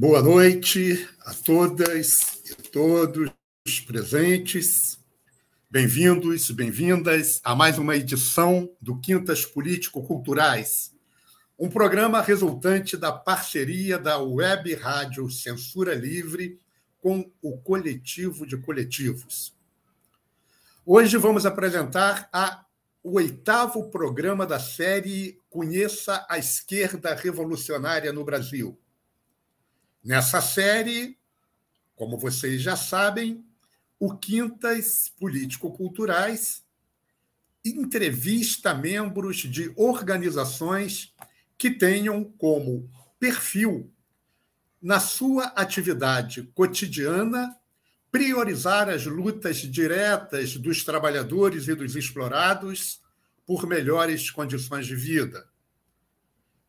Boa 0.00 0.22
noite 0.22 1.06
a 1.26 1.34
todas 1.34 2.40
e 2.46 2.54
todos 2.70 3.30
presentes. 3.86 4.98
Bem-vindos, 5.70 6.50
bem-vindas 6.50 7.38
a 7.44 7.54
mais 7.54 7.76
uma 7.76 7.94
edição 7.94 8.74
do 8.80 8.98
Quintas 8.98 9.44
Político-Culturais, 9.44 10.94
um 11.58 11.68
programa 11.68 12.22
resultante 12.22 12.96
da 12.96 13.12
parceria 13.12 13.98
da 13.98 14.16
Web 14.16 14.74
Rádio 14.74 15.30
Censura 15.30 15.92
Livre 15.92 16.58
com 17.02 17.30
o 17.42 17.58
Coletivo 17.58 18.46
de 18.46 18.56
Coletivos. 18.56 19.54
Hoje 20.86 21.18
vamos 21.18 21.44
apresentar 21.44 22.26
a, 22.32 22.64
o 23.02 23.16
oitavo 23.16 23.90
programa 23.90 24.46
da 24.46 24.58
série 24.58 25.38
Conheça 25.50 26.24
a 26.26 26.38
Esquerda 26.38 27.14
Revolucionária 27.14 28.10
no 28.14 28.24
Brasil 28.24 28.80
Nessa 30.02 30.40
série, 30.40 31.18
como 31.94 32.16
vocês 32.16 32.62
já 32.62 32.74
sabem, 32.74 33.44
o 33.98 34.16
Quintas 34.16 35.12
Político-Culturais 35.18 36.64
entrevista 37.62 38.72
membros 38.72 39.36
de 39.36 39.70
organizações 39.76 41.14
que 41.58 41.70
tenham 41.70 42.24
como 42.24 42.90
perfil, 43.18 43.92
na 44.80 44.98
sua 44.98 45.44
atividade 45.48 46.44
cotidiana, 46.54 47.54
priorizar 48.10 48.88
as 48.88 49.04
lutas 49.04 49.58
diretas 49.58 50.56
dos 50.56 50.82
trabalhadores 50.82 51.68
e 51.68 51.74
dos 51.74 51.94
explorados 51.94 53.02
por 53.44 53.66
melhores 53.66 54.30
condições 54.30 54.86
de 54.86 54.96
vida 54.96 55.49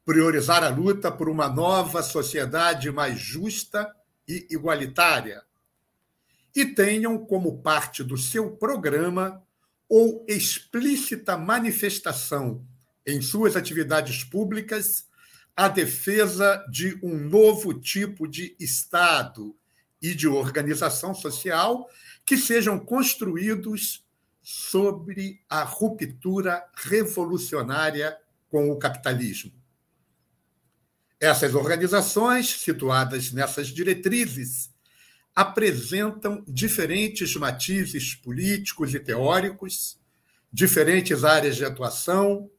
priorizar 0.06 0.64
a 0.64 0.70
luta 0.70 1.12
por 1.12 1.30
uma 1.30 1.48
nova 1.48 2.02
sociedade 2.02 2.92
mais 2.92 3.20
justa 3.20 3.94
e 4.28 4.48
igualitária. 4.50 5.44
E 6.56 6.66
tenham 6.66 7.18
como 7.18 7.62
parte 7.62 8.04
do 8.04 8.18
seu 8.18 8.52
programa 8.52 9.42
ou 9.88 10.26
explícita 10.28 11.38
manifestação 11.38 12.66
em 13.06 13.22
suas 13.22 13.56
atividades 13.56 14.24
públicas 14.24 15.06
a 15.56 15.68
defesa 15.68 16.66
de 16.70 16.98
um 17.04 17.18
novo 17.18 17.74
tipo 17.74 18.28
de 18.28 18.56
Estado 18.60 19.56
e 20.02 20.16
de 20.16 20.28
organização 20.28 21.14
social 21.14 21.88
que 22.26 22.38
sejam 22.38 22.80
construídos 22.80 24.04
sobre 24.42 25.42
a 25.50 25.64
ruptura 25.64 26.66
revolucionária 26.76 28.18
com 28.50 28.72
o 28.72 28.80
capitalismo. 28.80 29.61
Essas 31.22 31.54
organizações, 31.54 32.50
situadas 32.50 33.32
nessas 33.32 33.68
diretrizes, 33.68 34.72
apresentam 35.36 36.44
diferentes 36.48 37.36
matizes 37.36 38.16
políticos 38.16 38.96
e 38.96 39.00
teóricos, 39.00 40.00
diferentes 40.52 41.24
áreas 41.24 41.56
de 41.56 41.64
atuação, 41.64 42.50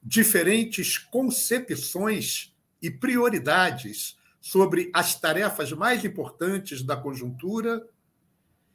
diferentes 0.00 0.96
concepções 0.96 2.54
e 2.80 2.88
prioridades 2.88 4.16
sobre 4.40 4.92
as 4.94 5.20
tarefas 5.20 5.72
mais 5.72 6.04
importantes 6.04 6.84
da 6.84 6.96
conjuntura 6.96 7.84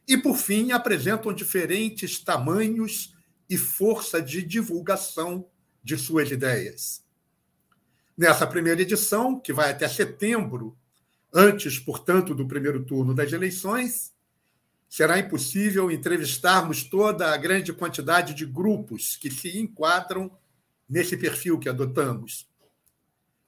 e, 0.05 0.17
por 0.17 0.35
fim, 0.35 0.73
apresentam 0.73 1.31
diferentes 1.31 2.19
tamanhos 2.19 3.15
e 3.49 3.57
força 3.57 4.21
de 4.21 4.43
divulgação 4.43 5.47
de 5.81 5.97
suas 5.97 6.29
ideias. 6.29 7.02
Nessa 8.17 8.45
primeira 8.45 8.81
edição, 8.81 9.39
que 9.39 9.51
vai 9.51 9.71
até 9.71 9.87
setembro, 9.87 10.77
antes, 11.33 11.79
portanto, 11.79 12.35
do 12.35 12.47
primeiro 12.47 12.83
turno 12.83 13.13
das 13.13 13.31
eleições, 13.33 14.13
será 14.87 15.17
impossível 15.17 15.89
entrevistarmos 15.89 16.83
toda 16.83 17.33
a 17.33 17.37
grande 17.37 17.73
quantidade 17.73 18.35
de 18.35 18.45
grupos 18.45 19.15
que 19.15 19.31
se 19.31 19.57
enquadram 19.57 20.31
nesse 20.87 21.17
perfil 21.17 21.57
que 21.57 21.67
adotamos. 21.67 22.47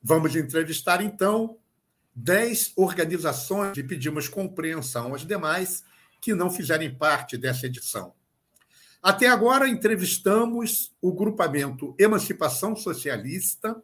Vamos 0.01 0.35
entrevistar, 0.35 1.03
então, 1.03 1.59
dez 2.15 2.73
organizações 2.75 3.77
e 3.77 3.83
pedimos 3.83 4.27
compreensão 4.27 5.13
às 5.13 5.25
demais 5.25 5.83
que 6.19 6.33
não 6.33 6.49
fizerem 6.49 6.95
parte 6.95 7.37
dessa 7.37 7.67
edição. 7.67 8.13
Até 8.99 9.27
agora, 9.27 9.69
entrevistamos 9.69 10.91
o 10.99 11.13
grupamento 11.13 11.93
Emancipação 11.99 12.75
Socialista, 12.75 13.79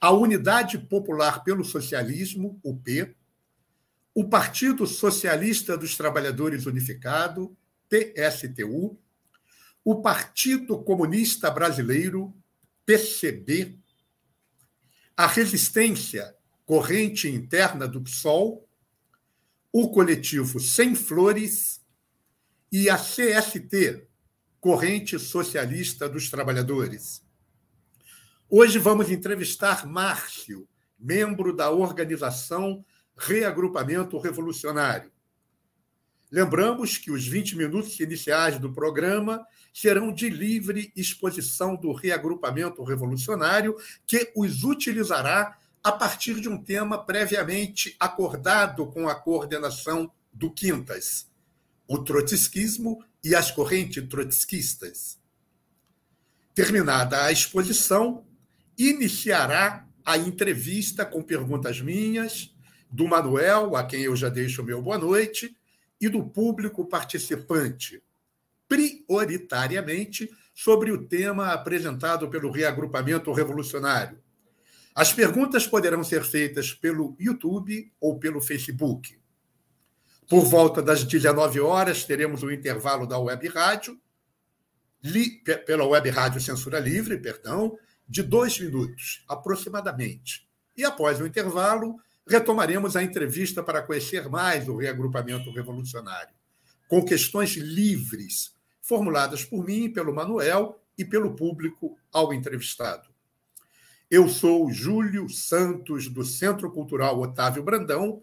a 0.00 0.10
Unidade 0.10 0.78
Popular 0.78 1.44
pelo 1.44 1.62
Socialismo, 1.62 2.58
UP, 2.64 3.14
o 4.14 4.28
Partido 4.28 4.86
Socialista 4.86 5.76
dos 5.76 5.96
Trabalhadores 5.96 6.64
Unificado, 6.64 7.54
PSTU, 7.88 8.98
o 9.84 10.00
Partido 10.00 10.82
Comunista 10.82 11.50
Brasileiro, 11.50 12.34
PCB, 12.86 13.78
a 15.16 15.26
Resistência, 15.26 16.34
Corrente 16.64 17.28
Interna 17.28 17.86
do 17.86 18.00
PSOL, 18.00 18.66
o 19.72 19.90
coletivo 19.90 20.58
Sem 20.58 20.94
Flores 20.94 21.80
e 22.72 22.88
a 22.88 22.96
CST, 22.96 24.06
Corrente 24.60 25.18
Socialista 25.18 26.08
dos 26.08 26.30
Trabalhadores. 26.30 27.22
Hoje 28.52 28.80
vamos 28.80 29.08
entrevistar 29.12 29.86
Márcio, 29.86 30.68
membro 30.98 31.54
da 31.54 31.70
organização 31.70 32.84
Reagrupamento 33.16 34.18
Revolucionário. 34.18 35.12
Lembramos 36.32 36.98
que 36.98 37.12
os 37.12 37.24
20 37.24 37.56
minutos 37.56 38.00
iniciais 38.00 38.58
do 38.58 38.72
programa 38.72 39.46
serão 39.72 40.12
de 40.12 40.28
livre 40.28 40.92
exposição 40.96 41.76
do 41.76 41.92
Reagrupamento 41.92 42.82
Revolucionário, 42.82 43.76
que 44.04 44.32
os 44.34 44.64
utilizará 44.64 45.56
a 45.80 45.92
partir 45.92 46.40
de 46.40 46.48
um 46.48 46.60
tema 46.60 46.98
previamente 47.06 47.94
acordado 48.00 48.84
com 48.88 49.08
a 49.08 49.14
coordenação 49.14 50.10
do 50.32 50.50
Quintas, 50.50 51.30
o 51.86 52.02
trotskismo 52.02 53.04
e 53.22 53.32
as 53.32 53.52
correntes 53.52 54.04
trotskistas. 54.08 55.20
Terminada 56.52 57.22
a 57.22 57.30
exposição, 57.30 58.24
iniciará 58.88 59.86
a 60.04 60.16
entrevista 60.16 61.04
com 61.04 61.22
perguntas 61.22 61.80
minhas, 61.80 62.54
do 62.90 63.06
Manuel, 63.06 63.76
a 63.76 63.84
quem 63.84 64.02
eu 64.02 64.16
já 64.16 64.28
deixo 64.28 64.62
o 64.62 64.64
meu 64.64 64.82
boa 64.82 64.98
noite, 64.98 65.54
e 66.00 66.08
do 66.08 66.24
público 66.24 66.86
participante, 66.86 68.02
prioritariamente 68.66 70.30
sobre 70.54 70.90
o 70.90 71.06
tema 71.06 71.52
apresentado 71.52 72.28
pelo 72.28 72.50
Reagrupamento 72.50 73.32
Revolucionário. 73.32 74.18
As 74.94 75.12
perguntas 75.12 75.66
poderão 75.66 76.02
ser 76.02 76.24
feitas 76.24 76.72
pelo 76.72 77.14
YouTube 77.18 77.92
ou 78.00 78.18
pelo 78.18 78.40
Facebook. 78.40 79.18
Por 80.28 80.44
volta 80.44 80.82
das 80.82 81.04
19 81.04 81.60
horas, 81.60 82.04
teremos 82.04 82.42
o 82.42 82.50
intervalo 82.50 83.06
da 83.06 83.18
Web 83.18 83.48
Rádio, 83.48 84.00
li, 85.02 85.42
pela 85.66 85.86
Web 85.86 86.10
Rádio 86.10 86.40
Censura 86.40 86.78
Livre, 86.78 87.18
perdão, 87.18 87.76
de 88.10 88.24
dois 88.24 88.58
minutos, 88.58 89.24
aproximadamente. 89.28 90.44
E 90.76 90.84
após 90.84 91.20
o 91.20 91.26
intervalo, 91.26 91.96
retomaremos 92.26 92.96
a 92.96 93.04
entrevista 93.04 93.62
para 93.62 93.82
conhecer 93.82 94.28
mais 94.28 94.68
o 94.68 94.76
reagrupamento 94.76 95.48
revolucionário, 95.52 96.34
com 96.88 97.04
questões 97.04 97.52
livres, 97.52 98.52
formuladas 98.82 99.44
por 99.44 99.64
mim, 99.64 99.92
pelo 99.92 100.12
Manuel 100.12 100.82
e 100.98 101.04
pelo 101.04 101.36
público 101.36 101.96
ao 102.12 102.34
entrevistado. 102.34 103.08
Eu 104.10 104.28
sou 104.28 104.72
Júlio 104.72 105.28
Santos, 105.28 106.08
do 106.08 106.24
Centro 106.24 106.68
Cultural 106.72 107.20
Otávio 107.20 107.62
Brandão, 107.62 108.20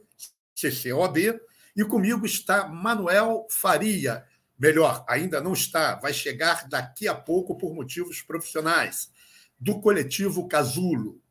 CCOB, 0.54 1.40
e 1.78 1.86
comigo 1.86 2.26
está 2.26 2.68
Manuel 2.68 3.48
Faria. 3.50 4.26
Melhor, 4.60 5.06
ainda 5.08 5.40
não 5.40 5.54
está, 5.54 5.96
vai 5.96 6.12
chegar 6.12 6.68
daqui 6.68 7.08
a 7.08 7.16
pouco 7.16 7.58
por 7.58 7.74
motivos 7.74 8.22
profissionais 8.22 9.16
do 9.60 9.80
coletivo 9.80 10.48
Casulo. 10.48 11.22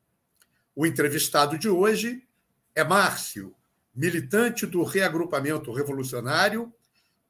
O 0.75 0.85
entrevistado 0.85 1.57
de 1.57 1.69
hoje 1.69 2.27
é 2.75 2.83
Márcio, 2.83 3.55
militante 3.95 4.65
do 4.65 4.83
reagrupamento 4.83 5.71
revolucionário, 5.71 6.73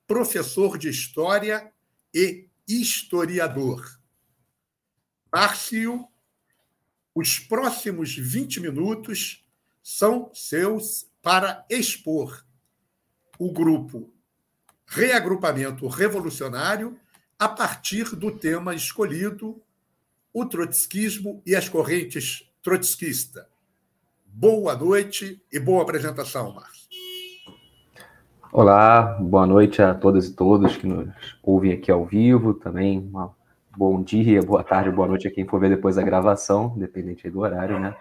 professor 0.06 0.78
de 0.78 0.90
história 0.90 1.72
e 2.14 2.48
historiador. 2.68 4.00
Márcio, 5.34 6.08
os 7.14 7.40
próximos 7.40 8.16
20 8.16 8.60
minutos 8.60 9.46
são 9.82 10.30
seus 10.34 11.10
para 11.22 11.66
expor 11.70 12.46
o 13.40 13.52
grupo 13.52 14.12
Reagrupamento 14.86 15.88
Revolucionário 15.88 17.00
a 17.38 17.48
partir 17.48 18.16
do 18.16 18.32
tema 18.38 18.74
escolhido, 18.74 19.62
o 20.40 20.46
trotskismo 20.46 21.42
e 21.44 21.56
as 21.56 21.68
correntes 21.68 22.48
trotskista. 22.62 23.48
Boa 24.24 24.76
noite 24.76 25.42
e 25.52 25.60
boa 25.60 25.82
apresentação, 25.82 26.54
Márcio. 26.54 26.88
Olá, 28.54 29.18
boa 29.20 29.48
noite 29.48 29.82
a 29.82 29.96
todas 29.96 30.28
e 30.28 30.36
todos 30.36 30.78
que 30.78 30.86
nos 30.86 31.10
ouvem 31.42 31.72
aqui 31.72 31.90
ao 31.90 32.06
vivo, 32.06 32.54
também 32.54 33.00
uma 33.00 33.36
bom 33.76 34.00
dia, 34.04 34.40
boa 34.44 34.64
tarde, 34.64 34.92
boa 34.92 35.08
noite 35.08 35.28
a 35.28 35.32
quem 35.32 35.44
for 35.44 35.60
ver 35.60 35.72
depois 35.72 35.98
a 35.98 36.04
gravação, 36.04 36.78
dependente 36.78 37.28
do 37.32 37.40
horário, 37.40 37.80
né? 37.80 37.96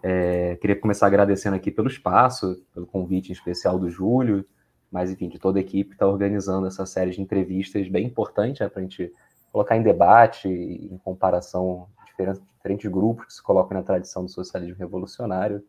É, 0.00 0.54
queria 0.60 0.76
começar 0.76 1.08
agradecendo 1.08 1.56
aqui 1.56 1.72
pelo 1.72 1.88
espaço, 1.88 2.62
pelo 2.72 2.86
convite 2.86 3.30
em 3.30 3.32
especial 3.32 3.80
do 3.80 3.90
Júlio, 3.90 4.44
mas 4.92 5.10
enfim, 5.10 5.28
de 5.28 5.40
toda 5.40 5.58
a 5.58 5.60
equipe 5.60 5.90
que 5.90 5.96
está 5.96 6.06
organizando 6.06 6.68
essa 6.68 6.86
série 6.86 7.10
de 7.10 7.20
entrevistas 7.20 7.88
bem 7.88 8.06
importante 8.06 8.62
né, 8.62 8.68
para 8.68 8.78
a 8.78 8.82
gente 8.84 9.12
colocar 9.52 9.76
em 9.76 9.82
debate, 9.82 10.48
em 10.48 10.98
comparação, 10.98 11.88
diferentes, 12.06 12.42
diferentes 12.56 12.90
grupos 12.90 13.26
que 13.26 13.32
se 13.34 13.42
colocam 13.42 13.76
na 13.76 13.82
tradição 13.82 14.24
do 14.24 14.30
socialismo 14.30 14.78
revolucionário. 14.78 15.64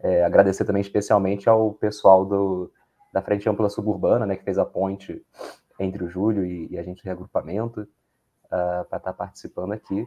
É, 0.00 0.24
agradecer 0.24 0.64
também 0.64 0.80
especialmente 0.80 1.48
ao 1.48 1.72
pessoal 1.72 2.24
do, 2.24 2.72
da 3.12 3.20
Frente 3.20 3.48
Ampla 3.48 3.68
Suburbana, 3.68 4.26
né, 4.26 4.36
que 4.36 4.44
fez 4.44 4.58
a 4.58 4.64
ponte 4.64 5.24
entre 5.78 6.04
o 6.04 6.08
Júlio 6.08 6.44
e, 6.44 6.68
e 6.70 6.78
a 6.78 6.82
gente 6.82 7.02
do 7.02 7.06
reagrupamento, 7.06 7.80
uh, 7.80 7.86
ah, 8.50 8.86
para 8.88 8.98
estar 8.98 9.12
tá 9.12 9.12
participando 9.12 9.72
aqui. 9.72 10.02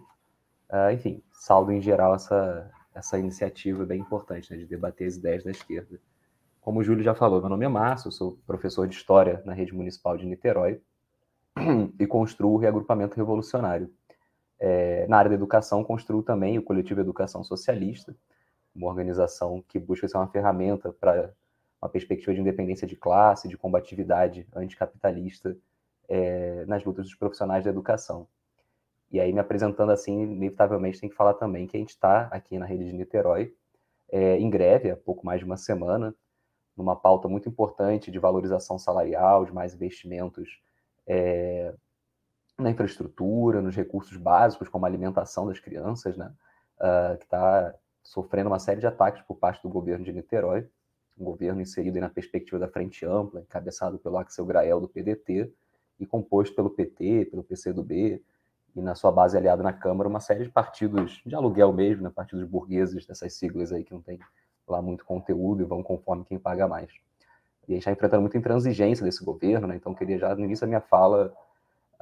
Uh, 0.70 0.92
enfim, 0.94 1.24
saldo 1.34 1.72
em 1.72 1.82
geral 1.82 2.16
essa, 2.16 2.70
essa 2.94 3.18
iniciativa 3.18 3.86
bem 3.86 4.00
importante 4.00 4.52
né, 4.52 4.58
de 4.58 4.66
debater 4.66 5.08
as 5.08 5.16
ideias 5.16 5.44
da 5.44 5.52
esquerda. 5.52 6.00
Como 6.62 6.80
o 6.80 6.84
Júlio 6.84 7.04
já 7.04 7.16
falou, 7.16 7.40
meu 7.40 7.50
nome 7.50 7.66
é 7.66 7.70
Márcio, 7.70 8.12
sou 8.12 8.38
professor 8.46 8.88
de 8.88 8.96
História 8.96 9.42
na 9.46 9.54
Rede 9.54 9.74
Municipal 9.74 10.18
de 10.18 10.26
Niterói 10.26 10.82
e 12.00 12.08
construo 12.08 12.54
o 12.54 12.58
reagrupamento 12.58 13.16
revolucionário. 13.16 13.92
É, 14.60 15.08
na 15.08 15.18
área 15.18 15.30
da 15.30 15.36
educação, 15.36 15.84
construo 15.84 16.22
também 16.22 16.58
o 16.58 16.64
Coletivo 16.64 17.02
Educação 17.02 17.44
Socialista, 17.44 18.16
uma 18.76 18.88
organização 18.88 19.64
que 19.68 19.80
busca 19.80 20.08
ser 20.08 20.18
uma 20.18 20.28
ferramenta 20.28 20.94
para 20.94 21.34
uma 21.82 21.90
perspectiva 21.90 22.34
de 22.34 22.42
independência 22.42 22.88
de 22.88 22.96
classe, 22.96 23.48
de 23.48 23.58
combatividade 23.58 24.48
anticapitalista 24.56 25.58
é, 26.08 26.64
nas 26.66 26.84
lutas 26.84 27.06
dos 27.06 27.16
profissionais 27.16 27.64
da 27.64 27.72
educação. 27.72 28.28
E 29.12 29.20
aí, 29.20 29.34
me 29.34 29.40
apresentando 29.40 29.92
assim, 29.92 30.22
inevitavelmente 30.22 31.00
tem 31.00 31.10
que 31.10 31.16
falar 31.16 31.34
também 31.34 31.68
que 31.68 31.76
a 31.76 31.80
gente 31.80 31.90
está 31.90 32.28
aqui 32.28 32.58
na 32.58 32.66
rede 32.66 32.86
de 32.86 32.94
Niterói, 32.94 33.54
é, 34.10 34.38
em 34.38 34.50
greve 34.50 34.92
há 34.92 34.96
pouco 34.96 35.26
mais 35.26 35.40
de 35.40 35.46
uma 35.46 35.58
semana, 35.58 36.14
numa 36.78 36.96
pauta 36.96 37.28
muito 37.28 37.50
importante 37.50 38.12
de 38.12 38.20
valorização 38.20 38.78
salarial, 38.78 39.46
de 39.46 39.54
mais 39.54 39.74
investimentos 39.74 40.62
é, 41.14 41.74
na 42.58 42.72
infraestrutura, 42.72 43.62
nos 43.62 43.76
recursos 43.76 44.16
básicos, 44.16 44.70
como 44.70 44.86
a 44.86 44.88
alimentação 44.88 45.46
das 45.46 45.60
crianças, 45.60 46.16
né, 46.16 46.32
uh, 46.80 47.18
que 47.18 47.26
está 47.26 47.76
sofrendo 48.02 48.50
uma 48.50 48.60
série 48.60 48.80
de 48.80 48.88
ataques 48.88 49.22
por 49.24 49.36
parte 49.36 49.62
do 49.62 49.68
governo 49.68 50.06
de 50.06 50.14
Niterói, 50.14 50.70
um 51.20 51.26
governo 51.26 51.60
inserido 51.60 52.00
na 52.00 52.10
perspectiva 52.10 52.58
da 52.58 52.70
Frente 52.70 53.06
Ampla, 53.06 53.42
encabeçado 53.42 54.00
pelo 54.00 54.18
Axel 54.18 54.46
Grael 54.46 54.80
do 54.80 54.88
PDT, 54.88 55.52
e 56.00 56.06
composto 56.06 56.56
pelo 56.56 56.70
PT, 56.70 57.26
pelo 57.26 57.44
PCdoB, 57.44 58.24
e 58.74 58.82
na 58.82 58.96
sua 58.96 59.12
base 59.12 59.38
aliada 59.38 59.62
na 59.62 59.74
Câmara, 59.74 60.08
uma 60.08 60.22
série 60.22 60.46
de 60.46 60.50
partidos 60.50 61.22
de 61.26 61.36
aluguel 61.36 61.74
mesmo, 61.74 62.04
né, 62.04 62.10
partidos 62.10 62.48
burgueses 62.48 63.06
dessas 63.06 63.34
siglas 63.34 63.74
aí 63.74 63.84
que 63.84 63.94
não 63.94 64.02
tem 64.02 64.18
lá 64.66 64.82
muito 64.82 65.04
conteúdo 65.04 65.62
e 65.62 65.66
vão 65.66 65.84
conforme 65.84 66.24
quem 66.24 66.40
paga 66.40 66.70
mais. 66.70 66.90
E 67.68 67.74
a 67.74 67.76
gente 67.76 67.82
está 67.82 67.92
enfrentando 67.92 68.22
muita 68.22 68.38
intransigência 68.38 69.06
desse 69.06 69.24
governo, 69.24 69.68
né? 69.68 69.76
então 69.76 69.94
queria 69.94 70.18
já 70.18 70.36
no 70.36 70.44
início 70.44 70.66
da 70.66 70.68
minha 70.68 70.82
fala 70.82 71.34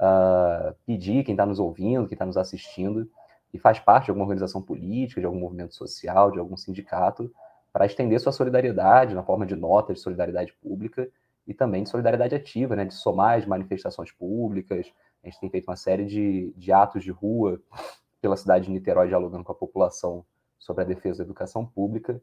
uh, 0.00 0.74
pedir 0.86 1.24
quem 1.24 1.34
está 1.34 1.44
nos 1.44 1.58
ouvindo, 1.58 2.06
quem 2.06 2.14
está 2.14 2.26
nos 2.26 2.36
assistindo, 2.36 3.08
e 3.52 3.58
faz 3.58 3.78
parte 3.78 4.06
de 4.06 4.10
alguma 4.10 4.24
organização 4.24 4.62
política, 4.62 5.20
de 5.20 5.26
algum 5.26 5.38
movimento 5.38 5.74
social, 5.74 6.30
de 6.30 6.38
algum 6.38 6.56
sindicato, 6.56 7.32
para 7.72 7.86
estender 7.86 8.18
sua 8.20 8.32
solidariedade 8.32 9.14
na 9.14 9.22
forma 9.22 9.46
de 9.46 9.54
notas 9.54 9.96
de 9.96 10.02
solidariedade 10.02 10.52
pública 10.60 11.08
e 11.46 11.54
também 11.54 11.82
de 11.82 11.90
solidariedade 11.90 12.34
ativa, 12.34 12.74
né, 12.76 12.84
de 12.84 12.94
somar 12.94 13.38
as 13.38 13.46
manifestações 13.46 14.10
públicas. 14.12 14.92
A 15.22 15.28
gente 15.28 15.40
tem 15.40 15.50
feito 15.50 15.68
uma 15.68 15.76
série 15.76 16.06
de, 16.06 16.52
de 16.56 16.72
atos 16.72 17.02
de 17.02 17.10
rua 17.10 17.60
pela 18.20 18.36
cidade 18.36 18.66
de 18.66 18.70
Niterói, 18.70 19.08
dialogando 19.08 19.44
com 19.44 19.52
a 19.52 19.54
população 19.54 20.24
sobre 20.58 20.82
a 20.82 20.86
defesa 20.86 21.18
da 21.18 21.24
educação 21.24 21.64
pública 21.66 22.20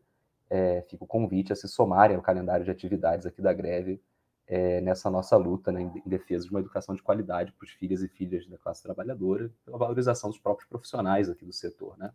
é, 0.49 0.81
fica 0.89 1.03
o 1.03 1.07
convite 1.07 1.51
a 1.51 1.55
se 1.55 1.67
somarem 1.67 2.15
ao 2.15 2.21
calendário 2.21 2.63
de 2.63 2.71
atividades 2.71 3.25
aqui 3.25 3.41
da 3.41 3.53
greve 3.53 4.01
é, 4.47 4.79
nessa 4.79 5.09
nossa 5.09 5.35
luta 5.35 5.71
né, 5.71 5.81
em 5.81 6.09
defesa 6.09 6.45
de 6.45 6.51
uma 6.51 6.61
educação 6.61 6.95
de 6.95 7.01
qualidade 7.01 7.51
para 7.51 7.65
os 7.65 7.71
filhos 7.71 8.01
e 8.01 8.07
filhas 8.07 8.47
da 8.47 8.57
classe 8.57 8.81
trabalhadora, 8.81 9.51
pela 9.65 9.77
valorização 9.77 10.29
dos 10.29 10.39
próprios 10.39 10.69
profissionais 10.69 11.29
aqui 11.29 11.45
do 11.45 11.51
setor. 11.51 11.97
Né? 11.97 12.11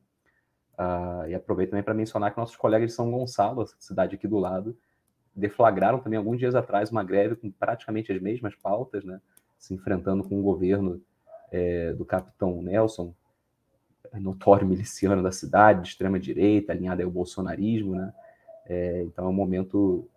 Ah, 0.79 1.25
e 1.29 1.34
aproveito 1.34 1.70
também 1.70 1.84
para 1.84 1.93
mencionar 1.93 2.32
que 2.32 2.38
nossos 2.38 2.56
colegas 2.56 2.90
de 2.90 2.96
São 2.96 3.11
Gonçalo, 3.11 3.67
cidade 3.79 4.14
aqui 4.14 4.26
do 4.26 4.38
lado, 4.38 4.76
deflagraram 5.35 5.99
também 6.00 6.17
alguns 6.17 6.38
dias 6.38 6.55
atrás 6.55 6.90
uma 6.90 7.05
greve 7.05 7.37
com 7.37 7.50
praticamente 7.50 8.11
as 8.12 8.20
mesmas 8.20 8.55
pautas, 8.55 9.05
né, 9.05 9.20
se 9.58 9.75
enfrentando 9.75 10.25
com 10.25 10.38
o 10.38 10.43
governo 10.43 11.02
é, 11.50 11.93
do 11.93 12.05
capitão 12.05 12.62
Nelson, 12.62 13.14
notório 14.20 14.67
miliciano 14.67 15.23
da 15.23 15.32
cidade, 15.32 15.82
de 15.82 15.88
extrema 15.88 16.19
direita, 16.19 16.73
alinhado 16.73 17.03
ao 17.03 17.11
bolsonarismo, 17.11 17.94
né? 17.94 18.12
É, 18.67 19.03
então 19.03 19.26
é 19.26 19.29
um 19.29 19.32
momento 19.32 20.09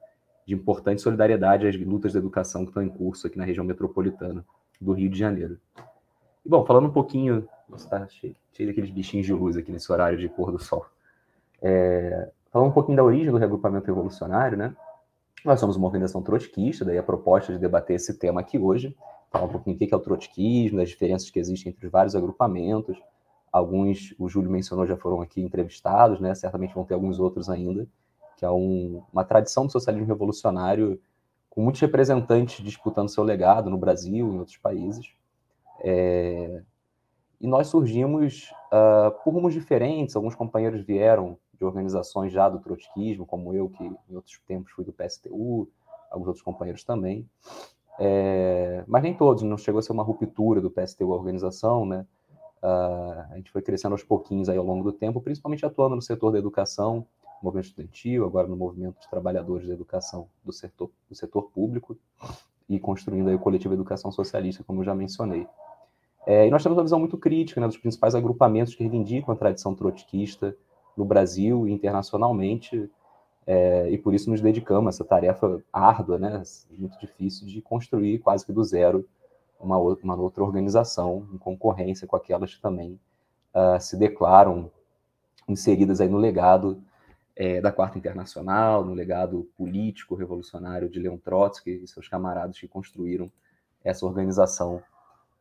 de 0.45 0.53
importante 0.53 1.01
solidariedade 1.01 1.67
às 1.67 1.75
lutas 1.77 2.13
da 2.13 2.19
educação 2.19 2.63
que 2.63 2.69
estão 2.69 2.83
em 2.83 2.89
curso 2.89 3.25
aqui 3.25 3.37
na 3.37 3.45
região 3.45 3.65
metropolitana 3.65 4.45
do 4.79 4.91
Rio 4.91 5.09
de 5.09 5.17
Janeiro. 5.17 5.57
E, 6.45 6.49
bom, 6.49 6.63
falando 6.65 6.87
um 6.87 6.91
pouquinho, 6.91 7.47
nossa, 7.67 7.89
tá 7.89 8.07
cheio, 8.07 8.35
cheio 8.53 8.69
daqueles 8.69 8.91
bichinhos 8.91 9.25
de 9.25 9.33
luz 9.33 9.57
aqui 9.57 9.71
nesse 9.71 9.91
horário 9.91 10.17
de 10.17 10.29
pôr 10.29 10.51
do 10.51 10.59
sol. 10.59 10.85
É, 11.61 12.29
falando 12.51 12.69
um 12.69 12.73
pouquinho 12.73 12.97
da 12.97 13.03
origem 13.03 13.31
do 13.31 13.37
reagrupamento 13.37 13.87
revolucionário, 13.87 14.57
né? 14.57 14.75
Nós 15.43 15.59
somos 15.59 15.75
uma 15.75 15.87
organização 15.87 16.21
trotskista, 16.21 16.85
daí 16.85 16.97
a 16.97 17.03
proposta 17.03 17.53
de 17.53 17.59
debater 17.59 17.95
esse 17.95 18.17
tema 18.17 18.41
aqui 18.41 18.57
hoje, 18.57 18.95
falar 19.31 19.45
um 19.45 19.49
pouquinho 19.49 19.75
o 19.75 19.79
que 19.79 19.93
é 19.93 19.97
o 19.97 19.99
trotskismo, 19.99 20.77
das 20.77 20.89
diferenças 20.89 21.29
que 21.29 21.39
existem 21.39 21.71
entre 21.71 21.85
os 21.85 21.91
vários 21.91 22.15
agrupamentos, 22.15 22.97
Alguns, 23.55 24.13
o 24.19 24.27
Júlio 24.27 24.51
mencionou, 24.51 24.85
já 24.85 24.97
foram 24.97 25.21
aqui 25.21 25.41
entrevistados, 25.41 26.19
né? 26.19 26.35
Certamente 26.35 26.75
vão 26.75 26.83
ter 26.83 26.93
alguns 26.93 27.19
outros 27.21 27.49
ainda, 27.49 27.87
que 28.35 28.43
é 28.43 28.51
um, 28.51 29.01
uma 29.13 29.23
tradição 29.23 29.65
do 29.65 29.71
socialismo 29.71 30.05
revolucionário 30.05 30.99
com 31.49 31.61
muitos 31.61 31.79
representantes 31.79 32.61
disputando 32.61 33.07
seu 33.07 33.23
legado 33.23 33.69
no 33.69 33.77
Brasil 33.77 34.27
em 34.27 34.39
outros 34.39 34.57
países. 34.57 35.07
É, 35.79 36.63
e 37.39 37.47
nós 37.47 37.67
surgimos 37.67 38.51
uh, 38.73 39.11
por 39.23 39.33
rumos 39.33 39.53
diferentes. 39.53 40.17
Alguns 40.17 40.35
companheiros 40.35 40.81
vieram 40.81 41.37
de 41.53 41.63
organizações 41.63 42.33
já 42.33 42.49
do 42.49 42.59
trotskismo, 42.59 43.25
como 43.25 43.53
eu, 43.53 43.69
que 43.69 43.85
em 43.85 44.15
outros 44.17 44.37
tempos 44.45 44.73
fui 44.73 44.83
do 44.83 44.91
PSTU, 44.91 45.69
alguns 46.11 46.27
outros 46.27 46.43
companheiros 46.43 46.83
também. 46.83 47.25
É, 47.97 48.83
mas 48.85 49.01
nem 49.01 49.13
todos, 49.13 49.43
não 49.43 49.57
chegou 49.57 49.79
a 49.79 49.81
ser 49.81 49.93
uma 49.93 50.03
ruptura 50.03 50.59
do 50.59 50.69
PSTU 50.69 51.13
a 51.13 51.15
organização, 51.15 51.85
né? 51.85 52.05
Uh, 52.65 53.31
a 53.31 53.35
gente 53.35 53.51
foi 53.51 53.61
crescendo 53.61 53.91
aos 53.91 54.03
pouquinhos 54.03 54.49
aí 54.49 54.57
ao 54.57 54.65
longo 54.65 54.83
do 54.83 54.91
tempo, 54.91 55.21
principalmente 55.21 55.63
atuando 55.63 55.95
no 55.95 56.01
setor 56.01 56.31
da 56.31 56.39
educação, 56.39 57.05
movimento 57.39 57.67
estudantil, 57.67 58.25
agora 58.25 58.47
no 58.47 58.55
movimento 58.55 58.95
dos 58.95 59.05
trabalhadores 59.05 59.67
da 59.67 59.73
educação 59.75 60.27
do 60.43 60.51
setor, 60.51 60.89
do 61.07 61.15
setor 61.15 61.43
público 61.51 61.95
e 62.67 62.79
construindo 62.79 63.27
aí 63.27 63.35
o 63.35 63.39
coletivo 63.39 63.75
Educação 63.75 64.11
Socialista, 64.11 64.63
como 64.63 64.79
eu 64.79 64.83
já 64.83 64.95
mencionei. 64.95 65.47
É, 66.25 66.47
e 66.47 66.49
nós 66.49 66.63
temos 66.63 66.75
uma 66.75 66.83
visão 66.83 66.97
muito 66.97 67.19
crítica 67.19 67.61
né, 67.61 67.67
dos 67.67 67.77
principais 67.77 68.15
agrupamentos 68.15 68.73
que 68.73 68.81
reivindicam 68.81 69.31
a 69.31 69.37
tradição 69.37 69.75
trotskista 69.75 70.57
no 70.97 71.05
Brasil 71.05 71.67
e 71.67 71.71
internacionalmente, 71.71 72.89
é, 73.45 73.91
e 73.91 73.97
por 73.99 74.15
isso 74.15 74.31
nos 74.31 74.41
dedicamos 74.41 74.87
a 74.87 74.89
essa 74.89 75.05
tarefa 75.05 75.63
árdua, 75.71 76.17
né, 76.17 76.41
muito 76.71 76.99
difícil, 76.99 77.45
de 77.45 77.61
construir 77.61 78.17
quase 78.17 78.43
que 78.43 78.51
do 78.51 78.63
zero 78.63 79.07
uma 79.59 79.77
uma 79.77 80.15
outra 80.15 80.43
organização 80.43 81.27
em 81.33 81.37
concorrência 81.37 82.07
com 82.07 82.15
aquelas 82.15 82.53
que 82.53 82.61
também 82.61 82.99
uh, 83.53 83.79
se 83.79 83.97
declaram 83.97 84.71
inseridas 85.47 86.01
aí 86.01 86.09
no 86.09 86.17
legado 86.17 86.81
é, 87.35 87.59
da 87.59 87.71
Quarta 87.71 87.97
Internacional, 87.97 88.83
no 88.85 88.93
legado 88.93 89.49
político 89.57 90.15
revolucionário 90.15 90.89
de 90.89 90.99
Leon 90.99 91.17
Trotsky 91.17 91.83
e 91.83 91.87
seus 91.87 92.07
camaradas 92.07 92.57
que 92.57 92.67
construíram 92.67 93.29
essa 93.83 94.05
organização 94.05 94.81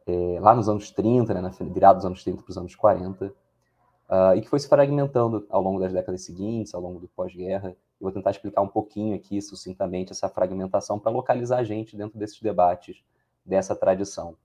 é, 0.07 0.39
lá 0.41 0.55
nos 0.55 0.69
anos 0.69 0.91
30, 0.91 1.33
né, 1.33 1.41
na 1.41 1.51
virada 1.73 1.95
dos 1.95 2.05
anos 2.05 2.23
30 2.23 2.43
para 2.43 2.51
os 2.51 2.59
anos 2.59 2.75
40, 2.75 3.27
uh, 3.27 4.37
e 4.37 4.43
que 4.43 4.49
foi 4.49 4.59
se 4.59 4.69
fragmentando 4.69 5.47
ao 5.49 5.63
longo 5.63 5.81
das 5.81 5.93
décadas 5.93 6.23
seguintes, 6.23 6.75
ao 6.75 6.81
longo 6.81 7.01
do 7.01 7.09
pós-guerra, 7.09 7.75
vou 8.01 8.13
tentar 8.13 8.33
explicar 8.33 8.61
um 8.61 8.69
pouquinho 8.69 9.17
aqui, 9.17 9.41
sucintamente, 9.41 10.13
essa 10.13 10.29
fragmentação 10.29 10.99
para 10.99 11.11
localizar 11.11 11.59
a 11.59 11.65
gente 11.65 11.97
dentro 11.97 12.19
desses 12.19 12.41
debates, 12.41 13.03
dessa 13.45 13.75
tradição. 13.77 14.37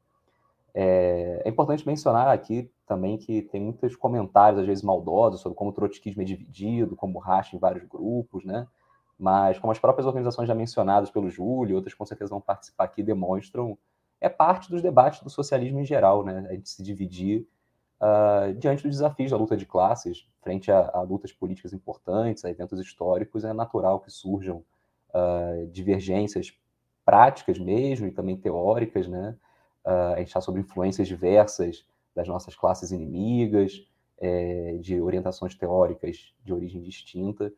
É, 0.74 1.42
é, 1.46 1.50
importante 1.50 1.86
mencionar 1.88 2.28
aqui 2.28 2.72
também 2.86 3.18
que 3.18 3.42
tem 3.42 3.62
muitos 3.62 3.96
comentários, 3.96 4.62
às 4.62 4.68
vezes 4.68 4.84
maldosos, 4.84 5.42
sobre 5.42 5.58
como 5.58 5.72
o 5.72 5.74
trotskismo 5.74 6.22
é 6.22 6.26
dividido, 6.26 6.96
como 6.96 7.20
racha 7.20 7.56
em 7.56 7.60
vários 7.60 7.84
grupos, 7.86 8.46
né? 8.46 8.68
Mas, 9.18 9.60
como 9.60 9.72
as 9.72 9.80
próprias 9.80 10.08
organizações 10.08 10.48
já 10.48 10.56
mencionadas 10.56 11.12
pelo 11.12 11.30
Júlio, 11.30 11.76
outras 11.76 11.94
com 11.94 12.06
certeza 12.06 12.30
vão 12.30 12.40
participar 12.40 12.86
aqui, 12.86 13.04
demonstram, 13.04 13.78
é 14.22 14.30
parte 14.30 14.70
dos 14.70 14.82
debates 14.82 15.22
do 15.22 15.30
socialismo 15.30 15.80
em 15.80 15.86
geral, 15.86 16.24
né? 16.24 16.48
A 16.50 16.54
gente 16.54 16.70
se 16.70 16.82
dividir 16.82 17.48
uh, 18.00 18.54
diante 18.54 18.84
dos 18.84 18.92
desafios 18.92 19.32
da 19.32 19.38
luta 19.38 19.58
de 19.58 19.66
classes, 19.66 20.28
frente 20.42 20.72
a, 20.72 20.90
a, 20.94 21.02
lutas 21.02 21.34
políticas 21.34 21.74
importantes, 21.74 22.46
a 22.46 22.50
eventos 22.50 22.80
históricos, 22.80 23.44
é 23.44 23.54
natural 23.54 24.00
que 24.00 24.10
surjam 24.10 24.64
uh, 25.10 25.68
divergências 25.68 26.54
práticas 27.10 27.58
mesmo 27.58 28.06
e 28.06 28.12
também 28.12 28.38
teóricas, 28.38 29.08
né? 29.08 29.36
Uh, 29.84 30.14
a 30.14 30.18
gente 30.20 30.28
está 30.28 30.40
sob 30.40 30.60
influências 30.60 31.08
diversas 31.08 31.84
das 32.16 32.28
nossas 32.28 32.56
classes 32.56 32.92
inimigas, 32.92 33.84
é, 34.20 34.78
de 34.80 35.02
orientações 35.02 35.56
teóricas 35.56 36.36
de 36.46 36.54
origem 36.54 36.84
distinta. 36.84 37.52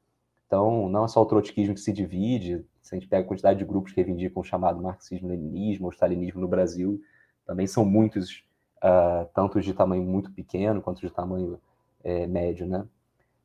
Então, 0.48 0.88
não 0.88 1.04
é 1.04 1.08
só 1.10 1.22
o 1.22 1.26
trotskismo 1.26 1.74
que 1.74 1.82
se 1.82 1.92
divide, 1.92 2.66
se 2.82 2.96
a 2.96 2.98
gente 2.98 3.10
pega 3.10 3.26
a 3.26 3.28
quantidade 3.28 3.60
de 3.60 3.66
grupos 3.66 3.92
que 3.92 4.02
reivindicam 4.02 4.40
o 4.40 4.46
chamado 4.46 4.82
marxismo-leninismo 4.82 5.88
ou 5.88 5.92
stalinismo 5.92 6.40
no 6.40 6.48
Brasil, 6.48 7.02
também 7.46 7.68
são 7.68 7.84
muitos, 7.84 8.46
uh, 8.78 9.28
tanto 9.34 9.60
de 9.60 9.74
tamanho 9.74 10.04
muito 10.04 10.32
pequeno 10.32 10.82
quanto 10.82 11.02
de 11.02 11.10
tamanho 11.10 11.60
é, 12.06 12.26
médio, 12.26 12.66
né? 12.66 12.86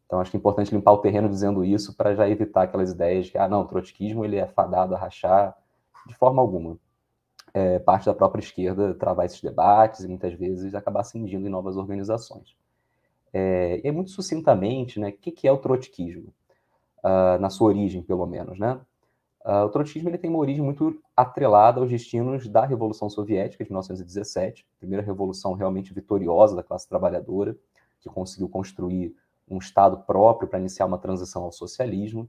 Então, 0.06 0.20
acho 0.20 0.30
que 0.30 0.36
é 0.36 0.38
importante 0.38 0.72
limpar 0.72 0.92
o 0.92 0.98
terreno 0.98 1.28
dizendo 1.28 1.64
isso 1.64 1.96
para 1.96 2.14
já 2.14 2.28
evitar 2.28 2.62
aquelas 2.62 2.92
ideias 2.92 3.26
de 3.26 3.32
que, 3.32 3.38
ah, 3.38 3.48
não, 3.48 3.62
o 3.62 3.66
trotskismo 3.66 4.24
ele 4.24 4.36
é 4.36 4.46
fadado 4.46 4.94
a 4.94 4.98
rachar, 4.98 5.56
de 6.06 6.14
forma 6.14 6.40
alguma 6.40 6.78
é, 7.52 7.78
parte 7.78 8.06
da 8.06 8.14
própria 8.14 8.40
esquerda 8.40 8.94
travar 8.94 9.26
esses 9.26 9.40
debates 9.40 10.00
e 10.00 10.08
muitas 10.08 10.34
vezes 10.34 10.74
acabar 10.74 11.04
cindindo 11.04 11.46
em 11.46 11.50
novas 11.50 11.76
organizações. 11.76 12.54
É, 13.32 13.80
e 13.82 13.90
muito 13.90 14.10
sucintamente, 14.10 15.00
né, 15.00 15.08
o 15.08 15.12
que, 15.12 15.30
que 15.30 15.48
é 15.48 15.52
o 15.52 15.58
trotskismo? 15.58 16.32
Uh, 16.98 17.38
na 17.40 17.50
sua 17.50 17.68
origem, 17.68 18.02
pelo 18.02 18.26
menos, 18.26 18.58
né? 18.58 18.80
Uh, 19.44 19.64
o 19.64 19.68
trotskismo 19.68 20.08
ele 20.08 20.18
tem 20.18 20.28
uma 20.28 20.40
origem 20.40 20.64
muito 20.64 21.00
atrelada 21.16 21.80
aos 21.80 21.88
destinos 21.88 22.48
da 22.48 22.66
Revolução 22.66 23.08
Soviética 23.08 23.62
de 23.62 23.70
1917, 23.70 24.66
primeira 24.80 25.04
revolução 25.04 25.52
realmente 25.52 25.94
vitoriosa 25.94 26.56
da 26.56 26.64
classe 26.64 26.88
trabalhadora, 26.88 27.56
que 28.00 28.08
conseguiu 28.08 28.48
construir 28.48 29.14
um 29.48 29.58
Estado 29.58 29.98
próprio 29.98 30.48
para 30.48 30.58
iniciar 30.58 30.86
uma 30.86 30.98
transição 30.98 31.44
ao 31.44 31.52
socialismo, 31.52 32.28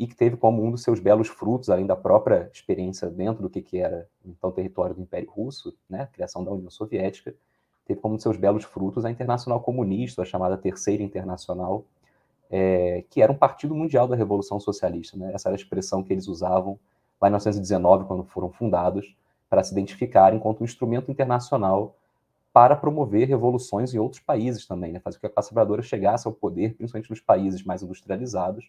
e 0.00 0.06
que 0.06 0.16
teve 0.16 0.34
como 0.34 0.64
um 0.64 0.70
dos 0.70 0.82
seus 0.82 0.98
belos 0.98 1.28
frutos, 1.28 1.68
além 1.68 1.84
da 1.84 1.94
própria 1.94 2.50
experiência 2.54 3.10
dentro 3.10 3.42
do 3.42 3.50
que, 3.50 3.60
que 3.60 3.76
era 3.76 4.08
então 4.24 4.50
território 4.50 4.94
do 4.94 5.02
Império 5.02 5.30
Russo, 5.30 5.76
né, 5.90 6.00
a 6.00 6.06
criação 6.06 6.42
da 6.42 6.50
União 6.50 6.70
Soviética, 6.70 7.34
teve 7.84 8.00
como 8.00 8.14
um 8.14 8.16
dos 8.16 8.22
seus 8.22 8.38
belos 8.38 8.64
frutos 8.64 9.04
a 9.04 9.10
Internacional 9.10 9.60
Comunista, 9.60 10.22
a 10.22 10.24
chamada 10.24 10.56
Terceira 10.56 11.02
Internacional, 11.02 11.84
é, 12.50 13.04
que 13.10 13.20
era 13.20 13.30
um 13.30 13.36
partido 13.36 13.74
mundial 13.74 14.08
da 14.08 14.16
Revolução 14.16 14.58
Socialista. 14.58 15.18
Né? 15.18 15.32
Essa 15.34 15.50
era 15.50 15.54
a 15.54 15.60
expressão 15.60 16.02
que 16.02 16.14
eles 16.14 16.28
usavam 16.28 16.78
lá 17.20 17.28
em 17.28 17.32
1919, 17.32 18.06
quando 18.06 18.24
foram 18.24 18.50
fundados, 18.50 19.14
para 19.50 19.62
se 19.62 19.72
identificarem 19.72 20.38
enquanto 20.38 20.62
um 20.62 20.64
instrumento 20.64 21.10
internacional 21.10 21.94
para 22.54 22.74
promover 22.74 23.28
revoluções 23.28 23.92
em 23.92 23.98
outros 23.98 24.22
países 24.22 24.66
também, 24.66 24.92
né? 24.92 25.00
fazer 25.00 25.18
com 25.18 25.20
que 25.20 25.26
a 25.26 25.30
classe 25.30 25.54
chegasse 25.82 26.26
ao 26.26 26.32
poder, 26.32 26.74
principalmente 26.74 27.10
nos 27.10 27.20
países 27.20 27.62
mais 27.62 27.82
industrializados, 27.82 28.64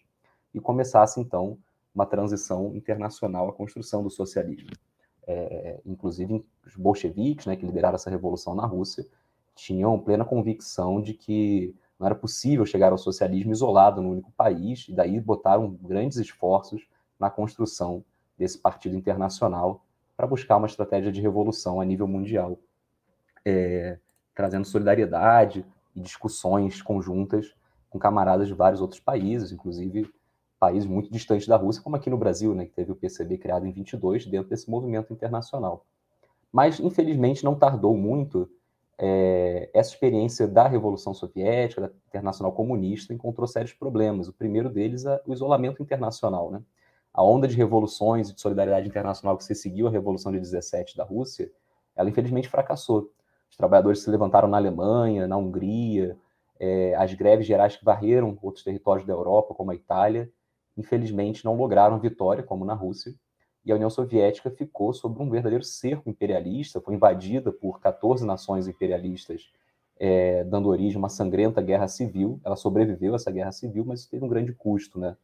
e 0.54 0.60
começasse, 0.60 1.20
então, 1.20 1.58
uma 1.94 2.06
transição 2.06 2.74
internacional 2.74 3.48
à 3.48 3.52
construção 3.52 4.02
do 4.02 4.10
socialismo. 4.10 4.70
É, 5.26 5.80
inclusive, 5.86 6.44
os 6.66 6.76
bolcheviques, 6.76 7.46
né, 7.46 7.56
que 7.56 7.66
lideraram 7.66 7.94
essa 7.94 8.10
revolução 8.10 8.54
na 8.54 8.66
Rússia, 8.66 9.06
tinham 9.54 9.98
plena 9.98 10.24
convicção 10.24 11.00
de 11.00 11.14
que 11.14 11.74
não 11.98 12.06
era 12.06 12.14
possível 12.14 12.66
chegar 12.66 12.90
ao 12.90 12.98
socialismo 12.98 13.52
isolado 13.52 14.02
no 14.02 14.10
único 14.10 14.32
país, 14.32 14.86
e 14.88 14.92
daí 14.92 15.20
botaram 15.20 15.70
grandes 15.80 16.18
esforços 16.18 16.88
na 17.18 17.30
construção 17.30 18.04
desse 18.36 18.58
partido 18.58 18.96
internacional 18.96 19.84
para 20.16 20.26
buscar 20.26 20.56
uma 20.56 20.66
estratégia 20.66 21.12
de 21.12 21.20
revolução 21.20 21.80
a 21.80 21.84
nível 21.84 22.08
mundial, 22.08 22.58
é, 23.44 23.98
trazendo 24.34 24.64
solidariedade 24.64 25.64
e 25.94 26.00
discussões 26.00 26.82
conjuntas 26.82 27.54
com 27.88 27.98
camaradas 27.98 28.48
de 28.48 28.54
vários 28.54 28.80
outros 28.80 29.00
países, 29.00 29.52
inclusive 29.52 30.12
países 30.62 30.88
muito 30.88 31.10
distantes 31.10 31.48
da 31.48 31.56
Rússia, 31.56 31.82
como 31.82 31.96
aqui 31.96 32.08
no 32.08 32.16
Brasil, 32.16 32.54
né, 32.54 32.66
que 32.66 32.72
teve 32.72 32.92
o 32.92 32.94
PCB 32.94 33.36
criado 33.36 33.66
em 33.66 33.72
22 33.72 34.26
dentro 34.26 34.48
desse 34.48 34.70
movimento 34.70 35.12
internacional. 35.12 35.84
Mas, 36.52 36.78
infelizmente, 36.78 37.42
não 37.42 37.56
tardou 37.56 37.96
muito 37.96 38.48
é, 38.96 39.68
essa 39.74 39.90
experiência 39.90 40.46
da 40.46 40.68
Revolução 40.68 41.12
Soviética, 41.12 41.80
da 41.80 41.90
Internacional 42.06 42.52
Comunista, 42.52 43.12
encontrou 43.12 43.48
sérios 43.48 43.72
problemas. 43.72 44.28
O 44.28 44.32
primeiro 44.32 44.70
deles 44.70 45.04
é 45.04 45.20
o 45.26 45.32
isolamento 45.32 45.82
internacional. 45.82 46.52
Né? 46.52 46.62
A 47.12 47.24
onda 47.24 47.48
de 47.48 47.56
revoluções 47.56 48.30
e 48.30 48.34
de 48.34 48.40
solidariedade 48.40 48.86
internacional 48.86 49.36
que 49.36 49.42
se 49.42 49.56
seguiu 49.56 49.88
à 49.88 49.90
Revolução 49.90 50.30
de 50.30 50.38
17 50.38 50.96
da 50.96 51.02
Rússia, 51.02 51.50
ela 51.96 52.08
infelizmente 52.08 52.48
fracassou. 52.48 53.10
Os 53.50 53.56
trabalhadores 53.56 54.00
se 54.00 54.08
levantaram 54.08 54.46
na 54.46 54.58
Alemanha, 54.58 55.26
na 55.26 55.36
Hungria, 55.36 56.16
é, 56.60 56.94
as 56.94 57.12
greves 57.14 57.48
gerais 57.48 57.76
que 57.76 57.84
varreram 57.84 58.38
outros 58.40 58.62
territórios 58.62 59.04
da 59.04 59.12
Europa, 59.12 59.54
como 59.54 59.72
a 59.72 59.74
Itália, 59.74 60.30
infelizmente 60.76 61.44
não 61.44 61.56
lograram 61.56 61.98
vitória, 61.98 62.42
como 62.42 62.64
na 62.64 62.74
Rússia, 62.74 63.14
e 63.64 63.70
a 63.70 63.74
União 63.76 63.90
Soviética 63.90 64.50
ficou 64.50 64.92
sob 64.92 65.22
um 65.22 65.30
verdadeiro 65.30 65.64
cerco 65.64 66.10
imperialista, 66.10 66.80
foi 66.80 66.94
invadida 66.94 67.52
por 67.52 67.80
14 67.80 68.26
nações 68.26 68.66
imperialistas, 68.66 69.52
é, 69.98 70.42
dando 70.44 70.68
origem 70.68 70.96
a 70.96 70.98
uma 70.98 71.08
sangrenta 71.08 71.62
guerra 71.62 71.86
civil. 71.86 72.40
Ela 72.44 72.56
sobreviveu 72.56 73.12
a 73.12 73.16
essa 73.16 73.30
guerra 73.30 73.52
civil, 73.52 73.84
mas 73.84 74.06
teve 74.06 74.24
um 74.24 74.28
grande 74.28 74.52
custo, 74.52 74.98
né? 74.98 75.16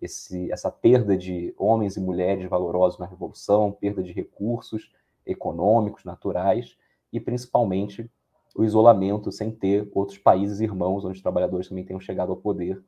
Esse, 0.00 0.50
essa 0.50 0.70
perda 0.70 1.16
de 1.16 1.54
homens 1.56 1.96
e 1.96 2.00
mulheres 2.00 2.48
valorosos 2.48 2.98
na 2.98 3.06
Revolução, 3.06 3.70
perda 3.70 4.02
de 4.02 4.10
recursos 4.10 4.90
econômicos, 5.24 6.02
naturais, 6.02 6.76
e 7.12 7.20
principalmente 7.20 8.10
o 8.56 8.64
isolamento 8.64 9.30
sem 9.30 9.50
ter 9.50 9.88
outros 9.94 10.18
países 10.18 10.60
irmãos 10.60 11.04
onde 11.04 11.16
os 11.16 11.22
trabalhadores 11.22 11.68
também 11.68 11.84
tenham 11.84 12.00
chegado 12.00 12.30
ao 12.30 12.36
poder 12.36 12.82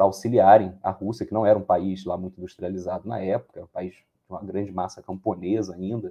para 0.00 0.06
auxiliarem 0.06 0.72
a 0.82 0.90
Rússia, 0.90 1.26
que 1.26 1.34
não 1.34 1.44
era 1.44 1.58
um 1.58 1.62
país 1.62 2.06
lá 2.06 2.16
muito 2.16 2.38
industrializado 2.38 3.06
na 3.06 3.20
época, 3.20 3.58
era 3.58 3.66
um 3.66 3.68
país 3.68 3.92
de 3.92 4.02
uma 4.30 4.40
grande 4.40 4.72
massa 4.72 5.02
camponesa 5.02 5.74
ainda. 5.74 6.10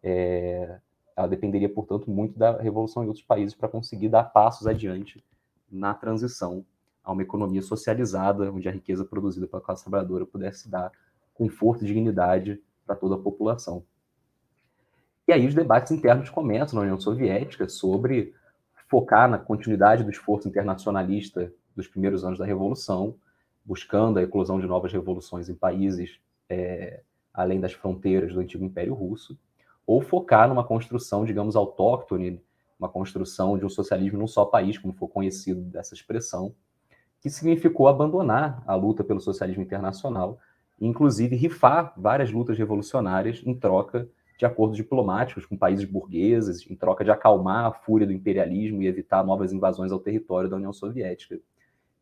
É, 0.00 0.78
ela 1.16 1.26
dependeria, 1.26 1.68
portanto, 1.68 2.08
muito 2.08 2.38
da 2.38 2.56
revolução 2.56 3.02
em 3.02 3.08
outros 3.08 3.24
países 3.24 3.52
para 3.52 3.68
conseguir 3.68 4.10
dar 4.10 4.22
passos 4.22 4.68
adiante 4.68 5.24
na 5.68 5.92
transição 5.92 6.64
a 7.02 7.10
uma 7.10 7.22
economia 7.22 7.62
socializada, 7.62 8.52
onde 8.52 8.68
a 8.68 8.72
riqueza 8.72 9.04
produzida 9.04 9.48
pela 9.48 9.60
classe 9.60 9.82
trabalhadora 9.82 10.24
pudesse 10.24 10.70
dar 10.70 10.92
conforto 11.34 11.82
e 11.82 11.86
dignidade 11.88 12.62
para 12.86 12.94
toda 12.94 13.16
a 13.16 13.18
população. 13.18 13.82
E 15.26 15.32
aí 15.32 15.44
os 15.48 15.54
debates 15.54 15.90
internos 15.90 16.30
começam 16.30 16.76
na 16.76 16.82
União 16.82 17.00
Soviética 17.00 17.68
sobre 17.68 18.32
focar 18.88 19.28
na 19.28 19.36
continuidade 19.36 20.04
do 20.04 20.10
esforço 20.10 20.46
internacionalista 20.46 21.52
dos 21.76 21.86
primeiros 21.86 22.24
anos 22.24 22.38
da 22.38 22.44
Revolução, 22.44 23.16
buscando 23.64 24.18
a 24.18 24.22
eclosão 24.22 24.58
de 24.58 24.66
novas 24.66 24.92
revoluções 24.92 25.48
em 25.48 25.54
países 25.54 26.18
é, 26.48 27.02
além 27.32 27.60
das 27.60 27.74
fronteiras 27.74 28.32
do 28.32 28.40
antigo 28.40 28.64
Império 28.64 28.94
Russo, 28.94 29.38
ou 29.86 30.00
focar 30.00 30.48
numa 30.48 30.64
construção, 30.64 31.24
digamos, 31.24 31.54
autóctone, 31.54 32.40
uma 32.78 32.88
construção 32.88 33.58
de 33.58 33.64
um 33.64 33.68
socialismo 33.68 34.18
num 34.18 34.26
só 34.26 34.44
país, 34.44 34.78
como 34.78 34.94
foi 34.94 35.08
conhecido 35.08 35.60
dessa 35.62 35.94
expressão, 35.94 36.54
que 37.20 37.30
significou 37.30 37.88
abandonar 37.88 38.62
a 38.66 38.74
luta 38.74 39.04
pelo 39.04 39.20
socialismo 39.20 39.62
internacional, 39.62 40.38
inclusive 40.80 41.36
rifar 41.36 41.92
várias 41.96 42.30
lutas 42.30 42.58
revolucionárias 42.58 43.42
em 43.44 43.54
troca 43.54 44.08
de 44.38 44.44
acordos 44.44 44.76
diplomáticos 44.76 45.46
com 45.46 45.56
países 45.56 45.86
burgueses, 45.86 46.70
em 46.70 46.76
troca 46.76 47.02
de 47.02 47.10
acalmar 47.10 47.64
a 47.64 47.72
fúria 47.72 48.06
do 48.06 48.12
imperialismo 48.12 48.82
e 48.82 48.86
evitar 48.86 49.24
novas 49.24 49.52
invasões 49.52 49.90
ao 49.90 49.98
território 49.98 50.50
da 50.50 50.56
União 50.56 50.72
Soviética. 50.72 51.40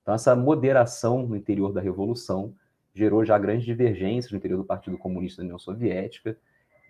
Então, 0.04 0.14
essa 0.14 0.36
moderação 0.36 1.26
no 1.26 1.34
interior 1.34 1.72
da 1.72 1.80
Revolução 1.80 2.54
gerou 2.94 3.24
já 3.24 3.38
grandes 3.38 3.64
divergências 3.64 4.30
no 4.30 4.36
interior 4.36 4.58
do 4.58 4.64
Partido 4.64 4.98
Comunista 4.98 5.40
da 5.40 5.44
União 5.44 5.58
Soviética. 5.58 6.36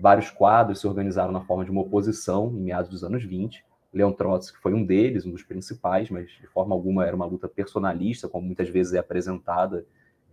Vários 0.01 0.31
quadros 0.31 0.81
se 0.81 0.87
organizaram 0.89 1.33
na 1.33 1.41
forma 1.41 1.65
de 1.65 1.71
uma 1.71 1.83
oposição 1.83 2.49
em 2.49 2.61
meados 2.61 2.91
dos 2.91 3.05
anos 3.05 3.23
20. 3.23 3.65
Leon 3.93 4.11
Trotsky 4.11 4.59
foi 4.59 4.75
um 4.75 4.85
deles, 4.85 5.25
um 5.25 5.31
dos 5.31 5.45
principais, 5.45 6.11
mas 6.11 6.29
de 6.29 6.49
forma 6.49 6.75
alguma 6.75 7.07
era 7.07 7.15
uma 7.15 7.25
luta 7.25 7.49
personalista, 7.49 8.29
como 8.29 8.45
muitas 8.45 8.69
vezes 8.69 8.95
é 8.95 8.99
apresentada 8.99 9.87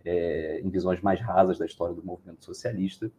é, 0.04 0.60
em 0.60 0.68
visões 0.68 1.00
mais 1.00 1.20
rasas 1.20 1.58
da 1.58 1.64
história 1.64 1.94
do 1.94 2.02
movimento 2.02 2.44
socialista. 2.44 3.12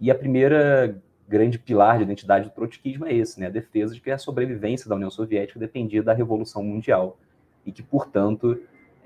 E 0.00 0.10
a 0.10 0.14
primeira 0.16 1.00
grande 1.28 1.56
pilar 1.56 1.98
de 1.98 2.02
identidade 2.02 2.46
do 2.46 2.50
trotskismo 2.50 3.06
é 3.06 3.14
esse, 3.14 3.38
né? 3.38 3.46
a 3.46 3.50
defesa 3.50 3.94
de 3.94 4.00
que 4.00 4.10
a 4.10 4.18
sobrevivência 4.18 4.88
da 4.88 4.96
União 4.96 5.10
Soviética 5.10 5.60
dependia 5.60 6.02
da 6.02 6.12
Revolução 6.12 6.64
Mundial 6.64 7.16
e 7.64 7.70
que, 7.70 7.82
portanto, 7.82 8.60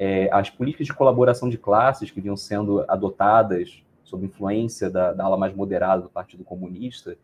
é, 0.05 0.29
as 0.33 0.51
políticas 0.51 0.89
de 0.89 0.93
colaboração 0.93 1.49
de 1.49 1.57
classes 1.57 2.11
que 2.11 2.21
vinham 2.21 2.37
sendo 2.37 2.85
adotadas 2.89 3.85
sob 4.03 4.27
influência 4.27 4.91
da, 4.91 5.13
da 5.13 5.25
ala 5.25 5.37
mais 5.37 5.55
moderada 5.55 6.03
do 6.03 6.09
Partido 6.09 6.43
Comunista, 6.43 7.17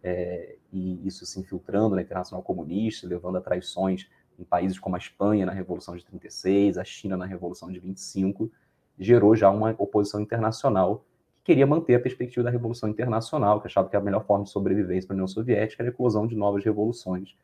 é, 0.00 0.54
e 0.72 1.04
isso 1.04 1.26
se 1.26 1.40
infiltrando 1.40 1.96
na 1.96 2.02
Internacional 2.02 2.40
Comunista, 2.40 3.04
levando 3.08 3.38
a 3.38 3.40
traições 3.40 4.08
em 4.38 4.44
países 4.44 4.78
como 4.78 4.94
a 4.94 4.98
Espanha 4.98 5.44
na 5.44 5.50
Revolução 5.50 5.96
de 5.96 6.04
36, 6.04 6.78
a 6.78 6.84
China 6.84 7.16
na 7.16 7.26
Revolução 7.26 7.72
de 7.72 7.80
25, 7.80 8.48
gerou 8.96 9.34
já 9.34 9.50
uma 9.50 9.74
oposição 9.76 10.20
internacional 10.20 11.04
que 11.42 11.46
queria 11.46 11.66
manter 11.66 11.96
a 11.96 12.00
perspectiva 12.00 12.44
da 12.44 12.50
Revolução 12.50 12.88
Internacional, 12.88 13.60
que 13.60 13.66
achava 13.66 13.88
que 13.88 13.96
a 13.96 14.00
melhor 14.00 14.24
forma 14.24 14.44
de 14.44 14.50
sobrevivência 14.50 15.08
para 15.08 15.14
a 15.14 15.16
União 15.16 15.26
Soviética 15.26 15.82
era 15.82 15.90
a 15.90 15.92
eclosão 15.92 16.28
de 16.28 16.36
novas 16.36 16.64
revoluções, 16.64 17.34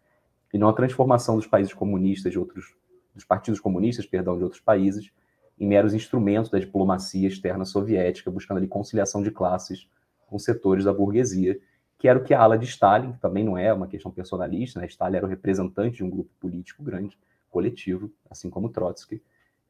e 0.54 0.58
não 0.58 0.68
a 0.68 0.72
transformação 0.72 1.34
dos 1.34 1.48
países 1.48 1.74
comunistas 1.74 2.30
de 2.30 2.38
outros, 2.38 2.72
dos 3.14 3.24
partidos 3.24 3.60
comunistas, 3.60 4.06
perdão, 4.06 4.36
de 4.36 4.44
outros 4.44 4.60
países, 4.60 5.10
em 5.58 5.66
meros 5.66 5.92
instrumentos 5.92 6.50
da 6.50 6.58
diplomacia 6.58 7.28
externa 7.28 7.64
soviética, 7.64 8.30
buscando 8.30 8.58
ali 8.58 8.66
conciliação 8.66 9.22
de 9.22 9.30
classes 9.30 9.88
com 10.26 10.38
setores 10.38 10.84
da 10.84 10.92
burguesia, 10.92 11.58
que 11.98 12.08
era 12.08 12.18
o 12.18 12.24
que 12.24 12.32
a 12.32 12.40
ala 12.40 12.56
de 12.56 12.64
Stalin, 12.64 13.12
que 13.12 13.20
também 13.20 13.44
não 13.44 13.58
é 13.58 13.72
uma 13.72 13.86
questão 13.86 14.10
personalista, 14.10 14.80
né? 14.80 14.86
Stalin 14.86 15.16
era 15.16 15.26
o 15.26 15.28
representante 15.28 15.98
de 15.98 16.04
um 16.04 16.08
grupo 16.08 16.30
político 16.40 16.82
grande, 16.82 17.18
coletivo, 17.50 18.10
assim 18.30 18.48
como 18.48 18.70
Trotsky, 18.70 19.20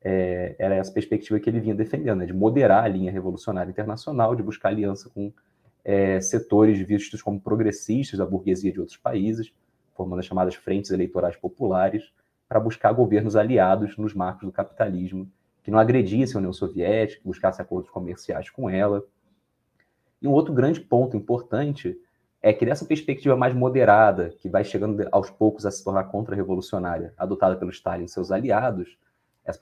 é, 0.03 0.55
era 0.59 0.77
essa 0.77 0.93
perspectiva 0.93 1.39
que 1.39 1.51
ele 1.51 1.61
vinha 1.61 1.75
defendendo, 1.75 2.19
né? 2.19 2.27
de 2.27 2.33
moderar 2.33 2.85
a 2.85 2.89
linha 2.89 3.13
revolucionária 3.13 3.71
internacional, 3.71 4.35
de 4.35 4.43
buscar 4.43 4.71
aliança 4.71 5.11
com 5.11 5.33
é, 5.85 6.21
setores 6.21 6.79
vistos 6.79 7.21
como 7.23 7.41
progressistas 7.41 8.19
da 8.19 8.25
burguesia 8.25 8.73
de 8.73 8.81
outros 8.81 8.97
países, 8.97 9.53
formando 9.95 10.21
as 10.21 10.27
chamadas 10.27 10.55
frentes 10.55 10.91
eleitorais 10.91 11.37
populares, 11.37 12.11
para 12.51 12.59
buscar 12.59 12.93
governos 12.93 13.37
aliados 13.37 13.97
nos 13.97 14.13
marcos 14.13 14.45
do 14.45 14.51
capitalismo, 14.51 15.31
que 15.63 15.71
não 15.71 15.79
agredissem 15.79 16.35
a 16.35 16.39
União 16.39 16.53
Soviética, 16.53 17.23
que 17.23 17.29
buscassem 17.29 17.63
acordos 17.63 17.89
comerciais 17.89 18.51
com 18.51 18.69
ela. 18.69 19.05
E 20.21 20.27
um 20.27 20.33
outro 20.33 20.53
grande 20.53 20.81
ponto 20.81 21.17
importante 21.17 21.97
é 22.43 22.53
que 22.53 22.67
nessa 22.67 22.85
perspectiva 22.85 23.37
mais 23.37 23.55
moderada, 23.55 24.31
que 24.31 24.49
vai 24.49 24.65
chegando 24.65 25.07
aos 25.13 25.31
poucos 25.31 25.65
a 25.65 25.71
se 25.71 25.85
tornar 25.85 26.05
contra-revolucionária, 26.05 27.15
adotada 27.17 27.55
pelo 27.55 27.71
Stalin 27.71 28.07
e 28.07 28.09
seus 28.09 28.33
aliados, 28.33 28.99
essa 29.45 29.61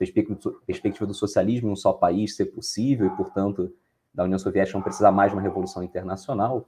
perspectiva 0.65 1.05
do 1.05 1.13
socialismo 1.13 1.69
em 1.69 1.73
um 1.73 1.75
só 1.75 1.93
país 1.93 2.35
ser 2.35 2.45
possível 2.45 3.05
e, 3.05 3.11
portanto, 3.11 3.71
da 4.11 4.23
União 4.23 4.39
Soviética 4.39 4.75
não 4.75 4.83
precisar 4.83 5.11
mais 5.11 5.31
de 5.31 5.37
uma 5.37 5.43
revolução 5.43 5.83
internacional, 5.83 6.67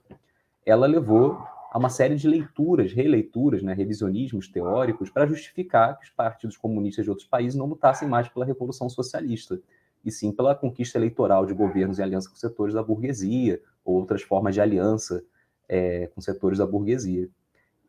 ela 0.63 0.85
levou 0.85 1.41
a 1.71 1.77
uma 1.77 1.89
série 1.89 2.15
de 2.15 2.27
leituras, 2.27 2.91
releituras, 2.91 3.63
né, 3.63 3.73
revisionismos 3.73 4.49
teóricos 4.49 5.09
para 5.09 5.25
justificar 5.25 5.97
que 5.97 6.03
os 6.03 6.09
partidos 6.09 6.57
comunistas 6.57 7.05
de 7.05 7.09
outros 7.09 7.29
países 7.29 7.57
não 7.57 7.65
lutassem 7.65 8.09
mais 8.09 8.27
pela 8.27 8.43
revolução 8.43 8.89
socialista, 8.89 9.57
e 10.03 10.11
sim 10.11 10.33
pela 10.33 10.53
conquista 10.53 10.97
eleitoral 10.97 11.45
de 11.45 11.53
governos 11.53 11.97
em 11.97 12.03
aliança 12.03 12.29
com 12.29 12.35
setores 12.35 12.73
da 12.73 12.83
burguesia 12.83 13.61
ou 13.85 13.95
outras 13.95 14.21
formas 14.21 14.53
de 14.53 14.59
aliança 14.59 15.23
é, 15.69 16.07
com 16.07 16.19
setores 16.19 16.57
da 16.57 16.65
burguesia. 16.65 17.29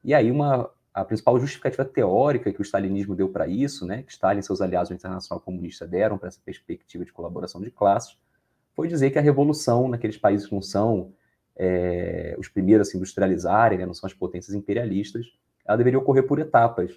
E 0.05 0.15
aí 0.15 0.31
uma 0.31 0.71
a 0.95 1.05
principal 1.05 1.41
justificativa 1.41 1.87
teórica 1.87 2.53
que 2.53 2.61
o 2.61 2.63
stalinismo 2.63 3.17
deu 3.17 3.31
para 3.31 3.49
isso, 3.49 3.87
né, 3.87 4.03
que 4.03 4.13
Stalin 4.13 4.41
e 4.41 4.43
seus 4.43 4.61
aliados 4.61 4.91
do 4.91 4.95
Internacional 4.95 5.41
Comunista 5.41 5.87
deram 5.87 6.19
para 6.19 6.29
essa 6.29 6.41
perspectiva 6.45 7.03
de 7.03 7.13
colaboração 7.13 7.63
de 7.63 7.71
classes, 7.71 8.17
foi 8.75 8.89
dizer 8.89 9.11
que 9.11 9.19
a 9.19 9.23
revolução 9.23 9.89
naqueles 9.89 10.19
países 10.19 10.47
que 10.47 10.55
não 10.55 10.61
são 10.61 11.13
é, 11.57 12.35
os 12.39 12.49
primeiros 12.49 12.89
a 12.89 12.91
se 12.91 12.97
industrializarem, 12.97 13.79
né, 13.79 13.87
não 13.87 13.95
são 13.95 14.07
as 14.07 14.15
potências 14.15 14.55
imperialistas, 14.55 15.27
ela 15.65 15.77
deveria 15.77 15.99
ocorrer 15.99 16.27
por 16.27 16.39
etapas. 16.39 16.93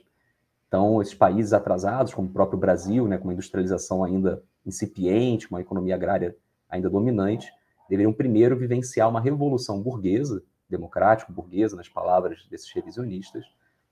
Então, 0.67 1.01
esses 1.01 1.13
países 1.13 1.53
atrasados, 1.53 2.13
como 2.13 2.27
o 2.27 2.31
próprio 2.31 2.59
Brasil, 2.59 3.07
né, 3.07 3.17
com 3.17 3.25
uma 3.25 3.33
industrialização 3.33 4.03
ainda 4.03 4.43
incipiente, 4.65 5.47
uma 5.49 5.61
economia 5.61 5.95
agrária 5.95 6.35
ainda 6.69 6.89
dominante, 6.89 7.51
deveriam 7.89 8.11
primeiro 8.11 8.57
vivenciar 8.57 9.09
uma 9.09 9.21
revolução 9.21 9.81
burguesa, 9.81 10.41
democrático-burguesa, 10.69 11.75
nas 11.75 11.87
palavras 11.87 12.47
desses 12.49 12.71
revisionistas, 12.73 13.45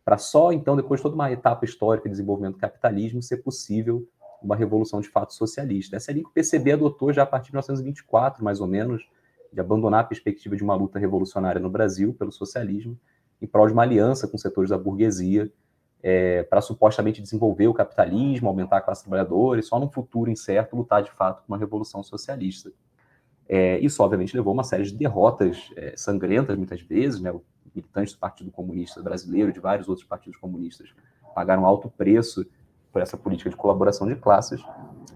para 0.04 0.18
só 0.18 0.52
então, 0.52 0.76
depois 0.76 1.00
de 1.00 1.04
toda 1.04 1.16
uma 1.16 1.32
etapa 1.32 1.64
histórica 1.64 2.10
de 2.10 2.14
desenvolvimento 2.14 2.56
do 2.56 2.60
capitalismo, 2.60 3.22
ser 3.22 3.38
possível 3.38 4.06
uma 4.42 4.56
revolução 4.56 5.00
de 5.00 5.08
fato 5.08 5.34
socialista. 5.34 5.96
Essa 5.96 6.10
é 6.10 6.12
a 6.12 6.16
linha 6.16 6.26
que 6.26 6.32
o 6.32 6.34
PCB 6.34 6.74
adotou 6.74 7.14
já 7.14 7.24
a 7.24 7.26
partir 7.26 7.48
de 7.48 7.54
1924, 7.54 8.44
mais 8.44 8.60
ou 8.60 8.68
menos, 8.68 9.08
de 9.54 9.62
abandonar 9.62 10.02
a 10.02 10.04
perspectiva 10.04 10.56
de 10.56 10.64
uma 10.64 10.76
luta 10.76 10.98
revolucionária 10.98 11.62
no 11.62 11.70
Brasil 11.70 12.14
pelo 12.14 12.32
socialismo, 12.32 12.98
em 13.42 13.48
prol 13.48 13.68
de 13.68 13.74
uma 13.74 13.84
aliança 13.84 14.28
com 14.28 14.38
setores 14.38 14.70
da 14.70 14.78
burguesia, 14.78 15.52
é, 16.02 16.44
para 16.44 16.60
supostamente 16.60 17.22
desenvolver 17.22 17.68
o 17.68 17.74
capitalismo, 17.74 18.50
aumentar 18.50 18.78
a 18.78 18.82
classe 18.82 19.04
trabalhadora 19.04 19.60
e 19.60 19.64
só 19.64 19.80
num 19.80 19.90
futuro 19.90 20.30
incerto 20.30 20.76
lutar 20.76 21.02
de 21.02 21.12
fato 21.12 21.44
por 21.44 21.54
uma 21.54 21.58
revolução 21.58 22.04
socialista. 22.04 22.72
É, 23.48 23.80
isso, 23.80 24.02
obviamente, 24.04 24.36
levou 24.36 24.52
a 24.52 24.54
uma 24.54 24.64
série 24.64 24.84
de 24.84 24.94
derrotas 24.94 25.72
é, 25.78 25.94
sangrentas, 25.96 26.58
muitas 26.58 26.82
vezes. 26.82 27.22
Né? 27.22 27.34
Militantes 27.74 28.14
do 28.14 28.20
Partido 28.20 28.52
Comunista 28.52 29.02
Brasileiro, 29.02 29.54
de 29.54 29.60
vários 29.60 29.88
outros 29.88 30.08
partidos 30.08 30.38
comunistas, 30.40 30.94
pagaram 31.34 31.66
alto 31.66 31.90
preço 31.90 32.46
por 32.94 33.02
essa 33.02 33.18
política 33.18 33.50
de 33.50 33.56
colaboração 33.56 34.08
de 34.08 34.16
classes. 34.16 34.64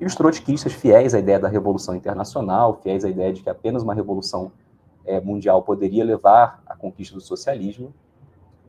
E 0.01 0.05
os 0.05 0.15
trotskistas, 0.15 0.73
fiéis 0.73 1.13
à 1.13 1.19
ideia 1.19 1.39
da 1.39 1.47
revolução 1.47 1.95
internacional, 1.95 2.79
fiéis 2.81 3.05
à 3.05 3.09
ideia 3.09 3.31
de 3.31 3.43
que 3.43 3.49
apenas 3.49 3.83
uma 3.83 3.93
revolução 3.93 4.51
é, 5.05 5.21
mundial 5.21 5.61
poderia 5.61 6.03
levar 6.03 6.61
à 6.65 6.75
conquista 6.75 7.13
do 7.15 7.21
socialismo, 7.21 7.93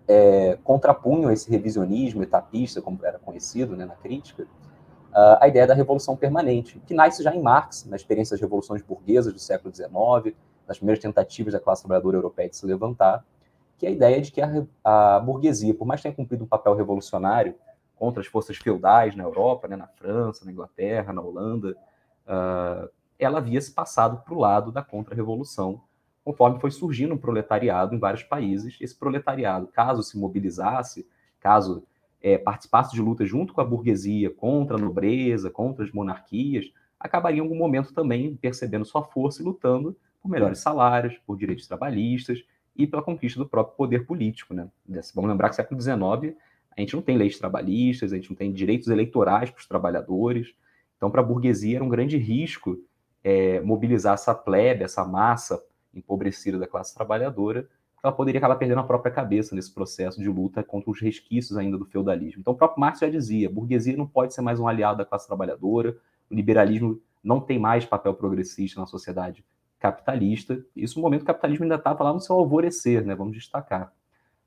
é, 0.06 0.58
contrapunham 0.62 1.30
esse 1.32 1.50
revisionismo 1.50 2.22
etapista, 2.22 2.80
como 2.82 2.98
era 3.02 3.18
conhecido 3.18 3.74
né, 3.74 3.86
na 3.86 3.96
crítica, 3.96 4.46
a 5.40 5.48
ideia 5.48 5.66
da 5.66 5.74
revolução 5.74 6.14
permanente, 6.14 6.80
que 6.86 6.94
nasce 6.94 7.24
já 7.24 7.34
em 7.34 7.42
Marx, 7.42 7.84
na 7.86 7.96
experiência 7.96 8.34
das 8.34 8.40
revoluções 8.40 8.82
burguesas 8.82 9.32
do 9.32 9.38
século 9.40 9.74
XIX, 9.74 10.36
nas 10.66 10.76
primeiras 10.76 11.02
tentativas 11.02 11.54
da 11.54 11.58
classe 11.58 11.82
trabalhadora 11.82 12.18
europeia 12.18 12.48
de 12.48 12.56
se 12.56 12.64
levantar, 12.64 13.24
que 13.78 13.86
é 13.86 13.88
a 13.88 13.92
ideia 13.92 14.20
de 14.20 14.30
que 14.30 14.40
a, 14.40 14.64
a 14.84 15.18
burguesia, 15.18 15.74
por 15.74 15.86
mais 15.86 16.00
que 16.00 16.02
tenha 16.04 16.14
cumprido 16.14 16.44
um 16.44 16.46
papel 16.46 16.74
revolucionário 16.74 17.54
contra 17.98 18.20
as 18.20 18.26
forças 18.26 18.56
feudais 18.56 19.16
na 19.16 19.24
Europa, 19.24 19.68
né, 19.68 19.76
na 19.76 19.86
França, 19.86 20.44
na 20.44 20.52
Inglaterra, 20.52 21.12
na 21.12 21.20
Holanda, 21.20 21.76
uh, 22.26 22.88
ela 23.18 23.38
havia 23.38 23.60
se 23.60 23.72
passado 23.72 24.22
para 24.24 24.34
o 24.34 24.38
lado 24.38 24.70
da 24.70 24.82
contra-revolução, 24.82 25.82
conforme 26.24 26.60
foi 26.60 26.70
surgindo 26.70 27.14
um 27.14 27.18
proletariado 27.18 27.94
em 27.94 27.98
vários 27.98 28.22
países. 28.22 28.76
Esse 28.80 28.96
proletariado, 28.96 29.66
caso 29.66 30.02
se 30.02 30.18
mobilizasse, 30.18 31.06
caso 31.40 31.82
é, 32.22 32.38
participasse 32.38 32.92
de 32.94 33.02
lutas 33.02 33.28
junto 33.28 33.52
com 33.52 33.60
a 33.60 33.64
burguesia 33.64 34.30
contra 34.30 34.76
a 34.76 34.80
nobreza, 34.80 35.50
contra 35.50 35.84
as 35.84 35.92
monarquias, 35.92 36.72
acabaria 36.98 37.38
em 37.38 37.42
algum 37.42 37.56
momento 37.56 37.92
também 37.92 38.36
percebendo 38.36 38.84
sua 38.84 39.02
força 39.02 39.40
e 39.40 39.44
lutando 39.44 39.96
por 40.20 40.28
melhores 40.28 40.58
salários, 40.58 41.16
por 41.26 41.36
direitos 41.36 41.66
trabalhistas 41.66 42.44
e 42.76 42.86
pela 42.86 43.02
conquista 43.02 43.38
do 43.38 43.48
próprio 43.48 43.76
poder 43.76 44.06
político. 44.06 44.54
Né? 44.54 44.68
Vamos 45.14 45.30
lembrar 45.30 45.48
que 45.48 45.56
século 45.56 45.80
XIX 45.80 46.36
a 46.78 46.80
gente 46.80 46.94
não 46.94 47.02
tem 47.02 47.16
leis 47.16 47.38
trabalhistas, 47.38 48.12
a 48.12 48.16
gente 48.16 48.30
não 48.30 48.36
tem 48.36 48.52
direitos 48.52 48.88
eleitorais 48.88 49.50
para 49.50 49.60
os 49.60 49.66
trabalhadores. 49.66 50.54
Então, 50.96 51.10
para 51.10 51.20
a 51.20 51.24
burguesia 51.24 51.76
era 51.76 51.84
um 51.84 51.88
grande 51.88 52.16
risco 52.16 52.78
é, 53.22 53.60
mobilizar 53.60 54.14
essa 54.14 54.34
plebe, 54.34 54.84
essa 54.84 55.04
massa 55.04 55.62
empobrecida 55.92 56.58
da 56.58 56.66
classe 56.66 56.94
trabalhadora, 56.94 57.68
ela 58.02 58.12
poderia 58.12 58.38
acabar 58.38 58.56
perdendo 58.56 58.78
a 58.80 58.84
própria 58.84 59.12
cabeça 59.12 59.56
nesse 59.56 59.74
processo 59.74 60.20
de 60.20 60.28
luta 60.28 60.62
contra 60.62 60.90
os 60.90 61.00
resquícios 61.00 61.58
ainda 61.58 61.76
do 61.76 61.84
feudalismo. 61.84 62.40
Então, 62.40 62.54
o 62.54 62.56
próprio 62.56 62.80
Marx 62.80 63.00
já 63.00 63.08
dizia: 63.08 63.48
a 63.48 63.52
burguesia 63.52 63.96
não 63.96 64.06
pode 64.06 64.32
ser 64.32 64.40
mais 64.40 64.60
um 64.60 64.68
aliado 64.68 64.98
da 64.98 65.04
classe 65.04 65.26
trabalhadora, 65.26 65.96
o 66.30 66.34
liberalismo 66.34 67.00
não 67.22 67.40
tem 67.40 67.58
mais 67.58 67.84
papel 67.84 68.14
progressista 68.14 68.80
na 68.80 68.86
sociedade 68.86 69.44
capitalista. 69.80 70.64
Isso 70.76 70.98
no 70.98 71.02
momento 71.02 71.22
o 71.22 71.26
capitalismo 71.26 71.64
ainda 71.64 71.74
estava 71.74 72.04
lá 72.04 72.12
no 72.12 72.20
seu 72.20 72.36
alvorecer, 72.36 73.04
né? 73.04 73.14
vamos 73.14 73.34
destacar. 73.34 73.92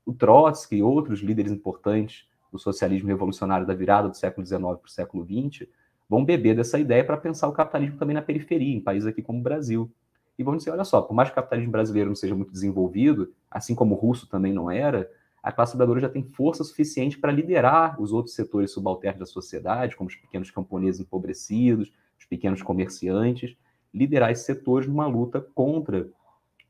O 0.04 0.12
Trotsky 0.12 0.76
e 0.76 0.82
outros 0.82 1.20
líderes 1.20 1.52
importantes 1.52 2.26
do 2.50 2.58
socialismo 2.58 3.08
revolucionário 3.08 3.66
da 3.66 3.74
virada 3.74 4.08
do 4.08 4.16
século 4.16 4.46
XIX 4.46 4.60
para 4.60 4.86
o 4.86 4.88
século 4.88 5.24
XX 5.24 5.68
vão 6.08 6.24
beber 6.24 6.54
dessa 6.54 6.78
ideia 6.78 7.04
para 7.04 7.16
pensar 7.16 7.48
o 7.48 7.52
capitalismo 7.52 7.98
também 7.98 8.14
na 8.14 8.20
periferia, 8.20 8.76
em 8.76 8.80
países 8.80 9.06
aqui 9.06 9.22
como 9.22 9.38
o 9.38 9.42
Brasil. 9.42 9.90
E 10.38 10.42
vamos 10.42 10.58
dizer, 10.58 10.70
olha 10.70 10.84
só, 10.84 11.00
por 11.00 11.14
mais 11.14 11.28
que 11.28 11.32
o 11.32 11.36
capitalismo 11.36 11.72
brasileiro 11.72 12.10
não 12.10 12.16
seja 12.16 12.34
muito 12.34 12.52
desenvolvido, 12.52 13.32
assim 13.50 13.74
como 13.74 13.94
o 13.94 13.98
russo 13.98 14.26
também 14.28 14.52
não 14.52 14.70
era, 14.70 15.10
a 15.42 15.50
classe 15.50 15.72
trabalhadora 15.72 16.00
já 16.00 16.08
tem 16.08 16.22
força 16.22 16.62
suficiente 16.62 17.18
para 17.18 17.32
liderar 17.32 18.00
os 18.00 18.12
outros 18.12 18.34
setores 18.34 18.70
subalternos 18.70 19.20
da 19.20 19.26
sociedade, 19.26 19.96
como 19.96 20.08
os 20.08 20.16
pequenos 20.16 20.50
camponeses 20.50 21.00
empobrecidos, 21.00 21.92
os 22.18 22.24
pequenos 22.24 22.62
comerciantes, 22.62 23.56
liderar 23.92 24.30
esses 24.30 24.44
setores 24.44 24.88
numa 24.88 25.06
luta 25.06 25.40
contra 25.54 26.08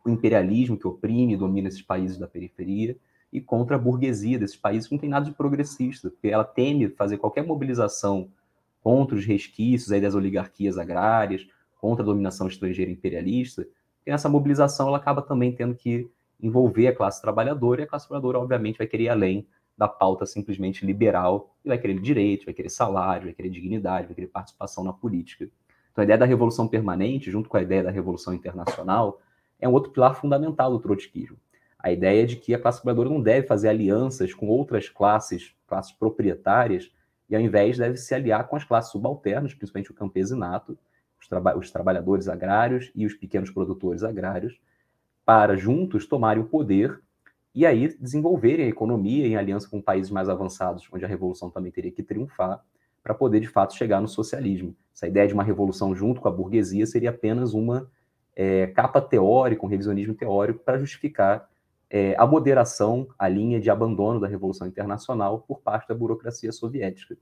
o 0.05 0.11
imperialismo 0.11 0.77
que 0.77 0.87
oprime 0.87 1.35
e 1.35 1.37
domina 1.37 1.69
esses 1.69 1.83
países 1.83 2.19
da 2.19 2.27
periferia 2.27 2.97
e 3.33 3.41
contra 3.41 3.77
a 3.77 3.79
burguesia 3.79 4.39
desses 4.39 4.57
países 4.57 4.87
que 4.87 4.95
não 4.95 5.01
tem 5.01 5.09
nada 5.09 5.25
de 5.25 5.33
progressista, 5.33 6.11
porque 6.11 6.29
ela 6.29 6.45
teme 6.45 6.89
fazer 6.91 7.17
qualquer 7.17 7.45
mobilização 7.45 8.29
contra 8.83 9.17
os 9.17 9.25
resquícios 9.25 9.91
aí 9.91 10.01
das 10.01 10.15
oligarquias 10.15 10.77
agrárias, 10.77 11.47
contra 11.81 12.03
a 12.03 12.07
dominação 12.07 12.47
estrangeira 12.47 12.91
imperialista, 12.91 13.67
e 14.07 14.11
nessa 14.11 14.29
mobilização 14.29 14.89
ela 14.89 14.99
acaba 14.99 15.23
também 15.23 15.53
tendo 15.53 15.75
que 15.75 16.09
envolver 16.41 16.89
a 16.89 16.95
classe 16.95 17.23
trabalhadora, 17.23 17.81
e 17.81 17.85
a 17.85 17.87
classe 17.87 18.07
trabalhadora, 18.07 18.41
obviamente, 18.41 18.79
vai 18.79 18.87
querer 18.87 19.05
ir 19.05 19.09
além 19.09 19.47
da 19.79 19.89
pauta 19.89 20.27
simplesmente 20.27 20.85
liberal 20.85 21.55
e 21.65 21.69
vai 21.69 21.79
querer 21.79 21.99
direito, 21.99 22.45
vai 22.45 22.55
querer 22.55 22.69
salário, 22.69 23.25
vai 23.25 23.33
querer 23.33 23.49
dignidade, 23.49 24.07
vai 24.07 24.15
querer 24.15 24.27
participação 24.27 24.85
na 24.85 24.93
política. 24.93 25.49
Então, 25.91 26.03
a 26.03 26.05
ideia 26.05 26.19
da 26.19 26.27
revolução 26.27 26.69
permanente, 26.69 27.31
junto 27.31 27.49
com 27.49 27.57
a 27.57 27.63
ideia 27.63 27.83
da 27.83 27.91
revolução 27.91 28.35
internacional, 28.35 29.21
é 29.61 29.69
um 29.69 29.73
outro 29.73 29.93
pilar 29.93 30.15
fundamental 30.15 30.71
do 30.71 30.81
trotskismo. 30.81 31.37
A 31.83 31.91
ideia 31.91 32.25
de 32.25 32.37
que 32.37 32.55
a 32.55 32.59
classe 32.61 32.81
trabalhadora 32.81 33.11
não 33.11 33.21
deve 33.21 33.47
fazer 33.47 33.69
alianças 33.69 34.33
com 34.33 34.47
outras 34.47 34.89
classes, 34.89 35.53
classes 35.67 35.93
proprietárias, 35.93 36.93
e 37.29 37.35
ao 37.35 37.41
invés 37.41 37.77
deve 37.77 37.97
se 37.97 38.15
aliar 38.15 38.47
com 38.47 38.55
as 38.55 38.63
classes 38.63 38.93
subalternas, 38.93 39.53
principalmente 39.53 39.91
o 39.91 39.95
campesinato, 39.95 40.79
os, 41.21 41.27
traba 41.27 41.59
os 41.59 41.71
trabalhadores 41.71 42.29
agrários 42.29 42.93
e 42.95 43.05
os 43.05 43.15
pequenos 43.15 43.51
produtores 43.51 44.05
agrários, 44.05 44.61
para 45.25 45.57
juntos 45.57 46.07
tomarem 46.07 46.43
o 46.43 46.47
poder 46.47 47.01
e 47.55 47.67
aí 47.67 47.89
desenvolverem 47.99 48.67
a 48.67 48.69
economia 48.69 49.27
em 49.27 49.37
aliança 49.37 49.69
com 49.69 49.81
países 49.81 50.11
mais 50.11 50.29
avançados, 50.29 50.89
onde 50.93 51.05
a 51.05 51.09
revolução 51.09 51.51
também 51.51 51.73
teria 51.73 51.91
que 51.91 52.03
triunfar, 52.03 52.63
para 53.03 53.15
poder 53.15 53.41
de 53.41 53.49
fato 53.49 53.75
chegar 53.75 54.01
no 54.01 54.07
socialismo. 54.07 54.77
Essa 54.95 55.09
ideia 55.09 55.27
de 55.27 55.35
uma 55.35 55.43
revolução 55.43 55.95
junto 55.95 56.21
com 56.21 56.29
a 56.29 56.31
burguesia 56.31 56.87
seria 56.87 57.11
apenas 57.11 57.53
uma 57.53 57.91
é, 58.37 58.69
capa 58.69 59.01
teórica, 59.01 59.67
um 59.67 59.69
revisionismo 59.69 60.15
teórico 60.15 60.61
para 60.61 60.79
justificar 60.79 61.51
é, 61.95 62.17
a 62.17 62.27
moderação, 62.27 63.07
a 63.19 63.29
linha 63.29 63.61
de 63.61 63.69
abandono 63.69 64.19
da 64.19 64.27
Revolução 64.27 64.67
Internacional 64.67 65.45
por 65.47 65.61
parte 65.61 65.89
da 65.89 65.95
burocracia 65.95 66.51
soviética. 66.51 67.19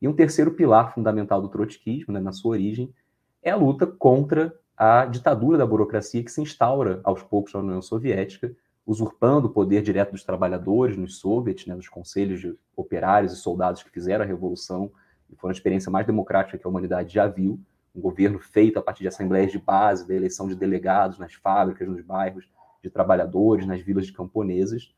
E 0.00 0.06
um 0.06 0.12
terceiro 0.12 0.52
pilar 0.52 0.94
fundamental 0.94 1.42
do 1.42 1.48
trotskismo, 1.48 2.14
né, 2.14 2.20
na 2.20 2.30
sua 2.30 2.52
origem, 2.52 2.94
é 3.42 3.50
a 3.50 3.56
luta 3.56 3.84
contra 3.84 4.54
a 4.76 5.04
ditadura 5.06 5.58
da 5.58 5.66
burocracia 5.66 6.22
que 6.22 6.30
se 6.30 6.40
instaura 6.40 7.00
aos 7.02 7.20
poucos 7.20 7.52
na 7.52 7.58
União 7.58 7.82
Soviética, 7.82 8.54
usurpando 8.86 9.48
o 9.48 9.50
poder 9.50 9.82
direto 9.82 10.12
dos 10.12 10.22
trabalhadores 10.22 10.96
nos 10.96 11.18
soviets, 11.18 11.66
né, 11.66 11.74
nos 11.74 11.88
conselhos 11.88 12.40
de 12.40 12.56
operários 12.76 13.32
e 13.32 13.36
soldados 13.36 13.82
que 13.82 13.90
fizeram 13.90 14.24
a 14.24 14.26
revolução, 14.26 14.92
e 15.28 15.34
foi 15.34 15.48
uma 15.48 15.54
experiência 15.54 15.90
mais 15.90 16.06
democrática 16.06 16.56
que 16.56 16.66
a 16.66 16.70
humanidade 16.70 17.12
já 17.12 17.26
viu, 17.26 17.58
um 17.92 18.00
governo 18.00 18.38
feito 18.38 18.78
a 18.78 18.82
partir 18.82 19.02
de 19.02 19.08
assembleias 19.08 19.50
de 19.50 19.58
base, 19.58 20.06
da 20.06 20.14
eleição 20.14 20.46
de 20.46 20.54
delegados 20.54 21.18
nas 21.18 21.34
fábricas, 21.34 21.88
nos 21.88 22.02
bairros, 22.02 22.48
de 22.82 22.90
trabalhadores, 22.90 23.66
nas 23.66 23.80
vilas 23.80 24.06
de 24.06 24.12
camponeses, 24.12 24.94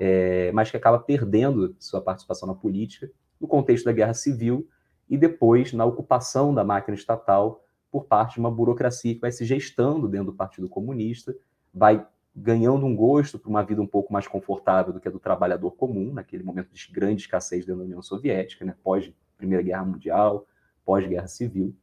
é, 0.00 0.50
mas 0.52 0.70
que 0.70 0.76
acaba 0.76 0.98
perdendo 0.98 1.76
sua 1.78 2.00
participação 2.00 2.48
na 2.48 2.54
política 2.54 3.10
no 3.40 3.46
contexto 3.46 3.84
da 3.84 3.92
guerra 3.92 4.14
civil 4.14 4.68
e 5.08 5.16
depois 5.16 5.72
na 5.72 5.84
ocupação 5.84 6.54
da 6.54 6.64
máquina 6.64 6.94
estatal 6.94 7.64
por 7.90 8.04
parte 8.04 8.34
de 8.34 8.40
uma 8.40 8.50
burocracia 8.50 9.14
que 9.14 9.20
vai 9.20 9.32
se 9.32 9.44
gestando 9.44 10.08
dentro 10.08 10.26
do 10.26 10.36
Partido 10.36 10.68
Comunista, 10.68 11.34
vai 11.72 12.06
ganhando 12.34 12.86
um 12.86 12.94
gosto 12.94 13.38
por 13.38 13.48
uma 13.48 13.62
vida 13.62 13.82
um 13.82 13.86
pouco 13.86 14.12
mais 14.12 14.28
confortável 14.28 14.92
do 14.92 15.00
que 15.00 15.08
a 15.08 15.10
do 15.10 15.18
trabalhador 15.18 15.72
comum, 15.72 16.12
naquele 16.12 16.44
momento 16.44 16.72
de 16.72 16.92
grande 16.92 17.22
escassez 17.22 17.66
dentro 17.66 17.80
da 17.80 17.86
União 17.86 18.02
Soviética, 18.02 18.64
né, 18.64 18.74
pós 18.82 19.12
Primeira 19.36 19.62
Guerra 19.62 19.84
Mundial, 19.84 20.46
pós 20.84 21.06
Guerra 21.06 21.26
Civil. 21.26 21.74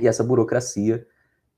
E 0.00 0.08
essa 0.08 0.24
burocracia 0.24 1.06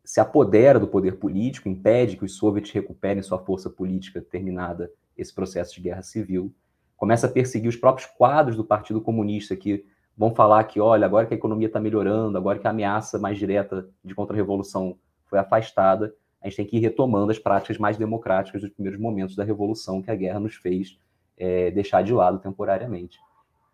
se 0.07 0.21
apodera 0.21 0.79
do 0.79 0.87
poder 0.87 1.17
político, 1.17 1.69
impede 1.69 2.17
que 2.17 2.25
os 2.25 2.37
soviets 2.37 2.71
recuperem 2.71 3.21
sua 3.25 3.41
força 3.41 3.69
política 3.69 4.23
terminada 4.23 4.89
esse 5.19 5.35
processo 5.35 5.75
de 5.75 5.81
guerra 5.81 6.03
civil, 6.03 6.55
começa 6.97 7.27
a 7.27 7.31
perseguir 7.31 7.69
os 7.69 7.75
próprios 7.75 8.09
quadros 8.17 8.57
do 8.57 8.65
Partido 8.65 9.01
Comunista 9.01 9.57
que 9.57 9.85
vão 10.17 10.33
falar 10.33 10.63
que, 10.63 10.81
olha, 10.81 11.05
agora 11.05 11.27
que 11.27 11.35
a 11.35 11.37
economia 11.37 11.67
está 11.67 11.81
melhorando, 11.81 12.39
agora 12.39 12.57
que 12.57 12.69
a 12.69 12.71
ameaça 12.71 13.19
mais 13.19 13.37
direta 13.37 13.89
de 14.05 14.15
contra-revolução 14.15 14.97
foi 15.25 15.41
afastada, 15.41 16.15
a 16.41 16.49
gente 16.49 16.57
tem 16.57 16.67
que 16.67 16.77
ir 16.77 16.81
retomando 16.81 17.33
as 17.33 17.39
práticas 17.41 17.77
mais 17.77 17.97
democráticas 17.97 18.63
dos 18.63 18.71
primeiros 18.71 19.01
momentos 19.01 19.35
da 19.35 19.43
revolução 19.43 20.01
que 20.01 20.11
a 20.11 20.15
guerra 20.15 20.39
nos 20.39 20.55
fez 20.55 21.01
é, 21.37 21.73
deixar 21.73 22.03
de 22.03 22.13
lado 22.13 22.39
temporariamente 22.39 23.19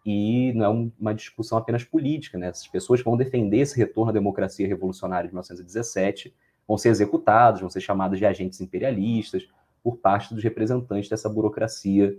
e 0.05 0.53
não 0.55 0.65
é 0.65 0.91
uma 0.99 1.15
discussão 1.15 1.57
apenas 1.57 1.85
política, 1.85 2.37
né? 2.37 2.49
Essas 2.49 2.67
pessoas 2.67 3.01
que 3.01 3.05
vão 3.05 3.17
defender 3.17 3.59
esse 3.59 3.77
retorno 3.77 4.11
à 4.11 4.13
democracia 4.13 4.67
revolucionária 4.67 5.29
de 5.29 5.35
1917 5.35 6.35
vão 6.67 6.77
ser 6.77 6.89
executadas, 6.89 7.61
vão 7.61 7.71
ser 7.71 7.81
chamadas 7.81 8.19
de 8.19 8.27
agentes 8.27 8.61
imperialistas 8.61 9.49
por 9.83 9.97
parte 9.97 10.35
dos 10.35 10.43
representantes 10.43 11.09
dessa 11.09 11.29
burocracia 11.29 12.17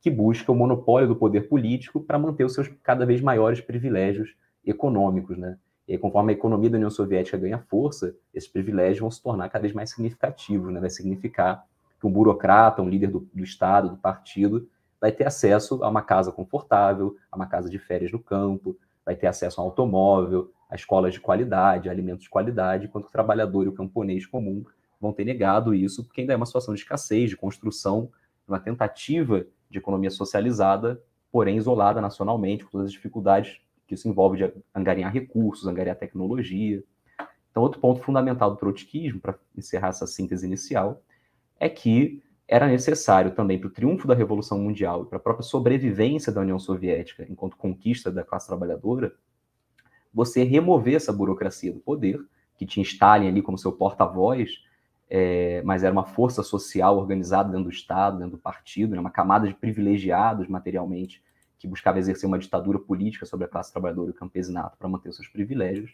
que 0.00 0.10
busca 0.10 0.50
o 0.50 0.54
monopólio 0.54 1.08
do 1.08 1.16
poder 1.16 1.42
político 1.42 2.00
para 2.00 2.18
manter 2.18 2.44
os 2.44 2.54
seus 2.54 2.68
cada 2.82 3.04
vez 3.04 3.20
maiores 3.20 3.60
privilégios 3.60 4.34
econômicos, 4.64 5.36
né? 5.36 5.58
E 5.86 5.98
conforme 5.98 6.32
a 6.32 6.36
economia 6.36 6.70
da 6.70 6.76
União 6.76 6.90
Soviética 6.90 7.36
ganha 7.36 7.58
força, 7.58 8.14
esses 8.32 8.48
privilégios 8.48 9.00
vão 9.00 9.10
se 9.10 9.22
tornar 9.22 9.48
cada 9.48 9.62
vez 9.62 9.74
mais 9.74 9.90
significativos, 9.90 10.72
né? 10.72 10.80
Vai 10.80 10.90
significar 10.90 11.66
que 12.00 12.06
um 12.06 12.10
burocrata, 12.10 12.80
um 12.80 12.88
líder 12.88 13.08
do, 13.08 13.28
do 13.34 13.44
Estado, 13.44 13.90
do 13.90 13.96
partido, 13.96 14.68
vai 15.00 15.10
ter 15.10 15.26
acesso 15.26 15.82
a 15.82 15.88
uma 15.88 16.02
casa 16.02 16.30
confortável, 16.30 17.16
a 17.30 17.36
uma 17.36 17.46
casa 17.46 17.70
de 17.70 17.78
férias 17.78 18.12
no 18.12 18.18
campo, 18.18 18.76
vai 19.04 19.16
ter 19.16 19.26
acesso 19.26 19.60
a 19.60 19.64
um 19.64 19.66
automóvel, 19.68 20.52
a 20.68 20.74
escolas 20.74 21.14
de 21.14 21.20
qualidade, 21.20 21.88
a 21.88 21.92
alimentos 21.92 22.24
de 22.24 22.30
qualidade, 22.30 22.86
enquanto 22.86 23.06
o 23.06 23.10
trabalhador 23.10 23.64
e 23.64 23.68
o 23.68 23.72
camponês 23.72 24.26
comum 24.26 24.64
vão 25.00 25.12
ter 25.12 25.24
negado 25.24 25.74
isso, 25.74 26.04
porque 26.04 26.20
ainda 26.20 26.34
é 26.34 26.36
uma 26.36 26.46
situação 26.46 26.74
de 26.74 26.80
escassez, 26.80 27.30
de 27.30 27.36
construção, 27.36 28.10
uma 28.46 28.60
tentativa 28.60 29.46
de 29.70 29.78
economia 29.78 30.10
socializada, 30.10 31.02
porém 31.32 31.56
isolada 31.56 32.00
nacionalmente, 32.00 32.64
com 32.64 32.70
todas 32.70 32.88
as 32.88 32.92
dificuldades 32.92 33.60
que 33.86 33.94
isso 33.94 34.08
envolve 34.08 34.36
de 34.36 34.52
angariar 34.74 35.12
recursos, 35.12 35.66
angariar 35.66 35.96
tecnologia. 35.96 36.82
Então, 37.50 37.62
outro 37.62 37.80
ponto 37.80 38.00
fundamental 38.00 38.50
do 38.50 38.56
trotskismo, 38.56 39.20
para 39.20 39.36
encerrar 39.56 39.88
essa 39.88 40.06
síntese 40.06 40.46
inicial, 40.46 41.02
é 41.58 41.68
que 41.68 42.22
era 42.50 42.66
necessário 42.66 43.30
também 43.30 43.60
para 43.60 43.68
o 43.68 43.70
triunfo 43.70 44.08
da 44.08 44.14
Revolução 44.14 44.58
Mundial 44.58 45.04
e 45.04 45.06
para 45.06 45.18
a 45.18 45.20
própria 45.20 45.44
sobrevivência 45.44 46.32
da 46.32 46.40
União 46.40 46.58
Soviética 46.58 47.24
enquanto 47.30 47.56
conquista 47.56 48.10
da 48.10 48.24
classe 48.24 48.48
trabalhadora, 48.48 49.14
você 50.12 50.42
remover 50.42 50.96
essa 50.96 51.12
burocracia 51.12 51.72
do 51.72 51.78
poder, 51.78 52.20
que 52.56 52.66
tinha 52.66 52.82
Stalin 52.82 53.28
ali 53.28 53.40
como 53.40 53.56
seu 53.56 53.70
porta-voz, 53.70 54.50
é, 55.08 55.62
mas 55.64 55.84
era 55.84 55.92
uma 55.92 56.04
força 56.04 56.42
social 56.42 56.98
organizada 56.98 57.50
dentro 57.50 57.66
do 57.66 57.70
Estado, 57.70 58.18
dentro 58.18 58.32
do 58.32 58.42
partido, 58.42 58.96
né, 58.96 59.00
uma 59.00 59.12
camada 59.12 59.46
de 59.46 59.54
privilegiados 59.54 60.48
materialmente 60.48 61.22
que 61.56 61.68
buscava 61.68 62.00
exercer 62.00 62.26
uma 62.26 62.38
ditadura 62.38 62.80
política 62.80 63.26
sobre 63.26 63.44
a 63.46 63.48
classe 63.48 63.70
trabalhadora 63.70 64.08
e 64.08 64.10
o 64.10 64.14
campesinato 64.14 64.76
para 64.76 64.88
manter 64.88 65.12
seus 65.12 65.28
privilégios, 65.28 65.92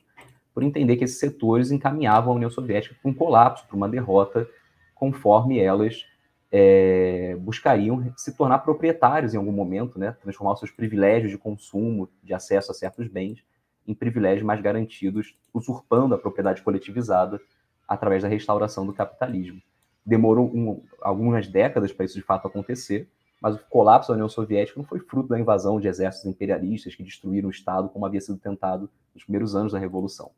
por 0.55 0.63
entender 0.63 0.97
que 0.97 1.05
esses 1.05 1.19
setores 1.19 1.71
encaminhavam 1.71 2.33
a 2.33 2.37
União 2.37 2.51
Soviética 2.51 2.97
para 3.03 3.11
um 3.11 3.15
colapso, 3.15 3.67
para 3.67 3.77
uma 3.77 3.89
derrota, 3.91 4.49
conforme 4.95 5.59
elas 5.59 6.07
é, 6.51 7.37
buscariam 7.41 8.13
se 8.17 8.33
tornar 8.37 8.61
proprietários 8.61 9.35
em 9.35 9.37
algum 9.37 9.53
momento, 9.53 9.99
né? 9.99 10.17
transformar 10.23 10.53
os 10.53 10.61
seus 10.61 10.71
privilégios 10.71 11.31
de 11.31 11.39
consumo, 11.39 12.09
de 12.23 12.33
acesso 12.33 12.71
a 12.71 12.75
certos 12.75 13.09
bens, 13.09 13.45
em 13.87 13.95
privilégios 13.95 14.45
mais 14.45 14.61
garantidos, 14.61 15.37
usurpando 15.53 16.15
a 16.15 16.19
propriedade 16.19 16.63
coletivizada 16.63 17.41
através 17.87 18.23
da 18.23 18.29
restauração 18.29 18.87
do 18.87 18.93
capitalismo. 18.93 19.61
Demorou 20.05 20.47
um, 20.47 20.83
algumas 21.01 21.49
décadas 21.49 21.93
para 21.93 22.05
isso 22.05 22.15
de 22.15 22.23
fato 22.23 22.47
acontecer, 22.47 23.09
mas 23.41 23.55
o 23.55 23.61
colapso 23.69 24.09
da 24.09 24.15
União 24.15 24.29
Soviética 24.29 24.79
não 24.79 24.87
foi 24.87 24.99
fruto 25.01 25.29
da 25.29 25.39
invasão 25.39 25.79
de 25.79 25.89
exércitos 25.89 26.31
imperialistas 26.31 26.95
que 26.95 27.03
destruíram 27.03 27.49
o 27.49 27.51
Estado, 27.51 27.89
como 27.89 28.07
havia 28.07 28.21
sido 28.21 28.39
tentado 28.39 28.91
nos 29.15 29.25
primeiros 29.25 29.55
anos 29.55 29.73
da 29.73 29.79
Revolução. 29.79 30.31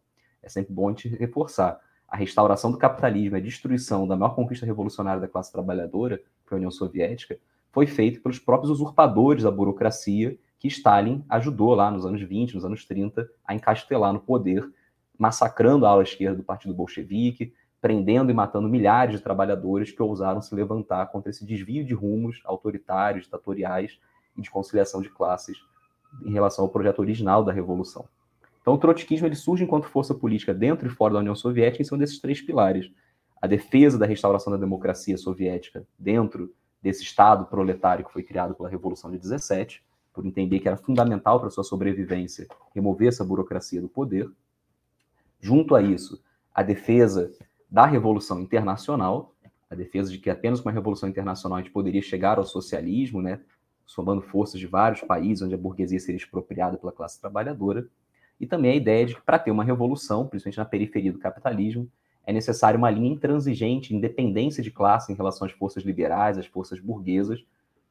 É 0.42 0.48
sempre 0.48 0.72
bom 0.72 0.88
gente 0.90 1.08
reforçar 1.08 1.80
a 2.08 2.16
restauração 2.16 2.70
do 2.70 2.78
capitalismo, 2.78 3.36
a 3.36 3.40
destruição 3.40 4.08
da 4.08 4.16
maior 4.16 4.34
conquista 4.34 4.64
revolucionária 4.64 5.20
da 5.20 5.28
classe 5.28 5.52
trabalhadora, 5.52 6.16
que 6.16 6.52
é 6.52 6.54
a 6.54 6.56
União 6.56 6.70
Soviética, 6.70 7.38
foi 7.70 7.86
feito 7.86 8.22
pelos 8.22 8.38
próprios 8.38 8.70
usurpadores 8.70 9.42
da 9.42 9.50
burocracia 9.50 10.38
que 10.58 10.66
Stalin 10.68 11.24
ajudou 11.28 11.74
lá 11.74 11.90
nos 11.90 12.04
anos 12.04 12.20
20, 12.20 12.54
nos 12.54 12.64
anos 12.64 12.84
30, 12.84 13.28
a 13.44 13.54
encastelar 13.54 14.12
no 14.12 14.20
poder, 14.20 14.68
massacrando 15.16 15.86
a 15.86 15.90
ala 15.90 16.02
esquerda 16.02 16.36
do 16.36 16.42
Partido 16.42 16.74
Bolchevique, 16.74 17.52
prendendo 17.80 18.30
e 18.30 18.34
matando 18.34 18.68
milhares 18.68 19.16
de 19.16 19.22
trabalhadores 19.22 19.92
que 19.92 20.02
ousaram 20.02 20.42
se 20.42 20.52
levantar 20.54 21.06
contra 21.06 21.30
esse 21.30 21.44
desvio 21.44 21.84
de 21.84 21.94
rumos 21.94 22.40
autoritários, 22.44 23.24
ditatoriais 23.24 24.00
e 24.36 24.42
de 24.42 24.50
conciliação 24.50 25.00
de 25.00 25.10
classes 25.10 25.58
em 26.24 26.32
relação 26.32 26.64
ao 26.64 26.70
projeto 26.70 26.98
original 27.00 27.44
da 27.44 27.52
Revolução. 27.52 28.06
Então, 28.68 28.76
o 28.76 28.78
trotskismo 28.78 29.26
ele 29.26 29.34
surge 29.34 29.64
enquanto 29.64 29.88
força 29.88 30.14
política 30.14 30.52
dentro 30.52 30.86
e 30.86 30.90
fora 30.90 31.14
da 31.14 31.20
União 31.20 31.34
Soviética 31.34 31.80
em 31.80 31.86
cima 31.86 31.96
desses 31.96 32.18
três 32.18 32.42
pilares. 32.42 32.92
A 33.40 33.46
defesa 33.46 33.96
da 33.96 34.04
restauração 34.04 34.52
da 34.52 34.58
democracia 34.58 35.16
soviética 35.16 35.86
dentro 35.98 36.54
desse 36.82 37.02
Estado 37.02 37.46
proletário 37.46 38.04
que 38.04 38.12
foi 38.12 38.22
criado 38.22 38.54
pela 38.54 38.68
Revolução 38.68 39.10
de 39.10 39.16
17, 39.16 39.82
por 40.12 40.26
entender 40.26 40.60
que 40.60 40.68
era 40.68 40.76
fundamental 40.76 41.40
para 41.40 41.48
sua 41.48 41.64
sobrevivência 41.64 42.46
remover 42.74 43.08
essa 43.08 43.24
burocracia 43.24 43.80
do 43.80 43.88
poder. 43.88 44.30
Junto 45.40 45.74
a 45.74 45.80
isso, 45.80 46.22
a 46.54 46.62
defesa 46.62 47.32
da 47.70 47.86
Revolução 47.86 48.38
Internacional, 48.38 49.34
a 49.70 49.74
defesa 49.74 50.12
de 50.12 50.18
que 50.18 50.28
apenas 50.28 50.60
com 50.60 50.68
a 50.68 50.72
Revolução 50.72 51.08
Internacional 51.08 51.56
a 51.56 51.62
gente 51.62 51.72
poderia 51.72 52.02
chegar 52.02 52.36
ao 52.36 52.44
socialismo, 52.44 53.22
né, 53.22 53.40
somando 53.86 54.20
forças 54.20 54.60
de 54.60 54.66
vários 54.66 55.00
países 55.00 55.40
onde 55.40 55.54
a 55.54 55.58
burguesia 55.58 55.98
seria 55.98 56.18
expropriada 56.18 56.76
pela 56.76 56.92
classe 56.92 57.18
trabalhadora 57.18 57.88
e 58.40 58.46
também 58.46 58.72
a 58.72 58.76
ideia 58.76 59.06
de 59.06 59.14
que 59.14 59.22
para 59.22 59.38
ter 59.38 59.50
uma 59.50 59.64
revolução, 59.64 60.26
principalmente 60.26 60.58
na 60.58 60.64
periferia 60.64 61.12
do 61.12 61.18
capitalismo, 61.18 61.90
é 62.24 62.32
necessário 62.32 62.78
uma 62.78 62.90
linha 62.90 63.12
intransigente, 63.12 63.94
independência 63.94 64.62
de 64.62 64.70
classe 64.70 65.10
em 65.10 65.16
relação 65.16 65.46
às 65.46 65.52
forças 65.52 65.82
liberais, 65.82 66.36
às 66.36 66.46
forças 66.46 66.78
burguesas, 66.78 67.44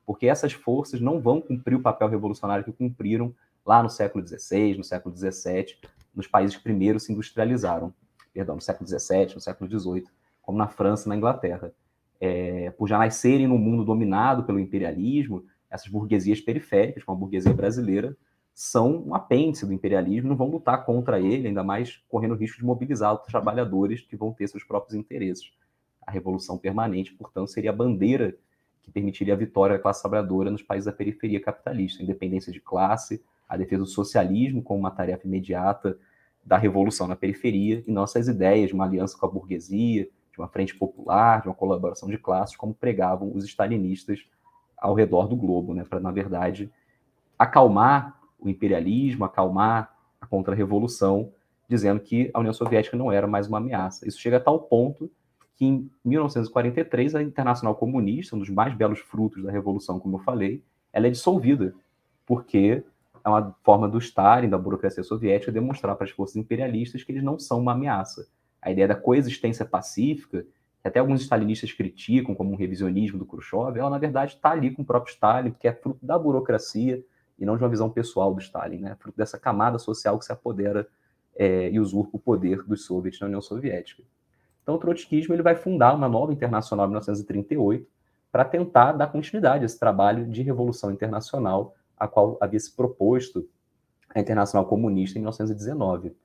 porque 0.05 0.27
essas 0.27 0.53
forças 0.53 1.01
não 1.01 1.19
vão 1.19 1.41
cumprir 1.41 1.75
o 1.75 1.81
papel 1.81 2.07
revolucionário 2.07 2.63
que 2.63 2.71
cumpriram 2.71 3.33
lá 3.65 3.83
no 3.83 3.89
século 3.89 4.25
XVI, 4.25 4.77
no 4.77 4.83
século 4.83 5.15
XVII, 5.15 5.75
nos 6.15 6.27
países 6.27 6.55
que 6.55 6.63
primeiro 6.63 6.99
se 6.99 7.11
industrializaram, 7.11 7.93
perdão, 8.33 8.55
no 8.55 8.61
século 8.61 8.87
XVII, 8.87 9.35
no 9.35 9.41
século 9.41 9.69
XVIII, 9.69 10.05
como 10.41 10.57
na 10.57 10.67
França 10.67 11.09
na 11.09 11.15
Inglaterra. 11.15 11.73
É, 12.19 12.71
por 12.71 12.87
já 12.87 12.97
nascerem 12.97 13.47
num 13.47 13.57
mundo 13.57 13.83
dominado 13.83 14.43
pelo 14.43 14.59
imperialismo, 14.59 15.43
essas 15.69 15.87
burguesias 15.87 16.39
periféricas, 16.39 17.03
como 17.03 17.17
a 17.17 17.19
burguesia 17.19 17.53
brasileira, 17.53 18.15
são 18.59 19.03
um 19.05 19.13
apêndice 19.13 19.67
do 19.67 19.71
imperialismo, 19.71 20.29
não 20.29 20.35
vão 20.35 20.49
lutar 20.49 20.83
contra 20.83 21.19
ele, 21.19 21.47
ainda 21.47 21.63
mais 21.63 22.01
correndo 22.09 22.31
o 22.31 22.35
risco 22.35 22.57
de 22.57 22.65
mobilizar 22.65 23.13
os 23.13 23.21
trabalhadores 23.27 24.01
que 24.01 24.15
vão 24.15 24.33
ter 24.33 24.47
seus 24.47 24.63
próprios 24.63 24.95
interesses. 24.95 25.51
A 26.01 26.09
revolução 26.09 26.57
permanente, 26.57 27.13
portanto, 27.13 27.51
seria 27.51 27.69
a 27.69 27.73
bandeira 27.73 28.35
que 28.81 28.89
permitiria 28.89 29.35
a 29.35 29.37
vitória 29.37 29.75
da 29.75 29.81
classe 29.83 30.01
trabalhadora 30.01 30.49
nos 30.49 30.63
países 30.63 30.87
da 30.87 30.91
periferia 30.91 31.39
capitalista, 31.39 32.01
a 32.01 32.03
independência 32.03 32.51
de 32.51 32.59
classe, 32.59 33.23
a 33.47 33.55
defesa 33.55 33.83
do 33.83 33.87
socialismo 33.87 34.63
como 34.63 34.79
uma 34.79 34.89
tarefa 34.89 35.27
imediata 35.27 35.95
da 36.43 36.57
revolução 36.57 37.05
na 37.05 37.15
periferia, 37.15 37.83
e 37.85 37.91
nossas 37.91 38.27
ideias 38.27 38.69
de 38.69 38.73
uma 38.73 38.85
aliança 38.85 39.15
com 39.19 39.27
a 39.27 39.29
burguesia, 39.29 40.09
de 40.31 40.39
uma 40.39 40.47
frente 40.47 40.73
popular, 40.73 41.43
de 41.43 41.47
uma 41.47 41.53
colaboração 41.53 42.09
de 42.09 42.17
classes, 42.17 42.55
como 42.55 42.73
pregavam 42.73 43.31
os 43.35 43.45
stalinistas 43.45 44.27
ao 44.75 44.95
redor 44.95 45.27
do 45.27 45.35
globo, 45.35 45.75
né, 45.75 45.83
para, 45.87 45.99
na 45.99 46.11
verdade, 46.11 46.71
acalmar 47.37 48.17
o 48.39 48.49
imperialismo, 48.49 49.25
acalmar 49.25 49.93
a 50.19 50.25
contra-revolução, 50.25 51.31
dizendo 51.67 51.99
que 51.99 52.29
a 52.33 52.39
União 52.39 52.53
Soviética 52.53 52.95
não 52.95 53.11
era 53.11 53.27
mais 53.27 53.47
uma 53.47 53.57
ameaça. 53.57 54.07
Isso 54.07 54.19
chega 54.19 54.37
a 54.37 54.39
tal 54.39 54.59
ponto 54.59 55.11
que, 55.55 55.65
em 55.65 55.89
1943, 56.05 57.15
a 57.15 57.23
Internacional 57.23 57.75
Comunista, 57.75 58.35
um 58.35 58.39
dos 58.39 58.49
mais 58.49 58.73
belos 58.73 58.99
frutos 58.99 59.43
da 59.43 59.51
Revolução, 59.51 59.99
como 59.99 60.17
eu 60.17 60.21
falei, 60.21 60.63
ela 60.93 61.07
é 61.07 61.09
dissolvida, 61.09 61.73
porque 62.25 62.83
é 63.23 63.29
uma 63.29 63.55
forma 63.63 63.89
do 63.89 63.97
Stalin, 63.97 64.49
da 64.49 64.57
burocracia 64.57 65.03
soviética, 65.03 65.51
demonstrar 65.51 65.95
para 65.95 66.05
as 66.05 66.11
forças 66.11 66.37
imperialistas 66.37 67.03
que 67.03 67.11
eles 67.11 67.23
não 67.23 67.37
são 67.37 67.59
uma 67.59 67.73
ameaça. 67.73 68.27
A 68.61 68.71
ideia 68.71 68.87
da 68.87 68.95
coexistência 68.95 69.65
pacífica, 69.65 70.45
que 70.81 70.87
até 70.87 70.99
alguns 70.99 71.21
stalinistas 71.21 71.73
criticam 71.73 72.33
como 72.33 72.51
um 72.51 72.55
revisionismo 72.55 73.19
do 73.19 73.25
Khrushchev, 73.25 73.77
ela, 73.77 73.89
na 73.89 73.97
verdade, 73.97 74.35
está 74.35 74.51
ali 74.51 74.71
com 74.71 74.81
o 74.81 74.85
próprio 74.85 75.11
Stalin, 75.11 75.51
que 75.59 75.67
é 75.67 75.73
fruto 75.73 76.05
da 76.05 76.17
burocracia 76.17 77.03
e 77.37 77.45
não 77.45 77.57
de 77.57 77.63
uma 77.63 77.69
visão 77.69 77.89
pessoal 77.89 78.33
do 78.33 78.39
Stalin, 78.39 78.79
né? 78.79 78.95
fruto 78.99 79.17
dessa 79.17 79.37
camada 79.37 79.77
social 79.77 80.17
que 80.17 80.25
se 80.25 80.31
apodera 80.31 80.87
é, 81.35 81.69
e 81.69 81.79
usurpa 81.79 82.17
o 82.17 82.19
poder 82.19 82.63
dos 82.63 82.85
soviets 82.85 83.19
na 83.19 83.27
União 83.27 83.41
Soviética. 83.41 84.03
Então, 84.63 84.75
o 84.75 84.77
trotskismo 84.77 85.33
ele 85.33 85.43
vai 85.43 85.55
fundar 85.55 85.95
uma 85.95 86.09
nova 86.09 86.33
internacional 86.33 86.85
em 86.85 86.89
1938 86.89 87.87
para 88.31 88.43
tentar 88.43 88.91
dar 88.93 89.07
continuidade 89.07 89.63
a 89.63 89.65
esse 89.65 89.79
trabalho 89.79 90.27
de 90.27 90.41
revolução 90.41 90.91
internacional 90.91 91.75
a 91.97 92.07
qual 92.07 92.37
havia 92.41 92.59
se 92.59 92.75
proposto 92.75 93.47
a 94.13 94.19
Internacional 94.19 94.67
Comunista 94.67 95.17
em 95.17 95.21
1919. 95.21 96.15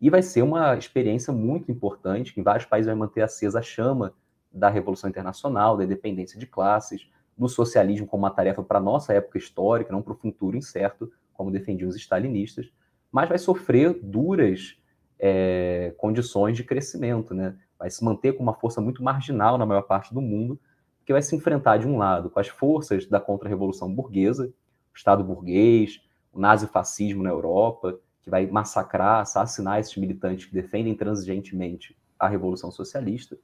E 0.00 0.10
vai 0.10 0.22
ser 0.22 0.42
uma 0.42 0.76
experiência 0.76 1.32
muito 1.32 1.70
importante, 1.70 2.34
que 2.34 2.40
em 2.40 2.42
vários 2.42 2.66
países 2.66 2.86
vai 2.86 2.94
manter 2.94 3.22
acesa 3.22 3.60
a 3.60 3.62
chama 3.62 4.12
da 4.52 4.68
Revolução 4.68 5.08
Internacional, 5.08 5.76
da 5.76 5.84
independência 5.84 6.38
de 6.38 6.46
classes, 6.46 7.08
do 7.36 7.48
socialismo 7.48 8.06
como 8.06 8.24
uma 8.24 8.30
tarefa 8.30 8.62
para 8.62 8.78
a 8.78 8.82
nossa 8.82 9.12
época 9.12 9.38
histórica, 9.38 9.92
não 9.92 10.02
para 10.02 10.12
o 10.12 10.16
futuro 10.16 10.56
incerto, 10.56 11.10
como 11.32 11.50
defendiam 11.50 11.88
os 11.88 11.96
stalinistas, 11.96 12.70
mas 13.10 13.28
vai 13.28 13.38
sofrer 13.38 13.98
duras 14.02 14.76
é, 15.18 15.94
condições 15.96 16.56
de 16.56 16.64
crescimento, 16.64 17.34
né? 17.34 17.56
vai 17.78 17.90
se 17.90 18.04
manter 18.04 18.32
com 18.32 18.42
uma 18.42 18.54
força 18.54 18.80
muito 18.80 19.02
marginal 19.02 19.58
na 19.58 19.66
maior 19.66 19.82
parte 19.82 20.14
do 20.14 20.20
mundo, 20.20 20.58
que 21.04 21.12
vai 21.12 21.20
se 21.20 21.36
enfrentar, 21.36 21.76
de 21.76 21.86
um 21.86 21.98
lado, 21.98 22.30
com 22.30 22.40
as 22.40 22.48
forças 22.48 23.06
da 23.06 23.20
contra-revolução 23.20 23.92
burguesa, 23.92 24.46
o 24.92 24.96
Estado 24.96 25.22
burguês, 25.22 26.00
o 26.32 26.40
nazifascismo 26.40 27.22
na 27.22 27.30
Europa, 27.30 27.98
que 28.22 28.30
vai 28.30 28.46
massacrar, 28.46 29.20
assassinar 29.20 29.80
esses 29.80 29.96
militantes 29.96 30.46
que 30.46 30.54
defendem 30.54 30.94
transigentemente 30.94 31.96
a 32.18 32.26
Revolução 32.26 32.70
Socialista, 32.70 33.36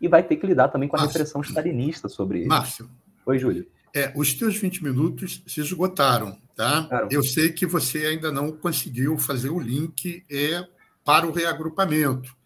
e 0.00 0.08
vai 0.08 0.22
ter 0.22 0.36
que 0.36 0.46
lidar 0.46 0.68
também 0.68 0.88
com 0.88 0.96
a 0.96 1.00
Márcio, 1.00 1.18
repressão 1.18 1.40
stalinista 1.40 2.08
sobre 2.08 2.40
ele. 2.40 2.48
Márcio. 2.48 2.90
Oi, 3.26 3.38
Júlio. 3.40 3.66
É, 3.92 4.12
os 4.14 4.32
teus 4.34 4.56
20 4.56 4.84
minutos 4.84 5.42
se 5.46 5.60
esgotaram, 5.60 6.38
tá? 6.54 6.84
Claro. 6.84 7.08
Eu 7.10 7.24
sei 7.24 7.50
que 7.50 7.66
você 7.66 8.06
ainda 8.06 8.30
não 8.30 8.52
conseguiu 8.52 9.18
fazer 9.18 9.50
o 9.50 9.58
link 9.58 10.24
é, 10.30 10.64
para 11.04 11.26
o 11.26 11.32
reagrupamento. 11.32 12.36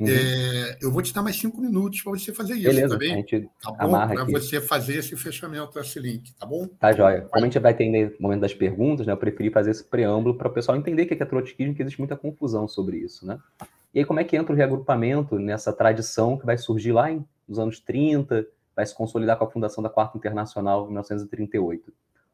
Uhum. 0.00 0.08
É, 0.08 0.78
eu 0.82 0.90
vou 0.90 1.02
te 1.02 1.14
dar 1.14 1.22
mais 1.22 1.36
cinco 1.36 1.60
minutos 1.60 2.02
para 2.02 2.10
você 2.10 2.32
fazer 2.34 2.54
isso, 2.54 2.64
Beleza, 2.64 2.94
tá 2.94 2.98
bem? 2.98 3.24
Tá 3.62 3.86
bom? 3.86 3.92
Para 3.92 4.24
você 4.24 4.60
fazer 4.60 4.96
esse 4.96 5.16
fechamento 5.16 5.72
desse 5.72 6.00
link, 6.00 6.34
tá 6.34 6.44
bom? 6.44 6.66
Tá 6.66 6.92
joia. 6.92 7.22
Como 7.30 7.44
a 7.44 7.46
gente 7.46 7.58
vai 7.60 7.72
entender 7.72 8.16
no 8.18 8.22
momento 8.22 8.40
das 8.40 8.54
perguntas, 8.54 9.06
né, 9.06 9.12
eu 9.12 9.16
preferi 9.16 9.50
fazer 9.50 9.70
esse 9.70 9.84
preâmbulo 9.84 10.36
para 10.36 10.48
o 10.48 10.52
pessoal 10.52 10.76
entender 10.76 11.04
o 11.04 11.06
que 11.06 11.22
é 11.22 11.26
trotskismo, 11.26 11.76
que 11.76 11.82
existe 11.82 12.00
muita 12.00 12.16
confusão 12.16 12.66
sobre 12.66 12.96
isso, 12.96 13.24
né? 13.24 13.38
E 13.94 14.00
aí, 14.00 14.04
como 14.04 14.18
é 14.18 14.24
que 14.24 14.36
entra 14.36 14.52
o 14.52 14.56
reagrupamento 14.56 15.38
nessa 15.38 15.72
tradição 15.72 16.36
que 16.36 16.44
vai 16.44 16.58
surgir 16.58 16.90
lá 16.90 17.12
em, 17.12 17.24
nos 17.46 17.60
anos 17.60 17.78
30, 17.78 18.44
vai 18.74 18.84
se 18.84 18.94
consolidar 18.94 19.38
com 19.38 19.44
a 19.44 19.50
fundação 19.50 19.82
da 19.82 19.90
Quarta 19.90 20.16
Internacional 20.16 20.84
em 20.84 20.86
1938? 20.88 21.92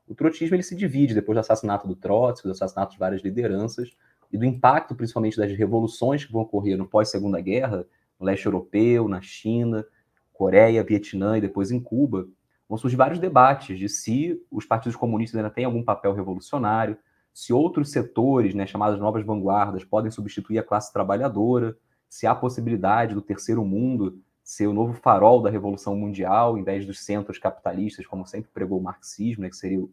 O 0.08 0.14
trotskismo 0.14 0.56
ele 0.56 0.62
se 0.62 0.74
divide 0.74 1.14
depois 1.14 1.36
do 1.36 1.40
assassinato 1.40 1.86
do 1.86 1.94
Trotsky, 1.94 2.48
do 2.48 2.52
assassinato 2.52 2.92
de 2.92 2.98
várias 2.98 3.22
lideranças, 3.22 3.96
e 4.32 4.38
do 4.38 4.44
impacto, 4.44 4.94
principalmente, 4.94 5.36
das 5.36 5.50
revoluções 5.52 6.24
que 6.24 6.32
vão 6.32 6.42
ocorrer 6.42 6.76
no 6.76 6.86
pós-Segunda 6.86 7.40
Guerra, 7.40 7.86
no 8.18 8.26
leste 8.26 8.46
europeu, 8.46 9.08
na 9.08 9.20
China, 9.20 9.84
Coreia, 10.32 10.82
Vietnã 10.84 11.36
e 11.36 11.40
depois 11.40 11.70
em 11.70 11.80
Cuba, 11.80 12.28
vão 12.68 12.78
surgir 12.78 12.96
vários 12.96 13.18
debates 13.18 13.78
de 13.78 13.88
se 13.88 14.40
os 14.50 14.64
partidos 14.64 14.96
comunistas 14.96 15.36
ainda 15.36 15.50
têm 15.50 15.64
algum 15.64 15.82
papel 15.82 16.14
revolucionário, 16.14 16.96
se 17.32 17.52
outros 17.52 17.90
setores, 17.90 18.54
né, 18.54 18.66
chamadas 18.66 18.98
novas 18.98 19.24
vanguardas, 19.24 19.84
podem 19.84 20.10
substituir 20.10 20.58
a 20.58 20.62
classe 20.62 20.92
trabalhadora, 20.92 21.76
se 22.08 22.26
há 22.26 22.34
possibilidade 22.34 23.14
do 23.14 23.22
terceiro 23.22 23.64
mundo 23.64 24.20
ser 24.42 24.66
o 24.66 24.72
novo 24.72 24.92
farol 24.94 25.42
da 25.42 25.50
revolução 25.50 25.96
mundial, 25.96 26.58
em 26.58 26.64
vez 26.64 26.86
dos 26.86 27.00
centros 27.00 27.38
capitalistas, 27.38 28.06
como 28.06 28.26
sempre 28.26 28.50
pregou 28.52 28.78
o 28.78 28.82
marxismo, 28.82 29.42
né, 29.42 29.48
que 29.48 29.56
seria 29.56 29.80
o, 29.80 29.90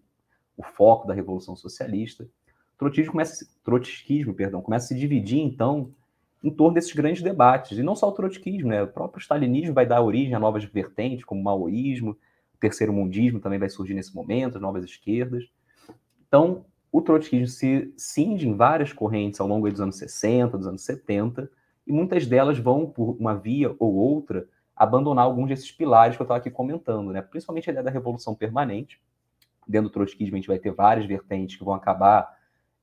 o 0.56 0.64
foco 0.64 1.08
da 1.08 1.14
revolução 1.14 1.56
socialista 1.56 2.28
trotskismo 2.78 3.12
começa, 3.12 3.48
trotskismo, 3.64 4.34
perdão, 4.34 4.62
começa 4.62 4.86
a 4.86 4.88
se 4.90 4.96
dividir, 4.96 5.40
então, 5.40 5.92
em 6.44 6.52
torno 6.52 6.76
desses 6.76 6.94
grandes 6.94 7.22
debates. 7.22 7.78
E 7.78 7.84
não 7.84 7.96
só 7.96 8.08
o 8.08 8.12
trotskismo, 8.12 8.70
né? 8.70 8.84
o 8.84 8.88
próprio 8.88 9.20
stalinismo 9.20 9.74
vai 9.74 9.86
dar 9.86 10.02
origem 10.02 10.36
a 10.36 10.40
novas 10.40 10.64
vertentes, 10.64 11.26
como 11.26 11.42
o 11.42 11.44
maoísmo, 11.44 12.12
o 12.12 12.58
terceiro 12.60 12.94
mundismo 12.94 13.40
também 13.40 13.60
vai 13.60 13.70
surgir 13.70 13.94
nesse 13.94 14.16
momento, 14.16 14.56
as 14.56 14.62
novas 14.62 14.86
esquerdas. 14.86 15.46
Então, 16.28 16.66
o 16.92 17.02
trotskismo 17.02 17.48
se 17.48 17.94
cinge 17.98 18.48
em 18.48 18.56
várias 18.56 18.94
correntes 18.94 19.40
ao 19.40 19.48
longo 19.48 19.70
dos 19.70 19.82
anos 19.82 19.98
60, 19.98 20.58
dos 20.58 20.68
anos 20.68 20.84
70, 20.84 21.50
e 21.88 21.92
muitas 21.92 22.28
delas 22.28 22.60
vão, 22.60 22.86
por 22.86 23.16
uma 23.20 23.34
via 23.34 23.74
ou 23.80 23.96
outra, 23.96 24.48
abandonar 24.76 25.26
alguns 25.26 25.48
desses 25.48 25.72
pilares 25.72 26.16
que 26.16 26.22
eu 26.22 26.26
estava 26.26 26.38
aqui 26.38 26.52
comentando, 26.52 27.12
né? 27.12 27.22
principalmente 27.22 27.70
a 27.70 27.72
ideia 27.72 27.84
da 27.84 27.90
revolução 27.90 28.36
permanente. 28.36 29.02
Dentro 29.68 29.90
do 29.90 29.94
trotskismo, 29.94 30.36
a 30.36 30.38
gente 30.38 30.48
vai 30.48 30.60
ter 30.60 30.72
várias 30.72 31.06
vertentes 31.06 31.56
que 31.58 31.64
vão 31.64 31.74
acabar 31.74 32.38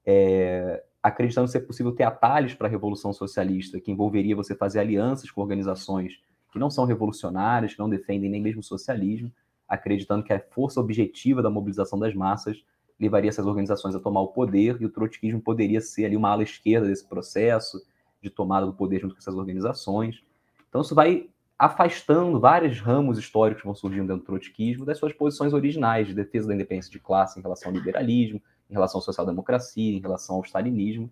é, 0.04 0.82
acreditando 1.02 1.48
ser 1.48 1.60
possível 1.60 1.92
ter 1.92 2.02
atalhos 2.02 2.54
para 2.54 2.66
a 2.66 2.70
revolução 2.70 3.12
socialista, 3.12 3.80
que 3.80 3.92
envolveria 3.92 4.34
você 4.34 4.54
fazer 4.54 4.80
alianças 4.80 5.30
com 5.30 5.40
organizações 5.40 6.20
que 6.50 6.58
não 6.58 6.70
são 6.70 6.84
revolucionárias, 6.84 7.74
que 7.74 7.78
não 7.78 7.88
defendem 7.88 8.30
nem 8.30 8.40
mesmo 8.40 8.60
o 8.60 8.64
socialismo, 8.64 9.30
acreditando 9.68 10.24
que 10.24 10.32
a 10.32 10.40
força 10.40 10.80
objetiva 10.80 11.42
da 11.42 11.50
mobilização 11.50 11.98
das 11.98 12.14
massas 12.14 12.64
levaria 12.98 13.28
essas 13.28 13.46
organizações 13.46 13.94
a 13.94 14.00
tomar 14.00 14.20
o 14.20 14.28
poder 14.28 14.80
e 14.80 14.84
o 14.86 14.90
trotskismo 14.90 15.40
poderia 15.40 15.80
ser 15.80 16.06
ali 16.06 16.16
uma 16.16 16.30
ala 16.30 16.42
esquerda 16.42 16.86
desse 16.86 17.06
processo 17.06 17.82
de 18.24 18.30
tomada 18.30 18.66
do 18.66 18.72
poder 18.72 19.00
junto 19.00 19.14
com 19.14 19.20
essas 19.20 19.34
organizações. 19.34 20.22
Então 20.68 20.80
isso 20.80 20.94
vai 20.94 21.28
afastando 21.58 22.40
vários 22.40 22.80
ramos 22.80 23.18
históricos 23.18 23.62
que 23.62 23.66
vão 23.66 23.74
surgindo 23.74 24.08
dentro 24.08 24.22
do 24.22 24.26
trotskismo 24.26 24.84
das 24.84 24.98
suas 24.98 25.12
posições 25.12 25.52
originais 25.52 26.08
de 26.08 26.14
defesa 26.14 26.48
da 26.48 26.54
independência 26.54 26.90
de 26.90 26.98
classe 26.98 27.38
em 27.38 27.42
relação 27.42 27.70
ao 27.70 27.76
liberalismo, 27.76 28.42
em 28.68 28.72
relação 28.72 28.98
à 28.98 29.02
social-democracia, 29.02 29.96
em 29.96 30.00
relação 30.00 30.36
ao 30.36 30.42
stalinismo, 30.42 31.10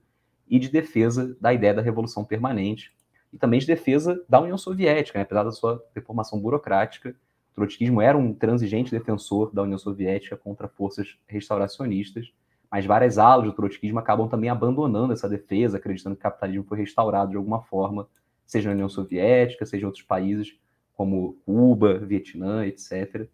e 0.49 0.59
de 0.59 0.69
defesa 0.69 1.37
da 1.41 1.53
ideia 1.53 1.75
da 1.75 1.83
revolução 1.83 2.25
permanente, 2.25 2.93
e 3.33 3.39
também 3.39 3.61
de 3.61 3.67
defesa 3.67 4.23
da 4.29 4.41
União 4.41 4.59
Soviética, 4.59 5.19
né? 5.19 5.23
apesar 5.23 5.45
da 5.45 5.53
sua 5.53 5.83
deformação 5.95 6.41
burocrática. 6.41 7.15
O 7.53 7.55
trotskismo 7.55 8.01
era 8.01 8.17
um 8.19 8.35
transigente 8.35 8.91
defensor 8.91 9.55
da 9.55 9.63
União 9.63 9.79
Soviética 9.79 10.37
contra 10.37 10.69
forças 10.69 11.17
restauracionistas, 11.27 12.33
mas 12.73 12.87
várias 12.87 13.19
alas 13.19 13.45
do 13.45 13.53
trotskismo 13.53 13.99
acabam 13.99 14.27
também 14.27 14.49
abandonando 14.49 15.13
essa 15.13 15.29
defesa, 15.29 15.77
acreditando 15.77 16.17
que 16.17 16.21
o 16.21 16.23
capitalismo 16.23 16.65
foi 16.65 16.79
restaurado 16.79 17.33
de 17.33 17.37
alguma 17.37 17.61
forma, 17.61 18.09
seja 18.47 18.71
na 18.71 18.73
União 18.73 18.89
Soviética, 18.89 19.67
seja 19.67 19.83
em 19.83 19.87
outros 19.87 20.03
países 20.03 20.59
como 20.95 21.35
Cuba, 21.45 21.99
Vietnã, 21.99 22.65
etc. 22.65 23.29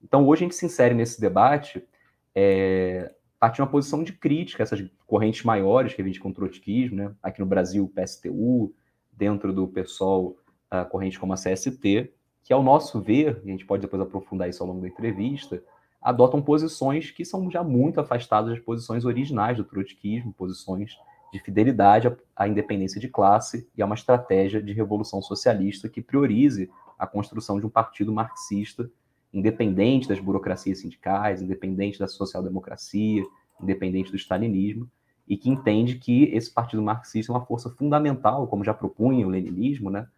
Então, 0.00 0.24
hoje 0.24 0.42
a 0.42 0.44
gente 0.44 0.54
se 0.54 0.64
insere 0.64 0.94
nesse 0.94 1.20
debate 1.20 1.84
é, 2.32 3.12
de 3.52 3.60
uma 3.60 3.66
posição 3.66 4.04
de 4.04 4.12
crítica 4.12 4.62
a 4.62 4.64
essas 4.64 4.88
correntes 5.08 5.42
maiores 5.42 5.92
que 5.92 6.18
com 6.20 6.28
o 6.28 6.34
trotskismo, 6.34 6.96
né? 6.98 7.12
aqui 7.20 7.40
no 7.40 7.46
Brasil, 7.46 7.84
o 7.84 7.88
PSTU, 7.88 8.72
dentro 9.10 9.52
do 9.52 9.66
PSOL, 9.66 10.38
a 10.70 10.84
corrente 10.84 11.18
como 11.18 11.32
a 11.32 11.36
CST, 11.36 12.12
que, 12.44 12.52
ao 12.52 12.62
nosso 12.62 13.00
ver, 13.00 13.40
e 13.44 13.48
a 13.48 13.50
gente 13.50 13.66
pode 13.66 13.82
depois 13.82 14.00
aprofundar 14.00 14.48
isso 14.48 14.62
ao 14.62 14.68
longo 14.68 14.82
da 14.82 14.88
entrevista, 14.88 15.60
adotam 16.00 16.40
posições 16.40 17.10
que 17.10 17.24
são 17.24 17.50
já 17.50 17.62
muito 17.62 18.00
afastadas 18.00 18.50
das 18.50 18.60
posições 18.60 19.04
originais 19.04 19.56
do 19.56 19.64
trotskismo, 19.64 20.32
posições 20.32 20.96
de 21.32 21.38
fidelidade 21.40 22.10
à 22.34 22.48
independência 22.48 23.00
de 23.00 23.08
classe 23.08 23.68
e 23.76 23.82
a 23.82 23.86
uma 23.86 23.94
estratégia 23.94 24.62
de 24.62 24.72
revolução 24.72 25.20
socialista 25.20 25.88
que 25.88 26.00
priorize 26.00 26.70
a 26.98 27.06
construção 27.06 27.60
de 27.60 27.66
um 27.66 27.70
partido 27.70 28.12
marxista 28.12 28.90
independente 29.32 30.08
das 30.08 30.20
burocracias 30.20 30.80
sindicais, 30.80 31.42
independente 31.42 31.98
da 31.98 32.08
social-democracia, 32.08 33.22
independente 33.60 34.10
do 34.10 34.16
stalinismo, 34.16 34.90
e 35.26 35.36
que 35.36 35.50
entende 35.50 35.96
que 35.96 36.24
esse 36.24 36.50
partido 36.50 36.82
marxista 36.82 37.30
é 37.30 37.34
uma 37.34 37.44
força 37.44 37.68
fundamental, 37.68 38.46
como 38.46 38.64
já 38.64 38.72
propunha 38.72 39.26
o 39.26 39.30
leninismo, 39.30 39.90
né? 39.90 40.08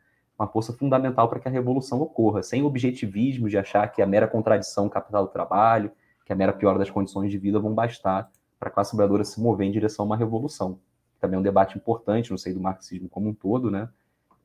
Uma 0.40 0.48
força 0.48 0.72
fundamental 0.72 1.28
para 1.28 1.38
que 1.38 1.46
a 1.46 1.50
revolução 1.50 2.00
ocorra, 2.00 2.42
sem 2.42 2.62
objetivismo 2.62 3.46
de 3.46 3.58
achar 3.58 3.86
que 3.88 4.00
a 4.00 4.06
mera 4.06 4.26
contradição 4.26 4.88
capital 4.88 5.26
do 5.26 5.30
trabalho, 5.30 5.92
que 6.24 6.32
a 6.32 6.36
mera 6.36 6.52
piora 6.52 6.78
das 6.78 6.90
condições 6.90 7.30
de 7.30 7.36
vida 7.36 7.60
vão 7.60 7.74
bastar 7.74 8.30
para 8.58 8.70
a 8.70 8.72
classe 8.72 8.92
trabalhadora 8.92 9.22
se 9.22 9.38
mover 9.38 9.66
em 9.66 9.70
direção 9.70 10.04
a 10.04 10.06
uma 10.06 10.16
revolução. 10.16 10.80
Também 11.20 11.36
é 11.36 11.40
um 11.40 11.42
debate 11.42 11.76
importante 11.76 12.30
no 12.32 12.38
seio 12.38 12.54
do 12.54 12.60
marxismo 12.62 13.06
como 13.06 13.28
um 13.28 13.34
todo, 13.34 13.70
né? 13.70 13.90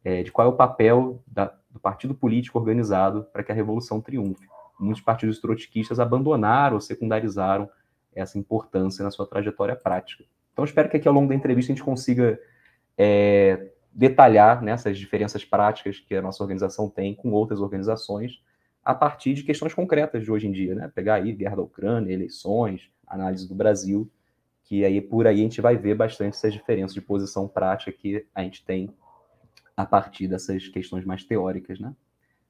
É, 0.04 0.22
de 0.22 0.32
qual 0.32 0.48
é 0.48 0.50
o 0.50 0.56
papel 0.56 1.24
da, 1.26 1.54
do 1.72 1.80
partido 1.80 2.14
político 2.14 2.60
organizado 2.60 3.26
para 3.32 3.42
que 3.42 3.52
a 3.52 3.56
revolução 3.56 4.02
triunfe. 4.02 4.48
Muitos 4.78 5.02
partidos 5.02 5.40
trotskistas 5.40 6.00
abandonaram 6.00 6.76
ou 6.76 6.82
secundarizaram 6.82 7.70
essa 8.14 8.38
importância 8.38 9.04
na 9.04 9.12
sua 9.12 9.26
trajetória 9.26 9.76
prática. 9.76 10.26
Então, 10.52 10.66
espero 10.66 10.90
que 10.90 10.98
aqui 10.98 11.08
ao 11.08 11.14
longo 11.14 11.30
da 11.30 11.36
entrevista 11.36 11.72
a 11.72 11.76
gente 11.76 11.84
consiga 11.84 12.40
é, 12.98 13.72
detalhar 13.96 14.62
né, 14.62 14.74
essas 14.74 15.00
diferenças 15.00 15.46
práticas 15.46 16.00
que 16.00 16.14
a 16.14 16.22
nossa 16.22 16.44
organização 16.44 16.90
tem 16.90 17.16
com 17.16 17.32
outras 17.32 17.62
organizações 17.62 18.44
a 18.84 18.94
partir 18.94 19.34
de 19.34 19.44
questões 19.44 19.74
concretas 19.74 20.22
de 20.24 20.30
hoje 20.30 20.48
em 20.48 20.52
dia, 20.52 20.76
né? 20.76 20.92
Pegar 20.94 21.16
aí 21.16 21.32
guerra 21.32 21.56
da 21.56 21.62
Ucrânia, 21.64 22.14
eleições, 22.14 22.92
análise 23.08 23.48
do 23.48 23.56
Brasil, 23.56 24.12
que 24.66 24.84
aí 24.84 25.02
por 25.02 25.26
aí 25.26 25.40
a 25.40 25.44
gente 25.44 25.62
vai 25.62 25.78
ver 25.78 25.96
bastante 25.96 26.36
essas 26.36 26.54
diferenças 26.54 26.94
de 26.94 27.02
posição 27.02 27.48
prática 27.48 27.92
que 27.92 28.28
a 28.36 28.44
gente 28.44 28.64
tem 28.64 28.94
a 29.76 29.86
partir 29.86 30.28
dessas 30.28 30.68
questões 30.68 31.06
mais 31.06 31.24
teóricas, 31.24 31.80
né? 31.80 31.96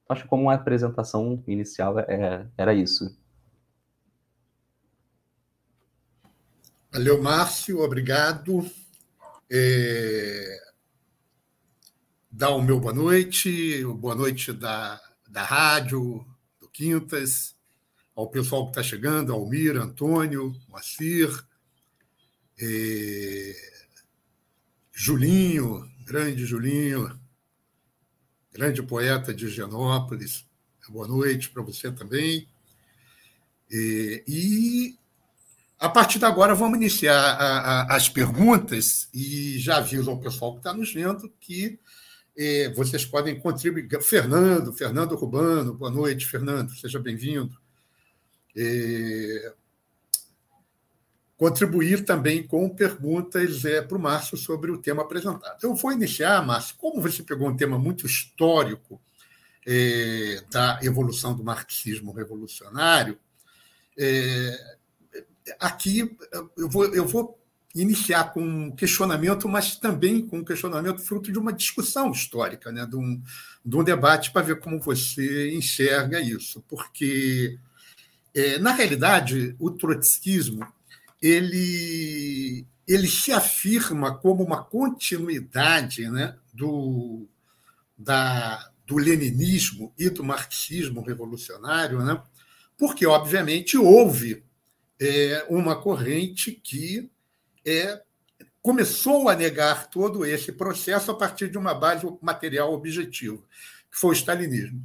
Então, 0.03 0.13
acho 0.13 0.23
que 0.23 0.29
como 0.29 0.43
uma 0.43 0.53
apresentação 0.53 1.41
inicial 1.47 1.99
é, 1.99 2.45
era 2.57 2.73
isso. 2.73 3.17
Valeu, 6.91 7.21
Márcio, 7.21 7.79
obrigado. 7.79 8.65
É... 9.49 10.64
Dá 12.37 12.49
o 12.49 12.61
meu 12.61 12.81
boa 12.81 12.93
noite, 12.93 13.81
boa 13.85 14.13
noite 14.13 14.51
da, 14.51 15.01
da 15.25 15.41
rádio, 15.41 16.27
do 16.59 16.67
Quintas, 16.67 17.55
ao 18.13 18.29
pessoal 18.29 18.65
que 18.65 18.71
está 18.71 18.83
chegando, 18.83 19.31
Almir, 19.31 19.77
Antônio, 19.77 20.53
Moacir, 20.67 21.29
é... 22.59 23.55
Julinho, 24.91 25.89
grande 26.05 26.45
Julinho, 26.45 27.17
grande 28.51 28.83
poeta 28.83 29.33
de 29.33 29.47
Genópolis. 29.47 30.45
Boa 30.89 31.07
noite 31.07 31.49
para 31.49 31.63
você 31.63 31.89
também. 31.89 32.49
E, 33.71 34.97
a 35.79 35.87
partir 35.87 36.19
de 36.19 36.25
agora, 36.25 36.53
vamos 36.53 36.75
iniciar 36.75 37.15
a, 37.15 37.59
a, 37.59 37.95
as 37.95 38.09
perguntas 38.09 39.07
e 39.13 39.57
já 39.57 39.77
aviso 39.77 40.11
ao 40.11 40.19
pessoal 40.19 40.51
que 40.51 40.57
está 40.57 40.73
nos 40.73 40.93
vendo 40.93 41.33
que 41.39 41.79
eh, 41.79 42.04
vocês 42.75 43.05
podem 43.05 43.39
contribuir. 43.39 43.87
Fernando, 44.01 44.73
Fernando 44.73 45.15
Rubano, 45.15 45.73
boa 45.73 45.91
noite, 45.91 46.25
Fernando, 46.25 46.75
seja 46.75 46.99
bem-vindo. 46.99 47.57
Contribuir 51.37 52.05
também 52.05 52.47
com 52.47 52.69
perguntas 52.69 53.65
é, 53.65 53.81
para 53.81 53.97
o 53.97 53.99
Márcio 53.99 54.37
sobre 54.37 54.71
o 54.71 54.77
tema 54.77 55.01
apresentado. 55.01 55.57
Eu 55.61 55.75
vou 55.75 55.91
iniciar, 55.91 56.45
Márcio, 56.45 56.77
como 56.77 57.01
você 57.01 57.21
pegou 57.21 57.49
um 57.49 57.57
tema 57.57 57.77
muito 57.77 58.05
histórico 58.05 59.01
é, 59.67 60.41
da 60.49 60.79
evolução 60.81 61.35
do 61.35 61.43
marxismo 61.43 62.13
revolucionário, 62.13 63.19
é, 63.97 64.77
aqui 65.59 66.17
eu 66.55 66.69
vou, 66.69 66.85
eu 66.95 67.05
vou 67.05 67.37
iniciar 67.75 68.31
com 68.31 68.41
um 68.41 68.71
questionamento, 68.71 69.49
mas 69.49 69.75
também 69.75 70.25
com 70.25 70.37
um 70.37 70.45
questionamento 70.45 71.01
fruto 71.01 71.29
de 71.31 71.37
uma 71.37 71.51
discussão 71.51 72.09
histórica, 72.09 72.71
né? 72.71 72.85
de, 72.85 72.95
um, 72.95 73.21
de 73.65 73.75
um 73.75 73.83
debate 73.83 74.31
para 74.31 74.45
ver 74.45 74.59
como 74.61 74.79
você 74.79 75.53
enxerga 75.53 76.21
isso. 76.21 76.63
Porque, 76.69 77.59
é, 78.33 78.57
na 78.59 78.71
realidade, 78.71 79.55
o 79.59 79.69
trotskismo 79.69 80.65
ele, 81.21 82.65
ele 82.87 83.07
se 83.07 83.33
afirma 83.33 84.17
como 84.17 84.41
uma 84.41 84.63
continuidade 84.63 86.09
né? 86.09 86.37
do, 86.53 87.27
da, 87.97 88.71
do 88.87 88.97
leninismo 88.97 89.93
e 89.99 90.09
do 90.09 90.23
marxismo 90.23 91.01
revolucionário, 91.01 92.01
né? 92.01 92.21
porque, 92.77 93.05
obviamente, 93.05 93.77
houve 93.77 94.45
é, 94.97 95.45
uma 95.49 95.75
corrente 95.75 96.53
que 96.53 97.09
é, 97.65 98.01
começou 98.61 99.29
a 99.29 99.35
negar 99.35 99.89
todo 99.89 100.25
esse 100.25 100.51
processo 100.51 101.11
a 101.11 101.15
partir 101.15 101.49
de 101.49 101.57
uma 101.57 101.73
base 101.73 102.05
material 102.21 102.73
objetiva, 102.73 103.37
que 103.91 103.97
foi 103.97 104.11
o 104.11 104.13
stalinismo. 104.13 104.83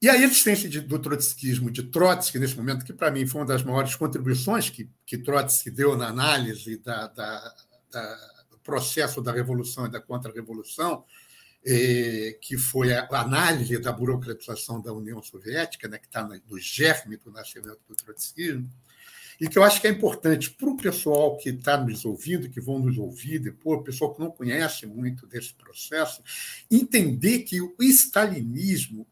E 0.00 0.08
a 0.08 0.16
existência 0.16 0.68
de, 0.68 0.80
do 0.80 0.98
trotskismo, 0.98 1.70
de 1.70 1.82
Trotsky, 1.82 2.38
nesse 2.38 2.56
momento, 2.56 2.84
que 2.84 2.92
para 2.92 3.10
mim 3.10 3.26
foi 3.26 3.40
uma 3.40 3.46
das 3.46 3.64
maiores 3.64 3.96
contribuições 3.96 4.70
que, 4.70 4.88
que 5.04 5.18
Trotsky 5.18 5.70
deu 5.72 5.96
na 5.96 6.06
análise 6.06 6.78
da, 6.78 7.08
da, 7.08 7.54
da, 7.90 8.14
do 8.48 8.58
processo 8.58 9.20
da 9.20 9.32
revolução 9.32 9.86
e 9.86 9.90
da 9.90 10.00
contra-revolução, 10.00 11.04
eh, 11.66 12.38
que 12.40 12.56
foi 12.56 12.92
a 12.92 13.08
análise 13.10 13.76
da 13.78 13.90
burocratização 13.90 14.80
da 14.80 14.92
União 14.92 15.20
Soviética, 15.20 15.88
né, 15.88 15.98
que 15.98 16.06
está 16.06 16.22
no 16.22 16.58
germe 16.60 17.16
do 17.16 17.32
nascimento 17.32 17.80
do 17.88 17.96
trotskismo, 17.96 18.70
e 19.40 19.48
que 19.48 19.58
eu 19.58 19.62
acho 19.62 19.80
que 19.80 19.86
é 19.86 19.90
importante 19.90 20.50
para 20.50 20.68
o 20.68 20.76
pessoal 20.76 21.36
que 21.36 21.50
está 21.50 21.76
nos 21.76 22.04
ouvindo, 22.04 22.50
que 22.50 22.60
vão 22.60 22.78
nos 22.78 22.98
ouvir 22.98 23.38
depois, 23.38 23.80
o 23.80 23.84
pessoal 23.84 24.12
que 24.12 24.20
não 24.20 24.30
conhece 24.30 24.86
muito 24.86 25.26
desse 25.26 25.54
processo, 25.54 26.22
entender 26.70 27.40
que 27.40 27.60
o 27.60 27.74
stalinismo 27.80 29.06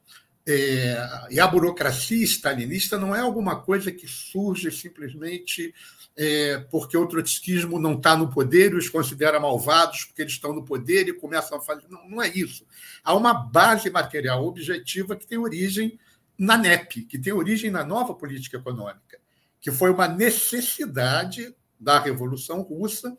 é, 0.48 0.96
e 1.28 1.40
a 1.40 1.46
burocracia 1.46 2.24
stalinista 2.24 2.96
não 2.96 3.14
é 3.14 3.20
alguma 3.20 3.60
coisa 3.60 3.90
que 3.90 4.06
surge 4.06 4.70
simplesmente 4.70 5.74
é, 6.16 6.58
porque 6.70 6.96
o 6.96 7.06
trotskismo 7.06 7.80
não 7.80 7.94
está 7.94 8.16
no 8.16 8.30
poder 8.30 8.72
e 8.72 8.76
os 8.76 8.88
considera 8.88 9.40
malvados 9.40 10.04
porque 10.04 10.22
eles 10.22 10.32
estão 10.32 10.52
no 10.52 10.64
poder 10.64 11.08
e 11.08 11.12
começam 11.12 11.58
a 11.58 11.60
fazer. 11.60 11.86
Não, 11.90 12.08
não 12.08 12.22
é 12.22 12.28
isso. 12.28 12.64
Há 13.02 13.14
uma 13.14 13.34
base 13.34 13.90
material 13.90 14.46
objetiva 14.46 15.16
que 15.16 15.26
tem 15.26 15.36
origem 15.36 15.98
na 16.38 16.56
NEP, 16.56 17.02
que 17.02 17.18
tem 17.18 17.32
origem 17.32 17.70
na 17.70 17.84
nova 17.84 18.14
política 18.14 18.56
econômica, 18.56 19.18
que 19.66 19.72
foi 19.72 19.90
uma 19.90 20.06
necessidade 20.06 21.52
da 21.76 21.98
Revolução 21.98 22.62
Russa, 22.62 23.18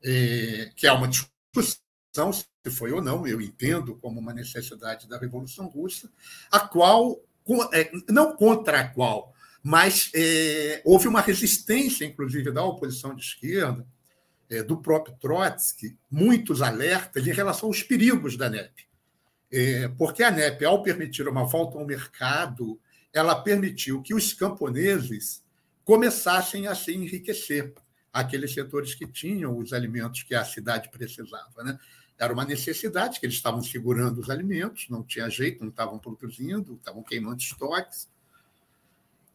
é, 0.00 0.70
que 0.76 0.86
é 0.86 0.92
uma 0.92 1.08
discussão 1.08 2.32
se 2.32 2.46
foi 2.70 2.92
ou 2.92 3.02
não, 3.02 3.26
eu 3.26 3.40
entendo 3.40 3.96
como 3.96 4.20
uma 4.20 4.32
necessidade 4.32 5.08
da 5.08 5.18
Revolução 5.18 5.66
Russa, 5.66 6.08
a 6.52 6.60
qual, 6.60 7.20
é, 7.72 7.90
não 8.08 8.36
contra 8.36 8.78
a 8.78 8.88
qual, 8.88 9.34
mas 9.60 10.08
é, 10.14 10.80
houve 10.84 11.08
uma 11.08 11.20
resistência, 11.20 12.04
inclusive, 12.04 12.52
da 12.52 12.62
oposição 12.62 13.12
de 13.12 13.22
esquerda, 13.22 13.84
do 14.68 14.76
próprio 14.76 15.16
Trotsky, 15.16 15.98
muitos 16.08 16.62
alertas 16.62 17.26
em 17.26 17.32
relação 17.32 17.68
aos 17.68 17.82
perigos 17.82 18.36
da 18.36 18.48
NEP. 18.48 18.86
Porque 19.96 20.22
a 20.22 20.30
NEP, 20.30 20.62
ao 20.64 20.82
permitir 20.82 21.26
uma 21.26 21.44
volta 21.44 21.78
ao 21.78 21.86
mercado, 21.86 22.78
ela 23.14 23.34
permitiu 23.34 24.02
que 24.02 24.14
os 24.14 24.34
camponeses 24.34 25.41
começassem 25.92 26.66
a 26.66 26.74
se 26.74 26.94
enriquecer, 26.94 27.74
aqueles 28.10 28.54
setores 28.54 28.94
que 28.94 29.06
tinham 29.06 29.58
os 29.58 29.74
alimentos 29.74 30.22
que 30.22 30.34
a 30.34 30.42
cidade 30.42 30.88
precisava. 30.88 31.62
Né? 31.62 31.78
Era 32.18 32.32
uma 32.32 32.46
necessidade, 32.46 33.20
que 33.20 33.26
eles 33.26 33.36
estavam 33.36 33.60
segurando 33.60 34.18
os 34.18 34.30
alimentos, 34.30 34.86
não 34.88 35.02
tinha 35.02 35.28
jeito, 35.28 35.60
não 35.60 35.68
estavam 35.68 35.98
produzindo, 35.98 36.76
estavam 36.76 37.02
queimando 37.02 37.42
estoques. 37.42 38.08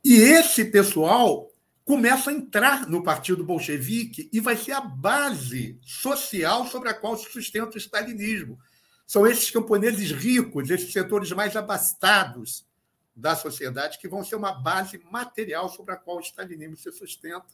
E 0.03 0.15
esse 0.15 0.65
pessoal 0.65 1.47
começa 1.86 2.31
a 2.31 2.34
entrar 2.34 2.89
no 2.89 3.03
Partido 3.03 3.43
Bolchevique 3.43 4.27
e 4.34 4.39
vai 4.39 4.57
ser 4.57 4.71
a 4.71 4.81
base 4.81 5.77
social 5.84 6.65
sobre 6.65 6.89
a 6.89 6.93
qual 6.95 7.15
se 7.15 7.31
sustenta 7.31 7.75
o 7.75 7.77
stalinismo. 7.77 8.57
São 9.05 9.27
esses 9.27 9.51
camponeses 9.51 10.11
ricos, 10.11 10.71
esses 10.71 10.91
setores 10.91 11.31
mais 11.34 11.55
abastados 11.55 12.65
da 13.18 13.36
sociedade, 13.36 13.97
que 13.97 14.07
vão 14.07 14.24
ser 14.24 14.36
uma 14.36 14.53
base 14.53 14.99
material 15.11 15.68
sobre 15.70 15.93
a 15.93 15.97
qual 15.97 16.18
o 16.18 16.22
stalinismo 16.22 16.78
se 16.78 16.91
sustenta 16.91 17.47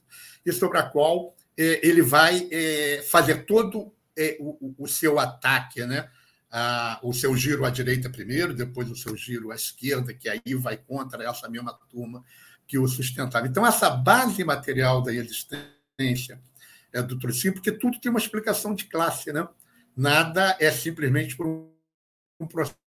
e 0.45 0.51
sobre 0.51 0.78
a 0.78 0.84
qual 0.84 1.34
eh, 1.57 1.80
ele 1.82 2.01
vai 2.01 2.49
eh, 2.51 3.01
fazer 3.09 3.45
todo 3.45 3.93
é, 4.16 4.38
o, 4.78 4.88
seu 4.88 5.18
ataque, 5.18 5.86
né? 5.86 6.07
O 7.01 7.14
seu 7.14 7.36
giro 7.36 7.66
à 7.66 7.72
direita 7.72 8.11
primeiro, 8.11 8.53
depois 8.53 8.91
o 8.91 8.95
seu 8.95 9.18
giro 9.18 9.51
à 9.51 9.55
esquerda, 9.55 10.14
que 10.14 10.30
aí 10.30 10.53
vai 10.53 10.78
contra 10.78 11.24
essa 11.24 11.49
mesma 11.49 11.74
turma 11.89 12.24
que 12.68 12.78
o 12.78 12.88
sustentava. 12.88 13.47
Então, 13.47 13.66
essa 13.66 13.89
base 13.89 14.43
material 14.43 15.01
da 15.01 15.11
existência 15.11 16.39
é 16.91 17.01
do 17.01 17.18
Trocínio, 17.18 17.55
porque 17.55 17.72
tudo 17.72 17.99
tem 17.99 18.11
uma 18.11 18.20
explicação 18.20 18.76
de 18.76 18.86
classe, 18.86 19.34
né? 19.34 19.47
Nada 19.97 20.55
é 20.59 20.72
simplesmente 20.72 21.36
por 21.36 21.47
um 22.39 22.45
processo 22.47 22.82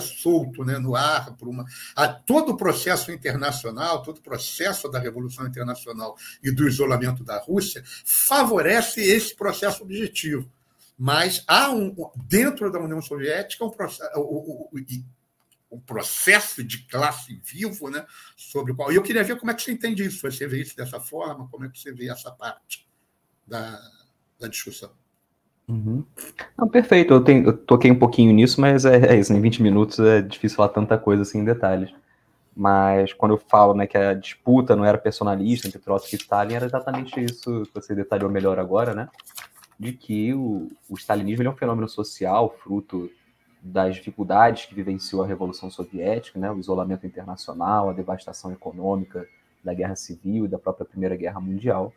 solto 0.00 0.64
né, 0.64 0.78
no 0.78 0.94
ar, 0.94 1.36
por 1.36 1.48
uma. 1.48 1.64
A, 1.96 2.06
todo 2.06 2.52
o 2.52 2.56
processo 2.56 3.10
internacional, 3.10 4.02
todo 4.02 4.18
o 4.18 4.22
processo 4.22 4.88
da 4.88 4.98
Revolução 4.98 5.46
Internacional 5.46 6.16
e 6.42 6.52
do 6.52 6.68
isolamento 6.68 7.24
da 7.24 7.38
Rússia 7.38 7.82
favorece 8.04 9.00
esse 9.00 9.34
processo 9.34 9.82
objetivo. 9.82 10.50
Mas 10.96 11.42
há 11.48 11.70
um, 11.72 11.94
dentro 12.28 12.70
da 12.70 12.78
União 12.78 13.02
Soviética 13.02 13.64
um 13.64 13.70
processo, 13.70 14.12
o, 14.14 15.80
processo 15.80 16.62
de 16.62 16.86
classe 16.86 17.40
vivo, 17.42 17.90
né, 17.90 18.06
sobre 18.36 18.72
o 18.72 18.76
qual. 18.76 18.92
E 18.92 18.96
eu 18.96 19.02
queria 19.02 19.24
ver 19.24 19.36
como 19.36 19.50
é 19.50 19.54
que 19.54 19.62
você 19.62 19.72
entende 19.72 20.04
isso. 20.04 20.20
Você 20.30 20.46
vê 20.46 20.60
isso 20.60 20.76
dessa 20.76 21.00
forma? 21.00 21.48
Como 21.48 21.64
é 21.64 21.68
que 21.68 21.78
você 21.78 21.92
vê 21.92 22.08
essa 22.08 22.30
parte 22.30 22.86
da, 23.46 23.80
da 24.38 24.46
discussão? 24.46 24.92
Uhum. 25.68 26.04
Não, 26.58 26.68
perfeito, 26.68 27.14
eu, 27.14 27.22
tenho, 27.22 27.46
eu, 27.46 27.56
toquei 27.56 27.90
um 27.90 27.98
pouquinho 27.98 28.32
nisso, 28.32 28.60
mas 28.60 28.84
é, 28.84 29.14
é, 29.14 29.18
isso, 29.18 29.32
em 29.32 29.40
20 29.40 29.62
minutos 29.62 29.98
é 29.98 30.20
difícil 30.20 30.56
falar 30.56 30.68
tanta 30.70 30.98
coisa 30.98 31.22
assim 31.22 31.38
em 31.40 31.44
detalhes. 31.44 31.92
Mas 32.54 33.12
quando 33.12 33.32
eu 33.32 33.38
falo 33.38 33.72
né, 33.72 33.86
que 33.86 33.96
a 33.96 34.12
disputa 34.12 34.76
não 34.76 34.84
era 34.84 34.98
personalista 34.98 35.66
entre 35.66 35.78
Trotsky 35.78 36.16
e 36.16 36.18
Stalin, 36.18 36.54
era 36.54 36.66
exatamente 36.66 37.18
isso 37.24 37.62
que 37.62 37.74
você 37.74 37.94
detalhou 37.94 38.30
melhor 38.30 38.58
agora, 38.58 38.94
né? 38.94 39.08
De 39.78 39.92
que 39.92 40.34
o, 40.34 40.70
o 40.90 40.94
stalinismo 40.96 41.44
é 41.44 41.48
um 41.48 41.56
fenômeno 41.56 41.88
social, 41.88 42.54
fruto 42.62 43.10
das 43.62 43.94
dificuldades 43.94 44.66
que 44.66 44.74
vivenciou 44.74 45.22
a 45.22 45.26
Revolução 45.26 45.70
Soviética, 45.70 46.38
né, 46.38 46.50
o 46.50 46.58
isolamento 46.58 47.06
internacional, 47.06 47.88
a 47.88 47.92
devastação 47.92 48.52
econômica 48.52 49.26
da 49.62 49.72
Guerra 49.72 49.94
Civil 49.94 50.44
e 50.44 50.48
da 50.48 50.58
própria 50.58 50.84
Primeira 50.84 51.14
Guerra 51.14 51.40
Mundial. 51.40 51.92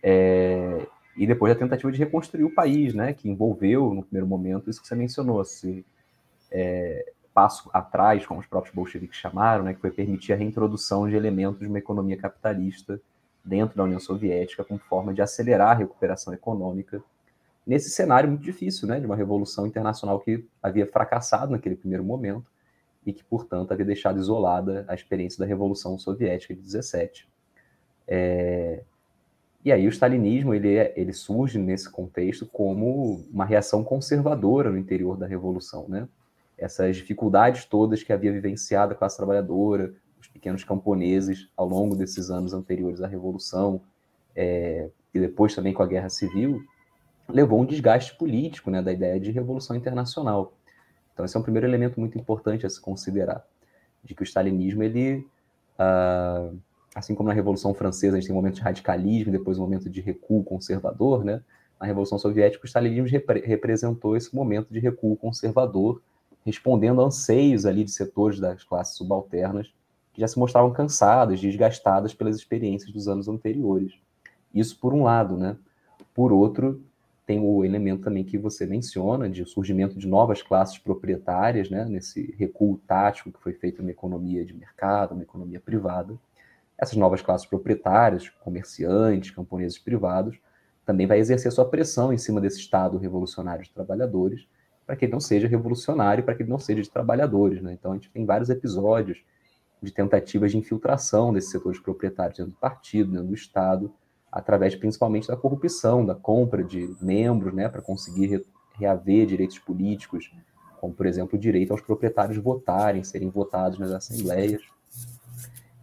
É, 0.00 0.86
e 1.16 1.26
depois 1.26 1.52
a 1.52 1.56
tentativa 1.56 1.90
de 1.92 1.98
reconstruir 1.98 2.44
o 2.44 2.54
país, 2.54 2.94
né, 2.94 3.12
que 3.12 3.28
envolveu, 3.28 3.94
no 3.94 4.02
primeiro 4.02 4.26
momento, 4.26 4.68
isso 4.68 4.80
que 4.80 4.88
você 4.88 4.94
mencionou, 4.94 5.42
esse 5.42 5.84
é, 6.50 7.12
passo 7.32 7.70
atrás, 7.72 8.26
como 8.26 8.40
os 8.40 8.46
próprios 8.46 8.74
bolcheviques 8.74 9.18
chamaram, 9.18 9.64
né, 9.64 9.74
que 9.74 9.80
foi 9.80 9.90
permitir 9.90 10.32
a 10.32 10.36
reintrodução 10.36 11.08
de 11.08 11.14
elementos 11.14 11.60
de 11.60 11.66
uma 11.66 11.78
economia 11.78 12.16
capitalista 12.16 13.00
dentro 13.44 13.76
da 13.76 13.84
União 13.84 14.00
Soviética, 14.00 14.64
como 14.64 14.78
forma 14.80 15.12
de 15.12 15.22
acelerar 15.22 15.72
a 15.72 15.74
recuperação 15.74 16.32
econômica, 16.32 17.02
nesse 17.66 17.90
cenário 17.90 18.28
muito 18.28 18.42
difícil, 18.42 18.88
né, 18.88 18.98
de 18.98 19.06
uma 19.06 19.16
revolução 19.16 19.66
internacional 19.66 20.18
que 20.20 20.46
havia 20.62 20.86
fracassado 20.86 21.52
naquele 21.52 21.76
primeiro 21.76 22.04
momento 22.04 22.46
e 23.06 23.12
que, 23.12 23.22
portanto, 23.22 23.72
havia 23.72 23.84
deixado 23.84 24.18
isolada 24.18 24.84
a 24.88 24.94
experiência 24.94 25.38
da 25.38 25.46
Revolução 25.46 25.98
Soviética 25.98 26.54
de 26.54 26.60
17. 26.60 27.28
É, 28.06 28.82
e 29.64 29.72
aí 29.72 29.86
o 29.86 29.90
stalinismo 29.90 30.52
ele, 30.52 30.76
é, 30.76 30.92
ele 30.94 31.12
surge 31.12 31.58
nesse 31.58 31.90
contexto 31.90 32.44
como 32.46 33.24
uma 33.32 33.46
reação 33.46 33.82
conservadora 33.82 34.70
no 34.70 34.76
interior 34.76 35.16
da 35.16 35.26
revolução, 35.26 35.86
né? 35.88 36.06
Essas 36.56 36.96
dificuldades 36.96 37.64
todas 37.64 38.02
que 38.02 38.12
havia 38.12 38.30
vivenciado 38.30 38.92
a 38.92 38.96
classe 38.96 39.16
trabalhadora, 39.16 39.92
os 40.20 40.28
pequenos 40.28 40.62
camponeses 40.64 41.48
ao 41.56 41.66
longo 41.66 41.96
desses 41.96 42.30
anos 42.30 42.52
anteriores 42.52 43.00
à 43.00 43.06
revolução 43.06 43.80
é, 44.36 44.90
e 45.12 45.18
depois 45.18 45.54
também 45.54 45.72
com 45.72 45.82
a 45.82 45.86
guerra 45.86 46.10
civil, 46.10 46.62
levou 47.28 47.60
um 47.60 47.64
desgaste 47.64 48.14
político, 48.16 48.70
né, 48.70 48.82
da 48.82 48.92
ideia 48.92 49.18
de 49.18 49.30
revolução 49.30 49.74
internacional. 49.74 50.52
Então 51.12 51.24
esse 51.24 51.36
é 51.36 51.40
um 51.40 51.42
primeiro 51.42 51.66
elemento 51.66 51.98
muito 51.98 52.18
importante 52.18 52.66
a 52.66 52.70
se 52.70 52.80
considerar, 52.80 53.44
de 54.02 54.14
que 54.14 54.22
o 54.22 54.24
stalinismo 54.24 54.82
ele 54.82 55.26
uh, 55.78 56.56
assim 56.94 57.14
como 57.14 57.28
na 57.28 57.34
Revolução 57.34 57.74
Francesa 57.74 58.16
a 58.16 58.20
gente 58.20 58.28
tem 58.28 58.34
um 58.34 58.38
momento 58.38 58.54
de 58.54 58.60
radicalismo 58.60 59.32
depois 59.32 59.58
um 59.58 59.62
momento 59.62 59.90
de 59.90 60.00
recuo 60.00 60.44
conservador, 60.44 61.24
né? 61.24 61.42
Na 61.80 61.86
Revolução 61.86 62.18
Soviética, 62.18 62.64
o 62.64 62.66
stalinismo 62.66 63.08
repre 63.08 63.40
representou 63.40 64.16
esse 64.16 64.34
momento 64.34 64.72
de 64.72 64.78
recuo 64.78 65.16
conservador, 65.16 66.00
respondendo 66.46 67.00
a 67.00 67.06
anseios 67.06 67.66
ali 67.66 67.82
de 67.82 67.90
setores 67.90 68.38
das 68.38 68.62
classes 68.62 68.96
subalternas 68.96 69.74
que 70.12 70.20
já 70.20 70.28
se 70.28 70.38
mostravam 70.38 70.72
cansadas, 70.72 71.40
desgastadas 71.40 72.14
pelas 72.14 72.36
experiências 72.36 72.92
dos 72.92 73.08
anos 73.08 73.26
anteriores. 73.26 73.92
Isso 74.54 74.78
por 74.78 74.94
um 74.94 75.02
lado, 75.02 75.36
né? 75.36 75.56
Por 76.14 76.32
outro, 76.32 76.80
tem 77.26 77.40
o 77.40 77.64
elemento 77.64 78.04
também 78.04 78.22
que 78.22 78.38
você 78.38 78.64
menciona 78.66 79.28
de 79.28 79.44
surgimento 79.44 79.98
de 79.98 80.06
novas 80.06 80.42
classes 80.42 80.78
proprietárias, 80.78 81.68
né? 81.68 81.84
Nesse 81.86 82.32
recuo 82.38 82.78
tático 82.86 83.32
que 83.32 83.40
foi 83.40 83.52
feito 83.52 83.82
na 83.82 83.90
economia 83.90 84.44
de 84.44 84.54
mercado, 84.54 85.16
na 85.16 85.22
economia 85.22 85.58
privada 85.58 86.16
essas 86.78 86.96
novas 86.96 87.22
classes 87.22 87.46
proprietárias, 87.46 88.28
comerciantes, 88.42 89.30
camponeses 89.30 89.78
privados, 89.78 90.38
também 90.84 91.06
vai 91.06 91.18
exercer 91.18 91.50
sua 91.50 91.64
pressão 91.64 92.12
em 92.12 92.18
cima 92.18 92.40
desse 92.40 92.58
Estado 92.58 92.98
revolucionário 92.98 93.64
de 93.64 93.70
trabalhadores, 93.70 94.46
para 94.86 94.94
que 94.96 95.06
ele 95.06 95.12
não 95.12 95.20
seja 95.20 95.48
revolucionário, 95.48 96.24
para 96.24 96.34
que 96.34 96.42
ele 96.42 96.50
não 96.50 96.58
seja 96.58 96.82
de 96.82 96.90
trabalhadores. 96.90 97.62
Né? 97.62 97.72
Então, 97.72 97.92
a 97.92 97.94
gente 97.94 98.10
tem 98.10 98.26
vários 98.26 98.50
episódios 98.50 99.24
de 99.82 99.92
tentativas 99.92 100.50
de 100.50 100.58
infiltração 100.58 101.32
desses 101.32 101.50
setores 101.50 101.78
proprietários 101.78 102.38
dentro 102.38 102.52
do 102.52 102.58
partido, 102.58 103.12
dentro 103.12 103.28
do 103.28 103.34
Estado, 103.34 103.92
através 104.30 104.74
principalmente 104.74 105.28
da 105.28 105.36
corrupção, 105.36 106.04
da 106.04 106.14
compra 106.14 106.62
de 106.62 106.94
membros, 107.00 107.54
né, 107.54 107.68
para 107.68 107.80
conseguir 107.80 108.44
reaver 108.74 109.26
direitos 109.26 109.58
políticos, 109.58 110.30
como, 110.80 110.92
por 110.92 111.06
exemplo, 111.06 111.38
o 111.38 111.40
direito 111.40 111.70
aos 111.70 111.80
proprietários 111.80 112.36
votarem, 112.36 113.04
serem 113.04 113.30
votados 113.30 113.78
nas 113.78 113.92
assembleias. 113.92 114.60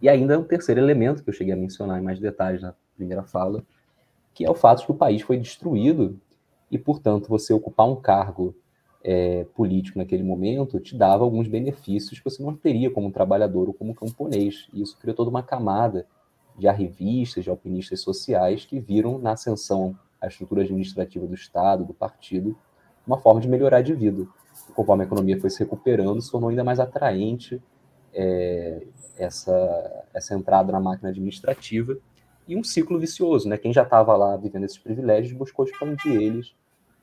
E 0.02 0.08
ainda 0.08 0.36
um 0.36 0.42
terceiro 0.42 0.80
elemento 0.80 1.22
que 1.22 1.30
eu 1.30 1.32
cheguei 1.32 1.54
a 1.54 1.56
mencionar 1.56 2.00
em 2.00 2.02
mais 2.02 2.18
detalhes 2.18 2.60
na 2.60 2.74
primeira 2.96 3.22
fala, 3.22 3.62
que 4.34 4.44
é 4.44 4.50
o 4.50 4.54
fato 4.54 4.80
de 4.80 4.86
que 4.86 4.92
o 4.92 4.96
país 4.96 5.22
foi 5.22 5.38
destruído 5.38 6.20
e, 6.68 6.76
portanto, 6.76 7.28
você 7.28 7.54
ocupar 7.54 7.88
um 7.88 7.94
cargo 7.94 8.52
é, 9.04 9.44
político 9.54 9.98
naquele 9.98 10.24
momento 10.24 10.80
te 10.80 10.96
dava 10.96 11.22
alguns 11.22 11.46
benefícios 11.46 12.18
que 12.18 12.24
você 12.24 12.42
não 12.42 12.56
teria 12.56 12.90
como 12.90 13.12
trabalhador 13.12 13.68
ou 13.68 13.74
como 13.74 13.94
camponês. 13.94 14.68
E 14.72 14.82
isso 14.82 14.98
criou 14.98 15.14
toda 15.14 15.30
uma 15.30 15.42
camada 15.42 16.04
de 16.58 16.66
arrivistas, 16.66 17.44
de 17.44 17.50
alpinistas 17.50 18.00
sociais 18.00 18.64
que 18.64 18.80
viram 18.80 19.18
na 19.18 19.32
ascensão 19.32 19.96
à 20.20 20.26
estrutura 20.26 20.62
administrativa 20.62 21.26
do 21.28 21.34
Estado, 21.34 21.84
do 21.84 21.94
partido, 21.94 22.58
uma 23.06 23.18
forma 23.18 23.40
de 23.40 23.48
melhorar 23.48 23.82
de 23.82 23.94
vida. 23.94 24.26
E 24.68 24.72
conforme 24.72 25.04
a 25.04 25.06
economia 25.06 25.40
foi 25.40 25.48
se 25.48 25.60
recuperando, 25.60 26.20
se 26.20 26.30
tornou 26.30 26.50
ainda 26.50 26.64
mais 26.64 26.80
atraente 26.80 27.62
é, 28.12 28.82
essa, 29.16 30.04
essa 30.14 30.34
entrada 30.34 30.72
na 30.72 30.80
máquina 30.80 31.10
administrativa 31.10 31.96
e 32.46 32.56
um 32.56 32.64
ciclo 32.64 32.98
vicioso, 32.98 33.48
né? 33.48 33.56
Quem 33.56 33.72
já 33.72 33.82
estava 33.82 34.16
lá 34.16 34.36
vivendo 34.36 34.64
esses 34.64 34.78
privilégios 34.78 35.32
buscou 35.32 35.64
expandir 35.64 36.20
eles 36.20 36.54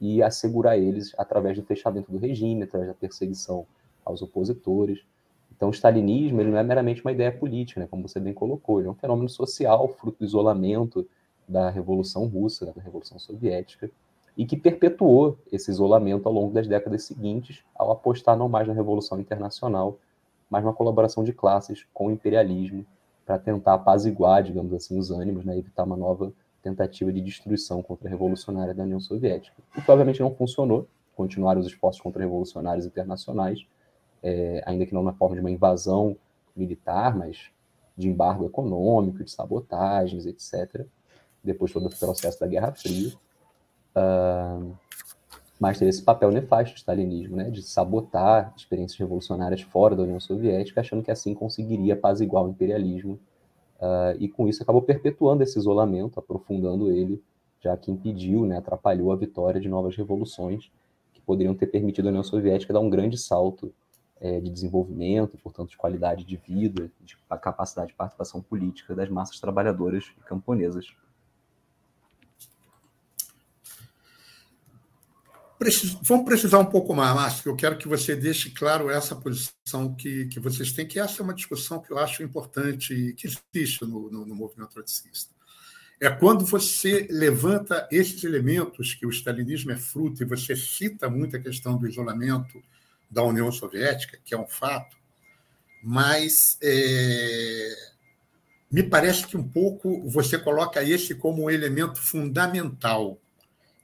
e 0.01 0.21
assegurar 0.21 0.77
eles 0.77 1.13
através 1.17 1.57
do 1.57 1.63
fechamento 1.63 2.11
do 2.11 2.17
regime, 2.17 2.63
através 2.63 2.89
da 2.89 2.95
perseguição 2.95 3.65
aos 4.03 4.21
opositores. 4.21 4.99
Então, 5.55 5.69
o 5.69 5.73
stalinismo 5.73 6.39
ele 6.39 6.51
não 6.51 6.57
é 6.57 6.63
meramente 6.63 7.01
uma 7.01 7.11
ideia 7.11 7.31
política, 7.31 7.81
né? 7.81 7.87
como 7.89 8.07
você 8.07 8.19
bem 8.19 8.33
colocou, 8.33 8.79
ele 8.79 8.87
é 8.87 8.91
um 8.91 8.95
fenômeno 8.95 9.27
social, 9.27 9.87
fruto 9.89 10.19
do 10.19 10.25
isolamento 10.25 11.07
da 11.47 11.69
Revolução 11.69 12.27
Russa, 12.27 12.65
da 12.65 12.81
Revolução 12.81 13.19
Soviética, 13.19 13.89
e 14.37 14.45
que 14.45 14.55
perpetuou 14.55 15.37
esse 15.51 15.69
isolamento 15.69 16.27
ao 16.27 16.33
longo 16.33 16.53
das 16.53 16.65
décadas 16.65 17.03
seguintes, 17.03 17.61
ao 17.75 17.91
apostar 17.91 18.37
não 18.37 18.47
mais 18.47 18.67
na 18.67 18.73
Revolução 18.73 19.19
Internacional, 19.19 19.97
mas 20.49 20.63
uma 20.63 20.73
colaboração 20.73 21.23
de 21.23 21.33
classes 21.33 21.85
com 21.93 22.07
o 22.07 22.11
imperialismo 22.11 22.85
para 23.25 23.37
tentar 23.37 23.75
apaziguar, 23.75 24.41
digamos 24.41 24.73
assim, 24.73 24.97
os 24.97 25.11
ânimos, 25.11 25.45
né, 25.45 25.57
evitar 25.57 25.83
uma 25.83 25.95
nova 25.95 26.33
tentativa 26.61 27.13
de 27.13 27.21
destruição 27.21 27.81
contra-revolucionária 27.81 28.73
da 28.73 28.83
União 28.83 28.99
Soviética. 28.99 29.55
O 29.77 29.81
que 29.81 29.91
obviamente 29.91 30.19
não 30.19 30.33
funcionou, 30.33 30.87
continuaram 31.15 31.61
os 31.61 31.67
esforços 31.67 32.01
contra-revolucionários 32.01 32.85
internacionais, 32.85 33.65
é, 34.23 34.61
ainda 34.65 34.85
que 34.85 34.93
não 34.93 35.03
na 35.03 35.13
forma 35.13 35.35
de 35.35 35.41
uma 35.41 35.51
invasão 35.51 36.17
militar, 36.55 37.15
mas 37.15 37.51
de 37.95 38.07
embargo 38.07 38.45
econômico, 38.45 39.23
de 39.23 39.29
sabotagens, 39.29 40.25
etc. 40.25 40.85
Depois 41.43 41.71
todo 41.71 41.87
o 41.87 41.89
processo 41.89 42.39
da 42.39 42.47
Guerra 42.47 42.71
Fria. 42.71 43.13
Uh, 43.95 44.73
mas 45.59 45.77
teve 45.77 45.89
esse 45.89 46.01
papel 46.01 46.31
nefasto 46.31 46.73
do 46.73 46.77
stalinismo, 46.77 47.35
né, 47.35 47.49
de 47.49 47.61
sabotar 47.61 48.53
experiências 48.55 48.97
revolucionárias 48.97 49.61
fora 49.61 49.95
da 49.95 50.03
União 50.03 50.19
Soviética, 50.19 50.79
achando 50.79 51.03
que 51.03 51.11
assim 51.11 51.33
conseguiria 51.33 51.95
apaziguar 51.95 52.45
o 52.45 52.49
imperialismo, 52.49 53.19
uh, 53.79 54.15
e 54.17 54.29
com 54.29 54.47
isso 54.47 54.63
acabou 54.63 54.81
perpetuando 54.81 55.43
esse 55.43 55.59
isolamento, 55.59 56.17
aprofundando 56.17 56.89
ele, 56.89 57.21
já 57.59 57.75
que 57.75 57.91
impediu, 57.91 58.45
né, 58.45 58.57
atrapalhou 58.57 59.11
a 59.11 59.17
vitória 59.17 59.59
de 59.59 59.67
novas 59.67 59.97
revoluções 59.97 60.71
que 61.13 61.19
poderiam 61.19 61.53
ter 61.53 61.67
permitido 61.67 62.05
à 62.05 62.09
União 62.09 62.23
Soviética 62.23 62.71
dar 62.71 62.79
um 62.79 62.89
grande 62.89 63.17
salto 63.17 63.73
é, 64.21 64.39
de 64.39 64.49
desenvolvimento, 64.49 65.37
portanto, 65.37 65.69
de 65.69 65.77
qualidade 65.77 66.23
de 66.23 66.37
vida, 66.37 66.89
de 67.01 67.17
capacidade 67.41 67.89
de 67.89 67.95
participação 67.95 68.41
política 68.41 68.95
das 68.95 69.09
massas 69.09 69.39
trabalhadoras 69.39 70.05
e 70.17 70.23
camponesas. 70.23 70.87
Vamos 76.03 76.25
precisar 76.25 76.59
um 76.59 76.65
pouco 76.65 76.95
mais, 76.95 77.13
Márcio. 77.13 77.49
Eu 77.49 77.55
quero 77.55 77.77
que 77.77 77.87
você 77.87 78.15
deixe 78.15 78.49
claro 78.51 78.89
essa 78.89 79.15
posição 79.15 79.93
que, 79.93 80.25
que 80.27 80.39
vocês 80.39 80.71
têm, 80.71 80.87
que 80.87 80.99
essa 80.99 81.21
é 81.21 81.23
uma 81.23 81.33
discussão 81.33 81.81
que 81.81 81.91
eu 81.91 81.99
acho 81.99 82.23
importante 82.23 82.93
e 82.93 83.13
que 83.13 83.27
existe 83.27 83.83
no, 83.83 84.09
no, 84.09 84.25
no 84.25 84.35
movimento 84.35 84.71
trotskista. 84.71 85.33
É 86.01 86.09
quando 86.09 86.45
você 86.45 87.07
levanta 87.09 87.87
esses 87.91 88.23
elementos 88.23 88.93
que 88.93 89.05
o 89.05 89.09
stalinismo 89.09 89.71
é 89.71 89.75
fruto, 89.75 90.23
e 90.23 90.25
você 90.25 90.55
cita 90.55 91.09
muito 91.09 91.35
a 91.35 91.39
questão 91.39 91.77
do 91.77 91.87
isolamento 91.87 92.63
da 93.11 93.21
União 93.21 93.51
Soviética, 93.51 94.17
que 94.23 94.33
é 94.33 94.37
um 94.37 94.47
fato, 94.47 94.95
mas 95.83 96.57
é, 96.61 97.75
me 98.71 98.83
parece 98.83 99.27
que 99.27 99.35
um 99.35 99.43
pouco 99.43 100.07
você 100.07 100.37
coloca 100.37 100.81
esse 100.81 101.15
como 101.15 101.43
um 101.43 101.49
elemento 101.49 102.01
fundamental 102.01 103.19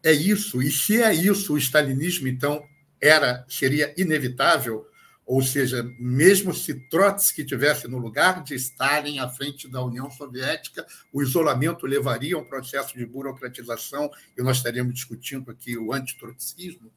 é 0.06 0.14
isso, 0.14 0.62
e 0.62 0.70
se 0.70 1.02
é 1.02 1.12
isso, 1.12 1.54
o 1.54 1.58
stalinismo, 1.58 2.28
então, 2.28 2.64
era 3.02 3.44
seria 3.50 3.94
inevitável, 3.98 4.86
ou 5.26 5.42
seja, 5.42 5.84
mesmo 6.00 6.54
se 6.54 6.88
Trotsky 6.90 7.44
tivesse 7.44 7.88
no 7.88 7.98
lugar 7.98 8.44
de 8.44 8.54
Stalin 8.54 9.18
à 9.18 9.28
frente 9.28 9.68
da 9.68 9.84
União 9.84 10.10
Soviética, 10.12 10.86
o 11.12 11.24
isolamento 11.24 11.88
levaria 11.88 12.36
a 12.36 12.40
um 12.40 12.46
processo 12.46 12.96
de 12.96 13.04
burocratização 13.04 14.12
e 14.38 14.44
nós 14.44 14.58
estaríamos 14.58 14.94
discutindo 14.94 15.50
aqui 15.50 15.76
o 15.76 15.92
antitrotsquismo? 15.92 16.92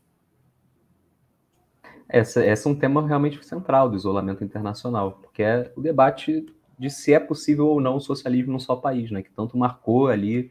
Esse, 2.10 2.44
esse 2.44 2.66
é 2.66 2.70
um 2.70 2.74
tema 2.74 3.06
realmente 3.06 3.42
central 3.42 3.88
do 3.88 3.96
isolamento 3.96 4.44
internacional, 4.44 5.12
porque 5.12 5.42
é 5.42 5.72
o 5.74 5.80
debate 5.80 6.44
de 6.78 6.90
se 6.90 7.14
é 7.14 7.18
possível 7.18 7.68
ou 7.68 7.80
não 7.80 7.96
o 7.96 8.00
socialismo 8.00 8.52
num 8.52 8.60
só 8.60 8.76
país, 8.76 9.10
né, 9.10 9.22
que 9.22 9.30
tanto 9.30 9.56
marcou 9.56 10.08
ali 10.08 10.50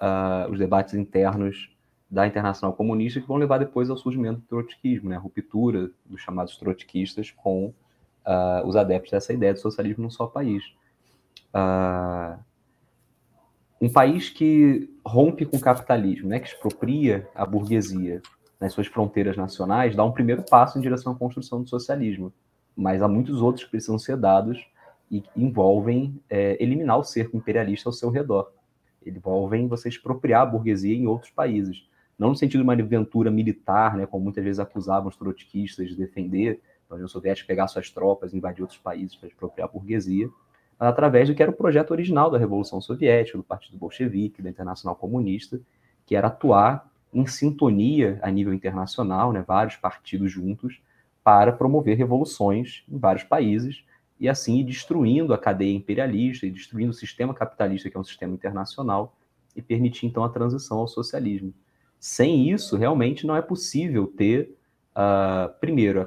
uh, 0.00 0.50
os 0.50 0.58
debates 0.58 0.94
internos 0.94 1.76
da 2.10 2.26
Internacional 2.26 2.74
Comunista 2.74 3.20
que 3.20 3.28
vão 3.28 3.36
levar 3.36 3.58
depois 3.58 3.90
ao 3.90 3.96
surgimento 3.96 4.40
do 4.40 4.46
trotskismo, 4.46 5.10
né? 5.10 5.16
a 5.16 5.20
ruptura 5.20 5.90
dos 6.06 6.20
chamados 6.22 6.56
trotskistas 6.56 7.30
com 7.30 7.66
uh, 7.66 8.66
os 8.66 8.76
adeptos 8.76 9.10
dessa 9.10 9.32
ideia 9.32 9.52
de 9.52 9.60
socialismo 9.60 10.04
num 10.04 10.10
só 10.10 10.26
país. 10.26 10.64
Uh, 11.54 12.38
um 13.80 13.92
país 13.92 14.30
que 14.30 14.90
rompe 15.04 15.44
com 15.44 15.58
o 15.58 15.60
capitalismo, 15.60 16.28
né? 16.28 16.40
que 16.40 16.48
expropria 16.48 17.28
a 17.34 17.44
burguesia 17.44 18.22
nas 18.58 18.72
suas 18.72 18.86
fronteiras 18.86 19.36
nacionais, 19.36 19.94
dá 19.94 20.02
um 20.02 20.10
primeiro 20.10 20.42
passo 20.42 20.78
em 20.78 20.80
direção 20.80 21.12
à 21.12 21.16
construção 21.16 21.62
do 21.62 21.68
socialismo. 21.68 22.32
Mas 22.74 23.02
há 23.02 23.08
muitos 23.08 23.42
outros 23.42 23.64
que 23.64 23.70
precisam 23.70 23.98
ser 23.98 24.16
dados 24.16 24.66
e 25.10 25.22
envolvem 25.36 26.20
é, 26.28 26.56
eliminar 26.62 26.98
o 26.98 27.04
cerco 27.04 27.36
imperialista 27.36 27.88
ao 27.88 27.92
seu 27.92 28.10
redor. 28.10 28.50
Envolvem 29.04 29.68
você 29.68 29.88
expropriar 29.88 30.42
a 30.42 30.46
burguesia 30.46 30.94
em 30.94 31.06
outros 31.06 31.30
países 31.30 31.88
não 32.18 32.30
no 32.30 32.36
sentido 32.36 32.60
de 32.60 32.64
uma 32.64 32.72
aventura 32.72 33.30
militar, 33.30 33.96
né, 33.96 34.06
como 34.06 34.24
muitas 34.24 34.42
vezes 34.42 34.58
acusavam 34.58 35.08
os 35.08 35.16
trotskistas 35.16 35.88
de 35.88 35.94
defender, 35.94 36.60
a 36.90 36.94
União 36.94 37.08
Soviética 37.08 37.46
pegar 37.46 37.68
suas 37.68 37.90
tropas, 37.90 38.34
invadir 38.34 38.62
outros 38.62 38.78
países 38.78 39.14
para 39.14 39.28
expropriar 39.28 39.68
a 39.68 39.72
burguesia, 39.72 40.28
mas 40.78 40.88
através 40.88 41.28
do 41.28 41.34
que 41.34 41.42
era 41.42 41.50
o 41.50 41.54
projeto 41.54 41.90
original 41.90 42.30
da 42.30 42.38
Revolução 42.38 42.80
Soviética, 42.80 43.36
do 43.36 43.44
Partido 43.44 43.76
Bolchevique, 43.76 44.42
da 44.42 44.48
Internacional 44.48 44.96
Comunista, 44.96 45.60
que 46.06 46.16
era 46.16 46.28
atuar 46.28 46.90
em 47.12 47.26
sintonia 47.26 48.18
a 48.22 48.30
nível 48.30 48.52
internacional, 48.52 49.32
né, 49.32 49.44
vários 49.46 49.76
partidos 49.76 50.32
juntos, 50.32 50.80
para 51.22 51.52
promover 51.52 51.96
revoluções 51.96 52.84
em 52.88 52.98
vários 52.98 53.22
países 53.22 53.84
e 54.18 54.28
assim 54.28 54.58
ir 54.60 54.64
destruindo 54.64 55.34
a 55.34 55.38
cadeia 55.38 55.74
imperialista 55.74 56.46
e 56.46 56.50
destruindo 56.50 56.90
o 56.90 56.94
sistema 56.94 57.34
capitalista, 57.34 57.90
que 57.90 57.96
é 57.96 58.00
um 58.00 58.04
sistema 58.04 58.34
internacional, 58.34 59.14
e 59.54 59.62
permitir 59.62 60.06
então 60.06 60.24
a 60.24 60.28
transição 60.28 60.78
ao 60.78 60.88
socialismo. 60.88 61.52
Sem 61.98 62.50
isso, 62.50 62.76
realmente 62.76 63.26
não 63.26 63.34
é 63.34 63.42
possível 63.42 64.06
ter, 64.06 64.56
uh, 64.94 65.52
primeiro, 65.60 66.02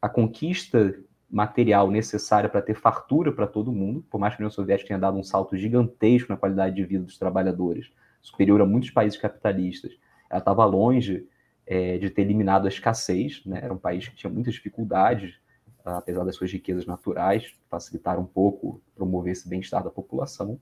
a, 0.00 0.06
a, 0.06 0.08
conquista 0.08 0.94
material 1.30 1.90
necessária 1.90 2.48
para 2.48 2.62
ter 2.62 2.74
fartura 2.74 3.32
para 3.32 3.46
todo 3.46 3.72
mundo, 3.72 4.04
por 4.10 4.18
mais 4.18 4.34
que 4.34 4.42
a 4.42 4.44
União 4.44 4.50
Soviética 4.50 4.88
tenha 4.88 5.00
dado 5.00 5.18
um 5.18 5.24
salto 5.24 5.56
gigantesco 5.56 6.30
na 6.30 6.36
qualidade 6.36 6.76
de 6.76 6.84
vida 6.84 7.04
dos 7.04 7.18
trabalhadores, 7.18 7.90
superior 8.20 8.60
a 8.60 8.66
muitos 8.66 8.90
países 8.90 9.18
capitalistas, 9.18 9.92
ela 10.28 10.40
estava 10.40 10.64
longe 10.64 11.26
é, 11.66 11.98
de 11.98 12.10
ter 12.10 12.22
eliminado 12.22 12.66
a 12.66 12.68
escassez, 12.68 13.42
né? 13.44 13.60
era 13.62 13.72
um 13.72 13.78
país 13.78 14.08
que 14.08 14.16
tinha 14.16 14.32
muitas 14.32 14.54
dificuldades, 14.54 15.38
apesar 15.84 16.24
das 16.24 16.34
suas 16.34 16.52
riquezas 16.52 16.86
naturais, 16.86 17.54
facilitaram 17.70 18.22
um 18.22 18.26
pouco 18.26 18.82
promover 18.94 19.32
esse 19.32 19.48
bem-estar 19.48 19.82
da 19.82 19.90
população, 19.90 20.60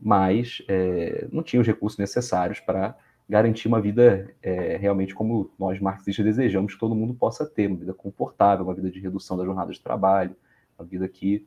mas 0.00 0.62
é, 0.68 1.28
não 1.30 1.42
tinha 1.42 1.60
os 1.60 1.66
recursos 1.66 1.98
necessários 1.98 2.60
para 2.60 2.96
garantir 3.28 3.68
uma 3.68 3.80
vida 3.80 4.34
é, 4.42 4.76
realmente 4.76 5.14
como 5.14 5.50
nós 5.58 5.78
marxistas 5.80 6.24
desejamos 6.24 6.74
que 6.74 6.80
todo 6.80 6.94
mundo 6.94 7.12
possa 7.12 7.44
ter, 7.44 7.66
uma 7.66 7.76
vida 7.76 7.92
confortável, 7.92 8.64
uma 8.64 8.74
vida 8.74 8.90
de 8.90 8.98
redução 9.00 9.36
da 9.36 9.44
jornada 9.44 9.70
de 9.70 9.80
trabalho, 9.80 10.34
uma 10.78 10.86
vida 10.86 11.06
que 11.08 11.46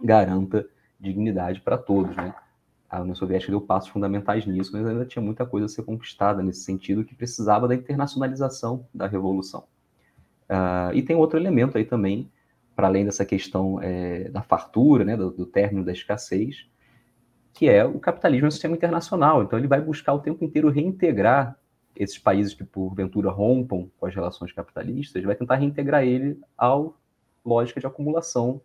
garanta 0.00 0.68
dignidade 1.00 1.60
para 1.60 1.76
todos, 1.76 2.14
né? 2.16 2.34
A 2.88 3.00
União 3.00 3.14
Soviética 3.14 3.52
deu 3.52 3.60
passos 3.60 3.90
fundamentais 3.90 4.46
nisso, 4.46 4.70
mas 4.72 4.86
ainda 4.86 5.04
tinha 5.04 5.22
muita 5.22 5.44
coisa 5.44 5.66
a 5.66 5.68
ser 5.68 5.82
conquistada 5.82 6.42
nesse 6.42 6.60
sentido 6.60 7.04
que 7.04 7.14
precisava 7.14 7.68
da 7.68 7.74
internacionalização 7.74 8.86
da 8.94 9.06
revolução. 9.06 9.64
Uh, 10.48 10.94
e 10.94 11.02
tem 11.02 11.14
outro 11.14 11.38
elemento 11.38 11.76
aí 11.76 11.84
também, 11.84 12.30
para 12.74 12.86
além 12.86 13.04
dessa 13.04 13.26
questão 13.26 13.78
é, 13.82 14.30
da 14.30 14.40
fartura, 14.40 15.04
né, 15.04 15.16
do, 15.16 15.30
do 15.30 15.44
término 15.44 15.84
da 15.84 15.92
escassez, 15.92 16.66
que 17.58 17.68
é 17.68 17.84
o 17.84 17.98
capitalismo 17.98 18.46
é 18.46 18.48
um 18.48 18.52
sistema 18.52 18.76
internacional. 18.76 19.42
Então, 19.42 19.58
ele 19.58 19.66
vai 19.66 19.80
buscar 19.80 20.14
o 20.14 20.20
tempo 20.20 20.44
inteiro 20.44 20.70
reintegrar 20.70 21.58
esses 21.96 22.16
países 22.16 22.54
que, 22.54 22.62
porventura, 22.62 23.30
rompam 23.30 23.90
com 23.98 24.06
as 24.06 24.14
relações 24.14 24.52
capitalistas, 24.52 25.24
vai 25.24 25.34
tentar 25.34 25.56
reintegrar 25.56 26.04
ele 26.04 26.40
à 26.56 26.72
lógica 27.44 27.80
de 27.80 27.86
acumulação 27.88 28.60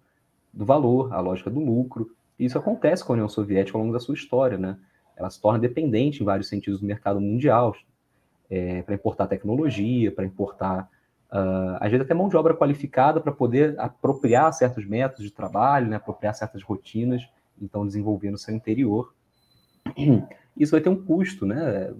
do 0.53 0.63
valor, 0.63 1.11
à 1.11 1.19
lógica 1.19 1.49
do 1.49 1.59
lucro. 1.59 2.11
E 2.37 2.45
isso 2.45 2.55
acontece 2.55 3.03
com 3.03 3.13
a 3.13 3.15
União 3.15 3.27
Soviética 3.27 3.75
ao 3.75 3.81
longo 3.81 3.93
da 3.93 3.99
sua 3.99 4.13
história. 4.13 4.59
Né? 4.59 4.77
Ela 5.17 5.31
se 5.31 5.41
torna 5.41 5.57
dependente, 5.57 6.21
em 6.21 6.25
vários 6.25 6.47
sentidos, 6.47 6.79
do 6.79 6.85
mercado 6.85 7.19
mundial, 7.19 7.75
é, 8.47 8.83
para 8.83 8.93
importar 8.93 9.25
tecnologia, 9.25 10.11
para 10.11 10.23
importar, 10.23 10.87
uh, 11.31 11.77
às 11.79 11.89
vezes, 11.89 12.05
até 12.05 12.13
mão 12.13 12.29
de 12.29 12.37
obra 12.37 12.53
qualificada 12.53 13.19
para 13.19 13.31
poder 13.31 13.73
apropriar 13.79 14.53
certos 14.53 14.85
métodos 14.85 15.25
de 15.25 15.31
trabalho, 15.31 15.87
né? 15.87 15.95
apropriar 15.95 16.35
certas 16.35 16.61
rotinas 16.61 17.27
então 17.63 17.85
desenvolver 17.85 18.31
no 18.31 18.37
seu 18.37 18.53
interior. 18.53 19.13
Isso 20.57 20.71
vai 20.71 20.81
ter 20.81 20.89
um 20.89 21.03
custo, 21.03 21.45
né? 21.45 21.93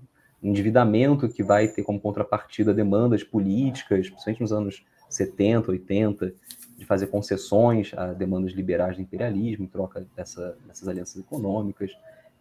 endividamento 0.43 1.29
que 1.29 1.41
vai 1.41 1.67
ter 1.69 1.83
como 1.83 1.99
contrapartida 1.99 2.73
demandas 2.73 3.23
políticas, 3.23 4.09
principalmente 4.09 4.41
nos 4.41 4.51
anos 4.51 4.85
70, 5.09 5.71
80, 5.71 6.33
de 6.77 6.85
fazer 6.85 7.07
concessões 7.07 7.93
a 7.95 8.07
demandas 8.13 8.51
liberais 8.51 8.97
do 8.97 9.01
imperialismo 9.01 9.63
em 9.63 9.67
troca 9.67 10.05
dessa, 10.15 10.57
dessas 10.67 10.87
alianças 10.87 11.17
econômicas, 11.17 11.91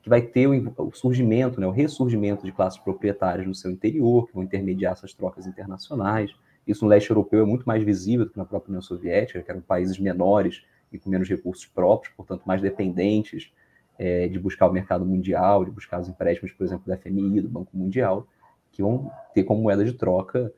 que 0.02 0.08
vai 0.08 0.20
ter 0.20 0.48
o, 0.48 0.74
o, 0.78 0.92
surgimento, 0.92 1.60
né, 1.60 1.66
o 1.66 1.70
ressurgimento 1.70 2.44
de 2.44 2.50
classes 2.50 2.80
proprietárias 2.80 3.46
no 3.46 3.54
seu 3.54 3.70
interior, 3.70 4.26
que 4.26 4.34
vão 4.34 4.42
intermediar 4.42 4.94
essas 4.94 5.14
trocas 5.14 5.46
internacionais. 5.46 6.34
Isso 6.66 6.84
no 6.84 6.90
leste 6.90 7.10
europeu 7.10 7.42
é 7.42 7.46
muito 7.46 7.64
mais 7.64 7.84
visível 7.84 8.24
do 8.26 8.32
que 8.32 8.38
na 8.38 8.44
própria 8.44 8.70
União 8.70 8.82
Soviética, 8.82 9.40
que 9.42 9.50
eram 9.50 9.60
países 9.60 9.98
menores 9.98 10.62
e 10.92 10.98
com 10.98 11.10
menos 11.10 11.28
recursos 11.28 11.66
próprios, 11.66 12.14
portanto, 12.14 12.42
mais 12.44 12.60
dependentes 12.60 13.52
é, 13.98 14.28
de 14.28 14.38
buscar 14.38 14.68
o 14.68 14.72
mercado 14.72 15.04
mundial, 15.04 15.64
de 15.64 15.70
buscar 15.70 16.00
os 16.00 16.08
empréstimos, 16.08 16.52
por 16.52 16.64
exemplo, 16.64 16.86
da 16.86 16.96
FMI, 16.96 17.40
do 17.40 17.48
Banco 17.48 17.76
Mundial, 17.76 18.26
que 18.70 18.82
vão 18.82 19.10
ter 19.34 19.44
como 19.44 19.62
moeda 19.62 19.84
de 19.84 19.92
troca 19.92 20.52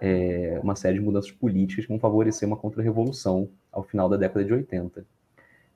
é, 0.00 0.58
uma 0.62 0.74
série 0.74 0.98
de 0.98 1.04
mudanças 1.04 1.30
políticas 1.30 1.84
que 1.84 1.90
vão 1.90 2.00
favorecer 2.00 2.48
uma 2.48 2.56
contra-revolução 2.56 3.48
ao 3.70 3.82
final 3.82 4.08
da 4.08 4.16
década 4.16 4.44
de 4.44 4.52
80. 4.52 5.04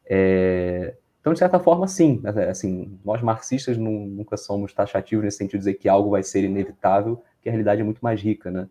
É, 0.06 0.94
então, 1.20 1.32
de 1.32 1.38
certa 1.38 1.58
forma, 1.58 1.86
sim. 1.86 2.20
Né, 2.22 2.48
assim, 2.48 2.98
nós 3.04 3.22
marxistas 3.22 3.78
não, 3.78 3.92
nunca 3.92 4.36
somos 4.36 4.72
taxativos 4.72 5.24
nesse 5.24 5.38
sentido 5.38 5.60
de 5.60 5.66
dizer 5.66 5.74
que 5.74 5.88
algo 5.88 6.10
vai 6.10 6.22
ser 6.22 6.44
inevitável, 6.44 7.22
que 7.40 7.48
a 7.48 7.52
realidade 7.52 7.80
é 7.80 7.84
muito 7.84 8.00
mais 8.02 8.20
rica, 8.20 8.50
né? 8.50 8.68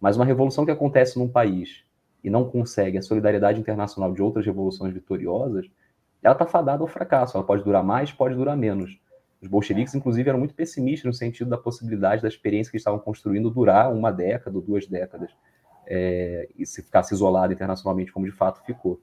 Mas 0.00 0.16
uma 0.16 0.24
revolução 0.24 0.64
que 0.64 0.72
acontece 0.72 1.16
num 1.16 1.28
país 1.28 1.84
e 2.22 2.30
não 2.30 2.48
consegue 2.48 2.98
a 2.98 3.02
solidariedade 3.02 3.60
internacional 3.60 4.12
de 4.12 4.22
outras 4.22 4.46
revoluções 4.46 4.92
vitoriosas, 4.92 5.66
ela 6.22 6.34
está 6.34 6.46
fadada 6.46 6.82
ao 6.82 6.86
fracasso. 6.86 7.36
Ela 7.36 7.44
pode 7.44 7.64
durar 7.64 7.82
mais, 7.82 8.12
pode 8.12 8.34
durar 8.34 8.56
menos. 8.56 9.00
Os 9.40 9.48
bolcheviques, 9.48 9.94
inclusive, 9.94 10.28
eram 10.28 10.38
muito 10.38 10.54
pessimistas 10.54 11.04
no 11.04 11.12
sentido 11.12 11.50
da 11.50 11.58
possibilidade 11.58 12.22
da 12.22 12.28
experiência 12.28 12.70
que 12.70 12.76
estavam 12.76 13.00
construindo 13.00 13.50
durar 13.50 13.92
uma 13.92 14.12
década 14.12 14.56
ou 14.56 14.62
duas 14.62 14.86
décadas, 14.86 15.32
é, 15.84 16.48
e 16.56 16.64
se 16.64 16.80
ficasse 16.80 17.12
isolado 17.12 17.52
internacionalmente, 17.52 18.12
como 18.12 18.24
de 18.24 18.30
fato 18.30 18.64
ficou. 18.64 19.00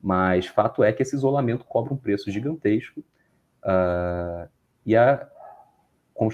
Mas 0.00 0.46
fato 0.46 0.84
é 0.84 0.92
que 0.92 1.02
esse 1.02 1.16
isolamento 1.16 1.64
cobra 1.64 1.92
um 1.92 1.96
preço 1.96 2.30
gigantesco, 2.30 3.00
uh, 3.64 4.48
e 4.84 4.94
a, 4.94 5.28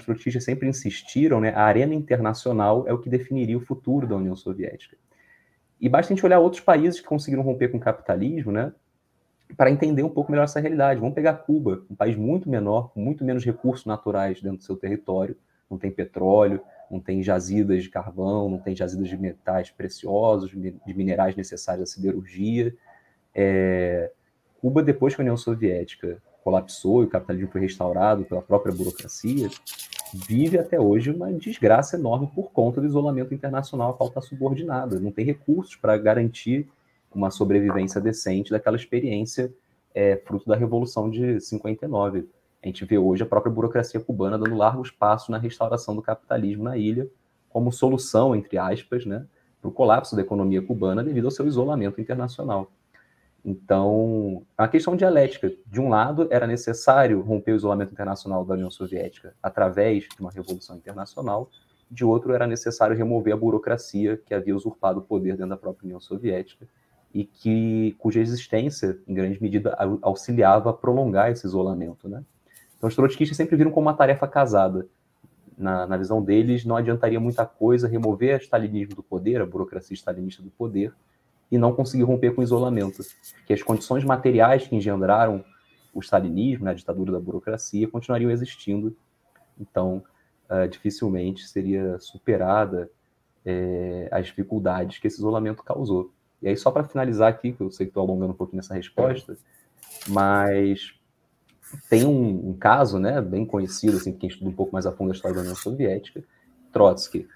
trotistas 0.05 0.43
sempre 0.43 0.67
insistiram, 0.69 1.41
né, 1.41 1.53
a 1.55 1.63
arena 1.63 1.95
internacional 1.95 2.87
é 2.87 2.93
o 2.93 2.99
que 2.99 3.09
definiria 3.09 3.57
o 3.57 3.61
futuro 3.61 4.05
da 4.05 4.15
União 4.15 4.35
Soviética. 4.35 4.95
E 5.83 5.89
basta 5.89 6.13
a 6.13 6.15
gente 6.15 6.25
olhar 6.25 6.39
outros 6.39 6.61
países 6.61 7.01
que 7.01 7.05
conseguiram 7.05 7.43
romper 7.43 7.67
com 7.67 7.75
o 7.75 7.79
capitalismo, 7.79 8.53
né? 8.53 8.71
Para 9.57 9.69
entender 9.69 10.01
um 10.01 10.09
pouco 10.09 10.31
melhor 10.31 10.45
essa 10.45 10.61
realidade. 10.61 11.01
Vamos 11.01 11.13
pegar 11.13 11.33
Cuba, 11.33 11.83
um 11.91 11.95
país 11.95 12.15
muito 12.15 12.49
menor, 12.49 12.93
com 12.93 13.01
muito 13.01 13.25
menos 13.25 13.43
recursos 13.43 13.85
naturais 13.85 14.41
dentro 14.41 14.59
do 14.59 14.63
seu 14.63 14.77
território, 14.77 15.35
não 15.69 15.77
tem 15.77 15.91
petróleo, 15.91 16.61
não 16.89 17.01
tem 17.01 17.21
jazidas 17.21 17.83
de 17.83 17.89
carvão, 17.89 18.47
não 18.47 18.59
tem 18.59 18.73
jazidas 18.73 19.09
de 19.09 19.17
metais 19.17 19.71
preciosos, 19.71 20.51
de 20.51 20.93
minerais 20.95 21.35
necessários 21.35 21.89
à 21.89 21.93
siderurgia. 21.93 22.73
É, 23.35 24.09
Cuba, 24.61 24.81
depois 24.81 25.13
que 25.13 25.21
a 25.21 25.23
União 25.23 25.35
Soviética 25.35 26.17
colapsou 26.45 27.03
e 27.03 27.07
o 27.07 27.09
capitalismo 27.09 27.51
foi 27.51 27.59
restaurado 27.59 28.23
pela 28.23 28.41
própria 28.41 28.73
burocracia, 28.73 29.49
vive 30.13 30.59
até 30.59 30.79
hoje 30.79 31.11
uma 31.11 31.31
desgraça 31.33 31.97
enorme 31.97 32.29
por 32.33 32.51
conta 32.51 32.79
do 32.79 32.87
isolamento 32.87 33.33
internacional 33.33 33.91
a 33.91 33.93
qual 33.93 34.09
está 34.09 34.21
subordinada. 34.21 34.99
Não 34.99 35.11
tem 35.11 35.25
recursos 35.25 35.75
para 35.75 35.97
garantir 35.97 36.69
uma 37.13 37.31
sobrevivência 37.31 37.99
decente 37.99 38.51
daquela 38.51 38.75
experiência 38.75 39.53
é, 39.93 40.17
fruto 40.17 40.47
da 40.47 40.55
Revolução 40.55 41.09
de 41.09 41.39
59. 41.39 42.27
A 42.63 42.67
gente 42.67 42.85
vê 42.85 42.97
hoje 42.97 43.23
a 43.23 43.25
própria 43.25 43.51
burocracia 43.51 43.99
cubana 43.99 44.37
dando 44.37 44.55
largos 44.55 44.89
passos 44.89 45.29
na 45.29 45.37
restauração 45.37 45.95
do 45.95 46.01
capitalismo 46.01 46.63
na 46.63 46.77
ilha, 46.77 47.07
como 47.49 47.71
solução, 47.71 48.35
entre 48.35 48.57
aspas, 48.57 49.05
né, 49.05 49.25
para 49.61 49.69
o 49.69 49.71
colapso 49.71 50.15
da 50.15 50.21
economia 50.21 50.61
cubana 50.61 51.03
devido 51.03 51.25
ao 51.25 51.31
seu 51.31 51.47
isolamento 51.47 51.99
internacional. 51.99 52.71
Então, 53.45 54.45
a 54.57 54.67
questão 54.67 54.95
dialética. 54.95 55.51
De 55.67 55.81
um 55.81 55.89
lado, 55.89 56.27
era 56.31 56.47
necessário 56.47 57.19
romper 57.21 57.51
o 57.51 57.55
isolamento 57.55 57.91
internacional 57.91 58.45
da 58.45 58.53
União 58.53 58.71
Soviética 58.71 59.35
através 59.43 60.03
de 60.05 60.21
uma 60.21 60.31
revolução 60.31 60.77
internacional. 60.77 61.49
De 61.91 62.05
outro, 62.05 62.33
era 62.33 62.47
necessário 62.47 62.95
remover 62.95 63.33
a 63.33 63.37
burocracia 63.37 64.17
que 64.25 64.33
havia 64.33 64.55
usurpado 64.55 64.99
o 64.99 65.03
poder 65.03 65.33
dentro 65.33 65.49
da 65.49 65.57
própria 65.57 65.85
União 65.85 65.99
Soviética 65.99 66.65
e 67.13 67.25
que 67.25 67.95
cuja 67.99 68.21
existência, 68.21 68.97
em 69.07 69.13
grande 69.13 69.41
medida, 69.41 69.77
auxiliava 70.01 70.69
a 70.69 70.73
prolongar 70.73 71.29
esse 71.29 71.45
isolamento. 71.45 72.07
Né? 72.07 72.23
Então, 72.77 72.87
os 72.87 72.95
trotskistas 72.95 73.35
sempre 73.35 73.57
viram 73.57 73.71
como 73.71 73.87
uma 73.87 73.93
tarefa 73.93 74.27
casada. 74.27 74.87
Na, 75.55 75.85
na 75.85 75.97
visão 75.97 76.23
deles, 76.23 76.65
não 76.65 76.75
adiantaria 76.75 77.19
muita 77.19 77.45
coisa 77.45 77.87
remover 77.87 78.39
o 78.39 78.43
stalinismo 78.43 78.95
do 78.95 79.03
poder, 79.03 79.39
a 79.39 79.45
burocracia 79.45 79.93
stalinista 79.93 80.41
do 80.41 80.49
poder, 80.49 80.91
e 81.53 81.57
não 81.59 81.71
conseguir 81.71 82.01
romper 82.01 82.33
com 82.33 82.41
o 82.41 82.43
isolamento. 82.43 83.03
Que 83.45 83.53
as 83.53 83.61
condições 83.61 84.03
materiais 84.03 84.65
que 84.65 84.75
engendraram 84.75 85.45
o 85.93 85.99
stalinismo, 85.99 86.65
né, 86.65 86.71
a 86.71 86.73
ditadura 86.73 87.11
da 87.11 87.19
burocracia, 87.19 87.87
continuariam 87.87 88.31
existindo. 88.31 88.97
Então, 89.59 90.03
uh, 90.49 90.67
dificilmente 90.67 91.47
seria 91.47 91.99
superada 91.99 92.89
é, 93.45 94.09
as 94.11 94.25
dificuldades 94.25 94.97
que 94.97 95.05
esse 95.05 95.17
isolamento 95.17 95.61
causou. 95.61 96.11
E 96.41 96.47
aí, 96.47 96.57
só 96.57 96.71
para 96.71 96.85
finalizar 96.85 97.29
aqui, 97.29 97.53
que 97.53 97.61
eu 97.61 97.69
sei 97.69 97.85
que 97.85 97.91
estou 97.91 98.01
alongando 98.01 98.33
um 98.33 98.35
pouquinho 98.35 98.57
nessa 98.57 98.73
resposta, 98.73 99.37
mas 100.07 100.95
tem 101.87 102.03
um, 102.03 102.49
um, 102.49 102.53
caso 102.57 102.97
né, 102.97 103.21
bem 103.21 103.45
conhecido, 103.45 103.97
assim, 103.97 104.11
quem 104.11 104.27
estuda 104.27 104.49
um 104.49 104.53
pouco 104.53 104.73
mais 104.73 104.87
a 104.87 104.91
fundo 104.91 105.11
a 105.11 105.13
história 105.13 105.35
da 105.35 105.41
União 105.41 105.55
Soviética, 105.55 106.23
Trotsky. 106.71 107.27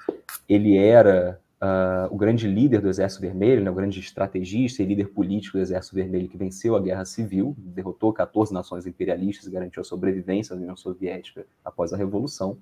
Ele 0.50 0.76
era 0.76 1.40
uh, 1.62 2.14
o 2.14 2.18
grande 2.18 2.48
líder 2.48 2.82
do 2.82 2.90
Exército 2.90 3.22
Vermelho, 3.22 3.64
né, 3.64 3.70
o 3.70 3.74
grande 3.74 4.00
estrategista 4.00 4.82
e 4.82 4.86
líder 4.86 5.10
político 5.10 5.58
do 5.58 5.62
Exército 5.62 5.96
Vermelho 5.96 6.28
que 6.28 6.38
venceu 6.38 6.76
a 6.76 6.80
Guerra 6.80 7.06
Civil, 7.06 7.56
derrotou 7.58 8.14
14 8.14 8.54
nações 8.54 8.86
imperialistas 8.86 9.48
e 9.48 9.52
garantiu 9.52 9.82
a 9.82 9.84
sobrevivência 9.84 10.56
da 10.56 10.62
União 10.62 10.76
Soviética 10.76 11.46
após 11.64 11.94
a 11.94 11.98
Revolução. 11.98 12.58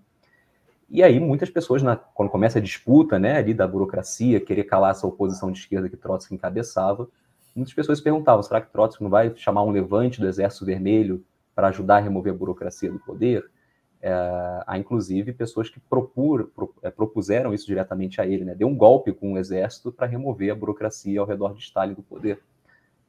E 0.90 1.02
aí 1.02 1.20
muitas 1.20 1.50
pessoas, 1.50 1.82
na, 1.82 1.96
quando 1.96 2.30
começa 2.30 2.60
a 2.60 2.62
disputa 2.62 3.18
né, 3.18 3.38
ali 3.38 3.54
da 3.54 3.68
burocracia, 3.68 4.40
querer 4.40 4.66
calar 4.66 4.92
essa 4.92 5.08
oposição 5.08 5.52
de 5.52 5.60
esquerda 5.60 5.90
que 5.90 5.98
Trotsky 5.98 6.36
encabeçava, 6.36 7.08
muitas 7.56 7.74
pessoas 7.74 8.00
perguntavam, 8.00 8.44
será 8.44 8.62
que 8.62 8.72
Trotsky 8.72 9.04
não 9.04 9.10
vai 9.10 9.34
chamar 9.36 9.64
um 9.64 9.72
levante 9.72 10.20
do 10.20 10.28
Exército 10.28 10.66
Vermelho 10.66 11.24
para 11.56 11.70
ajudar 11.70 11.98
a 11.98 12.02
remover 12.02 12.34
a 12.34 12.36
burocracia 12.36 12.92
do 12.92 13.00
poder? 13.00 13.50
É, 14.02 14.64
há 14.68 14.78
inclusive 14.78 15.34
pessoas 15.34 15.70
que 15.70 15.80
pro, 15.80 16.12
é, 16.84 16.92
propuseram 16.92 17.54
isso 17.54 17.66
diretamente 17.66 18.22
a 18.22 18.26
ele, 18.26 18.46
né? 18.46 18.54
deu 18.54 18.68
um 18.68 18.76
golpe 18.76 19.12
com 19.12 19.34
o 19.34 19.38
exército 19.38 19.92
para 19.92 20.06
remover 20.06 20.52
a 20.52 20.56
burocracia 20.56 21.20
ao 21.20 21.26
redor 21.26 21.54
de 21.54 21.64
Stalin 21.64 21.94
do 21.94 22.04
poder. 22.04 22.40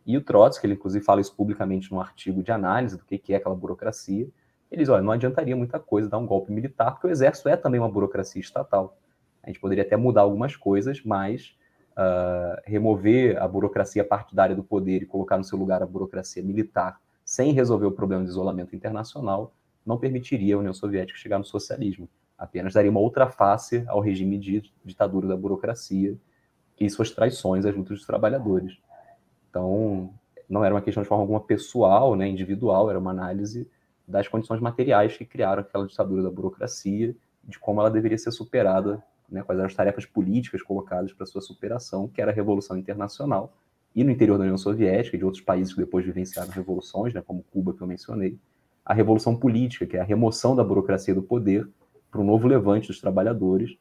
E 0.07 0.17
o 0.17 0.21
Trotsky, 0.21 0.67
ele 0.67 0.75
inclusive 0.75 1.05
fala 1.05 1.21
isso 1.21 1.35
publicamente 1.35 1.91
num 1.91 2.01
artigo 2.01 2.43
de 2.43 2.53
análise 2.53 2.97
do 2.97 3.05
que, 3.05 3.19
que 3.19 3.35
é 3.35 3.37
aquela 3.37 3.55
burocracia, 3.55 4.29
ele 4.71 4.83
diz, 4.83 4.89
olha, 4.89 5.03
não 5.03 5.13
adiantaria 5.13 5.57
muita 5.57 5.79
coisa 5.79 6.09
dar 6.09 6.19
um 6.19 6.27
golpe 6.27 6.51
militar, 6.53 6.93
porque 6.93 7.07
o 7.07 7.11
exército 7.11 7.49
é 7.49 7.57
também 7.57 7.81
uma 7.81 7.89
burocracia 7.89 8.41
estatal. 8.41 8.97
A 9.43 9.49
gente 9.49 9.61
poderia 9.61 9.85
até 9.85 9.97
mudar 9.97 10.23
algumas 10.23 10.57
coisas, 10.57 11.03
mas 11.05 11.57
uh, 11.93 12.61
remover 12.65 13.41
a 13.41 13.47
burocracia 13.47 14.05
partidária 14.05 14.57
do 14.57 14.63
poder 14.63 15.03
e 15.03 15.07
colocar 15.07 15.37
no 15.37 15.45
seu 15.45 15.59
lugar 15.59 15.83
a 15.83 15.87
burocracia 15.87 16.43
militar 16.43 17.01
sem 17.25 17.53
resolver 17.53 17.87
o 17.87 17.93
problema 17.93 18.25
de 18.25 18.31
isolamento 18.31 18.75
internacional 18.75 19.53
não 19.87 19.97
permitiria 19.97 20.57
a 20.57 20.59
União 20.59 20.75
Soviética 20.75 21.19
chegar 21.19 21.39
no 21.39 21.45
socialismo. 21.45 22.09
Apenas 22.37 22.75
daria 22.75 22.91
uma 22.91 23.01
outra 23.01 23.29
face 23.29 23.85
ao 23.87 24.01
regime 24.01 24.39
de 24.39 24.63
ditadura 24.85 25.29
da 25.29 25.37
burocracia 25.37 26.19
e 26.79 26.91
suas 26.91 27.11
traições 27.11 27.65
às 27.65 27.75
lutas 27.75 27.99
dos 27.99 28.07
trabalhadores. 28.07 28.79
Então, 29.49 30.13
não 30.49 30.65
era 30.65 30.75
uma 30.75 30.83
questão 30.83 31.03
de 31.03 31.09
forma 31.09 31.23
alguma 31.23 31.41
pessoal, 31.41 32.15
né, 32.15 32.29
individual, 32.29 32.91
era 32.91 32.99
uma 32.99 33.11
análise 33.11 33.69
das 34.07 34.29
condições 34.29 34.61
materiais 34.61 35.17
que 35.17 35.25
criaram 35.25 35.63
aquela 35.63 35.87
ditadura 35.87 36.23
da 36.23 36.31
burocracia, 36.31 37.17
de 37.43 37.59
como 37.59 37.81
ela 37.81 37.91
deveria 37.91 38.19
ser 38.19 38.33
superada, 38.33 39.03
né, 39.29 39.43
quais 39.43 39.59
eram 39.59 39.67
as 39.67 39.75
tarefas 39.75 40.05
políticas 40.05 40.63
colocadas 40.63 41.13
para 41.13 41.27
sua 41.27 41.41
superação, 41.41 42.07
que 42.09 42.21
era 42.21 42.31
a 42.31 42.35
Revolução 42.35 42.77
Internacional, 42.77 43.57
e 43.95 44.05
no 44.05 44.11
interior 44.11 44.37
da 44.37 44.43
União 44.43 44.59
Soviética 44.59 45.17
e 45.17 45.19
de 45.19 45.25
outros 45.25 45.43
países 45.43 45.73
que 45.73 45.81
depois 45.81 46.05
vivenciaram 46.05 46.51
revoluções, 46.51 47.15
né, 47.15 47.23
como 47.27 47.43
Cuba, 47.51 47.73
que 47.73 47.81
eu 47.81 47.87
mencionei, 47.87 48.39
a 48.87 48.95
revolução 48.95 49.35
política, 49.35 49.85
que 49.85 49.97
é 49.97 50.01
a 50.01 50.05
remoção 50.05 50.55
da 50.55 50.63
burocracia 50.63 51.13
do 51.13 51.23
poder 51.23 51.69
para 52.09 52.21
um 52.21 52.25
novo 52.25 52.47
levante 52.47 52.87
dos 52.87 53.01
trabalhadores 53.01 53.77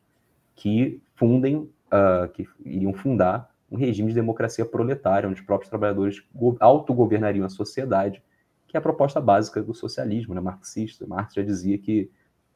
que 0.56 0.99
fundem, 1.14 1.58
uh, 1.58 2.28
que 2.34 2.47
iriam 2.66 2.91
fundar 2.91 3.53
um 3.72 3.78
regime 3.78 4.10
de 4.10 4.16
democracia 4.16 4.66
proletária, 4.66 5.30
onde 5.30 5.39
os 5.39 5.45
próprios 5.45 5.70
trabalhadores 5.70 6.24
autogovernariam 6.60 7.45
a 7.45 7.49
sociedade, 7.49 8.22
que 8.68 8.76
é 8.76 8.80
a 8.80 8.82
proposta 8.82 9.22
básica 9.22 9.62
do 9.62 9.76
socialismo, 9.76 10.34
né, 10.34 10.41
marxista. 10.41 11.06
Marx 11.06 11.36
já 11.36 11.43
dizia 11.43 11.78
que 11.78 12.10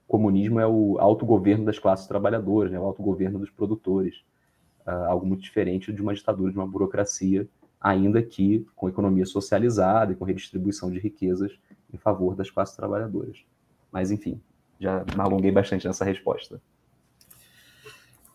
o 0.07 0.11
comunismo 0.11 0.59
é 0.59 0.65
o 0.65 0.97
autogoverno 0.99 1.65
das 1.65 1.77
classes 1.77 2.07
trabalhadoras, 2.07 2.71
né, 2.71 2.79
o 2.79 2.83
autogoverno 2.83 3.37
dos 3.37 3.51
produtores, 3.51 4.23
uh, 4.87 5.05
algo 5.05 5.25
muito 5.25 5.43
diferente 5.43 5.93
de 5.93 6.01
uma 6.01 6.15
ditadura, 6.15 6.51
de 6.51 6.57
uma 6.57 6.67
burocracia, 6.67 7.47
ainda 7.79 8.23
que 8.23 8.65
com 8.75 8.89
economia 8.89 9.25
socializada 9.25 10.13
e 10.13 10.15
com 10.15 10.25
redistribuição 10.25 10.89
de 10.89 10.97
riquezas 10.99 11.51
em 11.93 11.97
favor 11.97 12.35
das 12.35 12.49
classes 12.49 12.75
trabalhadoras. 12.75 13.37
Mas, 13.91 14.11
enfim, 14.11 14.39
já 14.79 15.03
me 15.03 15.19
alonguei 15.19 15.51
bastante 15.51 15.87
nessa 15.87 16.05
resposta. 16.05 16.61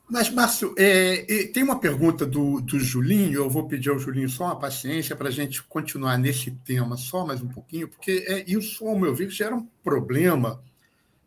Mas, 0.09 0.29
Márcio, 0.29 0.75
é, 0.77 1.47
tem 1.53 1.63
uma 1.63 1.81
pergunta 1.81 2.27
do, 2.27 2.61
do 2.61 2.79
Julinho, 2.79 3.35
eu 3.35 3.49
vou 3.49 3.67
pedir 3.67 3.89
ao 3.89 3.99
Julinho 3.99 4.29
só 4.29 4.45
uma 4.45 4.59
paciência 4.59 5.17
para 5.17 5.29
a 5.29 5.33
gente 5.33 5.63
continuar 5.63 6.19
nesse 6.19 6.51
tema 6.51 6.97
só 6.97 7.25
mais 7.27 7.41
um 7.41 7.49
pouquinho, 7.49 7.89
porque 7.89 8.25
é, 8.29 8.45
isso, 8.47 8.87
ao 8.87 8.99
meu 8.99 9.15
ver, 9.15 9.31
gera 9.31 9.55
um 9.55 9.67
problema 9.83 10.63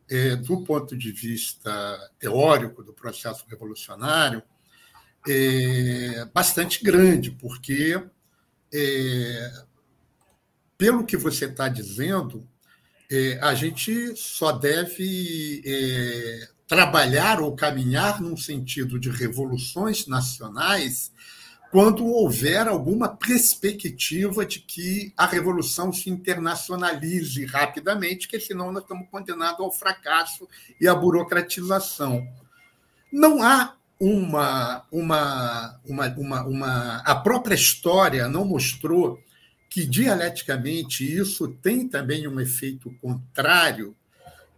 é, 0.10 0.36
do 0.36 0.64
ponto 0.64 0.96
de 0.96 1.12
vista 1.12 1.72
teórico 2.20 2.84
do 2.84 2.94
processo 2.94 3.46
revolucionário 3.50 4.44
é, 5.28 6.26
bastante 6.34 6.84
grande, 6.84 7.32
porque 7.32 8.02
é, 8.74 9.52
pelo 10.78 11.06
que 11.06 11.18
você 11.18 11.46
está 11.46 11.68
dizendo, 11.68 12.48
é, 13.12 13.40
a 13.42 13.54
gente 13.56 14.16
só 14.16 14.52
deve 14.52 15.62
é, 15.66 16.50
trabalhar 16.68 17.42
ou 17.42 17.56
caminhar 17.56 18.22
num 18.22 18.38
sentido 18.38 19.00
de 19.00 19.10
revoluções 19.10 20.06
nacionais 20.08 21.12
quando 21.72 22.06
houver 22.06 22.68
alguma 22.68 23.10
perspectiva 23.10 24.46
de 24.46 24.60
que 24.60 25.14
a 25.18 25.26
revolução 25.26 25.92
se 25.92 26.10
internacionalize 26.10 27.44
rapidamente, 27.46 28.28
que 28.28 28.40
senão 28.40 28.72
nós 28.72 28.84
estamos 28.84 29.08
condenados 29.10 29.60
ao 29.60 29.72
fracasso 29.72 30.48
e 30.80 30.88
à 30.88 30.96
burocratização. 30.96 32.26
Não 33.12 33.44
há 33.44 33.76
uma, 34.00 34.86
uma, 34.92 35.80
uma, 35.86 36.08
uma, 36.18 36.44
uma 36.46 36.98
a 36.98 37.16
própria 37.16 37.56
história 37.56 38.28
não 38.28 38.46
mostrou 38.46 39.20
que 39.70 39.86
dialeticamente 39.86 41.03
isso 41.03 41.47
tem 41.47 41.88
também 41.88 42.28
um 42.28 42.39
efeito 42.39 42.89
contrário, 43.01 43.95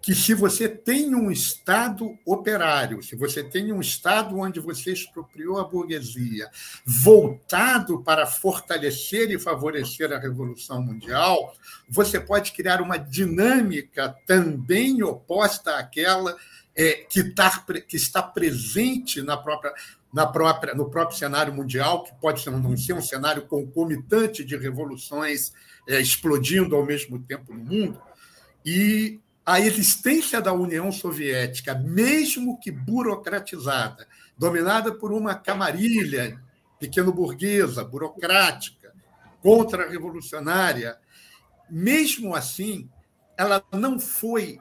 que 0.01 0.15
se 0.15 0.33
você 0.33 0.69
tem 0.69 1.13
um 1.13 1.29
Estado 1.29 2.17
operário, 2.25 3.03
se 3.03 3.15
você 3.15 3.43
tem 3.43 3.73
um 3.73 3.81
Estado 3.81 4.37
onde 4.37 4.59
você 4.59 4.93
expropriou 4.93 5.59
a 5.59 5.65
burguesia, 5.65 6.49
voltado 6.85 8.01
para 8.01 8.25
fortalecer 8.25 9.29
e 9.29 9.37
favorecer 9.37 10.13
a 10.13 10.19
Revolução 10.19 10.81
Mundial, 10.81 11.53
você 11.89 12.19
pode 12.19 12.53
criar 12.53 12.81
uma 12.81 12.97
dinâmica 12.97 14.15
também 14.25 15.03
oposta 15.03 15.77
àquela 15.77 16.35
é, 16.75 16.93
que, 17.09 17.23
tá, 17.31 17.65
que 17.85 17.97
está 17.97 18.23
presente 18.23 19.21
na 19.21 19.35
própria 19.35 19.73
na 20.11 20.25
própria, 20.25 20.73
no 20.73 20.89
próprio 20.89 21.17
cenário 21.17 21.53
mundial, 21.53 22.03
que 22.03 22.13
pode 22.19 22.41
ser, 22.41 22.51
não 22.51 22.75
ser 22.75 22.93
um 22.93 23.01
cenário 23.01 23.45
concomitante 23.45 24.43
de 24.43 24.57
revoluções 24.57 25.53
é, 25.87 25.99
explodindo 25.99 26.75
ao 26.75 26.85
mesmo 26.85 27.19
tempo 27.19 27.53
no 27.53 27.63
mundo, 27.63 28.01
e 28.65 29.19
a 29.45 29.59
existência 29.59 30.41
da 30.41 30.53
União 30.53 30.91
Soviética, 30.91 31.73
mesmo 31.75 32.59
que 32.59 32.71
burocratizada, 32.71 34.07
dominada 34.37 34.93
por 34.93 35.11
uma 35.11 35.35
camarilha 35.35 36.39
pequeno-burguesa, 36.79 37.83
burocrática, 37.83 38.93
contra-revolucionária, 39.41 40.97
mesmo 41.69 42.35
assim, 42.35 42.89
ela 43.37 43.63
não 43.71 43.99
foi 43.99 44.59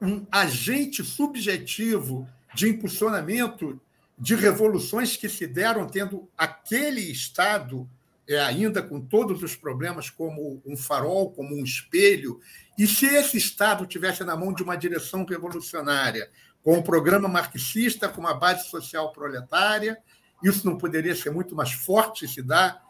um 0.00 0.26
agente 0.30 1.02
subjetivo 1.02 2.28
de 2.54 2.68
impulsionamento 2.68 3.80
de 4.18 4.34
revoluções 4.34 5.16
que 5.16 5.28
se 5.28 5.46
deram 5.46 5.86
tendo 5.86 6.28
aquele 6.36 7.00
Estado, 7.00 7.88
é, 8.28 8.40
ainda 8.40 8.82
com 8.82 9.00
todos 9.00 9.42
os 9.42 9.54
problemas, 9.54 10.10
como 10.10 10.62
um 10.64 10.76
farol, 10.76 11.30
como 11.30 11.54
um 11.54 11.62
espelho. 11.62 12.40
E 12.78 12.86
se 12.86 13.06
esse 13.06 13.36
Estado 13.36 13.86
tivesse 13.86 14.24
na 14.24 14.36
mão 14.36 14.52
de 14.52 14.62
uma 14.62 14.76
direção 14.76 15.24
revolucionária, 15.24 16.30
com 16.62 16.78
um 16.78 16.82
programa 16.82 17.28
marxista, 17.28 18.08
com 18.08 18.20
uma 18.20 18.34
base 18.34 18.68
social 18.68 19.12
proletária, 19.12 19.98
isso 20.42 20.66
não 20.66 20.76
poderia 20.76 21.14
ser 21.14 21.30
muito 21.30 21.54
mais 21.54 21.72
forte 21.72 22.26
se 22.26 22.42
dar 22.42 22.82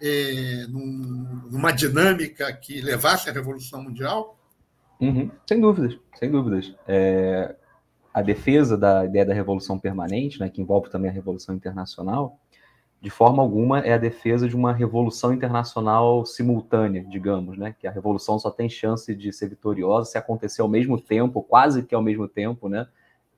é, 0.00 0.66
num, 0.68 1.48
numa 1.50 1.72
dinâmica 1.72 2.52
que 2.52 2.80
levasse 2.80 3.30
à 3.30 3.32
Revolução 3.32 3.82
Mundial? 3.82 4.38
Uhum. 5.00 5.30
Sem 5.48 5.60
dúvidas, 5.60 5.98
sem 6.18 6.30
dúvidas. 6.30 6.74
É, 6.86 7.56
a 8.12 8.20
defesa 8.20 8.76
da 8.76 9.04
ideia 9.04 9.24
da 9.24 9.34
revolução 9.34 9.78
permanente, 9.78 10.38
né, 10.38 10.48
que 10.48 10.60
envolve 10.60 10.90
também 10.90 11.10
a 11.10 11.14
revolução 11.14 11.54
internacional, 11.54 12.38
de 13.00 13.10
forma 13.10 13.42
alguma 13.42 13.80
é 13.80 13.94
a 13.94 13.98
defesa 13.98 14.48
de 14.48 14.54
uma 14.54 14.72
revolução 14.72 15.32
internacional 15.32 16.24
simultânea, 16.24 17.04
digamos, 17.04 17.58
né, 17.58 17.74
que 17.78 17.86
a 17.86 17.90
revolução 17.90 18.38
só 18.38 18.50
tem 18.50 18.68
chance 18.68 19.14
de 19.14 19.32
ser 19.32 19.48
vitoriosa 19.48 20.10
se 20.10 20.18
acontecer 20.18 20.62
ao 20.62 20.68
mesmo 20.68 21.00
tempo, 21.00 21.42
quase 21.42 21.82
que 21.82 21.94
ao 21.94 22.02
mesmo 22.02 22.28
tempo, 22.28 22.68
né, 22.68 22.86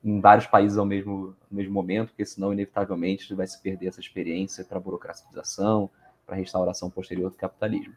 em 0.03 0.21
vários 0.21 0.45
países 0.45 0.77
ao 0.77 0.85
mesmo, 0.85 1.35
ao 1.49 1.57
mesmo 1.57 1.73
momento, 1.73 2.09
porque 2.09 2.25
senão, 2.25 2.53
inevitavelmente, 2.53 3.33
vai 3.33 3.47
se 3.47 3.59
perder 3.59 3.87
essa 3.87 3.99
experiência 3.99 4.63
para 4.63 4.77
a 4.77 4.81
burocratização, 4.81 5.89
para 6.27 6.35
a 6.35 6.37
restauração 6.37 6.91
posterior 6.91 7.31
do 7.31 7.37
capitalismo. 7.37 7.93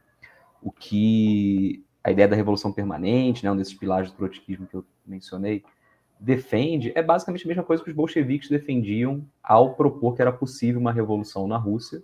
O 0.62 0.72
que 0.72 1.84
a 2.02 2.10
ideia 2.10 2.26
da 2.26 2.34
revolução 2.34 2.72
permanente, 2.72 3.44
né, 3.44 3.52
um 3.52 3.56
desses 3.56 3.74
pilares 3.74 4.10
do 4.10 4.16
trotskismo 4.16 4.66
que 4.66 4.74
eu 4.74 4.84
mencionei, 5.06 5.62
defende 6.18 6.92
é 6.94 7.02
basicamente 7.02 7.44
a 7.44 7.48
mesma 7.48 7.62
coisa 7.62 7.82
que 7.82 7.90
os 7.90 7.96
bolcheviques 7.96 8.48
defendiam 8.48 9.24
ao 9.42 9.74
propor 9.74 10.14
que 10.14 10.22
era 10.22 10.32
possível 10.32 10.80
uma 10.80 10.92
revolução 10.92 11.46
na 11.46 11.56
Rússia, 11.56 12.02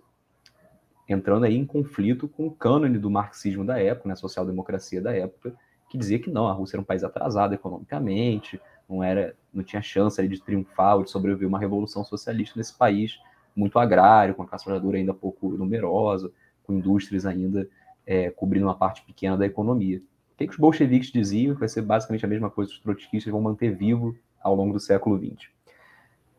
entrando 1.07 1.45
aí 1.45 1.55
em 1.55 1.65
conflito 1.65 2.27
com 2.27 2.47
o 2.47 2.51
cânone 2.51 2.97
do 2.97 3.09
marxismo 3.09 3.65
da 3.65 3.79
época, 3.79 4.09
né, 4.09 4.15
social-democracia 4.15 5.01
da 5.01 5.15
época, 5.15 5.53
que 5.89 5.97
dizia 5.97 6.17
que 6.17 6.31
não, 6.31 6.47
a 6.47 6.53
Rússia 6.53 6.77
era 6.77 6.81
um 6.81 6.85
país 6.85 7.03
atrasado 7.03 7.53
economicamente, 7.53 8.59
não 8.89 9.03
era, 9.03 9.35
não 9.53 9.63
tinha 9.63 9.81
chance 9.81 10.19
ali 10.19 10.29
de 10.29 10.41
triunfar 10.41 10.97
ou 10.97 11.03
de 11.03 11.11
sobreviver 11.11 11.47
uma 11.47 11.59
revolução 11.59 12.03
socialista 12.03 12.57
nesse 12.57 12.75
país 12.75 13.19
muito 13.55 13.79
agrário, 13.79 14.35
com 14.35 14.43
a 14.43 14.47
classe 14.47 14.65
trabalhadora 14.65 14.97
ainda 14.97 15.13
pouco 15.13 15.49
numerosa, 15.49 16.31
com 16.63 16.73
indústrias 16.73 17.25
ainda 17.25 17.67
é, 18.05 18.29
cobrindo 18.29 18.65
uma 18.65 18.75
parte 18.75 19.03
pequena 19.03 19.37
da 19.37 19.45
economia. 19.45 20.01
O 20.35 20.37
que, 20.37 20.47
que 20.47 20.53
os 20.53 20.59
bolcheviques 20.59 21.13
diziam, 21.13 21.55
vai 21.55 21.69
ser 21.69 21.81
basicamente 21.81 22.25
a 22.25 22.27
mesma 22.27 22.49
coisa 22.49 22.69
que 22.69 22.77
os 22.77 22.83
trotskistas 22.83 23.31
vão 23.31 23.41
manter 23.41 23.73
vivo 23.73 24.17
ao 24.43 24.53
longo 24.53 24.73
do 24.73 24.81
século 24.81 25.17
XX. 25.17 25.47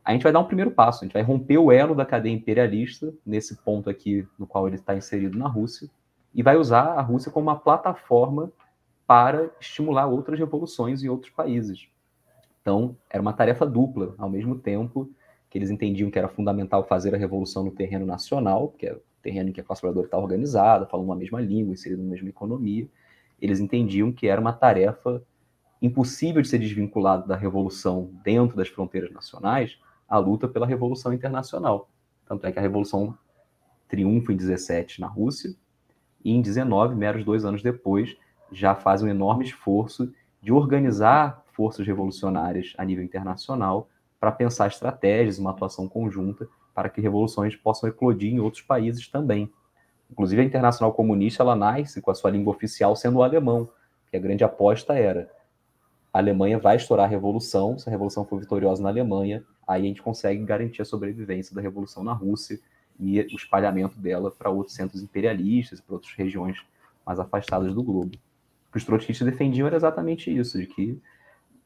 A 0.04 0.12
gente 0.12 0.22
vai 0.22 0.30
dar 0.30 0.40
um 0.40 0.44
primeiro 0.44 0.70
passo, 0.70 1.02
a 1.02 1.06
gente 1.06 1.14
vai 1.14 1.22
romper 1.22 1.56
o 1.56 1.72
elo 1.72 1.94
da 1.94 2.04
cadeia 2.04 2.34
imperialista, 2.34 3.12
nesse 3.24 3.56
ponto 3.56 3.88
aqui 3.88 4.28
no 4.38 4.46
qual 4.46 4.68
ele 4.68 4.76
está 4.76 4.94
inserido 4.94 5.38
na 5.38 5.48
Rússia, 5.48 5.88
e 6.34 6.42
vai 6.42 6.58
usar 6.58 6.82
a 6.82 7.00
Rússia 7.00 7.32
como 7.32 7.48
uma 7.48 7.58
plataforma 7.58 8.52
para 9.06 9.50
estimular 9.58 10.06
outras 10.06 10.38
revoluções 10.38 11.02
em 11.02 11.08
outros 11.08 11.32
países. 11.32 11.88
Então, 12.60 12.94
era 13.08 13.22
uma 13.22 13.32
tarefa 13.32 13.64
dupla, 13.64 14.14
ao 14.18 14.28
mesmo 14.28 14.58
tempo 14.58 15.10
que 15.48 15.56
eles 15.56 15.70
entendiam 15.70 16.10
que 16.10 16.18
era 16.18 16.28
fundamental 16.28 16.84
fazer 16.84 17.14
a 17.14 17.18
revolução 17.18 17.64
no 17.64 17.70
terreno 17.70 18.04
nacional, 18.04 18.68
que 18.76 18.86
é 18.86 18.92
o 18.92 19.00
terreno 19.22 19.48
em 19.48 19.52
que 19.52 19.60
a 19.60 19.64
classe 19.64 19.80
trabalhadora 19.80 20.06
está 20.06 20.18
organizada, 20.18 20.84
falando 20.84 21.06
uma 21.06 21.16
mesma 21.16 21.40
língua, 21.40 21.72
inserido 21.72 22.02
na 22.02 22.10
mesma 22.10 22.28
economia, 22.28 22.86
eles 23.40 23.60
entendiam 23.60 24.12
que 24.12 24.26
era 24.28 24.40
uma 24.40 24.52
tarefa 24.52 25.22
impossível 25.80 26.40
de 26.40 26.48
ser 26.48 26.58
desvinculado 26.58 27.26
da 27.28 27.36
revolução 27.36 28.10
dentro 28.24 28.56
das 28.56 28.68
fronteiras 28.68 29.12
nacionais, 29.12 29.78
a 30.08 30.18
luta 30.18 30.48
pela 30.48 30.66
revolução 30.66 31.12
internacional. 31.12 31.90
Tanto 32.26 32.46
é 32.46 32.52
que 32.52 32.58
a 32.58 32.62
revolução 32.62 33.16
triunfa 33.88 34.32
em 34.32 34.36
17 34.36 35.00
na 35.00 35.06
Rússia 35.06 35.54
e 36.24 36.32
em 36.32 36.40
19, 36.40 36.94
meros 36.94 37.24
dois 37.24 37.44
anos 37.44 37.62
depois, 37.62 38.16
já 38.50 38.74
faz 38.74 39.02
um 39.02 39.08
enorme 39.08 39.44
esforço 39.44 40.12
de 40.40 40.52
organizar 40.52 41.44
forças 41.52 41.86
revolucionárias 41.86 42.74
a 42.78 42.84
nível 42.84 43.04
internacional 43.04 43.88
para 44.18 44.32
pensar 44.32 44.68
estratégias, 44.68 45.38
uma 45.38 45.50
atuação 45.50 45.88
conjunta 45.88 46.48
para 46.74 46.88
que 46.88 47.00
revoluções 47.00 47.56
possam 47.56 47.88
eclodir 47.88 48.32
em 48.32 48.40
outros 48.40 48.62
países 48.62 49.08
também. 49.08 49.50
Inclusive, 50.10 50.42
a 50.42 50.44
Internacional 50.44 50.92
Comunista 50.92 51.42
ela 51.42 51.56
nasce 51.56 52.00
com 52.00 52.10
a 52.10 52.14
sua 52.14 52.30
língua 52.30 52.54
oficial 52.54 52.94
sendo 52.94 53.18
o 53.18 53.22
alemão, 53.22 53.68
que 54.10 54.16
a 54.16 54.20
grande 54.20 54.44
aposta 54.44 54.94
era 54.94 55.28
a 56.16 56.18
Alemanha 56.18 56.58
vai 56.58 56.76
estourar 56.76 57.04
a 57.04 57.08
revolução, 57.10 57.78
se 57.78 57.86
a 57.86 57.92
revolução 57.92 58.24
for 58.24 58.40
vitoriosa 58.40 58.82
na 58.82 58.88
Alemanha, 58.88 59.44
aí 59.68 59.82
a 59.82 59.84
gente 59.86 60.00
consegue 60.00 60.42
garantir 60.46 60.80
a 60.80 60.84
sobrevivência 60.86 61.54
da 61.54 61.60
revolução 61.60 62.02
na 62.02 62.14
Rússia 62.14 62.58
e 62.98 63.20
o 63.20 63.36
espalhamento 63.36 64.00
dela 64.00 64.30
para 64.30 64.48
outros 64.48 64.74
centros 64.74 65.02
imperialistas, 65.02 65.78
para 65.78 65.94
outras 65.94 66.14
regiões 66.14 66.56
mais 67.04 67.18
afastadas 67.18 67.74
do 67.74 67.82
globo. 67.82 68.16
O 68.16 68.72
que 68.72 68.78
os 68.78 68.84
trotskistas 68.86 69.28
defendiam 69.28 69.66
era 69.66 69.76
exatamente 69.76 70.34
isso, 70.34 70.58
de 70.58 70.66
que 70.66 70.98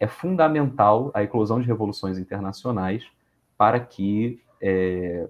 é 0.01 0.09
fundamental 0.09 1.13
a 1.15 1.23
eclosão 1.23 1.61
de 1.61 1.69
revoluções 1.69 2.19
internacionais 2.19 3.07
para 3.57 3.79
que 3.79 4.43
é, 4.61 5.29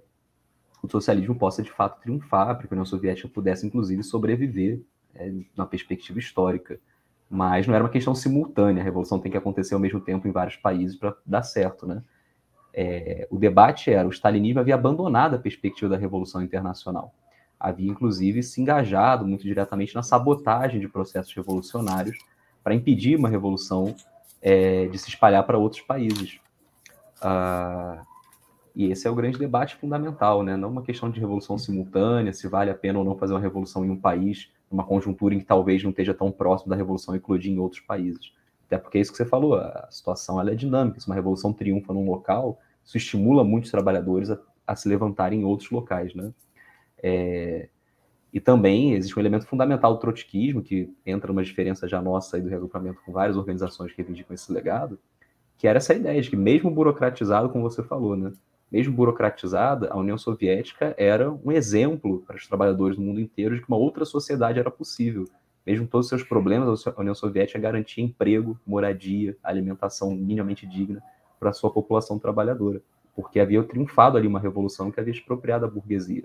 o 0.82 0.88
socialismo 0.88 1.34
possa 1.34 1.62
de 1.62 1.70
fato 1.70 2.00
triunfar, 2.00 2.56
para 2.56 2.66
que 2.66 2.72
a 2.72 2.76
União 2.76 2.84
Soviética 2.84 3.28
pudesse 3.28 3.66
inclusive 3.66 4.02
sobreviver 4.02 4.80
é, 5.14 5.32
na 5.56 5.66
perspectiva 5.66 6.18
histórica. 6.18 6.80
Mas 7.28 7.66
não 7.66 7.74
era 7.74 7.84
uma 7.84 7.90
questão 7.90 8.14
simultânea, 8.14 8.82
a 8.82 8.84
revolução 8.84 9.20
tem 9.20 9.30
que 9.30 9.38
acontecer 9.38 9.74
ao 9.74 9.80
mesmo 9.80 10.00
tempo 10.00 10.26
em 10.26 10.32
vários 10.32 10.56
países 10.56 10.96
para 10.96 11.16
dar 11.24 11.42
certo, 11.42 11.86
né? 11.86 12.02
É, 12.72 13.26
o 13.30 13.38
debate 13.38 13.90
era 13.90 14.06
o 14.06 14.12
stalinismo 14.12 14.60
havia 14.60 14.76
abandonado 14.76 15.34
a 15.34 15.38
perspectiva 15.38 15.90
da 15.90 15.96
revolução 15.96 16.40
internacional. 16.42 17.12
Havia, 17.58 17.90
inclusive, 17.90 18.42
se 18.42 18.60
engajado 18.60 19.26
muito 19.26 19.42
diretamente 19.42 19.94
na 19.94 20.02
sabotagem 20.02 20.80
de 20.80 20.88
processos 20.88 21.34
revolucionários 21.34 22.16
para 22.62 22.74
impedir 22.74 23.18
uma 23.18 23.28
revolução 23.28 23.94
é, 24.40 24.86
de 24.86 24.98
se 24.98 25.08
espalhar 25.08 25.44
para 25.44 25.58
outros 25.58 25.82
países. 25.82 26.40
Ah, 27.20 28.02
e 28.80 28.90
esse 28.90 29.06
é 29.06 29.10
o 29.10 29.14
grande 29.14 29.38
debate 29.38 29.76
fundamental, 29.76 30.42
né? 30.42 30.56
não 30.56 30.70
uma 30.70 30.80
questão 30.80 31.10
de 31.10 31.20
revolução 31.20 31.58
simultânea, 31.58 32.32
se 32.32 32.48
vale 32.48 32.70
a 32.70 32.74
pena 32.74 32.98
ou 32.98 33.04
não 33.04 33.14
fazer 33.14 33.34
uma 33.34 33.40
revolução 33.40 33.84
em 33.84 33.90
um 33.90 34.00
país, 34.00 34.50
numa 34.70 34.82
conjuntura 34.82 35.34
em 35.34 35.38
que 35.38 35.44
talvez 35.44 35.82
não 35.82 35.90
esteja 35.90 36.14
tão 36.14 36.32
próximo 36.32 36.70
da 36.70 36.76
revolução 36.76 37.14
eclodir 37.14 37.52
em 37.52 37.58
outros 37.58 37.82
países. 37.82 38.32
Até 38.66 38.78
porque 38.78 38.96
é 38.96 39.02
isso 39.02 39.10
que 39.10 39.18
você 39.18 39.26
falou, 39.26 39.56
a 39.56 39.86
situação 39.90 40.40
ela 40.40 40.50
é 40.50 40.54
dinâmica. 40.54 40.98
Se 40.98 41.06
uma 41.06 41.14
revolução 41.14 41.52
triunfa 41.52 41.92
num 41.92 42.08
local, 42.08 42.58
isso 42.82 42.96
estimula 42.96 43.44
muitos 43.44 43.70
trabalhadores 43.70 44.30
a, 44.30 44.38
a 44.66 44.74
se 44.74 44.88
levantarem 44.88 45.40
em 45.40 45.44
outros 45.44 45.70
locais. 45.70 46.14
Né? 46.14 46.32
É, 47.02 47.68
e 48.32 48.40
também 48.40 48.94
existe 48.94 49.14
um 49.14 49.20
elemento 49.20 49.44
fundamental 49.44 49.92
do 49.92 50.00
trotskismo, 50.00 50.62
que 50.62 50.90
entra 51.04 51.28
numa 51.28 51.44
diferença 51.44 51.86
já 51.86 52.00
nossa 52.00 52.40
do 52.40 52.48
reagrupamento 52.48 53.02
com 53.04 53.12
várias 53.12 53.36
organizações 53.36 53.90
que 53.90 53.98
reivindicam 53.98 54.34
esse 54.34 54.50
legado, 54.50 54.98
que 55.58 55.68
era 55.68 55.76
essa 55.76 55.92
ideia 55.92 56.22
de 56.22 56.30
que, 56.30 56.36
mesmo 56.36 56.70
burocratizado, 56.70 57.50
como 57.50 57.68
você 57.68 57.82
falou, 57.82 58.16
né, 58.16 58.32
mesmo 58.70 58.94
burocratizada, 58.94 59.88
a 59.90 59.98
União 59.98 60.16
Soviética 60.16 60.94
era 60.96 61.30
um 61.30 61.50
exemplo 61.50 62.22
para 62.26 62.36
os 62.36 62.46
trabalhadores 62.46 62.96
do 62.96 63.02
mundo 63.02 63.20
inteiro 63.20 63.56
de 63.56 63.62
que 63.62 63.68
uma 63.68 63.76
outra 63.76 64.04
sociedade 64.04 64.58
era 64.58 64.70
possível. 64.70 65.24
Mesmo 65.66 65.86
todos 65.86 66.06
os 66.06 66.08
seus 66.08 66.22
problemas, 66.22 66.86
a 66.86 67.00
União 67.00 67.14
Soviética 67.14 67.58
garantia 67.58 68.04
emprego, 68.04 68.58
moradia, 68.66 69.36
alimentação 69.42 70.10
minimamente 70.12 70.66
digna 70.66 71.02
para 71.38 71.50
a 71.50 71.52
sua 71.52 71.70
população 71.70 72.18
trabalhadora, 72.18 72.80
porque 73.14 73.40
havia 73.40 73.62
triunfado 73.62 74.16
ali 74.16 74.26
uma 74.26 74.38
revolução 74.38 74.90
que 74.90 75.00
havia 75.00 75.12
expropriado 75.12 75.64
a 75.64 75.68
burguesia. 75.68 76.24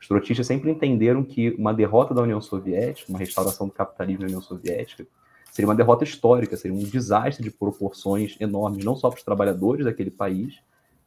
Os 0.00 0.08
trotistas 0.08 0.46
sempre 0.46 0.70
entenderam 0.70 1.24
que 1.24 1.50
uma 1.50 1.72
derrota 1.72 2.12
da 2.12 2.22
União 2.22 2.40
Soviética, 2.40 3.10
uma 3.10 3.18
restauração 3.18 3.66
do 3.66 3.72
capitalismo 3.72 4.22
na 4.22 4.26
União 4.26 4.42
Soviética, 4.42 5.06
seria 5.50 5.68
uma 5.68 5.74
derrota 5.74 6.04
histórica, 6.04 6.56
seria 6.56 6.76
um 6.76 6.82
desastre 6.82 7.42
de 7.42 7.50
proporções 7.50 8.36
enormes, 8.40 8.84
não 8.84 8.94
só 8.94 9.08
para 9.08 9.18
os 9.18 9.24
trabalhadores 9.24 9.86
daquele 9.86 10.10
país, 10.10 10.60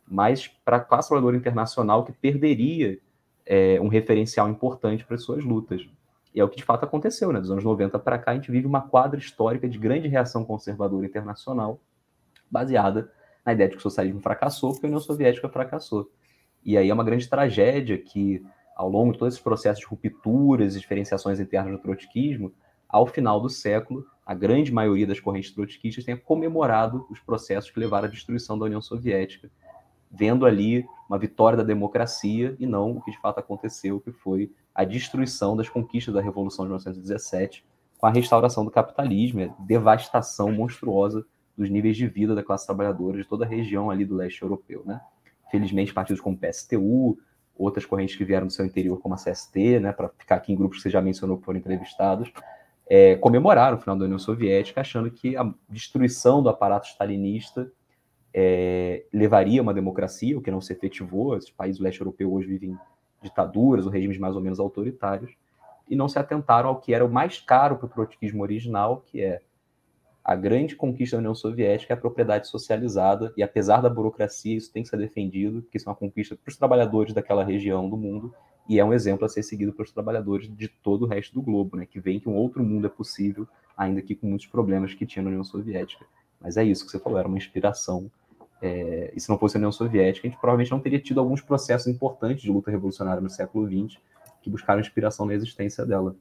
mas 0.09 0.47
para 0.47 0.77
a 0.77 0.79
classe 0.79 1.09
trabalhadora 1.09 1.37
internacional 1.37 2.03
que 2.03 2.11
perderia 2.11 2.99
é, 3.45 3.79
um 3.79 3.87
referencial 3.87 4.49
importante 4.49 5.05
para 5.05 5.15
as 5.15 5.23
suas 5.23 5.43
lutas. 5.43 5.87
E 6.33 6.39
é 6.39 6.43
o 6.43 6.49
que 6.49 6.57
de 6.57 6.63
fato 6.63 6.83
aconteceu, 6.83 7.31
né? 7.31 7.39
Dos 7.39 7.51
anos 7.51 7.63
90 7.63 7.97
para 7.99 8.17
cá, 8.17 8.31
a 8.31 8.35
gente 8.35 8.51
vive 8.51 8.67
uma 8.67 8.81
quadra 8.81 9.19
histórica 9.19 9.67
de 9.67 9.77
grande 9.77 10.07
reação 10.07 10.43
conservadora 10.43 11.05
internacional, 11.05 11.79
baseada 12.49 13.11
na 13.45 13.53
ideia 13.53 13.69
de 13.69 13.75
que 13.75 13.79
o 13.79 13.83
socialismo 13.83 14.21
fracassou 14.21 14.71
porque 14.71 14.85
a 14.85 14.89
União 14.89 14.99
Soviética 14.99 15.49
fracassou. 15.49 16.11
E 16.63 16.77
aí 16.77 16.89
é 16.89 16.93
uma 16.93 17.03
grande 17.03 17.27
tragédia 17.27 17.97
que 17.97 18.43
ao 18.75 18.89
longo 18.89 19.11
de 19.11 19.19
todos 19.19 19.33
esses 19.33 19.43
processos 19.43 19.81
de 19.81 19.87
rupturas 19.87 20.75
e 20.75 20.79
diferenciações 20.79 21.39
internas 21.39 21.73
do 21.73 21.79
trotskismo, 21.79 22.53
ao 22.87 23.05
final 23.05 23.39
do 23.41 23.49
século, 23.49 24.05
a 24.25 24.33
grande 24.33 24.71
maioria 24.71 25.05
das 25.05 25.19
correntes 25.19 25.51
trotskistas 25.51 26.05
tenha 26.05 26.17
comemorado 26.17 27.05
os 27.09 27.19
processos 27.19 27.69
que 27.69 27.79
levaram 27.79 28.07
à 28.07 28.11
destruição 28.11 28.57
da 28.57 28.65
União 28.65 28.81
Soviética, 28.81 29.51
vendo 30.09 30.45
ali 30.45 30.85
uma 31.07 31.17
vitória 31.17 31.57
da 31.57 31.63
democracia 31.63 32.55
e 32.59 32.65
não 32.65 32.97
o 32.97 33.01
que 33.01 33.11
de 33.11 33.19
fato 33.19 33.39
aconteceu, 33.39 33.99
que 33.99 34.11
foi 34.11 34.51
a 34.73 34.83
destruição 34.83 35.55
das 35.57 35.67
conquistas 35.67 36.13
da 36.13 36.21
Revolução 36.21 36.65
de 36.65 36.69
1917, 36.69 37.65
com 37.97 38.05
a 38.05 38.11
restauração 38.11 38.63
do 38.63 38.71
capitalismo, 38.71 39.41
a 39.43 39.63
devastação 39.63 40.51
monstruosa 40.51 41.25
dos 41.57 41.69
níveis 41.69 41.97
de 41.97 42.07
vida 42.07 42.33
da 42.33 42.41
classe 42.41 42.65
trabalhadora 42.65 43.17
de 43.17 43.27
toda 43.27 43.43
a 43.43 43.47
região 43.47 43.89
ali 43.89 44.05
do 44.05 44.15
leste 44.15 44.41
europeu, 44.41 44.83
né? 44.85 45.01
Felizmente, 45.51 45.93
partidos 45.93 46.21
como 46.21 46.37
o 46.37 46.39
PSTU, 46.39 47.17
outras 47.57 47.85
correntes 47.85 48.15
que 48.15 48.23
vieram 48.23 48.47
do 48.47 48.53
seu 48.53 48.65
interior, 48.65 48.97
como 48.99 49.15
a 49.15 49.17
CST, 49.17 49.81
né, 49.81 49.91
para 49.91 50.07
ficar 50.17 50.35
aqui 50.35 50.53
em 50.53 50.55
grupos 50.55 50.77
que 50.77 50.83
você 50.83 50.89
já 50.89 51.01
mencionou 51.01 51.37
que 51.37 51.43
foram 51.43 51.59
entrevistados, 51.59 52.31
é, 52.89 53.17
comemoraram 53.17 53.77
o 53.77 53.79
final 53.81 53.97
da 53.97 54.05
União 54.05 54.17
Soviética, 54.17 54.79
achando 54.79 55.11
que 55.11 55.35
a 55.35 55.53
destruição 55.67 56.41
do 56.41 56.47
aparato 56.47 56.87
stalinista 56.87 57.69
é, 58.33 59.05
levaria 59.13 59.61
uma 59.61 59.73
democracia, 59.73 60.37
o 60.37 60.41
que 60.41 60.51
não 60.51 60.61
se 60.61 60.73
efetivou. 60.73 61.35
Os 61.35 61.49
países 61.49 61.79
do 61.79 61.83
leste 61.83 62.01
europeu 62.01 62.31
hoje 62.33 62.47
vivem 62.47 62.77
ditaduras 63.21 63.85
ou 63.85 63.91
regimes 63.91 64.17
mais 64.17 64.35
ou 64.35 64.41
menos 64.41 64.59
autoritários, 64.59 65.31
e 65.89 65.95
não 65.95 66.07
se 66.07 66.19
atentaram 66.19 66.69
ao 66.69 66.79
que 66.79 66.93
era 66.93 67.03
o 67.05 67.11
mais 67.11 67.39
caro 67.39 67.77
para 67.77 67.87
o 67.87 67.89
trotskismo 67.89 68.43
original, 68.43 69.03
que 69.05 69.21
é 69.21 69.41
a 70.23 70.35
grande 70.35 70.75
conquista 70.75 71.15
da 71.15 71.21
União 71.21 71.33
Soviética 71.33 71.93
é 71.93 71.95
a 71.95 71.99
propriedade 71.99 72.47
socializada, 72.47 73.33
e 73.35 73.41
apesar 73.41 73.81
da 73.81 73.89
burocracia, 73.89 74.55
isso 74.55 74.71
tem 74.71 74.83
que 74.83 74.89
ser 74.89 74.97
defendido, 74.97 75.63
porque 75.63 75.77
isso 75.77 75.89
é 75.89 75.91
uma 75.91 75.95
conquista 75.95 76.35
para 76.35 76.51
os 76.51 76.55
trabalhadores 76.55 77.13
daquela 77.13 77.43
região 77.43 77.89
do 77.89 77.97
mundo, 77.97 78.33
e 78.67 78.79
é 78.79 78.85
um 78.85 78.93
exemplo 78.93 79.25
a 79.25 79.29
ser 79.29 79.41
seguido 79.41 79.73
pelos 79.73 79.91
trabalhadores 79.91 80.47
de 80.55 80.67
todo 80.67 81.05
o 81.05 81.07
resto 81.07 81.33
do 81.33 81.41
globo, 81.41 81.77
né, 81.77 81.87
que 81.87 81.99
veem 81.99 82.19
que 82.19 82.29
um 82.29 82.35
outro 82.35 82.63
mundo 82.63 82.85
é 82.85 82.89
possível, 82.89 83.47
ainda 83.75 84.01
que 84.01 84.13
com 84.13 84.27
muitos 84.27 84.45
problemas 84.45 84.93
que 84.93 85.05
tinha 85.05 85.23
na 85.23 85.29
União 85.29 85.43
Soviética. 85.43 86.05
Mas 86.39 86.57
é 86.57 86.63
isso 86.63 86.85
que 86.85 86.91
você 86.91 86.99
falou, 86.99 87.19
era 87.19 87.27
uma 87.27 87.37
inspiração. 87.37 88.09
É, 88.61 89.11
e 89.15 89.19
se 89.19 89.29
não 89.29 89.37
fosse 89.37 89.57
a 89.57 89.59
União 89.59 89.71
Soviética, 89.71 90.27
a 90.27 90.29
gente 90.29 90.39
provavelmente 90.39 90.71
não 90.71 90.79
teria 90.79 90.99
tido 90.99 91.19
alguns 91.19 91.41
processos 91.41 91.87
importantes 91.87 92.41
de 92.41 92.51
luta 92.51 92.71
revolucionária 92.71 93.21
no 93.21 93.29
século 93.29 93.67
XX 93.67 93.99
que 94.41 94.49
buscaram 94.49 94.79
inspiração 94.79 95.25
na 95.25 95.33
existência 95.33 95.85
dela. 95.85 96.15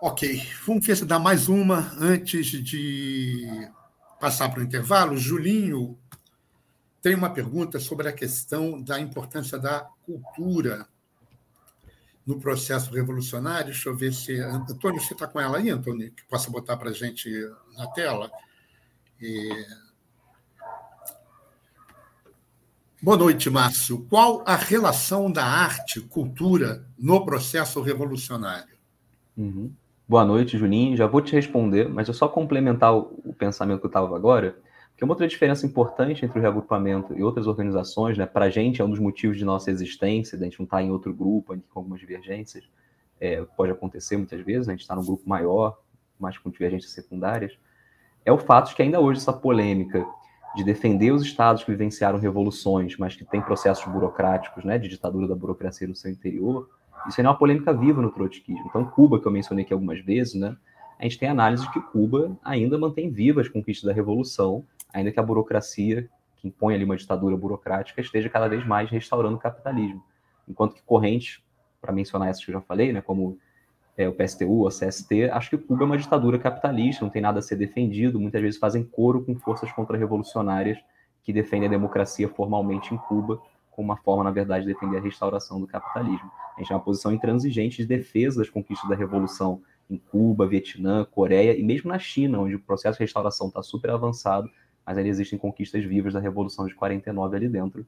Ok, 0.00 0.42
vamos 0.66 0.86
ver 0.86 0.96
se 0.96 1.04
dá 1.04 1.18
mais 1.18 1.48
uma 1.48 1.92
antes 1.98 2.46
de 2.46 3.68
passar 4.20 4.50
para 4.50 4.60
o 4.60 4.62
intervalo. 4.62 5.16
Julinho 5.16 5.98
tem 7.00 7.14
uma 7.14 7.30
pergunta 7.30 7.78
sobre 7.78 8.08
a 8.08 8.12
questão 8.12 8.80
da 8.80 9.00
importância 9.00 9.58
da 9.58 9.88
cultura 10.04 10.86
no 12.26 12.40
processo 12.40 12.92
revolucionário. 12.92 13.66
Deixa 13.66 13.88
eu 13.88 13.96
ver 13.96 14.12
se. 14.12 14.38
Antônio, 14.40 15.00
você 15.00 15.12
está 15.12 15.26
com 15.26 15.40
ela 15.40 15.58
aí, 15.58 15.70
Antônio? 15.70 16.10
Que 16.10 16.24
possa 16.24 16.50
botar 16.50 16.76
para 16.76 16.90
a 16.90 16.92
gente 16.92 17.30
na 17.76 17.86
tela. 17.88 18.30
E... 19.20 19.64
Boa 23.00 23.16
noite, 23.16 23.48
Márcio. 23.48 24.04
Qual 24.10 24.42
a 24.44 24.56
relação 24.56 25.30
da 25.30 25.44
arte, 25.44 26.00
cultura, 26.00 26.84
no 26.98 27.24
processo 27.24 27.80
revolucionário? 27.80 28.76
Uhum. 29.36 29.72
Boa 30.08 30.24
noite, 30.24 30.58
Juninho. 30.58 30.96
Já 30.96 31.06
vou 31.06 31.20
te 31.20 31.32
responder, 31.32 31.88
mas 31.88 32.08
eu 32.08 32.14
só 32.14 32.26
complementar 32.26 32.96
o 32.96 33.34
pensamento 33.38 33.80
que 33.80 33.86
eu 33.86 33.90
estava 33.90 34.16
agora, 34.16 34.58
que 34.96 35.04
uma 35.04 35.12
outra 35.12 35.28
diferença 35.28 35.66
importante 35.66 36.24
entre 36.24 36.38
o 36.38 36.42
reagrupamento 36.42 37.12
e 37.16 37.22
outras 37.22 37.46
organizações, 37.46 38.16
né, 38.16 38.24
para 38.24 38.46
a 38.46 38.50
gente 38.50 38.80
é 38.80 38.84
um 38.84 38.88
dos 38.88 38.98
motivos 38.98 39.36
de 39.36 39.44
nossa 39.44 39.70
existência, 39.70 40.38
a 40.38 40.42
gente 40.42 40.58
não 40.58 40.64
estar 40.64 40.78
tá 40.78 40.82
em 40.82 40.90
outro 40.90 41.12
grupo, 41.12 41.54
com 41.72 41.80
algumas 41.80 42.00
divergências, 42.00 42.64
é, 43.20 43.42
pode 43.56 43.72
acontecer 43.72 44.16
muitas 44.16 44.40
vezes, 44.40 44.66
né, 44.66 44.72
a 44.72 44.76
gente 44.76 44.82
está 44.82 44.96
num 44.96 45.04
grupo 45.04 45.28
maior, 45.28 45.78
mas 46.18 46.38
com 46.38 46.48
divergências 46.50 46.92
secundárias, 46.92 47.58
é 48.24 48.32
o 48.32 48.38
fato 48.38 48.70
de 48.70 48.74
que 48.74 48.82
ainda 48.82 48.98
hoje 48.98 49.20
essa 49.20 49.32
polêmica 49.32 50.06
de 50.56 50.64
defender 50.64 51.12
os 51.12 51.22
estados 51.22 51.62
que 51.62 51.70
vivenciaram 51.70 52.18
revoluções, 52.18 52.96
mas 52.96 53.14
que 53.14 53.24
têm 53.24 53.42
processos 53.42 53.84
burocráticos, 53.84 54.64
né, 54.64 54.78
de 54.78 54.88
ditadura 54.88 55.28
da 55.28 55.34
burocracia 55.34 55.86
no 55.86 55.94
seu 55.94 56.10
interior, 56.10 56.70
isso 57.06 57.20
é 57.20 57.24
uma 57.24 57.36
polêmica 57.36 57.72
viva 57.74 58.00
no 58.00 58.10
trotskismo. 58.10 58.64
Então, 58.66 58.84
Cuba, 58.86 59.20
que 59.20 59.28
eu 59.28 59.32
mencionei 59.32 59.64
aqui 59.64 59.74
algumas 59.74 60.00
vezes, 60.00 60.34
né, 60.34 60.56
a 60.98 61.02
gente 61.04 61.18
tem 61.18 61.28
análise 61.28 61.62
de 61.62 61.72
que 61.72 61.80
Cuba 61.80 62.36
ainda 62.42 62.78
mantém 62.78 63.10
vivas 63.10 63.46
as 63.46 63.52
conquistas 63.52 63.84
da 63.84 63.92
Revolução, 63.92 64.64
ainda 64.96 65.12
que 65.12 65.20
a 65.20 65.22
burocracia, 65.22 66.08
que 66.36 66.48
impõe 66.48 66.74
ali 66.74 66.84
uma 66.84 66.96
ditadura 66.96 67.36
burocrática, 67.36 68.00
esteja 68.00 68.30
cada 68.30 68.48
vez 68.48 68.66
mais 68.66 68.88
restaurando 68.90 69.36
o 69.36 69.38
capitalismo. 69.38 70.02
Enquanto 70.48 70.74
que 70.74 70.82
correntes, 70.82 71.42
para 71.82 71.92
mencionar 71.92 72.28
essas 72.28 72.42
que 72.42 72.50
eu 72.50 72.54
já 72.54 72.62
falei, 72.62 72.94
né, 72.94 73.02
como 73.02 73.38
é, 73.94 74.08
o 74.08 74.12
PSTU, 74.14 74.66
a 74.66 74.70
CST, 74.70 75.30
acho 75.30 75.50
que 75.50 75.58
Cuba 75.58 75.82
é 75.82 75.86
uma 75.86 75.98
ditadura 75.98 76.38
capitalista, 76.38 77.04
não 77.04 77.10
tem 77.10 77.20
nada 77.20 77.40
a 77.40 77.42
ser 77.42 77.56
defendido, 77.56 78.18
muitas 78.18 78.40
vezes 78.40 78.58
fazem 78.58 78.82
coro 78.82 79.22
com 79.22 79.38
forças 79.38 79.70
contra-revolucionárias 79.70 80.78
que 81.22 81.32
defendem 81.32 81.68
a 81.68 81.70
democracia 81.70 82.28
formalmente 82.28 82.94
em 82.94 82.96
Cuba, 82.96 83.38
como 83.70 83.88
uma 83.88 83.96
forma, 83.98 84.24
na 84.24 84.30
verdade, 84.30 84.64
de 84.64 84.72
defender 84.72 84.96
a 84.96 85.00
restauração 85.00 85.60
do 85.60 85.66
capitalismo. 85.66 86.30
A 86.56 86.60
gente 86.60 86.68
tem 86.68 86.76
uma 86.76 86.82
posição 86.82 87.12
intransigente 87.12 87.76
de 87.78 87.86
defesa 87.86 88.38
das 88.38 88.48
conquistas 88.48 88.88
da 88.88 88.96
Revolução 88.96 89.60
em 89.90 89.98
Cuba, 89.98 90.46
Vietnã, 90.46 91.04
Coreia 91.04 91.54
e 91.54 91.62
mesmo 91.62 91.90
na 91.90 91.98
China, 91.98 92.40
onde 92.40 92.54
o 92.54 92.60
processo 92.60 92.96
de 92.98 93.04
restauração 93.04 93.48
está 93.48 93.62
super 93.62 93.90
avançado, 93.90 94.50
mas 94.86 94.96
ainda 94.96 95.10
existem 95.10 95.38
conquistas 95.38 95.84
vivas 95.84 96.12
da 96.12 96.20
Revolução 96.20 96.66
de 96.66 96.74
49 96.74 97.36
ali 97.36 97.48
dentro. 97.48 97.84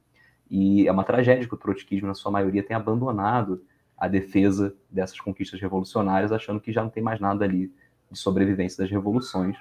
E 0.49 0.87
é 0.87 0.91
uma 0.91 1.03
tragédia 1.03 1.47
que 1.47 1.53
o 1.53 1.57
trotskismo, 1.57 2.07
na 2.07 2.13
sua 2.13 2.31
maioria, 2.31 2.63
tenha 2.63 2.77
abandonado 2.77 3.63
a 3.97 4.07
defesa 4.07 4.75
dessas 4.89 5.19
conquistas 5.19 5.61
revolucionárias, 5.61 6.31
achando 6.31 6.59
que 6.59 6.71
já 6.71 6.81
não 6.81 6.89
tem 6.89 7.03
mais 7.03 7.19
nada 7.19 7.45
ali 7.45 7.71
de 8.11 8.17
sobrevivência 8.17 8.83
das 8.83 8.91
revoluções. 8.91 9.57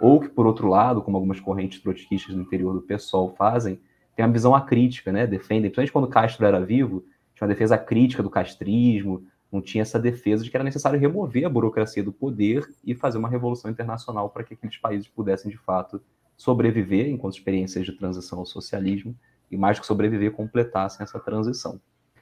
Ou 0.00 0.20
que, 0.20 0.28
por 0.28 0.46
outro 0.46 0.68
lado, 0.68 1.02
como 1.02 1.16
algumas 1.16 1.38
correntes 1.38 1.80
trotskistas 1.80 2.34
no 2.34 2.42
interior 2.42 2.72
do 2.72 2.82
PSOL 2.82 3.34
fazem, 3.36 3.80
tem 4.16 4.24
uma 4.24 4.32
visão 4.32 4.54
acrítica, 4.54 5.12
né? 5.12 5.26
Defendem, 5.26 5.70
principalmente 5.70 5.92
quando 5.92 6.08
Castro 6.08 6.46
era 6.46 6.60
vivo, 6.60 7.04
tinha 7.34 7.46
uma 7.46 7.52
defesa 7.52 7.78
crítica 7.78 8.22
do 8.22 8.30
castrismo, 8.30 9.24
não 9.50 9.60
tinha 9.60 9.82
essa 9.82 9.98
defesa 9.98 10.42
de 10.42 10.50
que 10.50 10.56
era 10.56 10.64
necessário 10.64 10.98
remover 10.98 11.44
a 11.44 11.48
burocracia 11.48 12.02
do 12.02 12.12
poder 12.12 12.66
e 12.84 12.94
fazer 12.94 13.18
uma 13.18 13.28
revolução 13.28 13.70
internacional 13.70 14.30
para 14.30 14.44
que 14.44 14.54
aqueles 14.54 14.76
países 14.78 15.08
pudessem, 15.08 15.50
de 15.50 15.58
fato, 15.58 16.00
sobreviver 16.36 17.08
enquanto 17.08 17.34
experiências 17.34 17.86
de 17.86 17.92
transição 17.92 18.38
ao 18.38 18.46
socialismo 18.46 19.16
e, 19.50 19.56
mais 19.56 19.78
que 19.78 19.86
sobreviver, 19.86 20.32
completassem 20.32 21.04
essa 21.04 21.20
transição. 21.20 21.80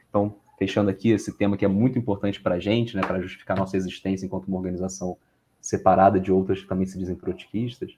Então, 0.08 0.36
fechando 0.58 0.90
aqui 0.90 1.10
esse 1.10 1.36
tema 1.36 1.56
que 1.56 1.64
é 1.64 1.68
muito 1.68 1.98
importante 1.98 2.40
para 2.40 2.56
a 2.56 2.58
gente, 2.58 2.96
né, 2.96 3.02
para 3.02 3.20
justificar 3.20 3.56
nossa 3.56 3.76
existência 3.76 4.26
enquanto 4.26 4.46
uma 4.48 4.58
organização 4.58 5.16
separada 5.60 6.18
de 6.18 6.32
outras 6.32 6.60
que 6.60 6.68
também 6.68 6.86
se 6.86 6.98
dizem 6.98 7.16
trotskistas, 7.16 7.96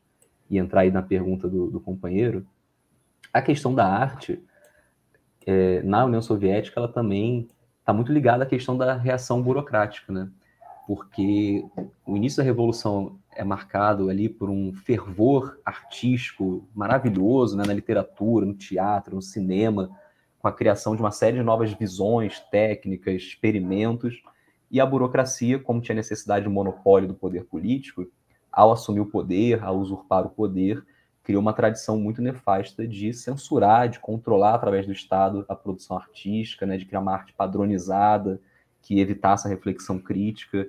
e 0.50 0.58
entrar 0.58 0.82
aí 0.82 0.90
na 0.90 1.02
pergunta 1.02 1.48
do, 1.48 1.70
do 1.70 1.80
companheiro, 1.80 2.46
a 3.32 3.40
questão 3.40 3.74
da 3.74 3.86
arte 3.86 4.42
é, 5.46 5.82
na 5.82 6.04
União 6.04 6.20
Soviética 6.20 6.78
ela 6.78 6.88
também 6.88 7.48
está 7.80 7.92
muito 7.92 8.12
ligada 8.12 8.44
à 8.44 8.46
questão 8.46 8.76
da 8.76 8.94
reação 8.94 9.42
burocrática, 9.42 10.12
né? 10.12 10.28
Porque 10.86 11.64
o 12.06 12.16
início 12.16 12.36
da 12.36 12.42
revolução 12.42 13.18
é 13.34 13.44
marcado 13.44 14.08
ali 14.08 14.28
por 14.28 14.50
um 14.50 14.72
fervor 14.72 15.58
artístico 15.64 16.68
maravilhoso, 16.74 17.56
né? 17.56 17.64
na 17.66 17.72
literatura, 17.72 18.46
no 18.46 18.54
teatro, 18.54 19.14
no 19.14 19.22
cinema, 19.22 19.90
com 20.38 20.48
a 20.48 20.52
criação 20.52 20.96
de 20.96 21.02
uma 21.02 21.10
série 21.10 21.36
de 21.36 21.42
novas 21.42 21.72
visões, 21.72 22.40
técnicas, 22.50 23.22
experimentos, 23.22 24.22
e 24.70 24.80
a 24.80 24.86
burocracia, 24.86 25.58
como 25.58 25.80
tinha 25.80 25.94
necessidade 25.94 26.44
de 26.44 26.50
monopólio 26.50 27.08
do 27.08 27.14
poder 27.14 27.44
político, 27.44 28.06
ao 28.50 28.72
assumir 28.72 29.00
o 29.00 29.06
poder, 29.06 29.62
ao 29.62 29.78
usurpar 29.78 30.26
o 30.26 30.30
poder, 30.30 30.84
criou 31.22 31.40
uma 31.40 31.52
tradição 31.52 31.98
muito 31.98 32.20
nefasta 32.20 32.86
de 32.86 33.12
censurar, 33.12 33.88
de 33.88 34.00
controlar 34.00 34.54
através 34.54 34.86
do 34.86 34.92
Estado 34.92 35.44
a 35.48 35.54
produção 35.54 35.96
artística, 35.96 36.66
né, 36.66 36.76
de 36.76 36.84
criar 36.84 37.00
uma 37.00 37.12
arte 37.12 37.32
padronizada 37.32 38.40
que 38.80 38.98
evitasse 38.98 39.46
a 39.46 39.50
reflexão 39.50 39.98
crítica, 39.98 40.68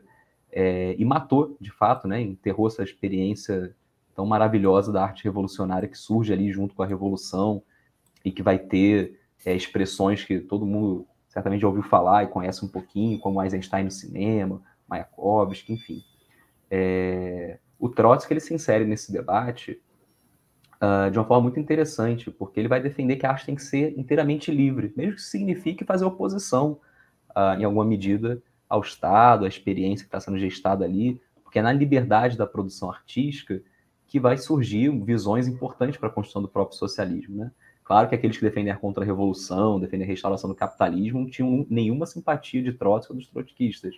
é, 0.54 0.96
e 0.98 1.04
matou, 1.04 1.58
de 1.60 1.72
fato, 1.72 2.08
né, 2.08 2.22
enterrou 2.22 2.68
essa 2.68 2.84
experiência 2.84 3.76
tão 4.16 4.26
maravilhosa 4.26 4.92
da 4.92 5.04
arte 5.04 5.24
revolucionária 5.24 5.90
que 5.90 5.98
surge 5.98 6.32
ali 6.32 6.52
junto 6.52 6.76
com 6.76 6.84
a 6.84 6.86
Revolução 6.86 7.64
e 8.24 8.32
que 8.32 8.44
vai 8.44 8.60
ter 8.60 9.20
é, 9.44 9.56
expressões 9.56 10.24
que 10.24 10.40
todo 10.40 10.66
mundo 10.66 11.08
certamente 11.28 11.62
já 11.62 11.68
ouviu 11.68 11.82
falar 11.82 12.24
e 12.24 12.28
conhece 12.28 12.64
um 12.64 12.68
pouquinho, 12.68 13.20
como 13.20 13.42
Eisenstein 13.42 13.86
no 13.86 13.92
cinema, 13.92 14.62
Mayakovsky, 14.88 15.74
enfim. 15.74 16.04
É, 16.70 17.58
o 17.80 17.90
Trotsky 17.90 18.34
ele 18.34 18.40
se 18.40 18.54
insere 18.54 18.86
nesse 18.86 19.12
debate 19.12 19.82
uh, 20.76 21.10
de 21.10 21.18
uma 21.18 21.26
forma 21.26 21.44
muito 21.44 21.60
interessante, 21.60 22.30
porque 22.30 22.60
ele 22.60 22.68
vai 22.68 22.80
defender 22.80 23.16
que 23.16 23.26
a 23.26 23.32
arte 23.32 23.46
tem 23.46 23.56
que 23.56 23.64
ser 23.64 23.98
inteiramente 23.98 24.52
livre, 24.52 24.94
mesmo 24.96 25.16
que 25.16 25.22
signifique 25.22 25.84
fazer 25.84 26.06
oposição, 26.06 26.80
uh, 27.32 27.60
em 27.60 27.64
alguma 27.64 27.84
medida, 27.84 28.42
ao 28.74 28.82
Estado, 28.82 29.46
à 29.46 29.48
experiência 29.48 30.04
que 30.04 30.08
está 30.08 30.20
sendo 30.20 30.40
gestada 30.40 30.84
ali, 30.84 31.22
porque 31.44 31.60
é 31.60 31.62
na 31.62 31.72
liberdade 31.72 32.36
da 32.36 32.48
produção 32.48 32.90
artística 32.90 33.62
que 34.08 34.20
vai 34.20 34.36
surgir 34.36 34.90
visões 35.04 35.48
importantes 35.48 36.00
para 36.00 36.10
a 36.10 36.12
construção 36.12 36.42
do 36.42 36.48
próprio 36.48 36.76
socialismo. 36.76 37.38
Né? 37.38 37.52
Claro 37.84 38.10
que 38.10 38.16
aqueles 38.16 38.36
que 38.36 38.44
defendem 38.44 38.74
a 38.74 38.76
contra-revolução, 38.76 39.80
defendem 39.80 40.08
a 40.08 40.10
restauração 40.10 40.50
do 40.50 40.56
capitalismo, 40.56 41.20
não 41.20 41.30
tinham 41.30 41.68
nenhuma 41.70 42.08
simpatia 42.08 42.64
de 42.64 42.74
Trotsky 42.74 43.14
ou 43.14 43.20
dos 43.20 43.28
trotskistas, 43.28 43.94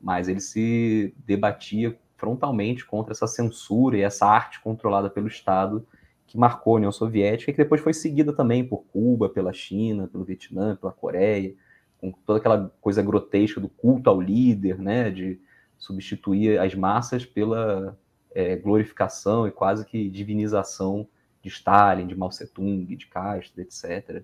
mas 0.00 0.26
ele 0.26 0.40
se 0.40 1.14
debatia 1.24 1.96
frontalmente 2.16 2.84
contra 2.84 3.12
essa 3.12 3.28
censura 3.28 3.98
e 3.98 4.02
essa 4.02 4.26
arte 4.26 4.60
controlada 4.60 5.08
pelo 5.08 5.28
Estado 5.28 5.86
que 6.26 6.36
marcou 6.36 6.74
a 6.74 6.76
União 6.78 6.90
Soviética 6.90 7.52
e 7.52 7.54
que 7.54 7.62
depois 7.62 7.80
foi 7.80 7.94
seguida 7.94 8.32
também 8.32 8.66
por 8.66 8.84
Cuba, 8.92 9.28
pela 9.28 9.52
China, 9.52 10.08
pelo 10.08 10.24
Vietnã, 10.24 10.74
pela 10.74 10.92
Coreia, 10.92 11.54
com 12.00 12.12
toda 12.12 12.38
aquela 12.38 12.72
coisa 12.80 13.02
grotesca 13.02 13.60
do 13.60 13.68
culto 13.68 14.08
ao 14.08 14.20
líder, 14.20 14.78
né, 14.78 15.10
de 15.10 15.40
substituir 15.76 16.58
as 16.58 16.74
massas 16.74 17.24
pela 17.24 17.98
é, 18.32 18.56
glorificação 18.56 19.46
e 19.46 19.50
quase 19.50 19.84
que 19.84 20.08
divinização 20.08 21.06
de 21.42 21.48
Stalin, 21.48 22.06
de 22.06 22.16
Mao 22.16 22.28
Tse-tung, 22.28 22.84
de 22.96 23.06
Castro, 23.06 23.60
etc. 23.60 24.22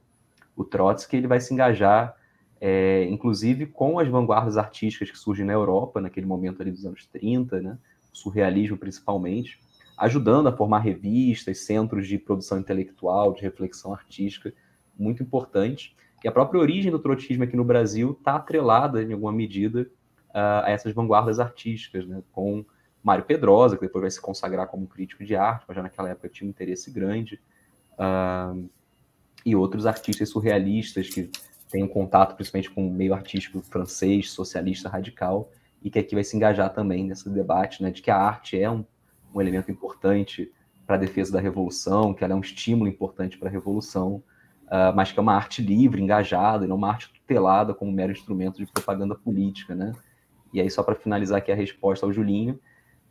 O 0.56 0.64
Trotsky 0.64 1.16
ele 1.16 1.26
vai 1.26 1.40
se 1.40 1.52
engajar, 1.52 2.16
é, 2.60 3.04
inclusive, 3.04 3.66
com 3.66 3.98
as 3.98 4.08
vanguardas 4.08 4.56
artísticas 4.56 5.10
que 5.10 5.18
surgem 5.18 5.44
na 5.44 5.52
Europa, 5.52 6.00
naquele 6.00 6.26
momento 6.26 6.60
ali 6.62 6.70
dos 6.70 6.84
anos 6.84 7.06
30, 7.06 7.60
né, 7.60 7.78
o 8.12 8.16
surrealismo 8.16 8.76
principalmente, 8.76 9.60
ajudando 9.96 10.48
a 10.48 10.56
formar 10.56 10.80
revistas, 10.80 11.58
centros 11.58 12.06
de 12.06 12.18
produção 12.18 12.58
intelectual, 12.58 13.32
de 13.32 13.42
reflexão 13.42 13.92
artística, 13.92 14.52
muito 14.98 15.22
importante. 15.22 15.96
E 16.24 16.28
a 16.28 16.32
própria 16.32 16.58
origem 16.58 16.90
do 16.90 16.98
trotskismo 16.98 17.44
aqui 17.44 17.54
no 17.54 17.64
Brasil 17.64 18.12
está 18.18 18.36
atrelada, 18.36 19.02
em 19.02 19.12
alguma 19.12 19.30
medida, 19.30 19.86
a 20.32 20.64
essas 20.70 20.94
vanguardas 20.94 21.38
artísticas, 21.38 22.06
né? 22.06 22.22
com 22.32 22.64
Mário 23.02 23.24
Pedrosa, 23.24 23.76
que 23.76 23.82
depois 23.82 24.00
vai 24.00 24.10
se 24.10 24.20
consagrar 24.22 24.66
como 24.68 24.86
crítico 24.86 25.22
de 25.22 25.36
arte, 25.36 25.66
mas 25.68 25.76
já 25.76 25.82
naquela 25.82 26.08
época 26.08 26.30
tinha 26.30 26.48
um 26.48 26.50
interesse 26.50 26.90
grande, 26.90 27.38
uh, 27.98 28.66
e 29.44 29.54
outros 29.54 29.84
artistas 29.84 30.30
surrealistas 30.30 31.10
que 31.10 31.30
têm 31.70 31.84
um 31.84 31.88
contato 31.88 32.34
principalmente 32.34 32.70
com 32.70 32.88
o 32.88 32.90
meio 32.90 33.12
artístico 33.12 33.60
francês, 33.60 34.30
socialista 34.30 34.88
radical, 34.88 35.50
e 35.82 35.90
que 35.90 35.98
aqui 35.98 36.14
vai 36.14 36.24
se 36.24 36.34
engajar 36.34 36.72
também 36.72 37.04
nesse 37.04 37.28
debate 37.28 37.82
né, 37.82 37.90
de 37.90 38.00
que 38.00 38.10
a 38.10 38.16
arte 38.16 38.58
é 38.58 38.70
um, 38.70 38.82
um 39.34 39.40
elemento 39.42 39.70
importante 39.70 40.50
para 40.86 40.96
a 40.96 40.98
defesa 40.98 41.32
da 41.32 41.40
revolução, 41.40 42.14
que 42.14 42.24
ela 42.24 42.32
é 42.32 42.36
um 42.36 42.40
estímulo 42.40 42.88
importante 42.88 43.36
para 43.36 43.50
a 43.50 43.52
revolução, 43.52 44.22
uh, 44.66 44.94
mas 44.94 45.12
que 45.12 45.18
é 45.18 45.22
uma 45.22 45.34
arte 45.34 45.62
livre, 45.62 46.02
engajada, 46.02 46.64
e 46.64 46.68
não 46.68 46.76
uma 46.76 46.88
arte 46.88 47.12
tutelada 47.12 47.74
como 47.74 47.92
mero 47.92 48.12
instrumento 48.12 48.58
de 48.58 48.66
propaganda 48.66 49.14
política, 49.14 49.74
né? 49.74 49.92
E 50.52 50.60
aí, 50.60 50.70
só 50.70 50.82
para 50.82 50.94
finalizar 50.94 51.38
aqui 51.38 51.50
a 51.50 51.54
resposta 51.54 52.06
ao 52.06 52.12
Julinho, 52.12 52.58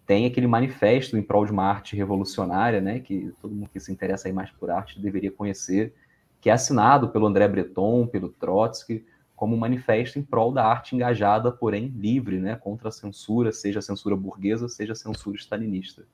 tem 0.05 0.25
aquele 0.25 0.47
manifesto 0.47 1.17
em 1.17 1.21
prol 1.21 1.45
de 1.45 1.51
uma 1.51 1.63
arte 1.63 1.95
revolucionária, 1.95 2.81
né, 2.81 2.99
que 2.99 3.33
todo 3.41 3.53
mundo 3.53 3.69
que 3.71 3.79
se 3.79 3.91
interessa 3.91 4.27
aí 4.27 4.33
mais 4.33 4.51
por 4.51 4.69
arte 4.69 4.99
deveria 4.99 5.31
conhecer, 5.31 5.93
que 6.41 6.49
é 6.49 6.53
assinado 6.53 7.09
pelo 7.09 7.25
André 7.25 7.47
Breton, 7.47 8.05
pelo 8.07 8.29
Trotsky, 8.29 9.05
como 9.35 9.55
um 9.55 9.59
manifesto 9.59 10.19
em 10.19 10.23
prol 10.23 10.51
da 10.51 10.65
arte 10.65 10.95
engajada, 10.95 11.51
porém 11.51 11.87
livre, 11.87 12.37
né, 12.37 12.55
contra 12.55 12.89
a 12.89 12.91
censura, 12.91 13.51
seja 13.51 13.79
a 13.79 13.81
censura 13.81 14.15
burguesa, 14.15 14.67
seja 14.67 14.93
a 14.93 14.95
censura 14.95 15.37
stalinista. 15.37 16.05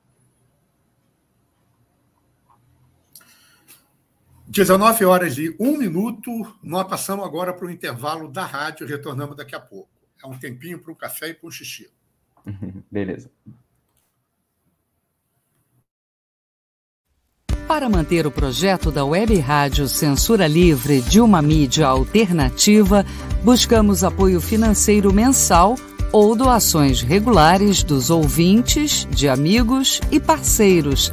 19 4.50 5.04
horas 5.04 5.38
e 5.38 5.54
um 5.60 5.78
minuto, 5.78 6.28
nós 6.60 6.84
passamos 6.88 7.24
agora 7.24 7.52
para 7.52 7.68
o 7.68 7.70
intervalo 7.70 8.28
da 8.28 8.44
rádio, 8.44 8.84
retornamos 8.84 9.36
daqui 9.36 9.54
a 9.54 9.60
pouco. 9.60 9.88
É 10.22 10.26
um 10.26 10.36
tempinho 10.36 10.80
para 10.80 10.90
um 10.90 10.94
café 10.96 11.28
e 11.28 11.34
para 11.34 11.46
um 11.46 11.50
xixi. 11.52 11.88
Beleza. 12.90 13.30
Para 17.68 17.88
manter 17.88 18.26
o 18.26 18.32
projeto 18.32 18.90
da 18.90 19.04
Web 19.04 19.38
Rádio 19.38 19.86
Censura 19.86 20.48
Livre 20.48 21.00
de 21.00 21.20
uma 21.20 21.40
mídia 21.40 21.86
alternativa, 21.86 23.06
buscamos 23.44 24.02
apoio 24.02 24.40
financeiro 24.40 25.14
mensal 25.14 25.76
ou 26.10 26.34
doações 26.34 27.02
regulares 27.02 27.84
dos 27.84 28.10
ouvintes, 28.10 29.06
de 29.10 29.28
amigos 29.28 30.00
e 30.10 30.18
parceiros 30.18 31.12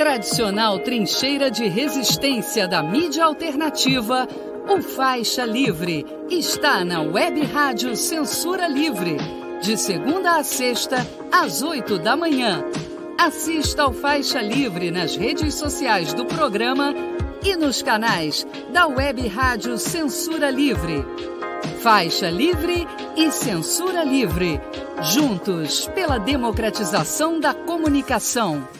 Tradicional 0.00 0.78
trincheira 0.78 1.50
de 1.50 1.68
resistência 1.68 2.66
da 2.66 2.82
mídia 2.82 3.22
alternativa, 3.22 4.26
o 4.66 4.80
Faixa 4.80 5.44
Livre 5.44 6.06
está 6.30 6.82
na 6.82 7.02
Web 7.02 7.44
Rádio 7.44 7.94
Censura 7.94 8.66
Livre, 8.66 9.18
de 9.60 9.76
segunda 9.76 10.38
a 10.38 10.42
sexta, 10.42 11.06
às 11.30 11.60
oito 11.60 11.98
da 11.98 12.16
manhã. 12.16 12.64
Assista 13.18 13.82
ao 13.82 13.92
Faixa 13.92 14.40
Livre 14.40 14.90
nas 14.90 15.16
redes 15.16 15.52
sociais 15.56 16.14
do 16.14 16.24
programa 16.24 16.94
e 17.44 17.54
nos 17.54 17.82
canais 17.82 18.46
da 18.72 18.86
Web 18.86 19.28
Rádio 19.28 19.76
Censura 19.76 20.48
Livre. 20.48 21.04
Faixa 21.82 22.30
Livre 22.30 22.88
e 23.18 23.30
Censura 23.30 24.02
Livre, 24.02 24.58
juntos 25.02 25.86
pela 25.88 26.16
democratização 26.16 27.38
da 27.38 27.52
comunicação. 27.52 28.79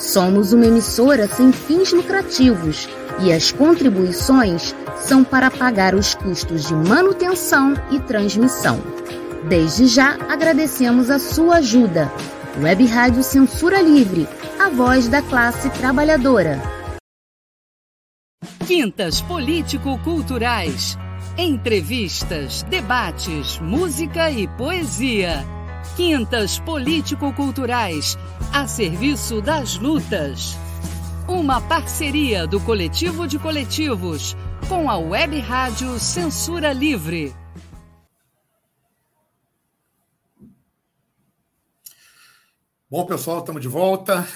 Somos 0.00 0.54
uma 0.54 0.64
emissora 0.64 1.28
sem 1.28 1.52
fins 1.52 1.92
lucrativos 1.92 2.88
e 3.22 3.30
as 3.30 3.52
contribuições 3.52 4.74
são 4.98 5.22
para 5.22 5.50
pagar 5.50 5.94
os 5.94 6.14
custos 6.14 6.66
de 6.68 6.74
manutenção 6.74 7.74
e 7.90 8.00
transmissão. 8.00 8.80
Desde 9.46 9.86
já 9.86 10.14
agradecemos 10.30 11.10
a 11.10 11.18
sua 11.18 11.56
ajuda. 11.56 12.10
Web 12.62 12.86
Rádio 12.86 13.22
Censura 13.22 13.82
Livre, 13.82 14.26
a 14.58 14.70
voz 14.70 15.06
da 15.06 15.20
classe 15.20 15.68
trabalhadora. 15.68 16.58
Quintas 18.66 19.20
Político-Culturais. 19.20 20.96
Entrevistas, 21.36 22.62
debates, 22.62 23.58
música 23.58 24.30
e 24.30 24.48
poesia 24.48 25.44
Quintas 25.96 26.58
Político-Culturais, 26.60 28.16
a 28.52 28.66
serviço 28.66 29.40
das 29.40 29.76
lutas. 29.76 30.56
Uma 31.26 31.60
parceria 31.60 32.46
do 32.46 32.60
Coletivo 32.60 33.26
de 33.26 33.38
Coletivos 33.38 34.36
com 34.68 34.90
a 34.90 34.96
Web 34.98 35.38
Rádio 35.40 35.98
Censura 35.98 36.72
Livre. 36.72 37.34
Bom, 42.88 43.06
pessoal, 43.06 43.40
estamos 43.40 43.62
de 43.62 43.68
volta. 43.68 44.26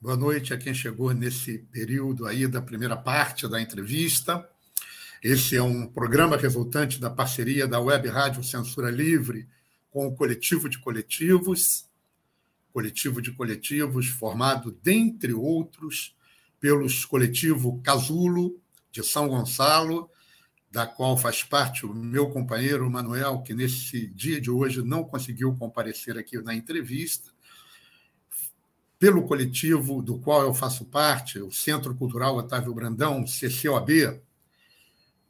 Boa 0.00 0.16
noite 0.16 0.52
a 0.52 0.58
quem 0.58 0.74
chegou 0.74 1.12
nesse 1.14 1.58
período 1.70 2.26
aí 2.26 2.46
da 2.46 2.60
primeira 2.60 2.96
parte 2.96 3.48
da 3.48 3.60
entrevista. 3.60 4.48
Esse 5.22 5.56
é 5.56 5.62
um 5.62 5.86
programa 5.86 6.36
resultante 6.36 7.00
da 7.00 7.08
parceria 7.08 7.68
da 7.68 7.80
Web 7.80 8.08
Rádio 8.08 8.42
Censura 8.42 8.90
Livre 8.90 9.48
com 9.92 10.08
o 10.08 10.16
coletivo 10.16 10.68
de 10.68 10.78
coletivos. 10.78 11.86
coletivo 12.72 13.20
de 13.20 13.30
coletivos, 13.32 14.08
formado, 14.08 14.72
dentre 14.82 15.34
outros, 15.34 16.16
pelos 16.58 17.04
coletivo 17.04 17.82
Casulo, 17.82 18.58
de 18.90 19.04
São 19.04 19.28
Gonçalo, 19.28 20.10
da 20.70 20.86
qual 20.86 21.18
faz 21.18 21.44
parte 21.44 21.84
o 21.84 21.92
meu 21.92 22.30
companheiro 22.30 22.90
Manuel, 22.90 23.42
que 23.42 23.52
nesse 23.52 24.06
dia 24.06 24.40
de 24.40 24.50
hoje 24.50 24.82
não 24.82 25.04
conseguiu 25.04 25.54
comparecer 25.54 26.16
aqui 26.16 26.38
na 26.38 26.54
entrevista, 26.54 27.30
pelo 28.98 29.24
coletivo 29.24 30.00
do 30.00 30.18
qual 30.18 30.42
eu 30.42 30.54
faço 30.54 30.86
parte, 30.86 31.38
o 31.40 31.52
Centro 31.52 31.94
Cultural 31.94 32.36
Otávio 32.36 32.72
Brandão, 32.72 33.24
CCOB, 33.24 34.18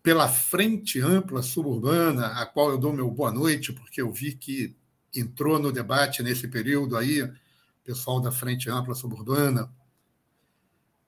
pela 0.03 0.29
Frente 0.29 1.01
Ampla 1.01 1.43
Suburbana, 1.43 2.27
a 2.41 2.45
qual 2.45 2.71
eu 2.71 2.79
dou 2.79 2.93
meu 2.93 3.11
boa 3.11 3.31
noite, 3.31 3.73
porque 3.73 4.03
eu 4.03 4.11
vi 4.11 4.35
que 4.35 4.77
entrou 5.15 5.59
no 5.59 5.71
debate 5.71 6.23
nesse 6.23 6.49
período 6.49 6.97
aí, 6.97 7.31
pessoal 7.85 8.21
da 8.21 8.33
Frente 8.33 8.69
Ampla 8.69 8.95
Suburbana, 8.95 9.73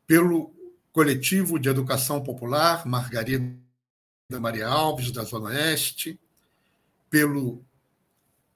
pelo 0.07 0.55
Coletivo 0.93 1.59
de 1.59 1.69
Educação 1.69 2.23
Popular, 2.23 2.87
Margarida 2.87 3.59
Maria 4.41 4.69
Alves, 4.69 5.11
da 5.11 5.25
Zona 5.25 5.47
Oeste, 5.47 6.21
pelo, 7.11 7.65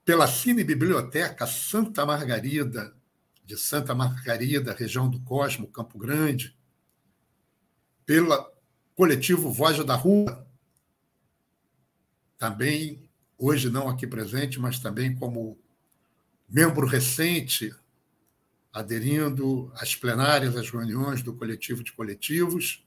pela 0.05 0.29
Cine 0.29 0.63
Biblioteca 0.63 1.47
Santa 1.47 2.07
Margarida, 2.07 2.95
de 3.45 3.57
Santa 3.57 3.95
Margarida, 3.95 4.73
região 4.73 5.09
do 5.09 5.21
Cosmo, 5.21 5.67
Campo 5.67 5.99
Grande, 5.99 6.57
pelo 8.05 8.58
coletivo 8.99 9.53
Voz 9.53 9.79
da 9.85 9.95
Rua, 9.95 10.45
também, 12.37 13.09
hoje 13.39 13.71
não 13.71 13.89
aqui 13.89 14.09
presente, 14.09 14.59
mas 14.59 14.81
também 14.81 15.15
como 15.15 15.57
membro 16.49 16.85
recente, 16.85 17.73
aderindo 18.73 19.71
às 19.77 19.95
plenárias, 19.95 20.57
às 20.57 20.69
reuniões 20.69 21.23
do 21.23 21.33
coletivo 21.33 21.85
de 21.85 21.93
coletivos, 21.93 22.85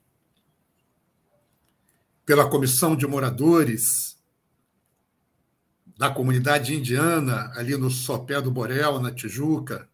pela 2.26 2.46
Comissão 2.46 2.94
de 2.94 3.06
Moradores 3.06 4.20
da 5.96 6.10
comunidade 6.10 6.74
indiana, 6.74 7.50
ali 7.54 7.74
no 7.74 7.90
Sopé 7.90 8.38
do 8.38 8.50
Borel, 8.50 9.00
na 9.00 9.10
Tijuca, 9.10 9.88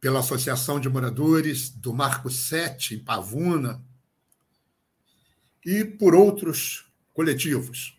pela 0.00 0.20
Associação 0.20 0.78
de 0.78 0.88
Moradores 0.88 1.70
do 1.70 1.92
Marco 1.92 2.30
7, 2.30 2.94
em 2.94 3.04
Pavuna, 3.04 3.82
e 5.64 5.84
por 5.84 6.14
outros 6.14 6.86
coletivos. 7.12 7.96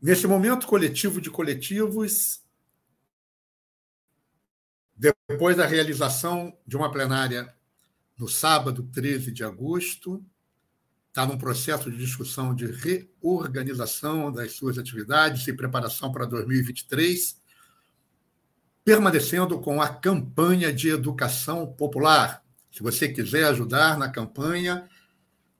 Nesse 0.00 0.26
momento 0.26 0.66
coletivo 0.66 1.20
de 1.20 1.30
coletivos, 1.30 2.40
depois 4.96 5.56
da 5.56 5.66
realização 5.66 6.56
de 6.66 6.76
uma 6.76 6.90
plenária 6.90 7.52
no 8.16 8.28
sábado 8.28 8.82
13 8.92 9.32
de 9.32 9.42
agosto, 9.42 10.24
está 11.08 11.26
num 11.26 11.38
processo 11.38 11.90
de 11.90 11.96
discussão 11.96 12.54
de 12.54 12.66
reorganização 12.66 14.30
das 14.30 14.52
suas 14.52 14.78
atividades 14.78 15.46
e 15.48 15.52
preparação 15.52 16.12
para 16.12 16.26
2023, 16.26 17.37
permanecendo 18.88 19.60
com 19.60 19.82
a 19.82 19.88
campanha 19.90 20.72
de 20.72 20.88
educação 20.88 21.66
popular. 21.66 22.42
Se 22.72 22.82
você 22.82 23.06
quiser 23.06 23.44
ajudar 23.44 23.98
na 23.98 24.08
campanha, 24.08 24.88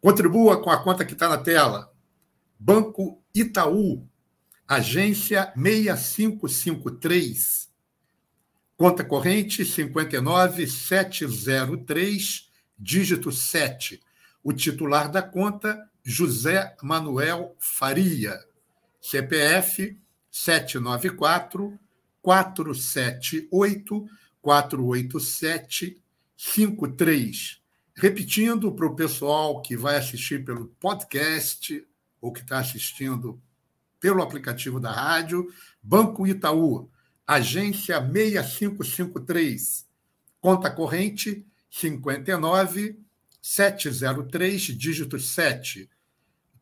contribua 0.01 0.63
com 0.63 0.71
a 0.71 0.83
conta 0.83 1.05
que 1.05 1.13
está 1.13 1.29
na 1.29 1.37
tela. 1.37 1.93
Banco 2.59 3.23
Itaú, 3.35 4.09
agência 4.67 5.53
6553, 5.55 7.71
conta 8.79 9.05
corrente 9.05 9.63
59703 9.63 12.51
dígito 12.79 13.31
7. 13.31 14.01
O 14.43 14.55
titular 14.55 15.11
da 15.11 15.21
conta, 15.21 15.87
José 16.03 16.75
Manuel 16.83 17.55
Faria. 17.59 18.43
CPF 19.03 20.01
794 20.31 21.79
478 22.23 24.07
487 24.41 26.03
53. 26.37 27.61
Repetindo 27.95 28.73
para 28.73 28.87
o 28.87 28.95
pessoal 28.95 29.61
que 29.61 29.77
vai 29.77 29.97
assistir 29.97 30.45
pelo 30.45 30.69
podcast 30.81 31.85
ou 32.21 32.33
que 32.33 32.41
está 32.41 32.61
assistindo 32.61 33.41
pelo 34.01 34.23
aplicativo 34.23 34.79
da 34.79 34.93
rádio, 34.93 35.53
Banco 35.83 36.27
Itaú, 36.27 36.89
agência 37.27 38.01
6553, 38.01 39.87
conta 40.41 40.71
corrente 40.71 41.45
59 41.71 42.99
703, 43.43 44.63
dígito 44.63 45.19
7. 45.19 45.91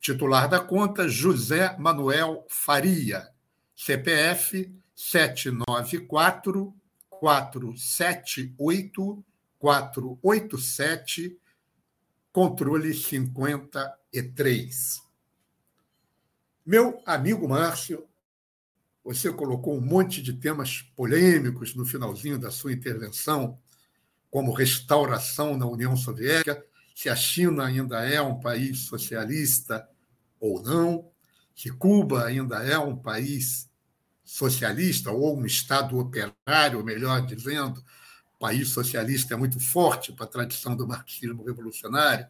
Titular 0.01 0.49
da 0.49 0.61
conta, 0.61 1.09
José 1.09 1.77
Manuel 1.79 2.47
Faria. 2.49 3.29
CPF 3.75 4.73
794 4.97 6.75
478 7.11 9.25
487, 9.59 11.39
controle 12.33 12.95
53. 12.95 15.03
Meu 16.65 17.03
amigo 17.07 17.49
Márcio, 17.49 18.07
você 19.05 19.33
colocou 19.33 19.77
um 19.77 19.81
monte 19.81 20.21
de 20.21 20.33
temas 20.33 20.83
polêmicos 20.97 21.75
no 21.75 21.85
finalzinho 21.85 22.39
da 22.39 22.51
sua 22.51 22.73
intervenção 22.73 23.59
como 24.31 24.53
restauração 24.53 25.57
na 25.57 25.67
União 25.67 25.97
Soviética, 25.97 26.65
se 26.95 27.09
a 27.09 27.17
China 27.17 27.65
ainda 27.65 28.05
é 28.05 28.21
um 28.21 28.41
país 28.41 28.81
socialista 28.81 29.89
ou 30.41 30.61
não, 30.63 31.09
se 31.55 31.71
Cuba 31.71 32.25
ainda 32.25 32.65
é 32.65 32.79
um 32.79 32.97
país 32.97 33.71
socialista 34.27 35.13
ou 35.13 35.39
um 35.39 35.47
Estado 35.47 35.97
operário, 35.99 36.85
melhor 36.85 37.25
dizendo, 37.25 37.83
país 38.39 38.69
socialista 38.69 39.35
é 39.35 39.37
muito 39.37 39.59
forte 39.61 40.13
para 40.13 40.25
a 40.25 40.29
tradição 40.29 40.77
do 40.77 40.87
marxismo 40.87 41.45
revolucionário, 41.45 42.27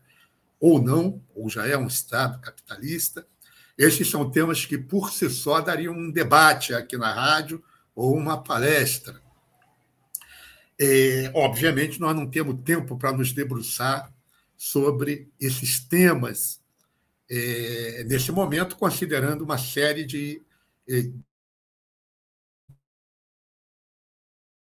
ou 0.60 0.80
não, 0.80 1.22
ou 1.34 1.48
já 1.48 1.66
é 1.66 1.76
um 1.76 1.86
Estado 1.86 2.38
capitalista. 2.40 3.26
Esses 3.76 4.08
são 4.08 4.30
temas 4.30 4.64
que, 4.64 4.78
por 4.78 5.10
si 5.10 5.28
só, 5.30 5.60
dariam 5.60 5.94
um 5.94 6.10
debate 6.10 6.74
aqui 6.74 6.96
na 6.96 7.12
rádio 7.12 7.64
ou 7.94 8.14
uma 8.14 8.42
palestra. 8.42 9.20
É, 10.78 11.30
obviamente, 11.34 11.98
nós 11.98 12.14
não 12.14 12.28
temos 12.28 12.62
tempo 12.62 12.98
para 12.98 13.12
nos 13.12 13.32
debruçar 13.32 14.12
sobre 14.56 15.30
esses 15.40 15.80
temas 15.80 16.60
é, 17.28 18.04
nesse 18.06 18.30
momento, 18.30 18.76
considerando 18.76 19.42
uma 19.42 19.58
série 19.58 20.04
de 20.04 20.42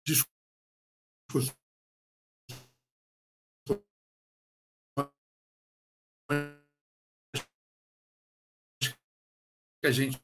discussões 0.08 1.54
que 9.80 9.86
a 9.86 9.92
gente 9.92 10.20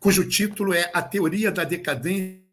cujo 0.00 0.28
título 0.28 0.72
é 0.72 0.90
A 0.92 1.02
Teoria 1.02 1.50
da 1.50 1.64
Decadência 1.64 2.46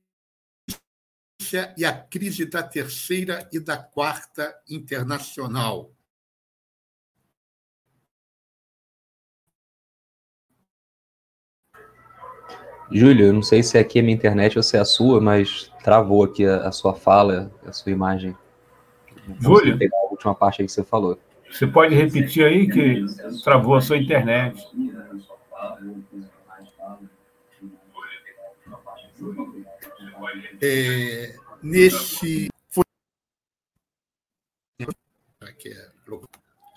e 1.78 1.86
a 1.86 2.06
Crise 2.08 2.46
da 2.46 2.64
Terceira 2.64 3.50
e 3.52 3.60
da 3.60 3.78
Quarta 3.78 4.62
Internacional. 4.68 5.95
Júlio, 12.92 13.28
eu 13.28 13.34
não 13.34 13.42
sei 13.42 13.64
se 13.64 13.78
é 13.78 13.82
aqui 13.82 14.00
a 14.00 14.04
minha 14.04 14.16
internet 14.16 14.58
ou 14.58 14.64
se 14.64 14.78
é 14.78 14.80
a 14.80 14.86
sua, 14.86 15.20
mas 15.20 15.72
travou 15.84 16.24
aqui 16.24 16.46
a, 16.46 16.68
a 16.68 16.72
sua 16.72 16.94
fala, 16.94 17.52
a 17.66 17.72
sua 17.72 17.92
imagem. 17.92 18.36
Júlio? 19.40 19.78
Pegar 19.78 19.98
a 19.98 20.12
última 20.12 20.36
parte 20.36 20.62
aí 20.62 20.68
que 20.68 20.72
você 20.72 20.84
falou. 20.84 21.18
Você 21.52 21.66
pode 21.66 21.96
repetir 21.96 22.46
aí 22.46 22.70
que 22.70 23.06
travou 23.44 23.76
a 23.76 23.82
sua 23.82 23.98
internet. 23.98 24.62
É, 30.62 31.36
nesse. 31.62 32.50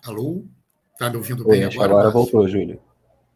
Alô? 0.05 0.45
Está 0.93 1.11
me 1.11 1.17
ouvindo 1.17 1.45
bem 1.45 1.65
Oi, 1.65 1.75
agora? 1.75 1.91
Agora 1.91 2.11
voltou, 2.11 2.49
Júlio. 2.49 2.81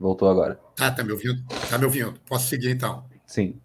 Voltou 0.02 0.28
agora. 0.28 0.60
Tá, 0.74 0.90
tá 0.90 1.04
me 1.04 1.12
ouvindo? 1.12 1.40
Tá 1.70 1.78
me 1.78 1.84
ouvindo. 1.84 2.18
Posso 2.26 2.48
seguir 2.48 2.70
então? 2.70 3.08
Sim. 3.24 3.60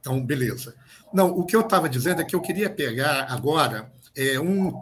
Então, 0.00 0.24
beleza. 0.24 0.76
Não, 1.12 1.36
o 1.36 1.44
que 1.44 1.56
eu 1.56 1.62
estava 1.62 1.88
dizendo 1.88 2.22
é 2.22 2.24
que 2.24 2.36
eu 2.36 2.40
queria 2.40 2.70
pegar 2.70 3.26
agora 3.28 3.92
é, 4.16 4.38
um 4.38 4.72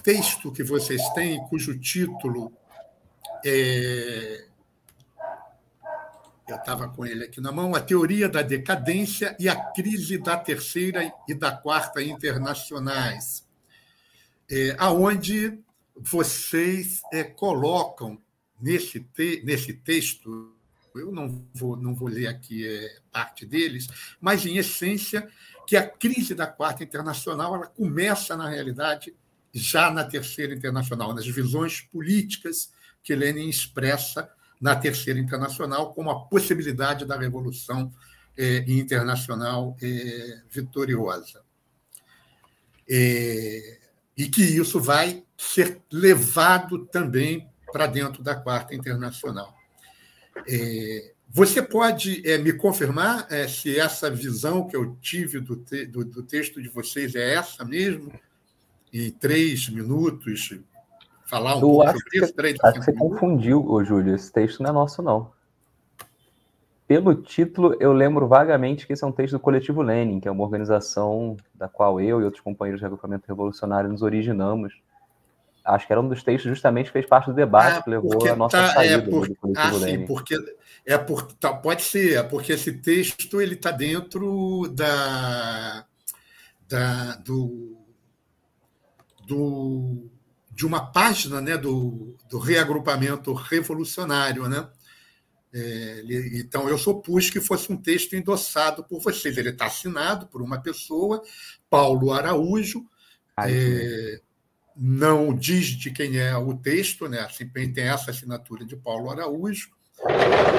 texto 0.00 0.52
que 0.52 0.62
vocês 0.62 1.02
têm, 1.08 1.44
cujo 1.48 1.76
título 1.76 2.52
é, 3.44 4.44
eu 6.48 6.56
estava 6.56 6.88
com 6.88 7.04
ele 7.04 7.24
aqui 7.24 7.40
na 7.40 7.50
mão, 7.50 7.74
a 7.74 7.80
teoria 7.80 8.28
da 8.28 8.42
decadência 8.42 9.36
e 9.40 9.48
a 9.48 9.56
crise 9.56 10.18
da 10.18 10.36
terceira 10.36 11.12
e 11.26 11.34
da 11.34 11.50
quarta 11.50 12.00
internacionais, 12.00 13.44
é, 14.48 14.76
aonde 14.78 15.58
vocês 15.96 17.02
é, 17.12 17.24
colocam 17.24 18.22
nesse, 18.60 19.00
te, 19.00 19.42
nesse 19.44 19.72
texto, 19.72 20.52
eu 20.94 21.12
não 21.12 21.44
vou, 21.54 21.76
não 21.76 21.94
vou 21.94 22.08
ler 22.08 22.26
aqui 22.26 22.66
é, 22.66 22.98
parte 23.12 23.46
deles, 23.46 23.86
mas, 24.20 24.44
em 24.44 24.56
essência, 24.56 25.28
que 25.66 25.76
a 25.76 25.86
crise 25.86 26.34
da 26.34 26.46
quarta 26.46 26.82
internacional 26.82 27.54
ela 27.54 27.66
começa, 27.66 28.36
na 28.36 28.48
realidade, 28.48 29.14
já 29.52 29.90
na 29.90 30.04
terceira 30.04 30.54
internacional, 30.54 31.14
nas 31.14 31.26
visões 31.26 31.80
políticas 31.80 32.72
que 33.02 33.14
Lenin 33.14 33.48
expressa 33.48 34.30
na 34.60 34.74
terceira 34.74 35.18
internacional 35.18 35.94
como 35.94 36.10
a 36.10 36.26
possibilidade 36.26 37.04
da 37.04 37.16
revolução 37.16 37.92
é, 38.36 38.64
internacional 38.68 39.76
é, 39.82 40.42
vitoriosa. 40.50 41.42
É, 42.88 43.78
e 44.16 44.28
que 44.28 44.42
isso 44.42 44.80
vai 44.80 45.22
ser 45.36 45.82
levado 45.92 46.86
também 46.86 47.48
para 47.72 47.86
dentro 47.86 48.22
da 48.22 48.34
quarta 48.34 48.74
internacional. 48.74 49.54
É, 50.48 51.12
você 51.28 51.60
pode 51.60 52.22
é, 52.28 52.38
me 52.38 52.52
confirmar 52.52 53.26
é, 53.30 53.46
se 53.46 53.78
essa 53.78 54.10
visão 54.10 54.66
que 54.66 54.76
eu 54.76 54.96
tive 55.00 55.40
do, 55.40 55.56
te, 55.56 55.84
do, 55.84 56.04
do, 56.04 56.22
texto 56.22 56.62
de 56.62 56.68
vocês 56.68 57.14
é 57.14 57.34
essa 57.34 57.64
mesmo? 57.64 58.12
Em 58.92 59.10
três 59.10 59.68
minutos, 59.68 60.58
falar 61.26 61.56
um 61.56 61.60
eu 61.60 61.60
pouco 61.60 61.82
acho 61.82 61.98
sobre 61.98 62.18
isso? 62.18 62.34
Que, 62.34 62.66
acho 62.66 62.78
que 62.78 62.84
você 62.84 62.92
confundiu, 62.94 63.62
ô, 63.68 63.84
Júlio. 63.84 64.14
Esse 64.14 64.32
texto 64.32 64.62
não 64.62 64.70
é 64.70 64.72
nosso, 64.72 65.02
não. 65.02 65.30
Pelo 66.86 67.14
título, 67.14 67.76
eu 67.78 67.92
lembro 67.92 68.26
vagamente 68.26 68.86
que 68.86 68.94
esse 68.94 69.04
é 69.04 69.06
um 69.06 69.12
texto 69.12 69.32
do 69.32 69.40
Coletivo 69.40 69.82
Lenin, 69.82 70.20
que 70.20 70.26
é 70.26 70.30
uma 70.30 70.44
organização 70.44 71.36
da 71.54 71.68
qual 71.68 72.00
eu 72.00 72.22
e 72.22 72.24
outros 72.24 72.42
companheiros 72.42 72.80
do 72.80 72.86
agrupamento 72.86 73.28
revolucionário 73.28 73.90
nos 73.90 74.00
originamos 74.00 74.80
acho 75.68 75.86
que 75.86 75.92
era 75.92 76.00
um 76.00 76.08
dos 76.08 76.22
textos 76.22 76.50
justamente 76.50 76.86
que 76.86 76.92
fez 76.92 77.06
parte 77.06 77.26
do 77.26 77.34
debate 77.34 77.78
é, 77.78 77.82
que 77.82 77.90
levou 77.90 78.26
a 78.26 78.36
nossa 78.36 78.58
tá, 78.58 78.74
saída 78.74 78.94
é 78.94 79.00
por, 79.00 79.28
do 79.28 79.34
coletivo 79.34 79.76
ah, 79.76 79.80
sim, 79.80 80.06
porque 80.06 80.36
é 80.84 80.96
por, 80.96 81.32
tá, 81.34 81.52
pode 81.52 81.82
ser, 81.82 82.18
é 82.18 82.22
porque 82.22 82.52
esse 82.52 82.72
texto 82.72 83.40
ele 83.40 83.54
está 83.54 83.70
dentro 83.70 84.68
da, 84.68 85.84
da 86.68 87.16
do, 87.16 87.76
do, 89.26 90.10
de 90.50 90.66
uma 90.66 90.90
página 90.90 91.40
né, 91.40 91.56
do, 91.56 92.16
do 92.30 92.38
reagrupamento 92.38 93.32
revolucionário, 93.34 94.48
né? 94.48 94.68
É, 95.52 96.02
então, 96.34 96.68
eu 96.68 96.76
supus 96.76 97.30
que 97.30 97.40
fosse 97.40 97.72
um 97.72 97.76
texto 97.76 98.14
endossado 98.14 98.84
por 98.84 99.00
vocês. 99.00 99.36
Ele 99.36 99.48
está 99.48 99.66
assinado 99.66 100.26
por 100.26 100.42
uma 100.42 100.60
pessoa, 100.60 101.22
Paulo 101.70 102.12
Araújo, 102.12 102.84
é, 103.46 104.20
não 104.78 105.34
diz 105.34 105.66
de 105.66 105.90
quem 105.90 106.18
é 106.18 106.36
o 106.36 106.54
texto, 106.54 107.08
né? 107.08 107.26
Tem 107.74 107.84
essa 107.84 108.12
assinatura 108.12 108.64
de 108.64 108.76
Paulo 108.76 109.10
Araújo, 109.10 109.70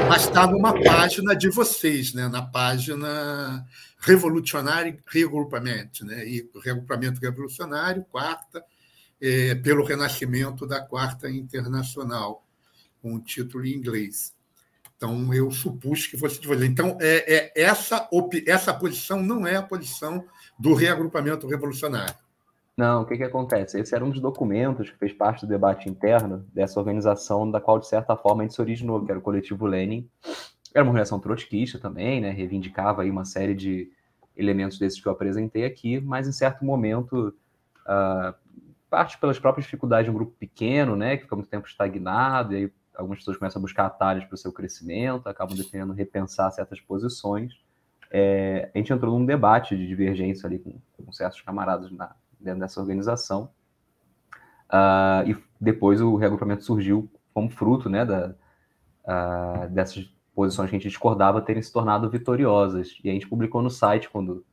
mas 0.10 0.24
está 0.24 0.46
numa 0.46 0.74
página 0.84 1.34
de 1.34 1.50
vocês, 1.50 2.14
né? 2.14 2.28
na 2.28 2.42
página 2.42 3.66
Revolutionary 4.00 5.00
Regroupament, 5.08 6.02
né? 6.02 6.28
e 6.28 6.50
Regrupamento 6.62 7.22
Revolucionário, 7.22 8.06
quarta, 8.12 8.62
é, 9.22 9.56
pelo 9.56 9.86
renascimento 9.86 10.68
da 10.68 10.82
Quarta 10.82 11.30
Internacional, 11.30 12.46
com 13.02 13.16
o 13.16 13.20
título 13.20 13.66
em 13.66 13.74
inglês. 13.74 14.34
Então, 14.98 15.34
eu 15.34 15.50
supus 15.50 16.08
que 16.08 16.18
fosse 16.18 16.42
de 16.42 16.48
vocês. 16.48 16.70
Então, 16.70 16.98
é, 17.00 17.54
é, 17.56 17.62
essa, 17.62 18.10
essa 18.46 18.74
posição 18.74 19.24
não 19.24 19.48
é 19.48 19.56
a 19.56 19.64
posição 19.64 20.26
do 20.58 20.74
reagrupamento 20.74 21.48
revolucionário. 21.48 22.16
Não, 22.80 23.02
o 23.02 23.06
que, 23.06 23.18
que 23.18 23.24
acontece? 23.26 23.78
Esse 23.78 23.94
era 23.94 24.06
um 24.06 24.10
dos 24.10 24.22
documentos 24.22 24.90
que 24.90 24.98
fez 24.98 25.12
parte 25.12 25.46
do 25.46 25.50
debate 25.50 25.90
interno 25.90 26.48
dessa 26.54 26.80
organização, 26.80 27.52
da 27.52 27.60
qual, 27.60 27.78
de 27.78 27.86
certa 27.86 28.16
forma, 28.16 28.42
a 28.42 28.46
gente 28.46 28.56
se 28.56 28.62
originou, 28.62 29.04
que 29.04 29.12
era 29.12 29.20
o 29.20 29.22
Coletivo 29.22 29.66
Lenin. 29.66 30.10
Era 30.74 30.86
uma 30.86 30.92
organização 30.92 31.20
trotskista 31.20 31.78
também, 31.78 32.22
né? 32.22 32.30
reivindicava 32.30 33.02
aí 33.02 33.12
uma 33.12 33.26
série 33.26 33.54
de 33.54 33.92
elementos 34.34 34.80
desses 34.80 34.98
que 34.98 35.06
eu 35.06 35.12
apresentei 35.12 35.66
aqui, 35.66 36.00
mas 36.00 36.26
em 36.26 36.32
certo 36.32 36.64
momento, 36.64 37.36
uh, 37.82 38.34
parte 38.90 39.18
pelas 39.18 39.38
próprias 39.38 39.66
dificuldades 39.66 40.06
de 40.06 40.12
um 40.12 40.14
grupo 40.14 40.32
pequeno, 40.40 40.96
né, 40.96 41.18
que 41.18 41.24
fica 41.24 41.36
muito 41.36 41.50
tempo 41.50 41.68
estagnado, 41.68 42.54
e 42.54 42.56
aí 42.56 42.72
algumas 42.96 43.20
pessoas 43.20 43.36
começam 43.36 43.60
a 43.60 43.62
buscar 43.62 43.88
atalhos 43.88 44.24
para 44.24 44.36
o 44.36 44.38
seu 44.38 44.54
crescimento, 44.54 45.28
acabam 45.28 45.54
defendendo 45.54 45.92
repensar 45.92 46.50
certas 46.52 46.80
posições. 46.80 47.60
É, 48.10 48.72
a 48.74 48.78
gente 48.78 48.94
entrou 48.94 49.20
num 49.20 49.26
debate 49.26 49.76
de 49.76 49.86
divergência 49.86 50.48
ali 50.48 50.60
com, 50.60 50.80
com 51.04 51.12
certos 51.12 51.42
camaradas 51.42 51.92
na, 51.92 52.16
dentro 52.40 52.62
dessa 52.62 52.80
organização. 52.80 53.52
Uh, 54.70 55.30
e 55.30 55.38
depois 55.60 56.00
o 56.00 56.16
reagrupamento 56.16 56.64
surgiu 56.64 57.10
como 57.34 57.50
fruto 57.50 57.90
né, 57.90 58.06
da, 58.06 58.36
uh, 59.06 59.70
dessas 59.70 60.10
posições 60.34 60.70
que 60.70 60.76
a 60.76 60.80
gente 60.80 60.88
discordava 60.88 61.42
terem 61.42 61.62
se 61.62 61.74
tornado 61.74 62.10
vitoriosas. 62.10 62.98
E 63.04 63.10
a 63.10 63.14
gente 63.14 63.28
publicou 63.28 63.62
no 63.62 63.70
site, 63.70 64.10
quando 64.10 64.46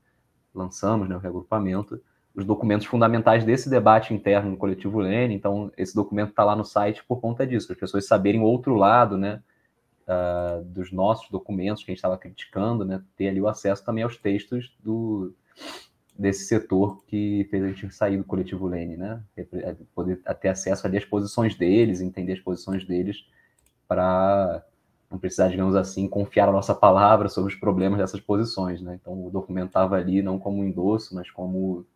lançamos 0.55 1.09
né, 1.09 1.15
o 1.15 1.19
reagrupamento, 1.21 2.01
os 2.35 2.45
documentos 2.45 2.87
fundamentais 2.87 3.45
desse 3.45 3.71
debate 3.71 4.13
interno 4.13 4.51
no 4.51 4.57
coletivo 4.57 4.99
Lene. 4.99 5.35
Então, 5.35 5.71
esse 5.77 5.95
documento 5.95 6.31
está 6.31 6.45
lá 6.45 6.57
no 6.57 6.65
site 6.65 7.05
por 7.05 7.21
conta 7.21 7.47
disso, 7.47 7.73
as 7.73 7.79
pessoas 7.79 8.07
saberem 8.07 8.41
o 8.41 8.45
outro 8.45 8.75
lado 8.75 9.17
né, 9.17 9.43
uh, 10.07 10.65
dos 10.65 10.93
nossos 10.93 11.31
documentos 11.31 11.83
que 11.83 11.91
a 11.91 11.93
gente 11.93 11.99
estava 11.99 12.19
criticando, 12.19 12.85
né, 12.85 13.03
ter 13.17 13.29
ali 13.29 13.41
o 13.41 13.49
acesso 13.49 13.85
também 13.85 14.05
aos 14.05 14.17
textos 14.17 14.77
do, 14.83 15.35
desse 16.19 16.45
setor 16.47 17.05
que 17.07 17.47
fez 17.51 17.63
a 17.63 17.69
gente 17.69 17.95
sair 17.95 18.17
do 18.17 18.25
coletivo 18.25 18.67
Lene, 18.67 18.97
né? 18.97 19.23
É, 19.37 19.77
poder 19.95 20.21
ter 20.41 20.49
acesso 20.49 20.87
ali 20.87 20.97
às 20.97 21.05
posições 21.05 21.55
deles, 21.55 22.01
entender 22.01 22.35
as 22.35 22.41
posições 22.41 22.85
deles, 22.85 23.25
para 23.87 24.65
não 25.11 25.19
precisar, 25.19 25.49
digamos 25.49 25.77
assim, 25.77 26.09
confiar 26.09 26.49
a 26.49 26.53
nossa 26.53 26.75
palavra 26.75 27.29
sobre 27.29 27.53
os 27.53 27.59
problemas 27.59 27.99
dessas 27.99 28.21
posições, 28.21 28.81
né? 28.81 28.99
Então, 29.01 29.31
estava 29.65 29.97
ali 29.97 30.23
não 30.23 30.39
como 30.39 30.63
um 30.63 30.65
endosso, 30.65 31.15
mas 31.15 31.31
como 31.31 31.87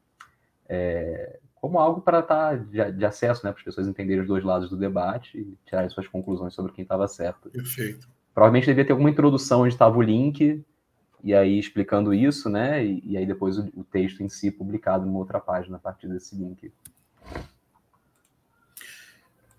é, 0.68 1.40
como 1.60 1.78
algo 1.78 2.00
para 2.00 2.20
estar 2.20 2.50
tá 2.50 2.56
de, 2.56 2.92
de, 2.92 3.04
acesso, 3.04 3.44
né, 3.44 3.52
para 3.52 3.58
as 3.58 3.64
pessoas 3.64 3.86
entenderem 3.86 4.22
os 4.22 4.28
dois 4.28 4.42
lados 4.42 4.70
do 4.70 4.76
debate 4.76 5.38
e 5.38 5.58
tirarem 5.66 5.90
suas 5.90 6.08
conclusões 6.08 6.54
sobre 6.54 6.72
quem 6.72 6.82
estava 6.82 7.06
certo. 7.06 7.50
Perfeito. 7.50 8.08
Provavelmente 8.32 8.66
devia 8.66 8.84
ter 8.84 8.92
alguma 8.92 9.10
introdução 9.10 9.62
onde 9.62 9.74
estava 9.74 9.98
o 9.98 10.02
link 10.02 10.64
e 11.22 11.34
aí 11.34 11.58
explicando 11.58 12.12
isso, 12.14 12.48
né? 12.48 12.84
E, 12.84 13.02
e 13.04 13.16
aí 13.16 13.26
depois 13.26 13.58
o, 13.58 13.70
o, 13.74 13.84
texto 13.84 14.22
em 14.22 14.28
si 14.28 14.50
publicado 14.50 15.06
numa 15.06 15.18
outra 15.18 15.40
página 15.40 15.76
a 15.76 15.80
partir 15.80 16.08
desse 16.08 16.34
link. 16.36 16.72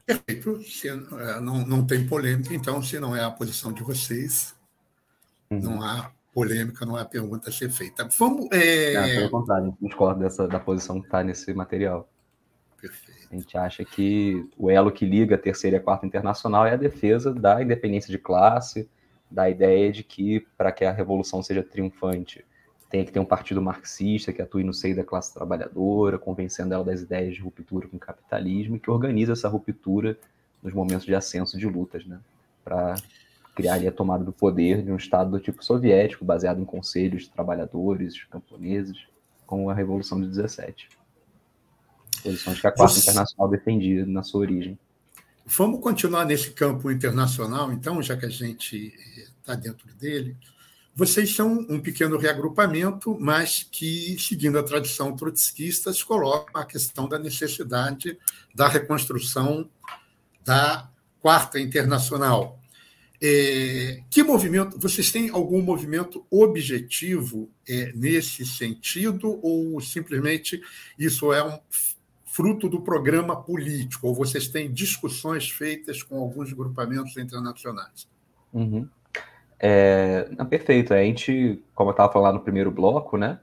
Perfeito. 0.05 0.61
Se, 0.63 0.89
é, 0.89 1.39
não, 1.39 1.65
não 1.65 1.85
tem 1.85 2.05
polêmica, 2.05 2.53
então, 2.53 2.81
se 2.81 2.99
não 2.99 3.15
é 3.15 3.23
a 3.23 3.31
posição 3.31 3.71
de 3.71 3.83
vocês, 3.83 4.55
uhum. 5.49 5.59
não 5.59 5.83
há 5.83 6.11
polêmica, 6.33 6.85
não 6.85 6.95
há 6.95 7.05
pergunta 7.05 7.49
a 7.49 7.53
ser 7.53 7.69
feita. 7.69 8.07
Vamos. 8.17 8.47
É... 8.51 8.93
Não, 8.93 9.07
pelo 9.07 9.29
contrário, 9.29 9.63
a 9.63 9.69
gente 9.69 9.79
discorda 9.81 10.23
dessa, 10.23 10.47
da 10.47 10.59
posição 10.59 10.99
que 10.99 11.07
está 11.07 11.23
nesse 11.23 11.53
material. 11.53 12.09
Perfeito. 12.79 13.27
A 13.31 13.35
gente 13.35 13.57
acha 13.57 13.85
que 13.85 14.45
o 14.57 14.69
elo 14.69 14.91
que 14.91 15.05
liga 15.05 15.35
a 15.35 15.37
terceira 15.37 15.77
e 15.77 15.79
a 15.79 15.83
quarta 15.83 16.05
internacional 16.05 16.65
é 16.65 16.73
a 16.73 16.77
defesa 16.77 17.33
da 17.33 17.61
independência 17.61 18.11
de 18.11 18.17
classe, 18.17 18.89
da 19.31 19.49
ideia 19.49 19.91
de 19.91 20.03
que, 20.03 20.41
para 20.57 20.71
que 20.71 20.83
a 20.83 20.91
revolução 20.91 21.41
seja 21.41 21.63
triunfante, 21.63 22.45
tem 22.89 23.05
que 23.05 23.11
ter 23.11 23.19
um 23.19 23.25
partido 23.25 23.61
marxista 23.61 24.33
que 24.33 24.41
atue 24.41 24.65
no 24.65 24.73
seio 24.73 24.95
da 24.95 25.03
classe 25.03 25.33
trabalhadora, 25.33 26.19
convencendo 26.19 26.73
ela 26.73 26.83
das 26.83 27.01
ideias 27.01 27.33
de 27.33 27.41
ruptura 27.41 27.87
com 27.87 27.95
o 27.95 27.99
capitalismo 27.99 28.75
e 28.75 28.79
que 28.79 28.91
organiza 28.91 29.31
essa 29.31 29.47
ruptura 29.47 30.19
nos 30.61 30.73
momentos 30.73 31.05
de 31.05 31.15
ascenso 31.15 31.57
de 31.57 31.65
lutas, 31.65 32.05
né? 32.05 32.19
Para 32.63 32.95
criar 33.55 33.75
ali 33.75 33.87
a 33.87 33.91
tomada 33.91 34.23
do 34.25 34.33
poder 34.33 34.83
de 34.83 34.91
um 34.91 34.97
Estado 34.97 35.31
do 35.31 35.39
tipo 35.39 35.63
soviético, 35.63 36.25
baseado 36.25 36.61
em 36.61 36.65
conselhos 36.65 37.23
de 37.23 37.29
trabalhadores, 37.29 38.23
camponeses, 38.25 39.07
como 39.45 39.69
a 39.69 39.73
Revolução 39.73 40.19
de 40.19 40.27
17. 40.27 40.89
Posições 42.23 42.59
que 42.59 42.67
a 42.67 42.71
Quarta 42.71 42.93
Você... 42.93 42.99
Internacional 43.01 43.49
defendia 43.49 44.05
na 44.05 44.21
sua 44.21 44.41
origem. 44.41 44.77
Vamos 45.45 45.81
continuar 45.81 46.25
nesse 46.25 46.51
campo 46.51 46.91
internacional, 46.91 47.71
então, 47.73 48.01
já 48.01 48.15
que 48.15 48.25
a 48.25 48.29
gente 48.29 48.93
está 49.39 49.55
dentro 49.55 49.87
dele. 49.95 50.37
Vocês 50.93 51.33
são 51.33 51.65
um 51.69 51.79
pequeno 51.79 52.17
reagrupamento, 52.17 53.17
mas 53.19 53.65
que, 53.71 54.17
seguindo 54.19 54.59
a 54.59 54.63
tradição 54.63 55.15
trotskista, 55.15 55.91
coloca 56.05 56.59
a 56.59 56.65
questão 56.65 57.07
da 57.07 57.17
necessidade 57.17 58.17
da 58.53 58.67
reconstrução 58.67 59.69
da 60.43 60.89
Quarta 61.21 61.59
Internacional. 61.59 62.59
É, 63.23 64.01
que 64.09 64.23
movimento? 64.23 64.79
Vocês 64.79 65.11
têm 65.11 65.29
algum 65.29 65.61
movimento 65.61 66.25
objetivo 66.29 67.49
é, 67.67 67.91
nesse 67.93 68.45
sentido, 68.45 69.39
ou 69.43 69.79
simplesmente 69.79 70.59
isso 70.97 71.31
é 71.31 71.43
um 71.43 71.59
fruto 72.31 72.69
do 72.69 72.81
programa 72.81 73.35
político, 73.35 74.07
ou 74.07 74.15
vocês 74.15 74.47
têm 74.47 74.71
discussões 74.71 75.49
feitas 75.49 76.01
com 76.01 76.17
alguns 76.17 76.53
grupamentos 76.53 77.17
internacionais? 77.17 78.07
Uhum. 78.53 78.87
É, 79.59 80.29
não, 80.37 80.45
perfeito. 80.45 80.93
A 80.93 81.03
gente, 81.03 81.61
como 81.75 81.89
eu 81.89 81.91
estava 81.91 82.11
falando 82.11 82.35
no 82.35 82.41
primeiro 82.41 82.71
bloco, 82.71 83.17
né, 83.17 83.39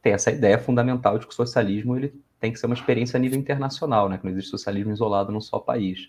tem 0.00 0.12
essa 0.12 0.30
ideia 0.30 0.56
fundamental 0.56 1.18
de 1.18 1.26
que 1.26 1.32
o 1.32 1.36
socialismo 1.36 1.96
ele 1.96 2.14
tem 2.38 2.52
que 2.52 2.60
ser 2.60 2.66
uma 2.66 2.76
experiência 2.76 3.16
a 3.16 3.20
nível 3.20 3.36
internacional, 3.36 4.08
né, 4.08 4.16
que 4.16 4.24
não 4.24 4.30
existe 4.30 4.50
socialismo 4.50 4.92
isolado 4.92 5.32
num 5.32 5.40
só 5.40 5.58
país. 5.58 6.08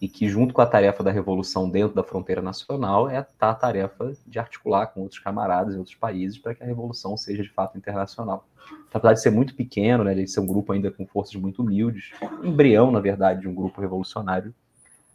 E 0.00 0.08
que, 0.08 0.28
junto 0.28 0.52
com 0.52 0.60
a 0.60 0.66
tarefa 0.66 1.02
da 1.02 1.10
revolução 1.10 1.70
dentro 1.70 1.94
da 1.94 2.02
fronteira 2.02 2.42
nacional, 2.42 3.08
é 3.08 3.26
a 3.40 3.54
tarefa 3.54 4.12
de 4.26 4.38
articular 4.38 4.88
com 4.88 5.00
outros 5.00 5.20
camaradas 5.20 5.74
em 5.74 5.78
outros 5.78 5.96
países 5.96 6.38
para 6.38 6.54
que 6.54 6.62
a 6.62 6.66
revolução 6.66 7.16
seja 7.16 7.42
de 7.42 7.50
fato 7.50 7.78
internacional. 7.78 8.46
Apesar 8.92 9.14
de 9.14 9.22
ser 9.22 9.30
muito 9.30 9.54
pequeno, 9.54 10.04
né, 10.04 10.14
de 10.14 10.26
ser 10.28 10.40
um 10.40 10.46
grupo 10.46 10.72
ainda 10.72 10.90
com 10.90 11.06
forças 11.06 11.34
muito 11.36 11.62
humildes, 11.62 12.10
embrião, 12.42 12.90
na 12.90 13.00
verdade, 13.00 13.40
de 13.40 13.48
um 13.48 13.54
grupo 13.54 13.80
revolucionário, 13.80 14.54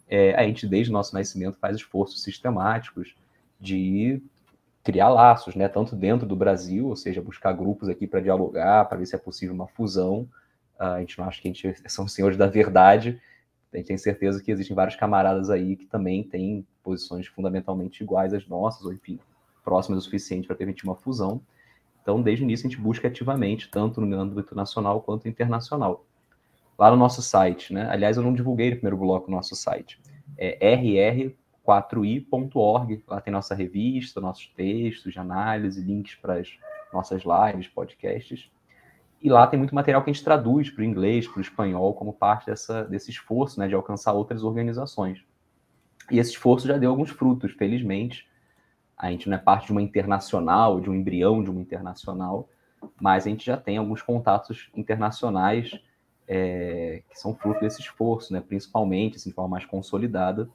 é, 0.10 0.36
a 0.36 0.44
gente, 0.44 0.68
desde 0.68 0.90
o 0.90 0.94
nosso 0.94 1.14
nascimento, 1.14 1.58
faz 1.58 1.76
esforços 1.76 2.24
sistemáticos 2.24 3.16
de 3.60 4.22
criar 4.84 5.10
laços, 5.10 5.56
né, 5.56 5.68
tanto 5.68 5.96
dentro 5.96 6.26
do 6.26 6.36
Brasil, 6.36 6.88
ou 6.88 6.96
seja, 6.96 7.22
buscar 7.22 7.54
grupos 7.54 7.88
aqui 7.88 8.08
para 8.08 8.20
dialogar, 8.20 8.86
para 8.86 8.98
ver 8.98 9.06
se 9.06 9.16
é 9.16 9.18
possível 9.18 9.54
uma 9.54 9.68
fusão. 9.68 10.28
Uh, 10.80 10.84
a 10.84 11.00
gente 11.00 11.18
não 11.20 11.26
acha 11.26 11.42
que 11.42 11.48
a 11.48 11.52
gente 11.52 11.76
são 11.88 12.08
senhores 12.08 12.38
da 12.38 12.48
verdade, 12.48 13.22
a 13.74 13.78
gente 13.78 13.88
tem 13.88 13.98
certeza 13.98 14.44
que 14.44 14.52
existem 14.52 14.76
vários 14.76 14.98
camaradas 14.98 15.50
aí 15.50 15.78
que 15.78 15.86
também 15.86 16.24
têm 16.24 16.68
posições 16.84 17.28
fundamentalmente 17.28 18.04
iguais 18.04 18.34
às 18.34 18.46
nossas, 18.48 18.84
ou 18.84 18.92
enfim, 18.94 19.18
próximas 19.64 20.00
o 20.00 20.02
suficiente 20.02 20.48
para 20.48 20.56
permitir 20.56 20.84
uma 20.84 20.96
fusão. 20.96 21.40
Então, 22.02 22.20
desde 22.22 22.44
o 22.44 22.46
início, 22.46 22.68
a 22.68 22.70
gente 22.70 22.82
busca 22.82 23.08
ativamente, 23.08 23.70
tanto 23.70 24.02
no 24.02 24.20
âmbito 24.20 24.54
nacional 24.56 25.02
quanto 25.02 25.30
internacional. 25.30 26.06
Lá 26.78 26.90
no 26.90 26.98
nosso 26.98 27.22
site, 27.22 27.74
né? 27.74 27.88
Aliás, 27.90 28.18
eu 28.18 28.24
não 28.24 28.34
divulguei 28.34 28.72
no 28.72 28.78
primeiro 28.78 28.98
bloco 28.98 29.28
o 29.28 29.32
nosso 29.32 29.56
site. 29.56 30.02
É 30.38 30.76
rr4i.org. 30.76 33.04
Lá 33.08 33.22
tem 33.22 33.32
nossa 33.32 33.54
revista, 33.54 34.20
nossos 34.20 34.48
textos 34.48 35.14
de 35.14 35.20
análise, 35.20 35.80
links 35.80 36.16
para 36.16 36.40
as 36.40 36.58
nossas 36.92 37.22
lives, 37.24 37.68
podcasts. 37.68 38.50
E 39.22 39.30
lá 39.30 39.46
tem 39.46 39.58
muito 39.60 39.76
material 39.76 40.04
que 40.04 40.10
a 40.10 40.14
gente 40.14 40.24
traduz 40.24 40.70
para 40.70 40.82
o 40.82 40.86
inglês, 40.86 41.28
para 41.28 41.38
o 41.38 41.42
espanhol, 41.42 41.94
como 41.94 42.12
parte 42.12 42.48
dessa, 42.48 42.84
desse 42.84 43.12
esforço 43.12 43.60
né, 43.60 43.68
de 43.68 43.76
alcançar 43.76 44.14
outras 44.14 44.44
organizações. 44.44 45.24
E 46.10 46.18
esse 46.18 46.32
esforço 46.32 46.68
já 46.68 46.78
deu 46.78 46.90
alguns 46.90 47.10
frutos, 47.10 47.52
felizmente 47.54 48.30
a 49.02 49.10
gente 49.10 49.28
não 49.28 49.36
é 49.36 49.40
parte 49.40 49.66
de 49.66 49.72
uma 49.72 49.82
internacional, 49.82 50.80
de 50.80 50.88
um 50.88 50.94
embrião 50.94 51.44
de 51.44 51.50
uma 51.50 51.60
internacional, 51.60 52.48
mas 53.02 53.26
a 53.26 53.30
gente 53.30 53.44
já 53.44 53.58
tem 53.58 53.78
alguns 53.78 54.04
contatos 54.04 54.70
internacionais 54.76 55.72
é, 56.28 57.02
que 57.10 57.20
são 57.20 57.34
fruto 57.34 57.62
desse 57.62 57.82
esforço, 57.82 58.32
né? 58.32 58.44
principalmente, 58.48 59.16
assim, 59.16 59.30
de 59.30 59.36
forma 59.36 59.50
mais 59.50 59.66
consolidada. 59.66 60.48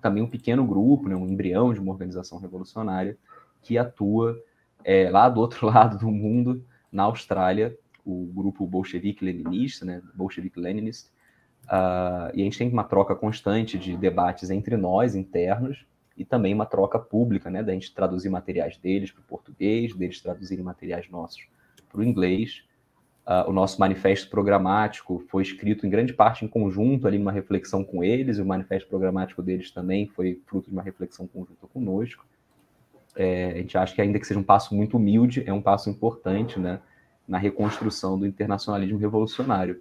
Também 0.00 0.22
um 0.22 0.30
pequeno 0.30 0.64
grupo, 0.64 1.08
né? 1.08 1.16
um 1.16 1.26
embrião 1.26 1.74
de 1.74 1.80
uma 1.80 1.90
organização 1.90 2.38
revolucionária 2.38 3.18
que 3.60 3.76
atua 3.76 4.40
é, 4.84 5.10
lá 5.10 5.28
do 5.28 5.40
outro 5.40 5.66
lado 5.68 5.98
do 5.98 6.08
mundo, 6.08 6.64
na 6.90 7.02
Austrália, 7.02 7.76
o 8.04 8.26
grupo 8.34 8.66
bolchevique-leninista, 8.66 9.84
né? 9.84 10.02
bolchevique-leninist, 10.14 11.08
uh, 11.64 12.30
e 12.34 12.40
a 12.40 12.44
gente 12.44 12.58
tem 12.58 12.70
uma 12.70 12.84
troca 12.84 13.14
constante 13.14 13.78
de 13.78 13.96
debates 13.96 14.50
entre 14.50 14.76
nós, 14.76 15.14
internos, 15.14 15.86
e 16.16 16.24
também 16.24 16.52
uma 16.52 16.66
troca 16.66 16.98
pública, 16.98 17.50
né, 17.50 17.62
da 17.62 17.72
gente 17.72 17.94
traduzir 17.94 18.28
materiais 18.28 18.76
deles 18.76 19.10
para 19.10 19.20
o 19.20 19.24
português, 19.24 19.94
deles 19.94 20.20
traduzirem 20.20 20.64
materiais 20.64 21.08
nossos 21.08 21.46
para 21.90 22.00
o 22.00 22.04
inglês. 22.04 22.64
Uh, 23.26 23.48
o 23.48 23.52
nosso 23.52 23.78
manifesto 23.78 24.28
programático 24.28 25.24
foi 25.28 25.42
escrito 25.42 25.86
em 25.86 25.90
grande 25.90 26.12
parte 26.12 26.44
em 26.44 26.48
conjunto, 26.48 27.06
ali 27.06 27.18
numa 27.18 27.30
reflexão 27.30 27.84
com 27.84 28.02
eles, 28.02 28.38
e 28.38 28.42
o 28.42 28.46
manifesto 28.46 28.88
programático 28.88 29.42
deles 29.42 29.70
também 29.70 30.08
foi 30.08 30.40
fruto 30.46 30.68
de 30.68 30.72
uma 30.72 30.82
reflexão 30.82 31.26
conjunta 31.26 31.66
conosco. 31.68 32.26
É, 33.14 33.52
a 33.52 33.56
gente 33.58 33.78
acha 33.78 33.94
que, 33.94 34.02
ainda 34.02 34.18
que 34.18 34.26
seja 34.26 34.40
um 34.40 34.44
passo 34.44 34.74
muito 34.74 34.96
humilde, 34.96 35.44
é 35.46 35.52
um 35.52 35.62
passo 35.62 35.88
importante 35.88 36.58
né, 36.58 36.80
na 37.26 37.38
reconstrução 37.38 38.18
do 38.18 38.26
internacionalismo 38.26 38.98
revolucionário. 38.98 39.80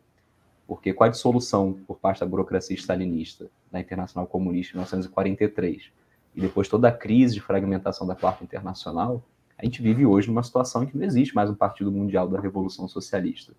Porque 0.68 0.94
qual 0.94 1.08
a 1.08 1.12
dissolução 1.12 1.74
por 1.86 1.98
parte 1.98 2.20
da 2.20 2.26
burocracia 2.26 2.76
stalinista 2.76 3.50
da 3.72 3.80
Internacional 3.80 4.28
Comunista 4.28 4.74
em 4.74 4.78
1943? 4.78 5.92
e 6.36 6.42
depois 6.42 6.68
toda 6.68 6.88
a 6.88 6.92
crise 6.92 7.34
de 7.34 7.42
fragmentação 7.42 8.08
da 8.08 8.16
Quarta 8.16 8.44
Internacional, 8.44 9.24
a 9.58 9.66
gente 9.66 9.82
vive 9.82 10.06
hoje 10.06 10.28
numa 10.28 10.44
situação 10.44 10.84
em 10.84 10.88
que 10.88 10.98
não 10.98 11.06
existe 11.06 11.36
mais 11.36 11.50
um 11.50 11.56
Partido 11.56 11.92
Mundial 11.92 12.28
da 12.28 12.40
Revolução 12.40 12.88
Socialista. 12.88 13.54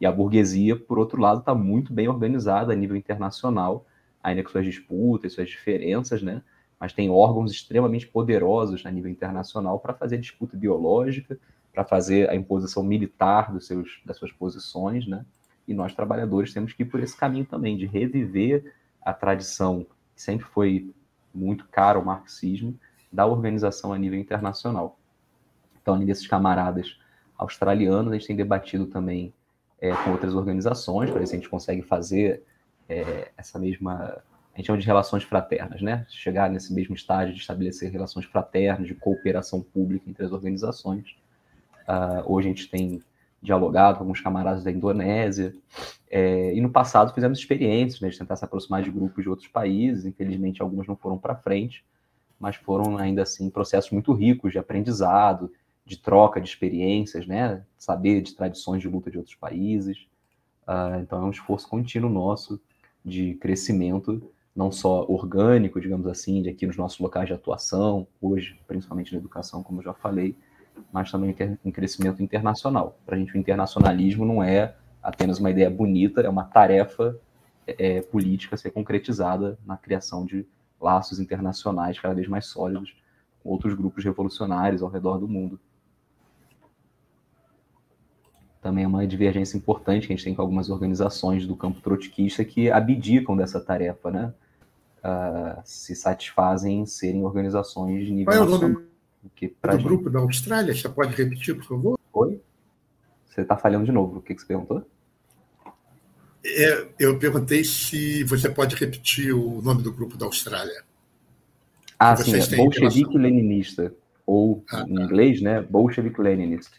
E 0.00 0.06
a 0.06 0.12
burguesia, 0.12 0.76
por 0.76 0.98
outro 0.98 1.20
lado, 1.20 1.40
está 1.40 1.54
muito 1.54 1.92
bem 1.92 2.06
organizada 2.08 2.72
a 2.72 2.76
nível 2.76 2.96
internacional, 2.96 3.84
ainda 4.22 4.42
com 4.42 4.50
suas 4.50 4.64
disputas, 4.64 5.32
suas 5.32 5.48
diferenças, 5.48 6.22
né? 6.22 6.42
mas 6.78 6.92
tem 6.92 7.10
órgãos 7.10 7.50
extremamente 7.50 8.06
poderosos 8.06 8.86
a 8.86 8.90
nível 8.90 9.10
internacional 9.10 9.80
para 9.80 9.94
fazer 9.94 10.18
disputa 10.18 10.56
biológica, 10.56 11.38
para 11.78 11.84
fazer 11.84 12.28
a 12.28 12.34
imposição 12.34 12.82
militar 12.82 13.52
dos 13.52 13.68
seus, 13.68 14.02
das 14.04 14.16
suas 14.16 14.32
posições, 14.32 15.06
né? 15.06 15.24
E 15.64 15.72
nós, 15.72 15.94
trabalhadores, 15.94 16.52
temos 16.52 16.72
que 16.72 16.82
ir 16.82 16.86
por 16.86 16.98
esse 16.98 17.16
caminho 17.16 17.44
também, 17.44 17.76
de 17.76 17.86
reviver 17.86 18.74
a 19.00 19.12
tradição 19.12 19.86
que 20.12 20.20
sempre 20.20 20.44
foi 20.46 20.92
muito 21.32 21.68
caro 21.68 22.00
ao 22.00 22.04
marxismo 22.04 22.76
da 23.12 23.24
organização 23.26 23.92
a 23.92 23.98
nível 23.98 24.18
internacional. 24.18 24.98
Então, 25.80 25.94
além 25.94 26.04
desses 26.04 26.26
camaradas 26.26 26.98
australianos, 27.36 28.10
a 28.10 28.16
gente 28.16 28.26
tem 28.26 28.34
debatido 28.34 28.86
também 28.86 29.32
é, 29.80 29.94
com 29.94 30.10
outras 30.10 30.34
organizações, 30.34 31.10
para 31.10 31.20
ver 31.20 31.28
se 31.28 31.36
a 31.36 31.38
gente 31.38 31.48
consegue 31.48 31.82
fazer 31.82 32.42
é, 32.88 33.30
essa 33.36 33.56
mesma. 33.56 34.20
A 34.52 34.56
gente 34.56 34.66
chama 34.66 34.80
de 34.80 34.86
relações 34.86 35.22
fraternas, 35.22 35.80
né? 35.80 36.04
Chegar 36.08 36.50
nesse 36.50 36.74
mesmo 36.74 36.96
estágio 36.96 37.32
de 37.32 37.40
estabelecer 37.40 37.92
relações 37.92 38.26
fraternas, 38.26 38.88
de 38.88 38.96
cooperação 38.96 39.62
pública 39.62 40.10
entre 40.10 40.24
as 40.24 40.32
organizações. 40.32 41.16
Uh, 41.88 42.32
hoje 42.32 42.48
a 42.48 42.50
gente 42.50 42.68
tem 42.68 43.00
dialogado 43.40 43.98
com 43.98 44.04
alguns 44.04 44.20
camaradas 44.20 44.62
da 44.62 44.70
Indonésia. 44.70 45.54
É, 46.10 46.54
e 46.54 46.60
no 46.60 46.70
passado 46.70 47.14
fizemos 47.14 47.38
experiências 47.38 48.00
né, 48.00 48.08
de 48.08 48.18
tentar 48.18 48.36
se 48.36 48.44
aproximar 48.44 48.82
de 48.82 48.90
grupos 48.90 49.22
de 49.22 49.30
outros 49.30 49.48
países. 49.48 50.04
Infelizmente, 50.04 50.60
algumas 50.60 50.86
não 50.86 50.96
foram 50.96 51.18
para 51.18 51.36
frente, 51.36 51.84
mas 52.38 52.56
foram 52.56 52.98
ainda 52.98 53.22
assim 53.22 53.48
processos 53.48 53.90
muito 53.90 54.12
ricos 54.12 54.52
de 54.52 54.58
aprendizado, 54.58 55.52
de 55.84 55.96
troca 55.96 56.40
de 56.40 56.48
experiências, 56.48 57.26
né, 57.26 57.62
saber 57.78 58.20
de 58.20 58.34
tradições 58.34 58.82
de 58.82 58.88
luta 58.88 59.10
de 59.10 59.16
outros 59.16 59.36
países. 59.36 60.06
Uh, 60.66 61.00
então, 61.00 61.22
é 61.22 61.24
um 61.24 61.30
esforço 61.30 61.66
contínuo 61.68 62.10
nosso 62.10 62.60
de 63.04 63.34
crescimento, 63.34 64.30
não 64.54 64.70
só 64.70 65.06
orgânico, 65.08 65.80
digamos 65.80 66.06
assim, 66.06 66.42
de 66.42 66.50
aqui 66.50 66.66
nos 66.66 66.76
nossos 66.76 66.98
locais 66.98 67.26
de 67.26 67.32
atuação, 67.32 68.06
hoje, 68.20 68.60
principalmente 68.66 69.12
na 69.12 69.18
educação, 69.18 69.62
como 69.62 69.78
eu 69.80 69.84
já 69.84 69.94
falei, 69.94 70.36
mas 70.92 71.10
também 71.10 71.34
um 71.64 71.70
crescimento 71.70 72.22
internacional. 72.22 72.98
Para 73.04 73.16
a 73.16 73.18
gente, 73.18 73.34
o 73.34 73.38
internacionalismo 73.38 74.24
não 74.24 74.42
é 74.42 74.74
apenas 75.02 75.38
uma 75.38 75.50
ideia 75.50 75.70
bonita, 75.70 76.20
é 76.20 76.28
uma 76.28 76.44
tarefa 76.44 77.18
é, 77.66 78.00
política 78.00 78.54
a 78.54 78.58
ser 78.58 78.70
concretizada 78.70 79.58
na 79.64 79.76
criação 79.76 80.24
de 80.24 80.46
laços 80.80 81.18
internacionais 81.18 81.98
cada 81.98 82.14
vez 82.14 82.28
mais 82.28 82.46
sólidos 82.46 82.96
com 83.42 83.50
outros 83.50 83.74
grupos 83.74 84.04
revolucionários 84.04 84.82
ao 84.82 84.88
redor 84.88 85.18
do 85.18 85.28
mundo. 85.28 85.58
Também 88.60 88.84
é 88.84 88.88
uma 88.88 89.06
divergência 89.06 89.56
importante 89.56 90.06
que 90.06 90.12
a 90.12 90.16
gente 90.16 90.24
tem 90.24 90.34
com 90.34 90.42
algumas 90.42 90.68
organizações 90.68 91.46
do 91.46 91.56
campo 91.56 91.80
trotskista 91.80 92.44
que 92.44 92.70
abdicam 92.70 93.36
dessa 93.36 93.60
tarefa, 93.60 94.10
né? 94.10 94.34
Uh, 94.98 95.60
se 95.64 95.94
satisfazem 95.94 96.80
em 96.80 96.86
serem 96.86 97.24
organizações 97.24 98.04
de 98.04 98.12
nível 98.12 98.32
Qual 98.34 98.82
é 99.22 99.26
o 99.26 99.30
nome 99.30 99.30
que 99.34 99.48
do 99.48 99.72
gente... 99.72 99.82
grupo 99.84 100.10
da 100.10 100.20
Austrália? 100.20 100.74
Você 100.74 100.88
pode 100.88 101.14
repetir, 101.14 101.54
por 101.56 101.64
favor? 101.64 101.98
Oi? 102.12 102.40
Você 103.26 103.42
está 103.42 103.56
falhando 103.56 103.84
de 103.84 103.92
novo. 103.92 104.18
O 104.18 104.22
que, 104.22 104.34
que 104.34 104.40
você 104.40 104.46
perguntou? 104.46 104.84
É, 106.44 106.88
eu 106.98 107.18
perguntei 107.18 107.64
se 107.64 108.24
você 108.24 108.48
pode 108.48 108.76
repetir 108.76 109.34
o 109.34 109.60
nome 109.60 109.82
do 109.82 109.92
grupo 109.92 110.16
da 110.16 110.26
Austrália. 110.26 110.84
Ah, 111.98 112.16
sim, 112.16 112.34
é 112.36 112.56
Bolchevique 112.56 113.18
Leninista, 113.18 113.92
ou 114.24 114.64
ah, 114.70 114.84
em 114.88 114.94
tá. 114.94 115.02
inglês, 115.02 115.42
né, 115.42 115.60
Bolchevique 115.60 116.20
Leninist. 116.20 116.70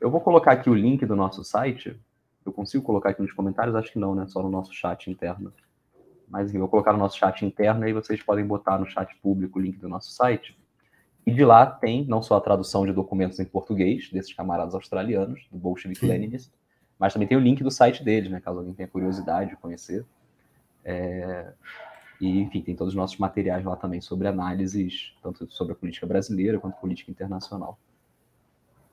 Eu 0.00 0.10
vou 0.10 0.20
colocar 0.20 0.52
aqui 0.52 0.70
o 0.70 0.74
link 0.74 1.04
do 1.04 1.14
nosso 1.14 1.44
site. 1.44 1.98
Eu 2.44 2.52
consigo 2.52 2.82
colocar 2.82 3.10
aqui 3.10 3.22
nos 3.22 3.32
comentários? 3.32 3.76
Acho 3.76 3.92
que 3.92 3.98
não, 3.98 4.14
né? 4.14 4.26
Só 4.26 4.42
no 4.42 4.50
nosso 4.50 4.72
chat 4.72 5.10
interno. 5.10 5.52
Mas 6.28 6.48
enfim, 6.48 6.56
eu 6.56 6.62
vou 6.62 6.68
colocar 6.68 6.92
no 6.92 6.98
nosso 6.98 7.18
chat 7.18 7.44
interno 7.44 7.86
e 7.86 7.92
vocês 7.92 8.20
podem 8.22 8.44
botar 8.44 8.78
no 8.78 8.86
chat 8.86 9.14
público 9.22 9.58
o 9.58 9.62
link 9.62 9.78
do 9.78 9.88
nosso 9.88 10.10
site. 10.10 10.58
E 11.24 11.32
de 11.32 11.44
lá 11.44 11.66
tem 11.66 12.04
não 12.04 12.20
só 12.20 12.36
a 12.36 12.40
tradução 12.40 12.84
de 12.84 12.92
documentos 12.92 13.38
em 13.38 13.44
português 13.44 14.10
desses 14.10 14.32
camaradas 14.32 14.74
australianos, 14.74 15.46
do 15.50 15.58
Bolshevik 15.58 16.04
Leninist, 16.04 16.50
mas 16.98 17.12
também 17.12 17.28
tem 17.28 17.36
o 17.36 17.40
link 17.40 17.62
do 17.62 17.70
site 17.70 18.02
deles, 18.02 18.30
né, 18.30 18.40
caso 18.40 18.58
alguém 18.58 18.74
tenha 18.74 18.88
curiosidade 18.88 19.50
de 19.50 19.56
conhecer. 19.56 20.04
É... 20.84 21.52
E, 22.20 22.40
enfim, 22.40 22.62
tem 22.62 22.76
todos 22.76 22.92
os 22.92 22.96
nossos 22.96 23.18
materiais 23.18 23.64
lá 23.64 23.74
também 23.74 24.00
sobre 24.00 24.28
análises, 24.28 25.12
tanto 25.20 25.50
sobre 25.50 25.72
a 25.72 25.76
política 25.76 26.06
brasileira 26.06 26.58
quanto 26.60 26.78
política 26.80 27.10
internacional. 27.10 27.76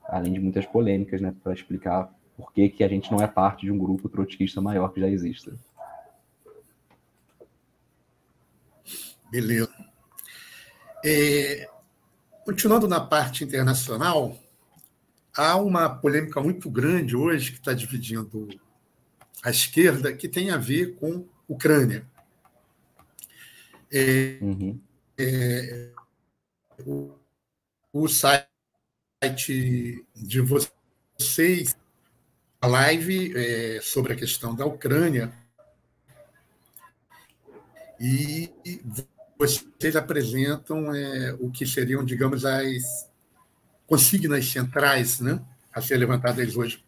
Além 0.04 0.32
de 0.32 0.40
muitas 0.40 0.66
polêmicas, 0.66 1.20
né, 1.20 1.32
para 1.42 1.52
explicar 1.52 2.12
por 2.36 2.52
que, 2.52 2.68
que 2.68 2.82
a 2.82 2.88
gente 2.88 3.10
não 3.12 3.20
é 3.20 3.28
parte 3.28 3.66
de 3.66 3.70
um 3.70 3.78
grupo 3.78 4.08
trotskista 4.08 4.60
maior 4.60 4.88
que 4.92 5.00
já 5.00 5.08
exista. 5.08 5.52
Beleza. 9.30 9.72
É, 11.04 11.70
continuando 12.44 12.88
na 12.88 13.00
parte 13.00 13.44
internacional, 13.44 14.38
há 15.34 15.56
uma 15.56 15.88
polêmica 15.88 16.40
muito 16.40 16.70
grande 16.70 17.16
hoje 17.16 17.52
que 17.52 17.58
está 17.58 17.72
dividindo 17.72 18.48
a 19.42 19.50
esquerda, 19.50 20.12
que 20.12 20.28
tem 20.28 20.50
a 20.50 20.56
ver 20.56 20.96
com 20.96 21.26
Ucrânia. 21.48 22.06
É, 23.92 24.38
uhum. 24.40 24.80
é, 25.18 25.90
o, 26.86 27.12
o, 27.92 28.08
site 28.08 28.46
de 30.14 30.40
vocês, 30.40 31.76
a 32.60 32.66
live 32.66 33.36
é, 33.36 33.80
sobre 33.80 34.12
a 34.12 34.16
questão 34.16 34.54
da 34.54 34.64
Ucrânia, 34.64 35.32
e 37.98 38.50
vocês 39.40 39.96
apresentam 39.96 40.94
é, 40.94 41.34
o 41.40 41.50
que 41.50 41.66
seriam, 41.66 42.04
digamos, 42.04 42.44
as 42.44 43.08
consignas 43.86 44.46
centrais 44.46 45.18
né, 45.18 45.42
a 45.72 45.80
ser 45.80 45.96
levantadas 45.96 46.54
hoje 46.54 46.84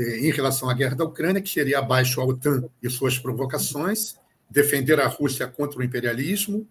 é, 0.00 0.26
em 0.26 0.32
relação 0.32 0.68
à 0.68 0.74
guerra 0.74 0.96
da 0.96 1.04
Ucrânia, 1.04 1.40
que 1.40 1.48
seria 1.48 1.78
abaixo 1.78 2.20
a 2.20 2.24
OTAN 2.24 2.68
e 2.82 2.90
suas 2.90 3.16
provocações, 3.16 4.16
defender 4.50 4.98
a 4.98 5.06
Rússia 5.06 5.46
contra 5.46 5.78
o 5.78 5.84
imperialismo, 5.84 6.66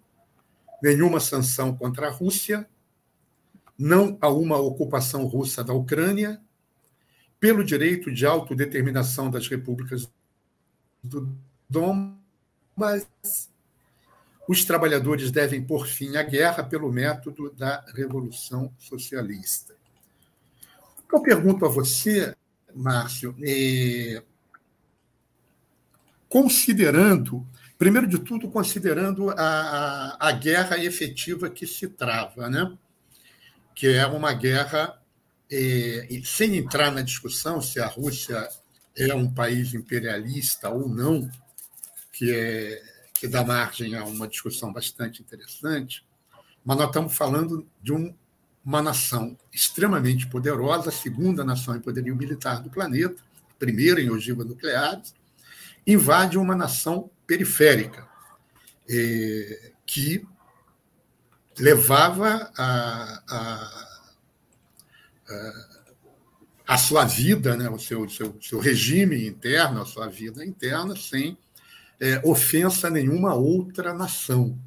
nenhuma 0.83 1.21
sanção 1.21 1.73
contra 1.73 2.07
a 2.07 2.11
Rússia, 2.11 2.67
não 3.77 4.17
a 4.19 4.27
uma 4.27 4.57
ocupação 4.57 5.25
russa 5.25 5.63
da 5.63 5.73
Ucrânia, 5.73 6.41
pelo 7.39 7.63
direito 7.63 8.13
de 8.13 8.25
autodeterminação 8.25 9.31
das 9.31 9.47
repúblicas 9.47 10.11
do 11.01 11.33
Donbas, 11.69 13.07
os 14.51 14.65
trabalhadores 14.65 15.31
devem 15.31 15.63
pôr 15.63 15.87
fim 15.87 16.17
à 16.17 16.23
guerra 16.23 16.61
pelo 16.61 16.91
método 16.91 17.53
da 17.53 17.85
Revolução 17.95 18.69
Socialista. 18.77 19.73
Eu 21.09 21.21
pergunto 21.21 21.65
a 21.65 21.69
você, 21.69 22.35
Márcio, 22.75 23.33
é, 23.41 24.21
considerando, 26.27 27.47
primeiro 27.77 28.05
de 28.05 28.19
tudo, 28.19 28.51
considerando 28.51 29.29
a, 29.29 29.35
a, 29.37 30.27
a, 30.27 30.31
guerra 30.33 30.77
efetiva 30.83 31.49
que 31.49 31.65
se 31.65 31.87
trava, 31.87 32.49
né? 32.49 32.77
que 33.73 33.87
é 33.87 34.05
uma 34.05 34.33
guerra, 34.33 35.01
é, 35.49 36.09
sem 36.25 36.57
entrar 36.57 36.91
na 36.91 37.01
discussão 37.01 37.61
se 37.61 37.79
a 37.79 37.87
Rússia 37.87 38.49
é 38.97 39.15
um 39.15 39.33
país 39.33 39.73
imperialista 39.73 40.69
ou 40.69 40.89
não, 40.89 41.31
que 42.11 42.35
é 42.35 42.91
que 43.21 43.27
dá 43.27 43.43
margem 43.43 43.95
a 43.95 44.03
uma 44.03 44.27
discussão 44.27 44.73
bastante 44.73 45.21
interessante, 45.21 46.03
mas 46.65 46.75
nós 46.75 46.87
estamos 46.87 47.15
falando 47.15 47.67
de 47.79 47.93
um, 47.93 48.15
uma 48.65 48.81
nação 48.81 49.37
extremamente 49.53 50.25
poderosa, 50.25 50.89
a 50.89 50.91
segunda 50.91 51.43
nação 51.43 51.75
em 51.75 51.79
poderio 51.79 52.15
militar 52.15 52.63
do 52.63 52.71
planeta, 52.71 53.23
primeira 53.59 54.01
em 54.01 54.09
ogivas 54.09 54.47
nucleares, 54.47 55.13
invade 55.85 56.35
uma 56.35 56.55
nação 56.55 57.11
periférica, 57.27 58.07
eh, 58.89 59.71
que 59.85 60.27
levava 61.59 62.51
a, 62.57 63.23
a, 63.29 63.95
a, 65.29 65.67
a, 66.69 66.77
sua 66.79 67.05
vida, 67.05 67.55
né, 67.55 67.69
o 67.69 67.77
seu, 67.77 68.09
seu, 68.09 68.35
seu 68.41 68.59
regime 68.59 69.27
interno, 69.27 69.79
a 69.79 69.85
sua 69.85 70.07
vida 70.07 70.43
interna, 70.43 70.95
sem 70.95 71.37
é, 72.01 72.19
ofensa 72.25 72.87
a 72.87 72.89
nenhuma 72.89 73.35
outra 73.35 73.93
nação, 73.93 74.57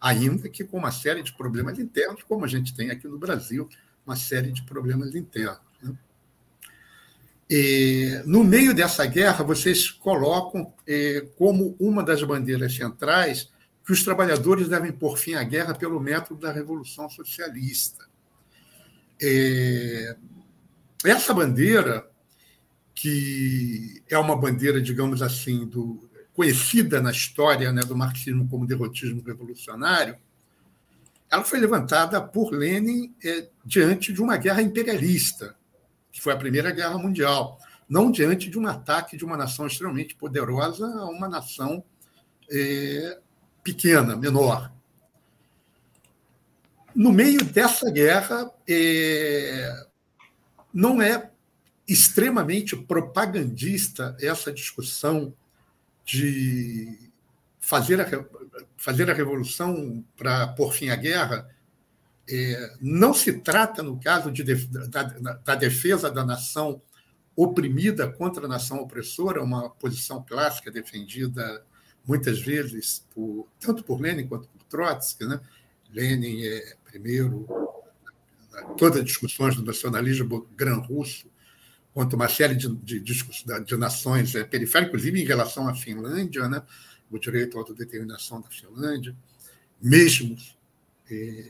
ainda 0.00 0.48
que 0.48 0.64
com 0.64 0.78
uma 0.78 0.90
série 0.90 1.22
de 1.22 1.30
problemas 1.34 1.78
internos, 1.78 2.22
como 2.22 2.46
a 2.46 2.48
gente 2.48 2.74
tem 2.74 2.90
aqui 2.90 3.06
no 3.06 3.18
Brasil, 3.18 3.68
uma 4.06 4.16
série 4.16 4.50
de 4.50 4.62
problemas 4.62 5.14
internos. 5.14 5.60
Né? 5.82 5.94
E, 7.50 8.22
no 8.24 8.42
meio 8.42 8.74
dessa 8.74 9.04
guerra, 9.04 9.44
vocês 9.44 9.90
colocam 9.90 10.72
é, 10.86 11.26
como 11.36 11.76
uma 11.78 12.02
das 12.02 12.22
bandeiras 12.22 12.74
centrais 12.74 13.50
que 13.84 13.92
os 13.92 14.02
trabalhadores 14.02 14.66
devem 14.66 14.90
pôr 14.90 15.18
fim 15.18 15.34
à 15.34 15.44
guerra 15.44 15.74
pelo 15.74 16.00
método 16.00 16.40
da 16.40 16.50
Revolução 16.50 17.10
Socialista. 17.10 18.08
É, 19.20 20.16
essa 21.04 21.34
bandeira, 21.34 22.08
que 22.94 24.02
é 24.08 24.16
uma 24.16 24.34
bandeira, 24.34 24.80
digamos 24.80 25.20
assim, 25.20 25.66
do, 25.66 26.09
conhecida 26.40 27.02
na 27.02 27.10
história 27.10 27.70
né, 27.70 27.82
do 27.82 27.94
marxismo 27.94 28.48
como 28.48 28.66
derrotismo 28.66 29.22
revolucionário, 29.22 30.16
ela 31.30 31.44
foi 31.44 31.60
levantada 31.60 32.18
por 32.18 32.50
Lenin 32.50 33.14
é, 33.22 33.46
diante 33.62 34.10
de 34.10 34.22
uma 34.22 34.38
guerra 34.38 34.62
imperialista, 34.62 35.54
que 36.10 36.18
foi 36.18 36.32
a 36.32 36.38
Primeira 36.38 36.70
Guerra 36.70 36.96
Mundial, 36.96 37.58
não 37.86 38.10
diante 38.10 38.48
de 38.48 38.58
um 38.58 38.66
ataque 38.66 39.18
de 39.18 39.24
uma 39.24 39.36
nação 39.36 39.66
extremamente 39.66 40.14
poderosa 40.14 40.86
a 40.86 41.10
uma 41.10 41.28
nação 41.28 41.84
é, 42.50 43.18
pequena, 43.62 44.16
menor. 44.16 44.72
No 46.94 47.12
meio 47.12 47.44
dessa 47.44 47.90
guerra, 47.90 48.50
é, 48.66 49.84
não 50.72 51.02
é 51.02 51.30
extremamente 51.86 52.74
propagandista 52.74 54.16
essa 54.18 54.50
discussão 54.50 55.34
de 56.10 57.10
fazer 57.60 58.00
a, 58.00 58.24
fazer 58.76 59.08
a 59.10 59.14
revolução 59.14 60.04
para 60.16 60.48
pôr 60.48 60.72
fim 60.72 60.88
à 60.88 60.96
guerra, 60.96 61.48
é, 62.28 62.76
não 62.80 63.14
se 63.14 63.32
trata, 63.34 63.82
no 63.82 63.98
caso 64.00 64.30
de, 64.30 64.42
da, 64.66 65.02
da, 65.44 65.54
defesa 65.54 66.10
da 66.10 66.24
nação 66.24 66.82
oprimida 67.36 68.10
contra 68.10 68.44
a 68.44 68.48
nação 68.48 68.78
opressora, 68.78 69.42
uma 69.42 69.70
posição 69.70 70.22
clássica 70.22 70.70
defendida 70.70 71.64
muitas 72.06 72.40
vezes 72.40 73.06
por, 73.14 73.46
tanto 73.60 73.84
por 73.84 74.00
Lenin 74.00 74.26
quanto 74.26 74.48
por 74.48 74.62
Trotsky. 74.64 75.26
Né? 75.26 75.40
Lenin 75.92 76.44
é, 76.44 76.74
primeiro, 76.84 77.46
todas 78.76 78.98
as 78.98 79.04
discussões 79.04 79.54
do 79.54 79.64
nacionalismo 79.64 80.46
gran-russo, 80.56 81.29
quanto 81.92 82.14
uma 82.14 82.28
série 82.28 82.54
de, 82.54 82.68
de, 82.76 83.00
de, 83.00 83.76
nações 83.76 84.34
é, 84.34 84.44
periféricas, 84.44 84.88
inclusive 84.88 85.20
em 85.22 85.26
relação 85.26 85.68
à 85.68 85.74
Finlândia, 85.74 86.48
né? 86.48 86.62
o 87.10 87.18
direito 87.18 87.56
à 87.56 87.60
autodeterminação 87.60 88.40
da 88.40 88.48
Finlândia, 88.48 89.14
mesmo 89.82 90.36
é, 91.10 91.48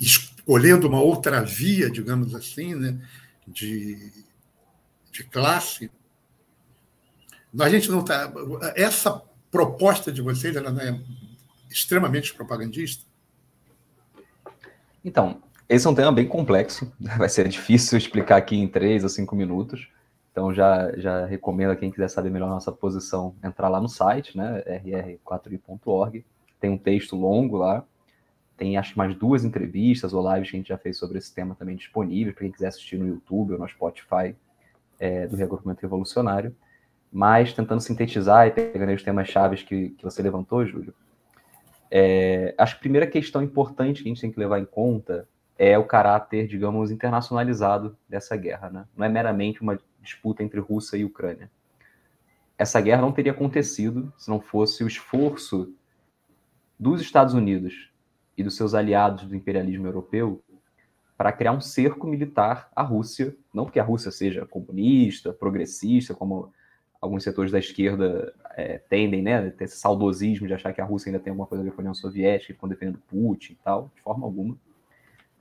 escolhendo 0.00 0.88
uma 0.88 1.00
outra 1.00 1.42
via, 1.42 1.90
digamos 1.90 2.34
assim, 2.34 2.74
né? 2.74 2.98
de, 3.46 4.12
de 5.12 5.24
classe. 5.24 5.90
A 7.58 7.68
gente 7.68 7.90
não 7.90 8.00
está. 8.00 8.32
Essa 8.74 9.22
proposta 9.50 10.12
de 10.12 10.20
vocês 10.22 10.54
ela 10.54 10.70
não 10.70 10.80
é 10.80 11.00
extremamente 11.70 12.34
propagandista? 12.34 13.04
Então, 15.04 15.42
esse 15.68 15.86
é 15.86 15.90
um 15.90 15.94
tema 15.94 16.10
bem 16.10 16.26
complexo, 16.26 16.90
vai 16.98 17.28
ser 17.28 17.46
difícil 17.48 17.98
explicar 17.98 18.36
aqui 18.36 18.56
em 18.56 18.66
três 18.66 19.02
ou 19.02 19.08
cinco 19.08 19.36
minutos. 19.36 19.88
Então 20.32 20.54
já, 20.54 20.92
já 20.96 21.26
recomendo 21.26 21.72
a 21.72 21.76
quem 21.76 21.90
quiser 21.90 22.08
saber 22.08 22.30
melhor 22.30 22.48
nossa 22.48 22.70
posição 22.70 23.34
entrar 23.42 23.68
lá 23.68 23.80
no 23.80 23.88
site, 23.88 24.36
né, 24.36 24.62
rr4i.org. 24.66 26.24
Tem 26.60 26.70
um 26.70 26.78
texto 26.78 27.16
longo 27.16 27.56
lá, 27.56 27.84
tem 28.56 28.76
acho 28.76 28.96
mais 28.96 29.14
duas 29.16 29.44
entrevistas 29.44 30.12
ou 30.12 30.34
lives 30.34 30.50
que 30.50 30.56
a 30.56 30.60
gente 30.60 30.68
já 30.68 30.78
fez 30.78 30.96
sobre 30.96 31.18
esse 31.18 31.34
tema 31.34 31.54
também 31.54 31.76
disponível 31.76 32.32
para 32.32 32.42
quem 32.42 32.52
quiser 32.52 32.68
assistir 32.68 32.98
no 32.98 33.06
YouTube 33.06 33.52
ou 33.52 33.58
no 33.58 33.68
Spotify 33.68 34.34
é, 34.98 35.26
do 35.26 35.36
Reagrupamento 35.36 35.82
Revolucionário. 35.82 36.54
Mas 37.10 37.52
tentando 37.52 37.80
sintetizar 37.80 38.46
e 38.46 38.50
pegando 38.50 38.92
os 38.92 39.02
temas 39.02 39.28
chaves 39.28 39.62
que, 39.62 39.90
que 39.90 40.04
você 40.04 40.22
levantou, 40.22 40.66
Júlio, 40.66 40.94
é, 41.90 42.54
acho 42.58 42.74
que 42.74 42.78
a 42.78 42.80
primeira 42.80 43.06
questão 43.06 43.42
importante 43.42 44.02
que 44.02 44.08
a 44.08 44.12
gente 44.12 44.20
tem 44.20 44.30
que 44.30 44.38
levar 44.38 44.58
em 44.58 44.64
conta 44.64 45.26
é 45.58 45.76
o 45.76 45.84
caráter, 45.84 46.46
digamos, 46.46 46.92
internacionalizado 46.92 47.98
dessa 48.08 48.36
guerra. 48.36 48.70
Né? 48.70 48.84
Não 48.96 49.04
é 49.04 49.08
meramente 49.08 49.60
uma 49.60 49.78
disputa 50.00 50.42
entre 50.42 50.60
Rússia 50.60 50.96
e 50.96 51.04
Ucrânia. 51.04 51.50
Essa 52.56 52.80
guerra 52.80 53.02
não 53.02 53.12
teria 53.12 53.32
acontecido 53.32 54.12
se 54.16 54.30
não 54.30 54.40
fosse 54.40 54.84
o 54.84 54.86
esforço 54.86 55.74
dos 56.78 57.00
Estados 57.00 57.34
Unidos 57.34 57.90
e 58.36 58.44
dos 58.44 58.56
seus 58.56 58.72
aliados 58.72 59.24
do 59.24 59.34
imperialismo 59.34 59.86
europeu 59.86 60.42
para 61.16 61.32
criar 61.32 61.52
um 61.52 61.60
cerco 61.60 62.06
militar 62.06 62.70
à 62.74 62.82
Rússia, 62.82 63.36
não 63.52 63.64
porque 63.64 63.80
a 63.80 63.84
Rússia 63.84 64.12
seja 64.12 64.46
comunista, 64.46 65.32
progressista, 65.32 66.14
como 66.14 66.52
alguns 67.00 67.24
setores 67.24 67.50
da 67.50 67.58
esquerda 67.58 68.32
é, 68.56 68.78
tendem, 68.78 69.22
né, 69.22 69.50
ter 69.50 69.64
esse 69.64 69.76
saudosismo 69.76 70.46
de 70.46 70.54
achar 70.54 70.72
que 70.72 70.80
a 70.80 70.84
Rússia 70.84 71.10
ainda 71.10 71.18
tem 71.18 71.32
alguma 71.32 71.46
coisa 71.46 71.62
a 71.62 71.64
ver 71.64 71.72
com 71.72 71.80
a 71.80 71.82
União 71.82 71.94
Soviética, 71.94 72.54
ficam 72.54 72.68
defendendo 72.68 73.02
Putin 73.08 73.54
e 73.54 73.56
tal, 73.56 73.90
de 73.94 74.02
forma 74.02 74.24
alguma 74.24 74.56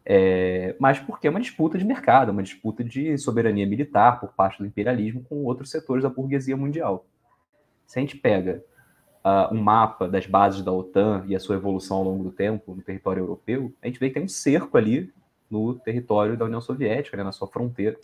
É, 0.10 0.74
mas 0.80 1.00
porque 1.00 1.28
é 1.28 1.30
uma 1.30 1.42
disputa 1.42 1.78
de 1.78 1.84
mercado, 1.84 2.32
uma 2.32 2.42
disputa 2.42 2.82
de 2.82 3.18
soberania 3.18 3.68
militar 3.68 4.22
por 4.22 4.32
parte 4.32 4.58
do 4.58 4.66
imperialismo 4.66 5.22
com 5.28 5.44
outros 5.44 5.70
setores 5.70 6.02
da 6.02 6.10
burguesia 6.10 6.56
mundial. 6.56 7.06
Se 7.86 8.00
a 8.00 8.02
gente 8.02 8.16
pega 8.16 8.64
uh, 9.18 9.54
um 9.54 9.62
mapa 9.62 10.08
das 10.08 10.26
bases 10.26 10.62
da 10.62 10.72
OTAN 10.72 11.26
e 11.28 11.36
a 11.36 11.40
sua 11.42 11.58
evolução 11.58 11.98
ao 11.98 12.04
longo 12.06 12.24
do 12.24 12.32
tempo 12.32 12.74
no 12.74 12.82
território 12.82 13.20
europeu, 13.20 13.74
a 13.82 13.88
gente 13.88 14.00
vê 14.00 14.08
que 14.08 14.14
tem 14.14 14.24
um 14.24 14.30
cerco 14.30 14.78
ali 14.78 15.12
no 15.52 15.74
território 15.74 16.38
da 16.38 16.46
União 16.46 16.62
Soviética, 16.62 17.18
né, 17.18 17.24
na 17.24 17.34
sua 17.34 17.50
fronteira, 17.50 17.98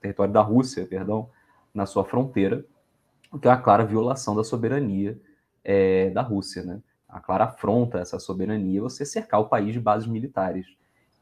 território 0.00 0.32
da 0.32 0.42
Rússia, 0.42 0.86
perdão, 0.86 1.28
na 1.74 1.86
sua 1.86 2.04
fronteira, 2.04 2.64
o 3.32 3.38
que 3.38 3.48
é 3.48 3.50
uma 3.50 3.60
clara 3.60 3.84
violação 3.84 4.36
da 4.36 4.44
soberania 4.44 5.18
é, 5.64 6.10
da 6.10 6.22
Rússia, 6.22 6.62
né? 6.62 6.80
A 7.08 7.20
clara 7.20 7.44
afronta 7.44 7.98
essa 7.98 8.18
soberania 8.18 8.80
você 8.80 9.04
cercar 9.04 9.40
o 9.40 9.48
país 9.48 9.72
de 9.72 9.80
bases 9.80 10.08
militares. 10.08 10.66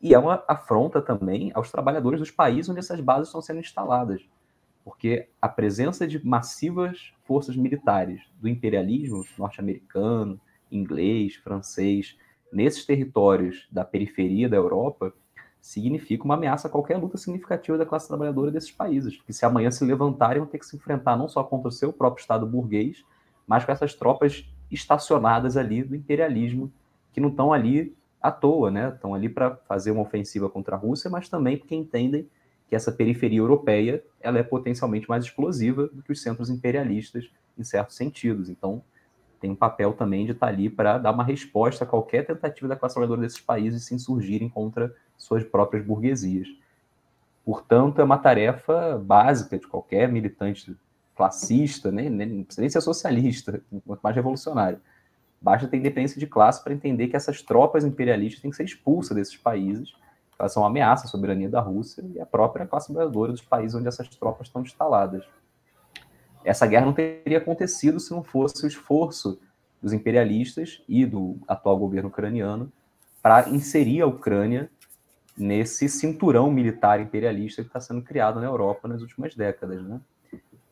E 0.01 0.15
é 0.15 0.19
uma 0.19 0.43
afronta 0.49 1.03
também 1.03 1.51
aos 1.55 1.71
trabalhadores 1.71 2.21
dos 2.21 2.31
países 2.31 2.69
onde 2.69 2.79
essas 2.79 3.01
bases 3.01 3.29
estão 3.29 3.43
sendo 3.43 3.61
instaladas. 3.61 4.23
Porque 4.83 5.29
a 5.41 5.49
presença 5.49 6.07
de 6.07 6.25
massivas 6.27 7.13
forças 7.25 7.55
militares 7.55 8.23
do 8.41 8.49
imperialismo 8.49 9.25
norte-americano, 9.39 10.41
inglês, 10.73 11.35
francês, 11.35 12.17
nesses 12.51 12.87
territórios 12.87 13.69
da 13.71 13.85
periferia 13.85 14.49
da 14.49 14.57
Europa, 14.57 15.13
significa 15.61 16.25
uma 16.25 16.35
ameaça 16.35 16.69
a 16.69 16.71
qualquer 16.71 16.97
luta 16.97 17.19
significativa 17.19 17.77
da 17.77 17.85
classe 17.85 18.09
trabalhadora 18.09 18.51
desses 18.51 18.71
países. 18.71 19.21
Que 19.21 19.33
se 19.33 19.45
amanhã 19.45 19.71
se 19.71 19.85
levantarem, 19.85 20.39
vão 20.39 20.49
ter 20.49 20.59
que 20.59 20.67
se 20.67 20.77
enfrentar 20.77 21.17
não 21.17 21.29
só 21.29 21.45
contra 21.45 21.69
o 21.69 21.73
seu 21.73 21.93
próprio 21.93 22.23
Estado 22.23 22.47
burguês, 22.47 23.05
mas 23.47 23.65
com 23.65 23.73
essas 23.73 23.95
tropas 23.95 24.51
estacionadas 24.71 25.57
ali 25.57 25.83
do 25.83 25.95
imperialismo, 25.95 26.73
que 27.13 27.21
não 27.21 27.29
estão 27.29 27.53
ali 27.53 27.95
à 28.21 28.31
toa, 28.31 28.71
né? 28.71 28.91
Estão 28.95 29.15
ali 29.15 29.29
para 29.29 29.57
fazer 29.69 29.91
uma 29.91 30.03
ofensiva 30.03 30.49
contra 30.49 30.77
a 30.77 30.79
Rússia, 30.79 31.11
mas 31.11 31.29
também 31.29 31.57
porque 31.57 31.75
entendem 31.75 32.29
que 32.69 32.77
essa 32.77 32.93
periferia 32.93 33.39
europeia 33.39 34.03
ela 34.21 34.39
é 34.39 34.43
potencialmente 34.43 35.09
mais 35.09 35.25
explosiva 35.25 35.89
do 35.89 36.03
que 36.03 36.13
os 36.13 36.23
centros 36.23 36.51
imperialistas 36.51 37.31
em 37.59 37.65
certos 37.65 37.97
sentidos. 37.97 38.49
Então, 38.49 38.83
tem 39.41 39.51
um 39.51 39.57
papel 39.57 39.95
também 39.95 40.27
de 40.27 40.33
estar 40.33 40.47
tá 40.47 40.53
ali 40.53 40.69
para 40.69 40.99
dar 40.99 41.11
uma 41.11 41.25
resposta 41.25 41.85
a 41.85 41.87
qualquer 41.87 42.27
tentativa 42.27 42.69
da 42.69 42.77
classe 42.77 42.95
trabalhadora 42.95 43.23
desses 43.23 43.41
países 43.41 43.85
se 43.85 43.95
insurgirem 43.95 44.49
contra 44.49 44.95
suas 45.17 45.43
próprias 45.43 45.85
burguesias. 45.85 46.47
Portanto, 47.45 48.01
é 48.01 48.05
uma 48.05 48.19
tarefa 48.19 48.99
básica 48.99 49.59
de 49.59 49.67
qualquer 49.67 50.09
militante 50.09 50.77
classista, 51.17 51.91
né? 51.91 52.09
não 52.09 52.45
precisa 52.45 52.61
nem 52.61 52.71
ser 52.71 52.81
socialista, 52.81 53.61
quanto 53.87 54.01
mais 54.01 54.15
revolucionário, 54.15 54.81
Basta 55.41 55.67
ter 55.67 55.79
independência 55.79 56.21
de 56.21 56.27
classe 56.27 56.63
para 56.63 56.75
entender 56.75 57.09
que 57.09 57.17
essas 57.17 57.41
tropas 57.41 57.85
imperialistas 57.85 58.43
têm 58.43 58.51
que 58.51 58.57
ser 58.57 58.65
expulsas 58.65 59.17
desses 59.17 59.37
países, 59.37 59.93
elas 60.39 60.53
são 60.53 60.63
uma 60.63 60.71
ameaça 60.71 61.07
à 61.07 61.09
soberania 61.09 61.51
da 61.51 61.61
Rússia 61.61 62.03
e 62.15 62.21
à 62.21 62.25
própria 62.25 62.67
classe 62.67 62.87
trabalhadora 62.87 63.33
dos 63.33 63.43
países 63.43 63.75
onde 63.75 63.89
essas 63.89 64.09
tropas 64.09 64.47
estão 64.47 64.63
instaladas. 64.63 65.25
Essa 66.43 66.67
guerra 66.67 66.87
não 66.87 66.95
teria 66.95 67.37
acontecido 67.39 68.01
se 68.01 68.11
não 68.11 68.23
fosse 68.23 68.65
o 68.65 68.67
esforço 68.67 69.39
dos 69.83 69.93
imperialistas 69.93 70.83
e 70.89 71.05
do 71.05 71.37
atual 71.47 71.79
governo 71.79 72.09
ucraniano 72.09 72.73
para 73.23 73.51
inserir 73.51 74.01
a 74.01 74.07
Ucrânia 74.07 74.71
nesse 75.37 75.89
cinturão 75.89 76.51
militar 76.51 77.01
imperialista 77.01 77.63
que 77.63 77.69
está 77.69 77.81
sendo 77.81 78.03
criado 78.03 78.41
na 78.41 78.47
Europa 78.47 78.89
nas 78.89 79.03
últimas 79.03 79.35
décadas. 79.35 79.83
Né? 79.83 80.01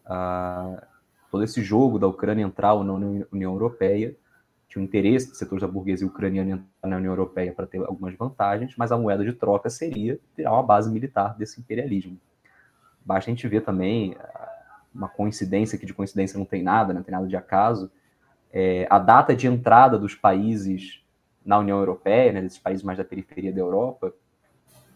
Ah, 0.07 0.82
todo 1.31 1.45
esse 1.45 1.62
jogo 1.62 1.99
da 1.99 2.07
Ucrânia 2.07 2.43
entrar 2.43 2.74
na 2.82 2.95
União 2.95 3.53
Europeia 3.53 4.16
tinha 4.69 4.82
o 4.82 4.85
interesse 4.85 5.28
dos 5.28 5.39
setores 5.39 5.62
da 5.62 5.69
burguesia 5.69 6.07
ucraniana 6.07 6.51
entrar 6.51 6.89
na 6.89 6.97
União 6.97 7.12
Europeia 7.12 7.53
para 7.53 7.66
ter 7.66 7.78
algumas 7.78 8.15
vantagens, 8.15 8.74
mas 8.77 8.93
a 8.93 8.99
moeda 8.99 9.24
de 9.24 9.32
troca 9.32 9.70
seria 9.70 10.19
tirar 10.36 10.53
uma 10.53 10.62
base 10.62 10.90
militar 10.90 11.36
desse 11.36 11.59
imperialismo. 11.59 12.19
Basta 13.05 13.31
a 13.31 13.35
gente 13.35 13.49
ver 13.49 13.62
também 13.62 14.15
ah, 14.20 14.82
uma 14.95 15.09
coincidência, 15.09 15.78
que 15.78 15.86
de 15.86 15.95
coincidência 15.95 16.39
não 16.39 16.45
tem 16.45 16.62
nada, 16.62 16.93
não 16.93 17.03
tem 17.03 17.12
nada 17.12 17.27
de 17.27 17.36
acaso, 17.36 17.90
é, 18.53 18.86
a 18.90 18.99
data 18.99 19.35
de 19.35 19.47
entrada 19.47 19.99
dos 19.99 20.15
países 20.15 21.03
na 21.45 21.59
União 21.59 21.78
Europeia, 21.78 22.32
né, 22.32 22.43
desses 22.43 22.59
países 22.59 22.85
mais 22.85 22.99
da 22.99 23.05
periferia 23.05 23.53
da 23.53 23.61
Europa, 23.61 24.12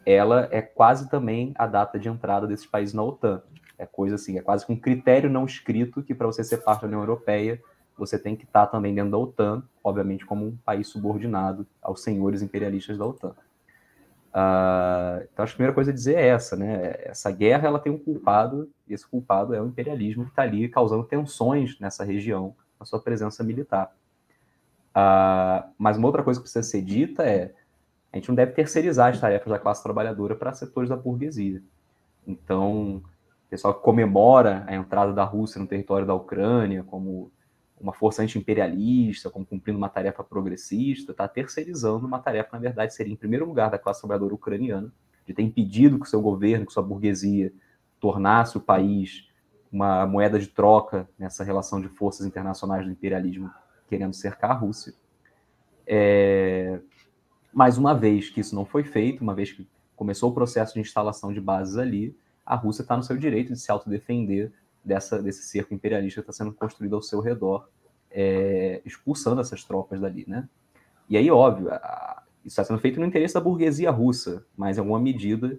ela 0.05 0.49
é 0.51 0.61
quase 0.61 1.09
também 1.09 1.55
a 1.57 1.67
data 1.67 1.99
de 1.99 2.09
entrada 2.09 2.47
desses 2.47 2.67
países 2.67 2.95
na 2.95 3.03
OTAN. 3.03 3.43
É 3.79 3.87
coisa 3.87 4.17
assim, 4.17 4.39
é 4.39 4.43
quase 4.43 4.67
um 4.69 4.77
critério 4.77 5.31
não 5.31 5.47
escrito 5.47 6.03
que 6.03 6.15
para 6.15 6.27
você 6.27 6.45
ser 6.45 6.59
parte 6.59 6.83
da 6.83 6.89
União 6.89 7.01
Europeia 7.01 7.61
você 8.07 8.19
tem 8.19 8.35
que 8.35 8.45
estar 8.45 8.67
também 8.67 8.95
dentro 8.95 9.13
da 9.13 9.19
OTAN, 9.19 9.63
obviamente 9.83 10.27
como 10.27 10.47
um 10.47 10.57
país 10.65 10.89
subordinado 10.89 11.67
aos 11.81 12.03
senhores 12.03 12.43
imperialistas 12.43 12.99
da 12.99 13.07
OTAN. 13.07 13.35
Uh, 14.35 15.29
então, 15.33 15.43
acho 15.43 15.53
que 15.53 15.57
a 15.57 15.59
primeira 15.59 15.75
coisa 15.75 15.91
a 15.91 15.95
dizer 15.95 16.17
é 16.17 16.27
essa, 16.29 16.57
né? 16.57 16.95
Essa 17.05 17.31
guerra 17.31 17.69
ela 17.69 17.79
tem 17.79 17.93
um 17.93 17.99
culpado, 17.99 18.69
e 18.89 18.95
esse 18.95 19.07
culpado 19.07 19.55
é 19.55 19.61
o 19.61 19.67
imperialismo 19.67 20.25
que 20.25 20.31
está 20.31 20.43
ali 20.43 20.69
causando 20.69 21.05
tensões 21.05 21.79
nessa 21.79 22.03
região, 22.03 22.57
a 22.81 22.85
sua 22.85 22.99
presença 22.99 23.45
militar. 23.45 23.95
Uh, 24.91 25.71
mas 25.79 25.97
uma 25.97 26.09
outra 26.09 26.23
coisa 26.23 26.41
que 26.41 26.45
precisa 26.45 26.63
ser 26.63 26.83
dita 26.83 27.25
é 27.25 27.55
a 28.13 28.17
gente 28.17 28.29
não 28.29 28.35
deve 28.35 28.53
terceirizar 28.53 29.11
as 29.11 29.21
tarefas 29.21 29.49
da 29.49 29.59
classe 29.59 29.83
trabalhadora 29.83 30.35
para 30.35 30.53
setores 30.53 30.91
da 30.91 30.97
burguesia. 30.97 31.63
Então, 32.27 32.97
o 32.97 33.49
pessoal 33.49 33.75
que 33.75 33.83
comemora 33.83 34.65
a 34.67 34.75
entrada 34.75 35.13
da 35.13 35.25
Rússia 35.25 35.61
no 35.61 35.67
território 35.67 36.07
da 36.07 36.15
Ucrânia 36.15 36.83
como 36.85 37.31
uma 37.83 37.93
força 37.93 38.23
anti-imperialista, 38.23 39.29
como 39.29 39.45
cumprindo 39.45 39.77
uma 39.77 39.89
tarefa 39.89 40.23
progressista, 40.23 41.11
está 41.11 41.27
terceirizando 41.27 42.07
uma 42.07 42.21
tarefa, 42.21 42.51
na 42.53 42.59
verdade, 42.59 42.95
seria, 42.95 43.13
em 43.13 43.17
primeiro 43.17 43.45
lugar, 43.45 43.71
da 43.71 43.79
classe 43.79 44.01
trabalhadora 44.01 44.35
ucraniana, 44.35 44.93
de 45.27 45.35
ter 45.35 45.43
impedido 45.43 45.99
que 45.99 46.07
o 46.07 46.09
seu 46.09 46.23
governo, 46.23 46.65
que 46.65 46.73
sua 46.73 46.83
burguesia, 46.83 47.53
tornasse 48.01 48.57
o 48.57 48.61
país 48.61 49.29
uma 49.71 50.07
moeda 50.07 50.39
de 50.39 50.49
troca 50.49 51.09
nessa 51.19 51.43
relação 51.43 51.81
de 51.81 51.89
forças 51.89 52.27
internacionais 52.27 52.85
do 52.85 52.93
imperialismo 52.93 53.51
querendo 53.89 54.15
cercar 54.15 54.53
a 54.53 54.55
Rússia. 54.55 54.95
É... 55.87 56.81
Mais 57.53 57.77
uma 57.77 57.95
vez 57.95 58.31
que 58.31 58.41
isso 58.41 58.55
não 58.55 58.65
foi 58.65 58.85
feito, 58.85 59.23
uma 59.23 59.35
vez 59.35 59.53
que 59.53 59.69
começou 59.97 60.31
o 60.31 60.35
processo 60.35 60.75
de 60.75 60.81
instalação 60.81 61.33
de 61.33 61.41
bases 61.41 61.77
ali, 61.77 62.17
a 62.45 62.55
Rússia 62.55 62.83
está 62.83 62.97
no 62.97 63.03
seu 63.03 63.17
direito 63.17 63.53
de 63.53 63.59
se 63.59 63.71
autodefender 63.71 64.53
dessa, 64.85 65.23
desse 65.23 65.43
cerco 65.43 65.75
imperialista 65.75 66.23
que 66.23 66.31
está 66.31 66.45
sendo 66.45 66.55
construído 66.55 66.97
ao 66.97 67.03
seu 67.03 67.21
redor, 67.21 67.69
é, 68.11 68.81
expulsando 68.85 69.41
essas 69.41 69.65
tropas 69.65 70.01
dali, 70.01 70.25
né? 70.27 70.49
E 71.09 71.17
aí, 71.17 71.31
óbvio, 71.31 71.71
a, 71.73 72.23
isso 72.45 72.55
está 72.55 72.65
sendo 72.65 72.81
feito 72.81 72.99
no 72.99 73.07
interesse 73.07 73.35
da 73.35 73.41
burguesia 73.41 73.91
russa, 73.91 74.45
mas 74.57 74.77
em 74.77 74.81
alguma 74.81 75.01
medida 75.01 75.59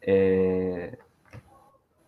é, 0.00 0.98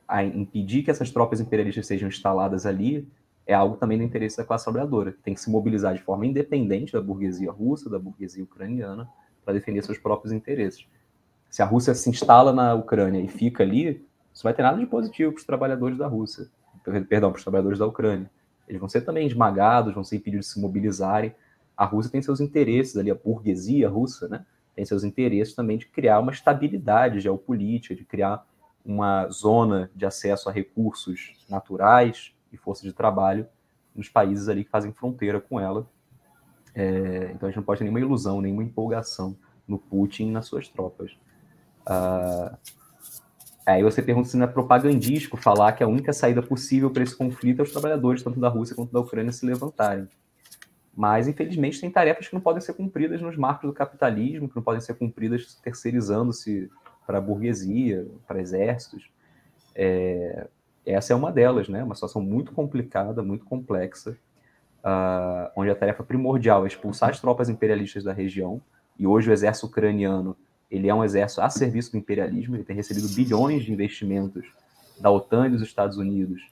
a 0.07 0.25
impedir 0.25 0.83
que 0.83 0.91
essas 0.91 1.11
tropas 1.11 1.41
imperialistas 1.41 1.87
sejam 1.87 2.09
instaladas 2.09 2.67
ali 2.67 3.09
é 3.47 3.55
algo 3.55 3.77
também 3.77 3.97
do 3.97 4.05
interesse 4.05 4.37
da 4.37 4.45
classe 4.45 4.65
trabalhadora, 4.65 5.13
que 5.13 5.23
tem 5.23 5.33
que 5.33 5.41
se 5.41 5.49
mobilizar 5.49 5.95
de 5.95 6.03
forma 6.03 6.27
independente 6.27 6.93
da 6.93 7.01
burguesia 7.01 7.51
russa, 7.51 7.89
da 7.89 7.99
burguesia 7.99 8.43
ucraniana, 8.43 9.09
para 9.45 9.55
defender 9.55 9.85
seus 9.85 9.99
próprios 9.99 10.33
interesses. 10.33 10.85
Se 11.49 11.63
a 11.63 11.65
Rússia 11.65 11.95
se 11.95 12.11
instala 12.11 12.53
na 12.53 12.75
Ucrânia 12.75 13.21
e 13.21 13.29
fica 13.29 13.63
ali, 13.63 14.05
isso 14.37 14.43
vai 14.43 14.53
ter 14.53 14.63
nada 14.63 14.77
de 14.77 14.85
positivo 14.85 15.33
para 15.33 15.39
os 15.39 15.47
trabalhadores 15.47 15.97
da 15.97 16.07
Rússia, 16.07 16.47
perdão, 17.09 17.31
para 17.31 17.39
os 17.39 17.43
trabalhadores 17.43 17.79
da 17.79 17.87
Ucrânia. 17.87 18.31
Eles 18.69 18.79
vão 18.79 18.87
ser 18.87 19.01
também 19.01 19.27
esmagados, 19.27 19.95
vão 19.95 20.05
ser 20.05 20.17
impedidos 20.17 20.45
de 20.45 20.53
se 20.53 20.61
mobilizarem. 20.61 21.35
A 21.75 21.87
Rússia 21.87 22.13
tem 22.13 22.21
seus 22.21 22.39
interesses 22.39 22.99
ali, 22.99 23.11
a 23.11 23.15
burguesia 23.15 23.89
russa, 23.89 24.29
né? 24.29 24.45
Tem 24.75 24.85
seus 24.85 25.05
interesses 25.05 25.55
também 25.55 25.79
de 25.79 25.87
criar 25.87 26.21
uma 26.21 26.33
estabilidade 26.33 27.19
geopolítica, 27.19 27.95
de 27.95 28.05
criar 28.05 28.47
uma 28.85 29.27
zona 29.31 29.91
de 29.97 30.05
acesso 30.05 30.51
a 30.51 30.53
recursos 30.53 31.43
naturais 31.49 32.35
e 32.53 32.59
força 32.59 32.83
de 32.83 32.93
trabalho 32.93 33.49
nos 33.95 34.11
países 34.11 34.51
ali 34.51 34.65
que 34.65 34.71
fazem 34.71 34.93
fronteira 34.93 35.41
com 35.41 35.59
ela. 35.59 35.89
É, 36.75 37.31
então 37.35 37.49
a 37.49 37.51
gente 37.51 37.57
não 37.57 37.65
pode 37.65 37.79
ter 37.79 37.85
nenhuma 37.85 38.01
ilusão, 38.01 38.43
nenhuma 38.43 38.63
empolgação 38.63 39.35
no 39.67 39.79
Putin 39.79 40.25
e 40.25 40.31
nas 40.31 40.45
suas 40.45 40.69
tropas. 40.69 41.17
Uh, 41.89 42.55
Aí 43.67 43.83
você 43.83 44.01
pergunta 44.01 44.29
se 44.29 44.37
não 44.37 44.45
é 44.45 44.49
propagandístico 44.49 45.37
falar 45.37 45.73
que 45.73 45.83
a 45.83 45.89
única 45.89 46.13
saída 46.13 46.41
possível 46.41 46.89
para 46.89 47.03
esse 47.03 47.17
conflito 47.17 47.59
é 47.59 47.63
os 47.65 47.73
trabalhadores, 47.73 48.23
tanto 48.23 48.39
da 48.39 48.49
Rússia 48.49 48.77
quanto 48.77 48.93
da 48.93 49.01
Ucrânia, 49.01 49.33
se 49.33 49.45
levantarem. 49.45 50.09
Mas, 50.97 51.27
infelizmente, 51.27 51.81
tem 51.81 51.91
tarefas 51.91 52.29
que 52.29 52.35
não 52.35 52.41
podem 52.41 52.63
ser 52.63 52.75
cumpridas 52.75 53.21
nos 53.21 53.37
marcos 53.37 53.69
do 53.69 53.75
capitalismo, 53.75 54.49
que 54.49 54.55
não 54.55 54.63
podem 54.63 54.81
ser 54.81 54.95
cumpridas 54.95 55.57
terceirizando-se 55.57 56.71
para 57.05 57.19
a 57.19 57.21
burguesia, 57.21 58.07
para 58.27 58.41
exércitos. 58.41 59.11
É, 59.75 60.47
essa 60.87 61.13
é 61.13 61.17
uma 61.17 61.33
delas, 61.33 61.69
né? 61.69 61.83
Uma 61.83 61.95
situação 61.97 62.23
muito 62.23 62.53
complicada, 62.53 63.23
muito 63.23 63.45
complexa, 63.45 64.17
uh, 64.85 65.51
onde 65.57 65.71
a 65.71 65.75
tarefa 65.75 66.05
primordial 66.05 66.65
é 66.65 66.69
expulsar 66.69 67.11
as 67.11 67.21
tropas 67.21 67.49
imperialistas 67.49 68.05
da 68.05 68.13
região, 68.13 68.63
e 68.99 69.07
hoje 69.07 69.29
o 69.29 69.33
exército 69.33 69.67
ucraniano 69.67 70.37
ele 70.71 70.89
é 70.89 70.95
um 70.95 71.05
exército 71.05 71.41
a 71.41 71.49
serviço 71.49 71.93
do 71.93 71.99
imperialismo, 71.99 72.57
ele 72.57 72.65
tem 72.65 72.77
recebido 72.77 73.09
bilhões 73.09 73.65
de 73.65 73.73
investimentos 73.73 74.47
da 74.99 75.11
OTAN 75.11 75.47
e 75.47 75.51
dos 75.51 75.63
Estados 75.63 75.97
Unidos 75.97 76.43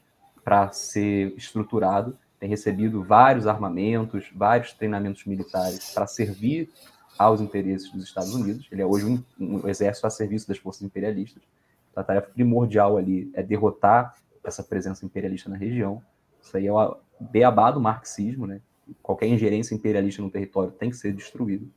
para 0.45 0.71
ser 0.71 1.35
estruturado, 1.37 2.17
tem 2.39 2.49
recebido 2.49 3.03
vários 3.03 3.47
armamentos, 3.47 4.31
vários 4.35 4.73
treinamentos 4.73 5.25
militares 5.25 5.93
para 5.95 6.07
servir 6.07 6.71
aos 7.19 7.41
interesses 7.41 7.91
dos 7.91 8.05
Estados 8.05 8.35
Unidos. 8.35 8.69
Ele 8.71 8.83
é 8.83 8.87
hoje 8.87 9.07
um, 9.07 9.23
um 9.39 9.69
exército 9.69 10.07
a 10.07 10.11
serviço 10.11 10.47
das 10.47 10.59
forças 10.59 10.83
imperialistas. 10.83 11.43
Então, 11.91 12.03
a 12.03 12.05
tarefa 12.05 12.29
primordial 12.31 12.99
ali 12.99 13.31
é 13.35 13.43
derrotar 13.43 14.15
essa 14.43 14.63
presença 14.63 15.07
imperialista 15.07 15.49
na 15.49 15.57
região. 15.57 16.03
Isso 16.43 16.57
aí 16.57 16.67
é 16.67 16.73
o 16.73 16.97
beabá 17.19 17.71
do 17.71 17.81
marxismo, 17.81 18.47
né? 18.47 18.61
Qualquer 19.03 19.27
ingerência 19.29 19.75
imperialista 19.75 20.21
no 20.21 20.29
território 20.29 20.71
tem 20.73 20.91
que 20.91 20.97
ser 20.97 21.15
destruído. 21.15 21.71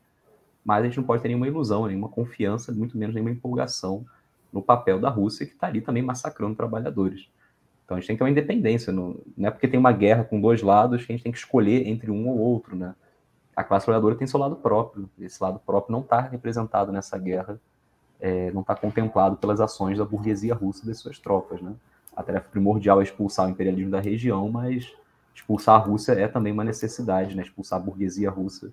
Mas 0.68 0.84
a 0.84 0.86
gente 0.86 0.98
não 0.98 1.06
pode 1.06 1.22
ter 1.22 1.30
nenhuma 1.30 1.48
ilusão, 1.48 1.88
nenhuma 1.88 2.10
confiança, 2.10 2.74
muito 2.74 2.98
menos 2.98 3.16
nenhuma 3.16 3.32
empolgação 3.32 4.06
no 4.52 4.62
papel 4.62 5.00
da 5.00 5.08
Rússia, 5.10 5.46
que 5.46 5.54
está 5.54 5.68
ali 5.68 5.80
também 5.80 6.04
massacrando 6.04 6.56
trabalhadores. 6.56 7.30
Então 7.86 7.96
a 7.96 8.02
gente 8.02 8.08
tem 8.08 8.18
que 8.18 8.20
ter 8.20 8.24
uma 8.26 8.30
independência. 8.30 8.92
Não, 8.92 9.16
não 9.38 9.48
é 9.48 9.52
porque 9.52 9.66
tem 9.66 9.80
uma 9.80 9.94
guerra 9.94 10.26
com 10.26 10.42
dois 10.42 10.62
lados 10.62 11.06
que 11.06 11.14
a 11.14 11.16
gente 11.16 11.24
tem 11.24 11.32
que 11.32 11.38
escolher 11.38 11.88
entre 11.88 12.12
um 12.12 12.28
ou 12.28 12.38
outro, 12.38 12.76
né? 12.76 12.94
A 13.56 13.64
classe 13.64 13.86
trabalhadora 13.86 14.16
tem 14.16 14.28
seu 14.28 14.38
lado 14.38 14.58
próprio. 14.58 15.10
Esse 15.22 15.42
lado 15.42 15.58
próprio 15.66 15.94
não 15.94 16.02
está 16.02 16.20
representado 16.20 16.92
nessa 16.92 17.18
guerra, 17.18 17.58
é, 18.20 18.52
não 18.52 18.60
está 18.60 18.76
contemplado 18.76 19.38
pelas 19.38 19.62
ações 19.62 19.98
da 19.98 20.04
burguesia 20.04 20.54
russa 20.54 20.84
e 20.84 20.88
das 20.88 21.00
suas 21.00 21.18
tropas, 21.18 21.62
né? 21.62 21.74
A 22.14 22.22
tarefa 22.22 22.50
primordial 22.50 23.00
é 23.00 23.04
expulsar 23.04 23.48
o 23.48 23.52
imperialismo 23.52 23.92
da 23.92 24.02
região, 24.02 24.50
mas 24.50 24.94
expulsar 25.34 25.76
a 25.76 25.78
Rússia 25.78 26.12
é 26.12 26.28
também 26.28 26.52
uma 26.52 26.66
necessidade, 26.66 27.38
né? 27.38 27.44
Expulsar 27.44 27.80
a 27.80 27.82
burguesia 27.82 28.30
russa 28.30 28.70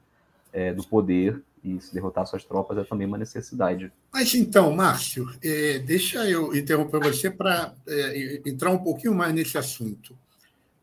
é, 0.54 0.72
do 0.72 0.84
poder 0.84 1.42
e 1.64 1.80
se 1.80 1.92
derrotar 1.92 2.26
suas 2.26 2.44
tropas 2.44 2.78
é 2.78 2.84
também 2.84 3.06
uma 3.06 3.18
necessidade. 3.18 3.90
Mas 4.12 4.34
então, 4.34 4.72
Márcio, 4.72 5.28
é, 5.42 5.80
deixa 5.80 6.28
eu 6.28 6.54
interromper 6.54 7.00
você 7.00 7.30
para 7.30 7.74
é, 7.88 8.40
entrar 8.46 8.70
um 8.70 8.78
pouquinho 8.78 9.14
mais 9.14 9.34
nesse 9.34 9.58
assunto. 9.58 10.16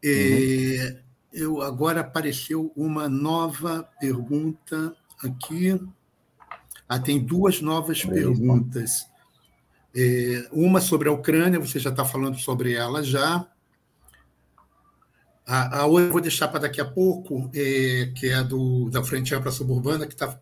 É, 0.04 0.10
uhum. 0.10 1.12
Eu 1.34 1.62
agora 1.62 2.02
apareceu 2.02 2.74
uma 2.76 3.08
nova 3.08 3.88
pergunta 4.00 4.94
aqui. 5.24 5.80
Ah, 6.90 7.00
tem 7.00 7.24
duas 7.24 7.62
novas 7.62 8.04
perguntas. 8.04 9.08
É, 9.96 10.50
uma 10.52 10.82
sobre 10.82 11.08
a 11.08 11.12
Ucrânia, 11.12 11.60
você 11.60 11.80
já 11.80 11.90
está 11.90 12.04
falando 12.04 12.38
sobre 12.38 12.74
ela 12.74 13.02
já. 13.02 13.48
A, 15.46 15.80
a 15.80 15.86
outra 15.86 16.06
eu 16.06 16.12
vou 16.12 16.22
deixar 16.22 16.48
para 16.48 16.62
daqui 16.62 16.80
a 16.80 16.86
pouco, 16.86 17.50
é, 17.54 18.12
que 18.16 18.30
é 18.30 18.44
do, 18.44 18.90
da 18.90 19.04
Frente 19.04 19.34
Ampla 19.34 19.52
Suburbana, 19.52 20.06
que 20.06 20.14
está 20.14 20.38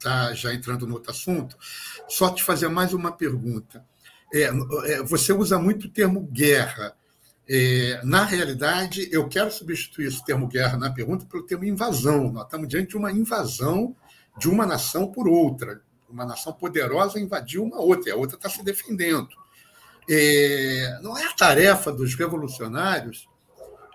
tá 0.00 0.32
já 0.34 0.54
entrando 0.54 0.86
no 0.86 0.94
outro 0.94 1.10
assunto. 1.10 1.56
Só 2.08 2.30
te 2.30 2.42
fazer 2.42 2.68
mais 2.68 2.92
uma 2.92 3.12
pergunta. 3.12 3.84
É, 4.32 4.44
é, 4.44 5.02
você 5.02 5.32
usa 5.32 5.58
muito 5.58 5.86
o 5.86 5.90
termo 5.90 6.22
guerra. 6.32 6.94
É, 7.48 8.00
na 8.04 8.24
realidade, 8.24 9.08
eu 9.10 9.28
quero 9.28 9.50
substituir 9.50 10.06
esse 10.06 10.24
termo 10.24 10.46
guerra 10.46 10.76
na 10.76 10.90
pergunta 10.90 11.26
pelo 11.26 11.44
termo 11.44 11.64
invasão. 11.64 12.30
Nós 12.30 12.44
estamos 12.44 12.68
diante 12.68 12.90
de 12.90 12.96
uma 12.96 13.10
invasão 13.10 13.96
de 14.38 14.48
uma 14.48 14.64
nação 14.64 15.10
por 15.10 15.28
outra. 15.28 15.82
Uma 16.08 16.24
nação 16.24 16.52
poderosa 16.52 17.20
invadiu 17.20 17.64
uma 17.64 17.80
outra, 17.80 18.08
e 18.08 18.12
a 18.12 18.16
outra 18.16 18.36
está 18.36 18.48
se 18.48 18.64
defendendo. 18.64 19.28
É, 20.08 20.98
não 21.02 21.18
é 21.18 21.24
a 21.24 21.34
tarefa 21.34 21.92
dos 21.92 22.14
revolucionários 22.14 23.28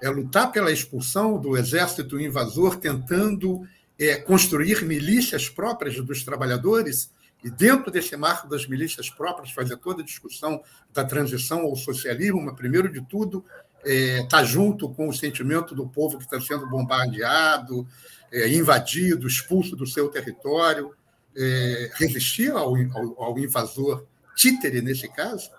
é 0.04 0.10
lutar 0.10 0.52
pela 0.52 0.70
expulsão 0.70 1.40
do 1.40 1.56
exército 1.56 2.20
invasor, 2.20 2.76
tentando 2.76 3.66
é, 3.98 4.18
construir 4.18 4.84
milícias 4.84 5.48
próprias 5.48 5.96
dos 5.96 6.24
trabalhadores, 6.24 7.10
e 7.42 7.50
dentro 7.50 7.90
desse 7.90 8.18
marco 8.18 8.50
das 8.50 8.68
milícias 8.68 9.10
próprias, 9.10 9.52
fazer 9.52 9.78
toda 9.78 10.02
a 10.02 10.06
discussão 10.06 10.62
da 10.94 11.06
transição 11.06 11.62
ao 11.62 11.78
socialismo, 11.78 12.42
mas, 12.42 12.54
primeiro 12.54 12.92
de 12.92 13.00
tudo, 13.00 13.46
estar 13.78 13.90
é, 13.90 14.28
tá 14.28 14.44
junto 14.44 14.90
com 14.90 15.08
o 15.08 15.14
sentimento 15.14 15.74
do 15.74 15.88
povo 15.88 16.18
que 16.18 16.26
está 16.26 16.40
sendo 16.42 16.70
bombardeado, 16.70 17.88
é, 18.30 18.50
invadido, 18.50 19.26
expulso 19.26 19.74
do 19.74 19.88
seu 19.88 20.10
território, 20.10 20.92
é, 21.34 21.90
resistir 21.96 22.52
ao, 22.52 22.76
ao, 22.76 23.24
ao 23.24 23.40
invasor 23.40 24.06
títere, 24.36 24.82
nesse 24.82 25.08
caso? 25.08 25.50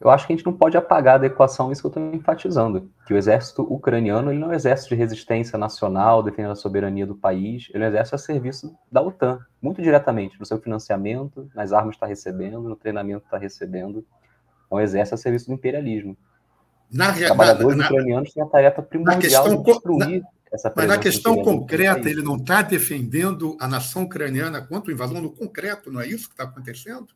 Eu 0.00 0.08
acho 0.08 0.26
que 0.26 0.32
a 0.32 0.36
gente 0.36 0.46
não 0.46 0.52
pode 0.54 0.78
apagar 0.78 1.20
da 1.20 1.26
equação 1.26 1.70
isso 1.70 1.82
que 1.82 1.86
eu 1.86 1.90
estou 1.90 2.14
enfatizando, 2.14 2.90
que 3.06 3.12
o 3.12 3.18
exército 3.18 3.62
ucraniano 3.62 4.30
ele 4.32 4.38
não 4.38 4.48
é 4.48 4.52
um 4.52 4.54
exército 4.54 4.88
de 4.88 4.94
resistência 4.94 5.58
nacional, 5.58 6.22
defendendo 6.22 6.52
a 6.52 6.56
soberania 6.56 7.06
do 7.06 7.14
país, 7.14 7.68
ele 7.74 7.84
é 7.84 7.86
um 7.86 7.90
exército 7.90 8.14
a 8.14 8.18
serviço 8.18 8.74
da 8.90 9.02
OTAN, 9.02 9.38
muito 9.60 9.82
diretamente, 9.82 10.40
no 10.40 10.46
seu 10.46 10.58
financiamento, 10.58 11.50
nas 11.54 11.70
armas 11.74 11.90
que 11.90 11.96
está 11.96 12.06
recebendo, 12.06 12.62
no 12.62 12.76
treinamento 12.76 13.20
que 13.20 13.26
está 13.26 13.36
recebendo. 13.36 14.02
É 14.70 14.74
um 14.74 14.80
exército 14.80 15.16
a 15.16 15.18
serviço 15.18 15.48
do 15.48 15.52
imperialismo. 15.52 16.16
Na, 16.90 17.10
Os 17.10 17.18
trabalhadores 17.18 17.76
na, 17.76 17.84
ucranianos 17.84 18.32
têm 18.32 18.42
a 18.42 18.46
tarefa 18.46 18.82
primordial 18.82 19.48
de 19.48 19.62
destruir 19.62 20.22
essa 20.50 20.72
Mas 20.74 20.88
na 20.88 20.98
questão 20.98 21.42
concreta, 21.42 22.08
ele 22.08 22.22
não 22.22 22.36
está 22.36 22.62
defendendo 22.62 23.56
a 23.60 23.68
nação 23.68 24.04
ucraniana 24.04 24.62
contra 24.62 24.90
a 24.90 24.94
invasão 24.94 25.20
no 25.20 25.30
concreto, 25.30 25.92
não 25.92 26.00
é 26.00 26.06
isso 26.06 26.26
que 26.26 26.34
está 26.34 26.44
acontecendo? 26.44 27.08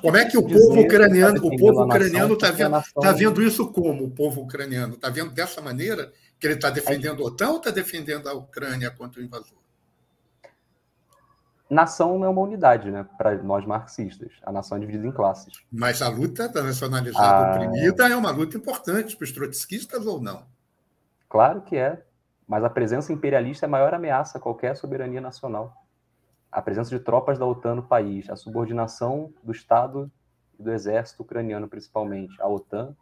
Como 0.00 0.16
é 0.16 0.24
que 0.24 0.36
o 0.36 0.42
povo 0.42 0.80
ucraniano, 0.80 1.38
o 1.46 1.56
povo 1.56 1.84
ucraniano 1.84 2.34
está 2.34 2.50
vendo, 2.50 2.82
tá 3.00 3.12
vendo 3.12 3.40
isso 3.40 3.70
como 3.70 4.04
o 4.04 4.10
povo 4.10 4.42
ucraniano? 4.42 4.94
Está 4.94 5.08
vendo 5.08 5.30
dessa 5.30 5.60
maneira 5.60 6.12
que 6.38 6.46
ele 6.46 6.54
está 6.54 6.68
defendendo 6.68 7.22
a 7.22 7.26
OTAN 7.26 7.50
ou 7.50 7.56
está 7.58 7.70
defendendo 7.70 8.28
a 8.28 8.34
Ucrânia 8.34 8.90
contra 8.90 9.20
o 9.20 9.24
invasor? 9.24 9.58
Nação 11.70 12.24
é 12.24 12.28
uma 12.28 12.40
unidade, 12.40 12.90
né? 12.90 13.06
Para 13.16 13.40
nós 13.42 13.64
marxistas. 13.66 14.32
A 14.42 14.50
nação 14.50 14.78
é 14.78 14.80
dividida 14.80 15.06
em 15.06 15.12
classes. 15.12 15.52
Mas 15.70 16.02
a 16.02 16.08
luta 16.08 16.48
da 16.48 16.62
nacionalizada 16.62 17.46
a... 17.46 17.54
oprimida 17.54 18.08
é 18.08 18.16
uma 18.16 18.30
luta 18.30 18.56
importante 18.56 19.16
para 19.16 19.24
os 19.24 19.32
trotskistas 19.32 20.06
ou 20.06 20.20
não? 20.20 20.44
Claro 21.28 21.60
que 21.60 21.76
é. 21.76 22.02
Mas 22.48 22.64
a 22.64 22.70
presença 22.70 23.12
imperialista 23.12 23.66
é 23.66 23.68
a 23.68 23.70
maior 23.70 23.92
ameaça 23.92 24.38
a 24.38 24.40
qualquer 24.40 24.74
soberania 24.74 25.20
nacional 25.20 25.84
a 26.50 26.62
presença 26.62 26.90
de 26.90 27.02
tropas 27.02 27.38
da 27.38 27.46
OTAN 27.46 27.76
no 27.76 27.82
país, 27.82 28.28
a 28.30 28.36
subordinação 28.36 29.32
do 29.42 29.52
Estado 29.52 30.10
e 30.58 30.62
do 30.62 30.72
exército 30.72 31.22
ucraniano, 31.22 31.68
principalmente, 31.68 32.40
à 32.40 32.48
OTAN, 32.48 32.96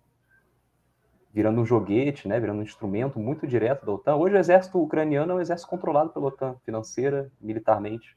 virando 1.32 1.60
um 1.60 1.66
joguete, 1.66 2.26
né, 2.26 2.40
virando 2.40 2.60
um 2.60 2.62
instrumento 2.62 3.18
muito 3.18 3.46
direto 3.46 3.84
da 3.84 3.92
OTAN. 3.92 4.16
Hoje 4.16 4.34
o 4.34 4.38
exército 4.38 4.82
ucraniano 4.82 5.32
é 5.32 5.34
um 5.36 5.40
exército 5.40 5.70
controlado 5.70 6.10
pela 6.10 6.26
OTAN, 6.26 6.56
financeira, 6.64 7.30
militarmente. 7.40 8.16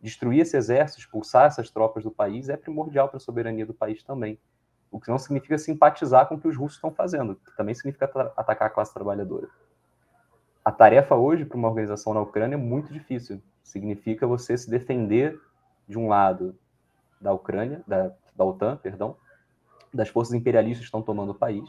Destruir 0.00 0.40
esse 0.40 0.56
exército, 0.56 1.00
expulsar 1.00 1.46
essas 1.46 1.70
tropas 1.70 2.04
do 2.04 2.10
país 2.10 2.48
é 2.48 2.56
primordial 2.56 3.08
para 3.08 3.16
a 3.16 3.20
soberania 3.20 3.64
do 3.64 3.72
país 3.72 4.02
também. 4.02 4.38
O 4.90 5.00
que 5.00 5.08
não 5.08 5.18
significa 5.18 5.56
simpatizar 5.58 6.28
com 6.28 6.34
o 6.34 6.40
que 6.40 6.46
os 6.46 6.56
russos 6.56 6.76
estão 6.76 6.92
fazendo, 6.92 7.36
que 7.36 7.56
também 7.56 7.74
significa 7.74 8.04
atacar 8.36 8.68
a 8.68 8.70
classe 8.70 8.92
trabalhadora. 8.92 9.48
A 10.62 10.70
tarefa 10.70 11.16
hoje 11.16 11.44
para 11.44 11.56
uma 11.56 11.68
organização 11.68 12.14
na 12.14 12.20
Ucrânia 12.20 12.54
é 12.54 12.58
muito 12.58 12.92
difícil 12.92 13.42
significa 13.64 14.26
você 14.26 14.56
se 14.56 14.70
defender 14.70 15.40
de 15.88 15.98
um 15.98 16.06
lado 16.06 16.56
da 17.20 17.32
Ucrânia, 17.32 17.82
da, 17.86 18.12
da 18.36 18.44
OTAN, 18.44 18.76
perdão, 18.76 19.16
das 19.92 20.08
forças 20.08 20.34
imperialistas 20.34 20.80
que 20.80 20.84
estão 20.86 21.02
tomando 21.02 21.30
o 21.30 21.34
país, 21.34 21.68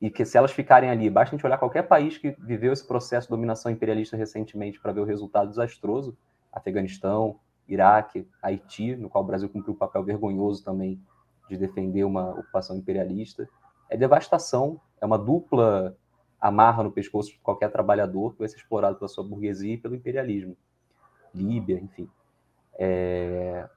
e 0.00 0.10
que 0.10 0.24
se 0.24 0.38
elas 0.38 0.52
ficarem 0.52 0.88
ali, 0.88 1.10
basta 1.10 1.34
a 1.34 1.36
gente 1.36 1.44
olhar 1.44 1.58
qualquer 1.58 1.82
país 1.82 2.16
que 2.16 2.34
viveu 2.38 2.72
esse 2.72 2.86
processo 2.86 3.26
de 3.26 3.30
dominação 3.30 3.70
imperialista 3.70 4.16
recentemente 4.16 4.80
para 4.80 4.92
ver 4.92 5.00
o 5.00 5.04
resultado 5.04 5.50
desastroso, 5.50 6.16
Afeganistão, 6.50 7.38
Iraque, 7.68 8.26
Haiti, 8.42 8.96
no 8.96 9.10
qual 9.10 9.22
o 9.22 9.26
Brasil 9.26 9.48
cumpriu 9.48 9.74
um 9.74 9.78
papel 9.78 10.02
vergonhoso 10.02 10.64
também 10.64 11.00
de 11.48 11.56
defender 11.56 12.04
uma 12.04 12.30
ocupação 12.30 12.76
imperialista. 12.76 13.48
É 13.90 13.96
devastação, 13.96 14.80
é 15.00 15.04
uma 15.04 15.18
dupla 15.18 15.96
amarra 16.40 16.82
no 16.82 16.90
pescoço 16.90 17.32
de 17.32 17.38
qualquer 17.40 17.70
trabalhador 17.70 18.32
que 18.32 18.38
vai 18.38 18.48
ser 18.48 18.56
explorado 18.56 18.96
pela 18.96 19.08
sua 19.08 19.22
burguesia 19.22 19.74
e 19.74 19.78
pelo 19.78 19.94
imperialismo. 19.94 20.56
Líbia, 21.34 21.78
enfim. 21.80 22.08
É... 22.78 23.68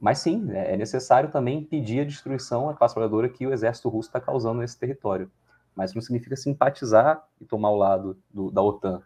Mas 0.00 0.18
sim, 0.18 0.50
é, 0.50 0.74
é 0.74 0.76
necessário 0.76 1.30
também 1.30 1.58
impedir 1.58 2.00
a 2.00 2.04
destruição 2.04 2.68
à 2.68 2.74
classe 2.74 2.94
trabalhadora 2.94 3.28
que 3.28 3.46
o 3.46 3.52
exército 3.52 3.88
russo 3.88 4.08
está 4.08 4.20
causando 4.20 4.60
nesse 4.60 4.78
território. 4.78 5.30
Mas 5.74 5.94
não 5.94 6.02
significa 6.02 6.36
simpatizar 6.36 7.24
e 7.40 7.44
tomar 7.44 7.70
o 7.70 7.76
lado 7.76 8.18
do, 8.30 8.50
da 8.50 8.60
OTAN. 8.60 9.02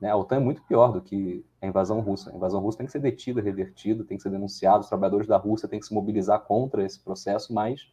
Né? 0.00 0.10
A 0.10 0.16
OTAN 0.16 0.36
é 0.36 0.40
muito 0.40 0.62
pior 0.62 0.92
do 0.92 1.00
que 1.00 1.44
a 1.60 1.66
invasão 1.66 2.00
russa. 2.00 2.30
A 2.30 2.34
invasão 2.34 2.60
russa 2.60 2.78
tem 2.78 2.86
que 2.86 2.92
ser 2.92 3.00
detida, 3.00 3.42
revertida, 3.42 4.04
tem 4.04 4.16
que 4.16 4.22
ser 4.22 4.30
denunciada. 4.30 4.80
Os 4.80 4.88
trabalhadores 4.88 5.26
da 5.26 5.36
Rússia 5.36 5.68
têm 5.68 5.80
que 5.80 5.86
se 5.86 5.92
mobilizar 5.92 6.40
contra 6.40 6.84
esse 6.84 6.98
processo, 7.00 7.52
mas 7.52 7.92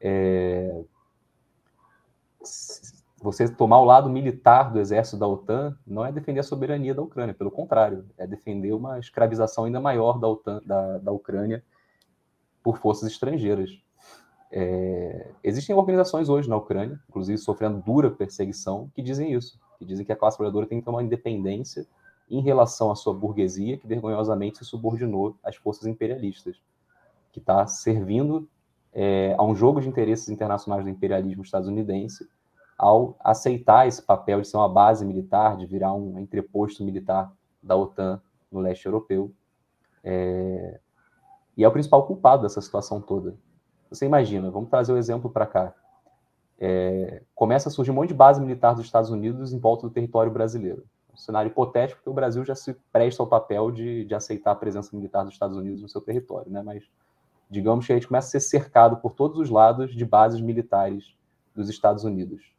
é, 0.00 0.82
você 3.20 3.48
tomar 3.48 3.80
o 3.80 3.84
lado 3.84 4.10
militar 4.10 4.72
do 4.72 4.78
exército 4.78 5.16
da 5.16 5.26
OTAN 5.26 5.76
não 5.86 6.04
é 6.04 6.12
defender 6.12 6.40
a 6.40 6.42
soberania 6.42 6.94
da 6.94 7.02
Ucrânia, 7.02 7.34
pelo 7.34 7.50
contrário, 7.50 8.04
é 8.18 8.26
defender 8.26 8.72
uma 8.72 8.98
escravização 8.98 9.64
ainda 9.64 9.80
maior 9.80 10.18
da, 10.18 10.28
OTAN, 10.28 10.60
da, 10.64 10.98
da 10.98 11.12
Ucrânia 11.12 11.64
por 12.62 12.78
forças 12.78 13.10
estrangeiras. 13.10 13.70
É, 14.52 15.30
existem 15.42 15.74
organizações 15.74 16.28
hoje 16.28 16.48
na 16.48 16.56
Ucrânia, 16.56 17.00
inclusive 17.08 17.38
sofrendo 17.38 17.82
dura 17.82 18.10
perseguição, 18.10 18.90
que 18.94 19.02
dizem 19.02 19.32
isso, 19.32 19.58
que 19.78 19.84
dizem 19.84 20.04
que 20.04 20.12
a 20.12 20.16
classe 20.16 20.36
trabalhadora 20.36 20.66
tem 20.66 20.78
que 20.78 20.84
ter 20.84 20.90
uma 20.90 21.02
independência 21.02 21.86
em 22.28 22.40
relação 22.40 22.90
à 22.90 22.96
sua 22.96 23.14
burguesia, 23.14 23.78
que 23.78 23.86
vergonhosamente 23.86 24.58
se 24.58 24.64
subordinou 24.64 25.36
às 25.42 25.56
forças 25.56 25.86
imperialistas, 25.86 26.60
que 27.32 27.38
está 27.38 27.66
servindo 27.66 28.48
é, 28.92 29.34
a 29.38 29.42
um 29.42 29.54
jogo 29.54 29.80
de 29.80 29.88
interesses 29.88 30.28
internacionais 30.28 30.84
do 30.84 30.90
imperialismo 30.90 31.42
estadunidense 31.42 32.28
ao 32.78 33.16
aceitar 33.20 33.86
esse 33.86 34.02
papel 34.02 34.40
de 34.40 34.48
ser 34.48 34.56
uma 34.56 34.68
base 34.68 35.04
militar, 35.04 35.56
de 35.56 35.66
virar 35.66 35.92
um 35.94 36.18
entreposto 36.18 36.84
militar 36.84 37.32
da 37.62 37.74
OTAN 37.74 38.20
no 38.50 38.60
leste 38.60 38.86
europeu. 38.86 39.32
É... 40.04 40.78
E 41.56 41.64
é 41.64 41.68
o 41.68 41.72
principal 41.72 42.06
culpado 42.06 42.42
dessa 42.42 42.60
situação 42.60 43.00
toda. 43.00 43.36
Você 43.90 44.04
imagina, 44.04 44.50
vamos 44.50 44.68
trazer 44.68 44.92
o 44.92 44.98
exemplo 44.98 45.30
para 45.30 45.46
cá. 45.46 45.74
É... 46.58 47.22
Começa 47.34 47.68
a 47.68 47.72
surgir 47.72 47.90
um 47.90 47.94
monte 47.94 48.08
de 48.08 48.14
base 48.14 48.40
militar 48.40 48.74
dos 48.74 48.84
Estados 48.84 49.10
Unidos 49.10 49.52
em 49.52 49.58
volta 49.58 49.86
do 49.86 49.92
território 49.92 50.30
brasileiro. 50.30 50.84
Um 51.12 51.16
cenário 51.16 51.50
hipotético, 51.50 51.98
porque 51.98 52.10
o 52.10 52.14
Brasil 52.14 52.44
já 52.44 52.54
se 52.54 52.74
presta 52.92 53.22
ao 53.22 53.26
papel 53.26 53.70
de, 53.70 54.04
de 54.04 54.14
aceitar 54.14 54.50
a 54.50 54.56
presença 54.56 54.94
militar 54.94 55.24
dos 55.24 55.32
Estados 55.32 55.56
Unidos 55.56 55.80
no 55.80 55.88
seu 55.88 56.02
território, 56.02 56.52
né? 56.52 56.62
Mas 56.62 56.84
digamos 57.48 57.86
que 57.86 57.92
a 57.92 57.96
gente 57.96 58.06
começa 58.06 58.28
a 58.28 58.30
ser 58.32 58.40
cercado 58.40 58.98
por 58.98 59.14
todos 59.14 59.38
os 59.38 59.48
lados 59.48 59.94
de 59.94 60.04
bases 60.04 60.42
militares 60.42 61.16
dos 61.54 61.70
Estados 61.70 62.04
Unidos. 62.04 62.55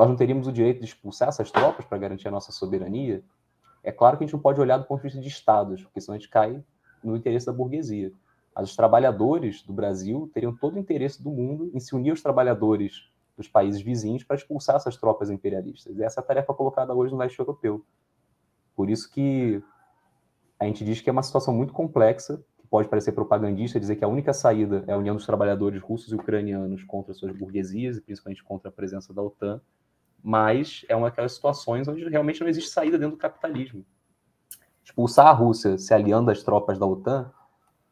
Nós 0.00 0.08
não 0.08 0.16
teríamos 0.16 0.46
o 0.46 0.52
direito 0.52 0.78
de 0.78 0.86
expulsar 0.86 1.28
essas 1.28 1.50
tropas 1.50 1.84
para 1.84 1.98
garantir 1.98 2.26
a 2.26 2.30
nossa 2.30 2.50
soberania? 2.52 3.22
É 3.84 3.92
claro 3.92 4.16
que 4.16 4.24
a 4.24 4.26
gente 4.26 4.32
não 4.32 4.40
pode 4.40 4.58
olhar 4.58 4.78
do 4.78 4.86
ponto 4.86 5.00
de 5.00 5.02
vista 5.02 5.20
de 5.20 5.28
estados, 5.28 5.82
porque 5.82 6.00
senão 6.00 6.16
a 6.16 6.18
gente 6.18 6.30
cai 6.30 6.64
no 7.04 7.14
interesse 7.14 7.44
da 7.44 7.52
burguesia. 7.52 8.10
Os 8.58 8.74
trabalhadores 8.74 9.62
do 9.62 9.74
Brasil 9.74 10.30
teriam 10.32 10.56
todo 10.56 10.76
o 10.76 10.78
interesse 10.78 11.22
do 11.22 11.30
mundo 11.30 11.70
em 11.74 11.78
se 11.78 11.94
unir 11.94 12.12
aos 12.12 12.22
trabalhadores 12.22 13.12
dos 13.36 13.46
países 13.46 13.82
vizinhos 13.82 14.24
para 14.24 14.36
expulsar 14.36 14.76
essas 14.76 14.96
tropas 14.96 15.28
imperialistas. 15.28 15.94
E 15.94 16.02
essa 16.02 16.20
é 16.20 16.22
a 16.22 16.26
tarefa 16.26 16.54
colocada 16.54 16.94
hoje 16.94 17.12
no 17.12 17.18
leste 17.18 17.38
europeu. 17.38 17.84
Por 18.74 18.88
isso 18.88 19.10
que 19.12 19.62
a 20.58 20.64
gente 20.64 20.82
diz 20.82 21.02
que 21.02 21.10
é 21.10 21.12
uma 21.12 21.22
situação 21.22 21.52
muito 21.52 21.74
complexa, 21.74 22.42
que 22.58 22.66
pode 22.66 22.88
parecer 22.88 23.12
propagandista 23.12 23.78
dizer 23.78 23.96
que 23.96 24.04
a 24.04 24.08
única 24.08 24.32
saída 24.32 24.82
é 24.86 24.94
a 24.94 24.96
união 24.96 25.14
dos 25.14 25.26
trabalhadores 25.26 25.82
russos 25.82 26.10
e 26.10 26.14
ucranianos 26.14 26.84
contra 26.84 27.12
suas 27.12 27.36
burguesias, 27.36 27.98
e 27.98 28.00
principalmente 28.00 28.42
contra 28.42 28.70
a 28.70 28.72
presença 28.72 29.12
da 29.12 29.20
OTAN, 29.20 29.60
mas 30.22 30.84
é 30.88 30.96
uma 30.96 31.08
daquelas 31.08 31.32
situações 31.32 31.88
onde 31.88 32.08
realmente 32.08 32.40
não 32.40 32.48
existe 32.48 32.70
saída 32.70 32.98
dentro 32.98 33.16
do 33.16 33.20
capitalismo. 33.20 33.84
Expulsar 34.84 35.26
a 35.26 35.32
Rússia 35.32 35.78
se 35.78 35.94
aliando 35.94 36.30
às 36.30 36.42
tropas 36.42 36.78
da 36.78 36.86
OTAN 36.86 37.30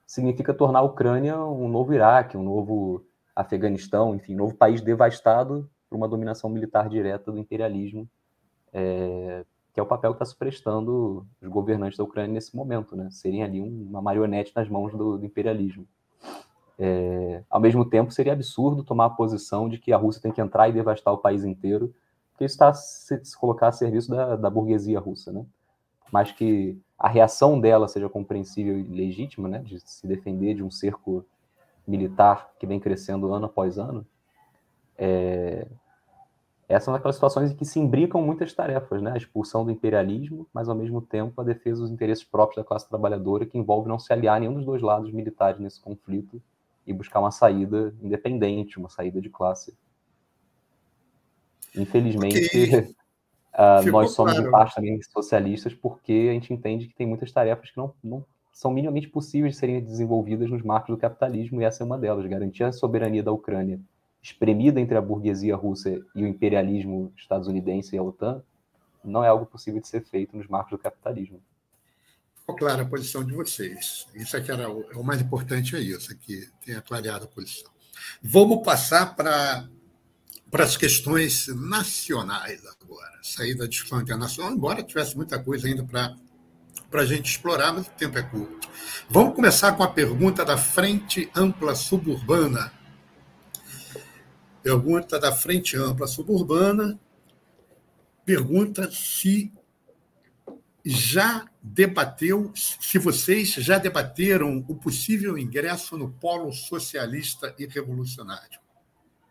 significa 0.07 0.55
tornar 0.55 0.81
a 0.81 0.83
Ucrânia 0.83 1.39
um 1.39 1.69
novo 1.69 1.93
Iraque, 1.93 2.37
um 2.37 2.43
novo 2.43 3.05
Afeganistão, 3.37 4.15
enfim, 4.15 4.35
um 4.35 4.39
novo 4.39 4.55
país 4.55 4.81
devastado 4.81 5.71
por 5.89 5.97
uma 5.97 6.09
dominação 6.09 6.51
militar 6.51 6.89
direta 6.89 7.31
do 7.31 7.39
imperialismo, 7.39 8.09
é, 8.73 9.45
que 9.73 9.79
é 9.79 9.83
o 9.83 9.87
papel 9.87 10.13
que 10.13 10.17
está 10.17 10.25
se 10.25 10.37
prestando 10.37 11.27
os 11.41 11.49
governantes 11.49 11.97
da 11.97 12.05
Ucrânia 12.05 12.33
nesse 12.33 12.57
momento, 12.57 12.97
né? 12.97 13.09
Serem 13.11 13.43
ali 13.43 13.61
uma 13.61 14.03
marionete 14.03 14.53
nas 14.57 14.69
mãos 14.69 14.93
do, 14.93 15.19
do 15.19 15.25
imperialismo. 15.25 15.87
É, 16.79 17.43
ao 17.49 17.61
mesmo 17.61 17.85
tempo, 17.85 18.13
seria 18.13 18.33
absurdo 18.33 18.83
tomar 18.83 19.07
a 19.07 19.11
posição 19.11 19.69
de 19.69 19.79
que 19.79 19.93
a 19.93 19.97
Rússia 19.97 20.23
tem 20.23 20.33
que 20.33 20.41
entrar 20.41 20.69
e 20.69 20.73
devastar 20.73 21.13
o 21.13 21.19
país 21.19 21.45
inteiro 21.45 21.95
porque 22.39 22.44
isso 22.44 22.55
está 22.55 22.73
se, 22.73 23.20
colocar 23.36 23.66
a 23.66 23.73
serviço 23.73 24.09
da, 24.09 24.36
da 24.36 24.48
burguesia 24.48 25.01
russa, 25.01 25.32
né? 25.32 25.44
Mas 26.12 26.31
que 26.31 26.81
a 26.97 27.09
reação 27.09 27.60
dela 27.60 27.89
seja 27.89 28.09
compreensível 28.09 28.78
e 28.78 28.85
legítima, 28.85 29.48
né? 29.48 29.59
De 29.59 29.81
se 29.81 30.06
defender 30.06 30.55
de 30.55 30.62
um 30.62 30.70
cerco 30.70 31.27
militar 31.85 32.52
que 32.60 32.65
vem 32.65 32.78
crescendo 32.78 33.32
ano 33.32 33.47
após 33.47 33.77
ano, 33.77 34.06
é... 34.97 35.66
essas 36.69 36.85
são 36.85 36.94
aquelas 36.94 37.16
situações 37.16 37.51
em 37.51 37.56
que 37.56 37.65
se 37.65 37.81
imbricam 37.81 38.23
muitas 38.23 38.52
tarefas, 38.52 39.02
né? 39.02 39.10
A 39.10 39.16
expulsão 39.16 39.65
do 39.65 39.73
imperialismo, 39.73 40.47
mas 40.55 40.69
ao 40.69 40.77
mesmo 40.77 41.02
tempo 41.02 41.40
a 41.40 41.44
defesa 41.44 41.82
dos 41.82 41.90
interesses 41.90 42.23
próprios 42.23 42.62
da 42.62 42.69
classe 42.69 42.89
trabalhadora, 42.89 43.47
que 43.47 43.59
envolve 43.59 43.89
não 43.89 43.98
se 43.98 44.12
aliar 44.12 44.36
a 44.36 44.40
nenhum 44.40 44.55
dos 44.55 44.65
dois 44.65 44.81
lados 44.81 45.10
militares 45.10 45.59
nesse 45.59 45.81
conflito 45.81 46.40
e 46.86 46.93
buscar 46.93 47.19
uma 47.19 47.32
saída 47.32 47.93
independente, 48.01 48.78
uma 48.78 48.89
saída 48.89 49.20
de 49.20 49.28
classe. 49.28 49.77
Infelizmente, 51.79 52.97
uh, 53.55 53.83
nós 53.91 54.13
somos 54.13 54.33
claro. 54.33 54.49
em 54.49 54.51
parte 54.51 54.75
também 54.75 55.03
socialistas 55.03 55.75
porque 55.75 56.29
a 56.31 56.33
gente 56.33 56.53
entende 56.53 56.89
que 56.89 56.95
tem 56.95 57.07
muitas 57.07 57.33
tarefas 57.33 57.71
que 57.71 57.77
não, 57.77 57.95
não 58.03 58.25
são 58.59 58.73
minimamente 58.73 59.09
possíveis 59.09 59.55
de 59.55 59.61
serem 59.61 59.81
desenvolvidas 59.81 60.51
nos 60.51 60.63
marcos 60.63 60.93
do 60.93 61.01
capitalismo, 61.01 61.63
e 61.63 61.65
essa 61.65 61.85
é 61.85 61.87
uma 61.87 61.97
delas, 61.97 62.27
garantir 62.27 62.65
a 62.65 62.73
soberania 62.73 63.23
da 63.23 63.31
Ucrânia, 63.31 63.81
espremida 64.21 64.81
entre 64.81 64.97
a 64.97 65.01
burguesia 65.01 65.55
russa 65.55 65.91
e 66.13 66.25
o 66.25 66.27
imperialismo 66.27 67.13
estadunidense 67.17 67.95
e 67.95 67.99
a 67.99 68.03
OTAN, 68.03 68.43
não 69.05 69.25
é 69.25 69.29
algo 69.29 69.47
possível 69.47 69.81
de 69.81 69.87
ser 69.87 70.05
feito 70.05 70.37
nos 70.37 70.49
marcos 70.49 70.73
do 70.73 70.79
capitalismo. 70.79 71.41
Ficou 72.35 72.57
clara 72.57 72.83
a 72.83 72.85
posição 72.85 73.25
de 73.25 73.33
vocês. 73.33 74.09
Isso 74.13 74.37
aqui 74.37 74.51
era 74.51 74.69
o, 74.69 74.81
o 74.97 75.05
mais 75.05 75.21
importante 75.23 75.77
é 75.77 75.81
isso, 75.81 76.11
aqui 76.11 76.51
tenha 76.65 76.83
clareado 76.83 77.27
a 77.27 77.29
posição. 77.29 77.71
Vamos 78.21 78.65
passar 78.65 79.15
para 79.15 79.69
para 80.51 80.65
as 80.65 80.77
questões 80.77 81.47
nacionais 81.49 82.62
agora, 82.66 83.19
sair 83.23 83.55
da 83.55 83.66
discussão 83.66 84.01
internacional, 84.01 84.53
embora 84.53 84.83
tivesse 84.83 85.16
muita 85.16 85.39
coisa 85.39 85.66
ainda 85.66 85.85
para 85.85 86.16
para 86.91 87.03
a 87.03 87.07
gente 87.07 87.31
explorar, 87.31 87.73
mas 87.73 87.87
o 87.87 87.91
tempo 87.91 88.19
é 88.19 88.23
curto. 88.23 88.69
Vamos 89.11 89.35
começar 89.35 89.73
com 89.73 89.83
a 89.83 89.91
pergunta 89.91 90.45
da 90.45 90.57
Frente 90.57 91.31
Ampla 91.35 91.75
Suburbana. 91.75 92.73
Pergunta 94.62 95.19
da 95.19 95.33
Frente 95.33 95.77
Ampla 95.77 96.07
Suburbana. 96.07 96.99
Pergunta 98.25 98.91
se 98.91 99.53
já 100.85 101.47
debateu, 101.62 102.51
se 102.55 102.99
vocês 102.99 103.51
já 103.51 103.77
debateram 103.77 104.65
o 104.69 104.75
possível 104.75 105.37
ingresso 105.37 105.99
no 105.99 106.11
polo 106.11 106.53
socialista 106.53 107.55
e 107.59 107.66
revolucionário. 107.66 108.59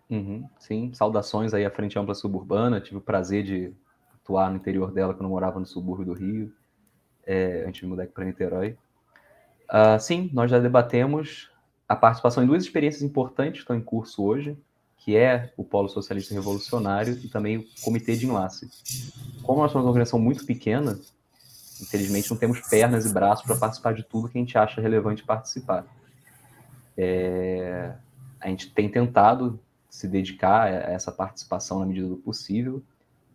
Uhum, 0.09 0.47
sim, 0.57 0.93
saudações 0.93 1.53
aí 1.53 1.65
à 1.65 1.71
Frente 1.71 1.99
Ampla 1.99 2.15
Suburbana. 2.15 2.79
Tive 2.79 2.97
o 2.97 3.01
prazer 3.01 3.43
de 3.43 3.73
atuar 4.23 4.49
no 4.49 4.57
interior 4.57 4.91
dela 4.91 5.13
quando 5.13 5.29
morava 5.29 5.59
no 5.59 5.65
subúrbio 5.65 6.05
do 6.05 6.13
Rio, 6.13 6.53
é, 7.25 7.65
antes 7.67 7.81
de 7.81 7.87
mudar 7.87 8.03
aqui 8.03 8.13
para 8.13 8.25
Niterói. 8.25 8.77
Uh, 9.69 9.99
sim, 9.99 10.29
nós 10.33 10.49
já 10.49 10.59
debatemos 10.59 11.51
a 11.87 11.95
participação 11.95 12.43
em 12.43 12.47
duas 12.47 12.63
experiências 12.63 13.03
importantes 13.03 13.59
que 13.59 13.63
estão 13.63 13.75
em 13.75 13.81
curso 13.81 14.23
hoje, 14.23 14.57
que 14.97 15.15
é 15.15 15.53
o 15.57 15.63
Polo 15.63 15.89
Socialista 15.89 16.33
Revolucionário 16.33 17.13
e 17.23 17.27
também 17.27 17.57
o 17.57 17.65
Comitê 17.81 18.15
de 18.15 18.25
Enlace. 18.25 18.69
Como 19.43 19.61
nós 19.61 19.71
somos 19.71 19.85
uma 19.85 19.91
organização 19.91 20.19
muito 20.19 20.45
pequena, 20.45 20.99
infelizmente 21.81 22.29
não 22.29 22.37
temos 22.37 22.61
pernas 22.61 23.05
e 23.05 23.13
braços 23.13 23.45
para 23.45 23.57
participar 23.57 23.93
de 23.93 24.03
tudo 24.03 24.29
que 24.29 24.37
a 24.37 24.41
gente 24.41 24.57
acha 24.57 24.81
relevante 24.81 25.23
participar. 25.23 25.85
É, 26.97 27.93
a 28.39 28.49
gente 28.49 28.73
tem 28.73 28.89
tentado 28.89 29.59
se 29.97 30.07
dedicar 30.07 30.67
a 30.67 30.91
essa 30.91 31.11
participação 31.11 31.79
na 31.79 31.85
medida 31.87 32.07
do 32.07 32.17
possível, 32.17 32.83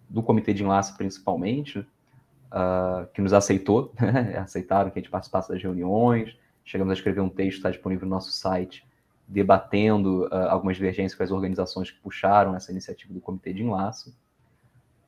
do 0.08 0.22
comitê 0.22 0.54
de 0.54 0.62
enlace 0.62 0.96
principalmente, 0.96 1.80
uh, 1.80 3.04
que 3.12 3.20
nos 3.20 3.32
aceitou, 3.32 3.92
né? 4.00 4.38
aceitaram 4.38 4.88
que 4.88 5.00
a 5.00 5.02
gente 5.02 5.10
participasse 5.10 5.48
das 5.48 5.60
reuniões, 5.60 6.38
chegamos 6.64 6.92
a 6.92 6.94
escrever 6.94 7.20
um 7.20 7.28
texto, 7.28 7.56
está 7.56 7.68
disponível 7.68 8.06
no 8.06 8.14
nosso 8.14 8.30
site, 8.30 8.86
debatendo 9.26 10.26
uh, 10.26 10.50
algumas 10.50 10.76
divergências 10.76 11.16
com 11.16 11.24
as 11.24 11.32
organizações 11.32 11.90
que 11.90 11.98
puxaram 11.98 12.54
essa 12.54 12.70
iniciativa 12.70 13.12
do 13.12 13.20
comitê 13.20 13.52
de 13.52 13.64
enlace. 13.64 14.10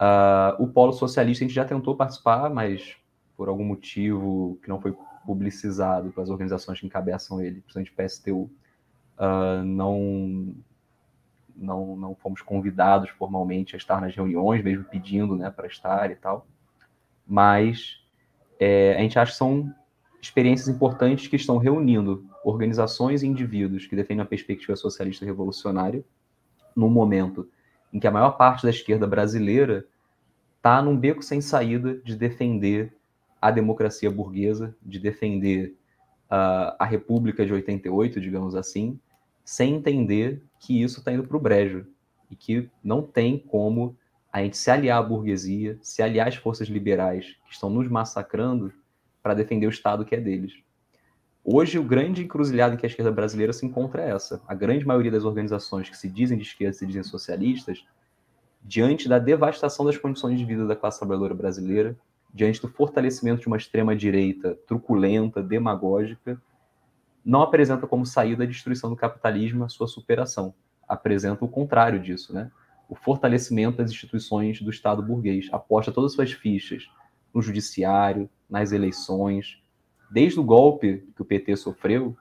Uh, 0.01 0.61
o 0.61 0.67
Polo 0.67 0.93
Socialista 0.93 1.45
a 1.45 1.47
gente 1.47 1.55
já 1.55 1.65
tentou 1.65 1.95
participar, 1.95 2.51
mas 2.51 2.97
por 3.37 3.49
algum 3.49 3.65
motivo 3.65 4.59
que 4.61 4.69
não 4.69 4.81
foi 4.81 4.93
publicizado 5.25 6.11
pelas 6.11 6.31
organizações 6.31 6.81
que 6.81 6.87
encabeçam 6.87 7.41
ele, 7.41 7.61
principalmente 7.61 7.93
PSTU, 7.93 8.51
não, 9.65 10.53
não, 11.57 11.97
não 11.97 12.15
fomos 12.15 12.43
convidados 12.43 13.11
formalmente 13.11 13.75
a 13.75 13.79
estar 13.79 14.01
nas 14.01 14.15
reuniões, 14.15 14.63
mesmo 14.63 14.85
pedindo 14.85 15.37
né, 15.37 15.51
para 15.51 15.67
estar 15.67 16.11
e 16.11 16.17
tal. 16.17 16.47
Mas 17.27 18.01
é, 18.59 18.95
a 18.97 19.01
gente 19.01 19.19
acha 19.19 19.33
que 19.33 19.39
são 19.39 19.75
experiências 20.21 20.69
importantes 20.69 21.27
que 21.27 21.37
estão 21.37 21.59
reunindo 21.59 22.25
organizações 22.45 23.23
e 23.23 23.27
indivíduos 23.27 23.87
que 23.87 23.97
defendem 23.97 24.23
a 24.23 24.27
perspectiva 24.27 24.77
socialista 24.77 25.25
revolucionária 25.25 26.05
num 26.75 26.89
momento 26.89 27.49
em 27.93 28.01
que 28.01 28.07
a 28.07 28.11
maior 28.11 28.33
parte 28.33 28.65
da 28.65 28.71
esquerda 28.71 29.07
brasileira 29.07 29.87
está 30.57 30.83
num 30.83 30.97
beco 30.97 31.23
sem 31.23 31.41
saída 31.41 31.97
de 31.99 32.17
defender 32.17 32.97
a 33.41 33.51
democracia 33.51 34.11
burguesa, 34.11 34.75
de 34.83 34.99
defender 34.99 35.77
uh, 36.31 36.75
a 36.79 36.85
República 36.85 37.45
de 37.45 37.53
88, 37.53 38.21
digamos 38.21 38.55
assim, 38.55 38.99
sem 39.45 39.75
entender 39.75 40.43
que 40.65 40.83
isso 40.83 41.01
está 41.01 41.13
indo 41.13 41.25
para 41.25 41.37
o 41.37 41.41
brejo 41.41 41.87
e 42.31 42.35
que 42.35 42.71
não 42.83 43.03
tem 43.03 43.39
como 43.39 43.97
a 44.33 44.43
gente 44.43 44.57
se 44.57 44.71
aliar 44.71 44.99
à 44.99 45.03
burguesia, 45.03 45.79
se 45.83 46.03
aliar 46.03 46.27
às 46.27 46.37
forças 46.37 46.69
liberais 46.69 47.37
que 47.47 47.53
estão 47.53 47.69
nos 47.69 47.87
massacrando 47.87 48.73
para 49.23 49.35
defender 49.35 49.67
o 49.67 49.71
Estado 49.71 50.05
que 50.05 50.15
é 50.15 50.21
deles. 50.21 50.55
Hoje, 51.45 51.79
o 51.79 51.85
grande 51.85 52.25
encruzilhado 52.25 52.75
em 52.75 52.79
que 52.79 52.87
a 52.87 52.89
esquerda 52.89 53.13
brasileira 53.13 53.53
se 53.53 53.67
encontra 53.67 54.03
é 54.03 54.11
essa. 54.11 54.43
A 54.49 54.55
grande 54.55 54.87
maioria 54.87 55.11
das 55.11 55.25
organizações 55.25 55.91
que 55.91 55.97
se 55.99 56.09
dizem 56.09 56.39
de 56.39 56.45
esquerda, 56.45 56.73
se 56.73 56.87
dizem 56.87 57.03
socialistas, 57.03 57.85
diante 58.63 59.07
da 59.07 59.19
devastação 59.19 59.85
das 59.85 59.99
condições 59.99 60.39
de 60.39 60.45
vida 60.47 60.67
da 60.67 60.75
classe 60.75 60.99
trabalhadora 60.99 61.35
brasileira, 61.35 61.95
diante 62.33 62.63
do 62.63 62.69
fortalecimento 62.69 63.43
de 63.43 63.47
uma 63.47 63.59
extrema-direita 63.59 64.59
truculenta, 64.67 65.43
demagógica, 65.43 66.41
não 67.25 67.43
apresenta 67.43 67.87
como 67.87 68.05
saída 68.05 68.45
a 68.45 68.47
destruição 68.47 68.91
do 68.91 68.97
capitalismo 68.97 69.65
a 69.65 69.69
sua 69.69 69.87
superação. 69.87 70.55
Apresenta 70.87 71.45
o 71.45 71.49
contrário 71.49 72.01
disso, 72.01 72.35
né? 72.35 72.51
o 72.89 72.95
fortalecimento 72.95 73.79
das 73.79 73.91
instituições 73.91 74.61
do 74.61 74.71
Estado 74.71 75.03
burguês, 75.03 75.49
aposta 75.53 75.93
todas 75.93 76.13
as 76.13 76.15
suas 76.15 76.33
fichas 76.33 76.89
no 77.33 77.43
judiciário, 77.43 78.29
nas 78.49 78.73
eleições, 78.73 79.61
desde 80.11 80.39
o 80.39 80.45
golpe 80.45 81.09
que 81.15 81.23
o 81.23 81.25
PT 81.25 81.57
sofreu, 81.57 82.17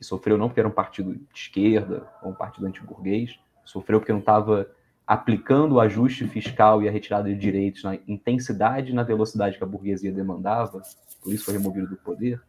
e 0.00 0.04
sofreu 0.04 0.36
não 0.36 0.48
porque 0.48 0.60
era 0.60 0.68
um 0.68 0.72
partido 0.72 1.14
de 1.14 1.22
esquerda 1.32 2.06
ou 2.22 2.32
um 2.32 2.34
partido 2.34 2.66
antiburguês, 2.66 3.38
sofreu 3.64 4.00
porque 4.00 4.12
não 4.12 4.20
estava 4.20 4.68
aplicando 5.06 5.76
o 5.76 5.80
ajuste 5.80 6.26
fiscal 6.26 6.82
e 6.82 6.88
a 6.88 6.92
retirada 6.92 7.28
de 7.28 7.38
direitos 7.38 7.84
na 7.84 7.94
intensidade 8.06 8.90
e 8.90 8.94
na 8.94 9.02
velocidade 9.02 9.56
que 9.56 9.64
a 9.64 9.66
burguesia 9.66 10.12
demandava, 10.12 10.82
por 11.22 11.32
isso 11.32 11.44
foi 11.44 11.54
removido 11.54 11.88
do 11.88 11.96
poder. 11.96 12.42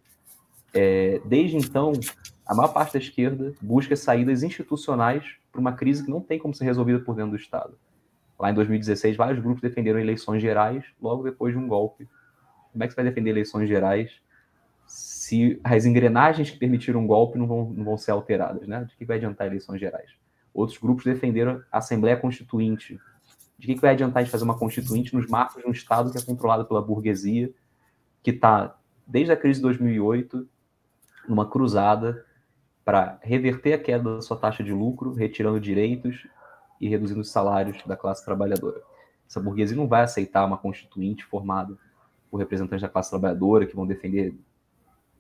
É, 0.74 1.22
desde 1.26 1.58
então, 1.58 1.94
a 2.46 2.56
maior 2.56 2.74
parte 2.74 2.94
da 2.94 3.00
esquerda 3.00 3.54
busca 3.62 3.96
saídas 3.96 4.44
institucionais 4.44 5.24
para 5.52 5.62
uma 5.62 5.74
crise 5.74 6.04
que 6.04 6.10
não 6.10 6.20
tem 6.20 6.40
como 6.40 6.54
ser 6.54 6.66
resolvida 6.66 7.00
por 7.00 7.16
dentro 7.16 7.32
do 7.32 7.38
Estado. 7.38 7.78
Lá 8.40 8.50
em 8.50 8.54
2016, 8.56 9.16
vários 9.16 9.40
grupos 9.40 9.62
defenderam 9.62 10.00
eleições 10.00 10.42
gerais 10.42 10.84
logo 11.02 11.24
depois 11.24 11.54
de 11.54 11.60
um 11.60 11.68
golpe. 11.68 12.10
Como 12.72 12.84
é 12.84 12.88
que 12.88 12.94
você 12.94 13.02
vai 13.02 13.10
defender 13.10 13.30
eleições 13.30 13.70
gerais 13.70 14.12
se 14.86 15.60
as 15.64 15.86
engrenagens 15.86 16.50
que 16.50 16.58
permitiram 16.58 17.00
um 17.00 17.08
golpe 17.08 17.38
não 17.38 17.48
vão, 17.48 17.70
não 17.70 17.86
vão 17.86 17.98
ser 17.98 18.12
alteradas? 18.12 18.68
Né? 18.68 18.84
De 18.84 18.96
que 18.98 19.06
vai 19.06 19.18
adiantar 19.18 19.48
eleições 19.48 19.80
gerais? 19.80 20.12
Outros 20.54 20.78
grupos 20.78 21.06
defenderam 21.06 21.62
a 21.72 21.78
Assembleia 21.78 22.18
Constituinte. 22.18 23.00
De 23.58 23.68
que 23.68 23.80
vai 23.80 23.92
adiantar 23.92 24.22
a 24.22 24.24
gente 24.24 24.32
fazer 24.32 24.44
uma 24.44 24.58
Constituinte 24.58 25.16
nos 25.16 25.28
marcos 25.28 25.62
de 25.62 25.70
um 25.70 25.72
Estado 25.72 26.12
que 26.12 26.18
é 26.18 26.22
controlado 26.22 26.66
pela 26.66 26.82
burguesia, 26.82 27.52
que 28.22 28.32
está, 28.32 28.76
desde 29.06 29.32
a 29.32 29.38
crise 29.38 29.60
de 29.60 29.64
2008, 29.64 30.48
numa 31.28 31.50
cruzada 31.50 32.26
para 32.84 33.18
reverter 33.22 33.74
a 33.74 33.78
queda 33.78 34.16
da 34.16 34.22
sua 34.22 34.38
taxa 34.38 34.64
de 34.64 34.74
lucro, 34.74 35.14
retirando 35.14 35.60
direitos 35.60 36.28
e 36.80 36.88
reduzindo 36.88 37.22
os 37.22 37.32
salários 37.32 37.82
da 37.86 37.96
classe 37.96 38.26
trabalhadora. 38.26 38.82
Essa 39.28 39.40
burguesia 39.40 39.76
não 39.76 39.88
vai 39.88 40.04
aceitar 40.04 40.46
uma 40.46 40.58
constituinte 40.58 41.24
formada 41.24 41.78
por 42.30 42.38
representantes 42.38 42.82
da 42.82 42.90
classe 42.90 43.10
trabalhadora 43.10 43.66
que 43.66 43.76
vão 43.76 43.88
defender 43.88 44.36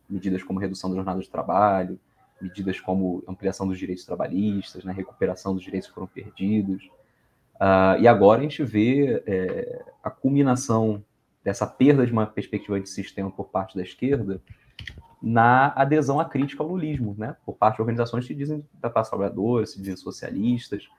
medidas 0.10 0.44
como 0.44 0.60
redução 0.60 0.90
da 0.90 0.98
jornada 0.98 1.22
de 1.22 1.30
trabalho, 1.30 1.98
medidas 2.42 2.80
como 2.80 3.24
ampliação 3.28 3.68
dos 3.68 3.80
direitos 3.80 4.06
trabalhistas, 4.06 4.84
né, 4.84 4.92
recuperação 4.92 5.54
dos 5.54 5.64
direitos 5.64 5.88
que 5.88 5.96
foram 5.96 6.08
perdidos. 6.08 6.84
Uh, 7.56 8.02
e 8.02 8.08
agora 8.08 8.40
a 8.40 8.44
gente 8.44 8.64
vê 8.64 9.24
é, 9.26 9.86
a 10.04 10.10
culminação 10.10 11.04
dessa 11.44 11.66
perda 11.66 12.06
de 12.06 12.12
uma 12.12 12.26
perspectiva 12.26 12.80
de 12.80 12.90
sistema 12.90 13.32
por 13.32 13.46
parte 13.46 13.76
da 13.76 13.84
esquerda 13.84 14.42
na 15.24 15.72
adesão 15.74 16.20
à 16.20 16.26
crítica 16.26 16.62
ao 16.62 16.68
lulismo, 16.68 17.16
né? 17.18 17.38
por 17.46 17.56
parte 17.56 17.78
de 17.78 17.82
organizações 17.82 18.28
que 18.28 18.36
dizem 18.36 18.62
da 18.74 18.90
classe 18.90 19.10
trabalhadora, 19.10 19.66
se 19.66 19.80
dizem 19.80 19.96
socialistas, 19.96 20.90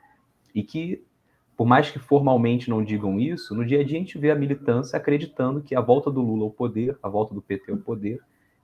e 0.55 0.63
que, 0.63 1.05
por 1.55 1.67
mais 1.67 1.91
que 1.91 1.99
formalmente 1.99 2.71
não 2.71 2.83
digam 2.83 3.21
isso, 3.21 3.55
no 3.55 3.67
dia 3.67 3.83
a 3.83 3.85
dia 3.85 3.99
a 3.99 4.01
gente 4.01 4.17
vê 4.17 4.31
a 4.31 4.35
militância 4.35 4.97
acreditando 4.97 5.61
que 5.61 5.75
a 5.75 5.81
volta 5.83 6.11
do 6.11 6.23
Lula 6.23 6.45
ao 6.45 6.51
poder, 6.51 6.97
a 7.03 7.09
volta 7.09 7.35
do 7.35 7.43
PT 7.43 7.71
ao 7.71 7.77
poder, 7.77 8.19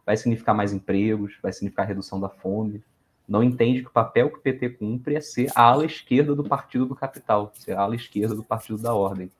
vai 0.06 0.16
significar 0.16 0.54
mais 0.54 0.72
empregos, 0.72 1.36
vai 1.42 1.52
significar 1.52 1.86
redução 1.86 2.18
da 2.18 2.30
fome. 2.30 2.82
Não 3.28 3.44
entende 3.44 3.82
que 3.82 3.88
o 3.88 3.92
papel 3.92 4.30
que 4.30 4.38
o 4.38 4.40
PT 4.40 4.70
cumpre 4.70 5.14
é 5.14 5.20
ser 5.20 5.50
a 5.54 5.62
ala 5.62 5.84
esquerda 5.84 6.34
do 6.34 6.42
partido 6.42 6.86
do 6.86 6.94
capital, 6.94 7.52
ser 7.54 7.72
a 7.72 7.82
ala 7.82 7.94
esquerda 7.94 8.34
do 8.34 8.42
partido 8.42 8.80
da 8.80 8.94
ordem 8.94 9.30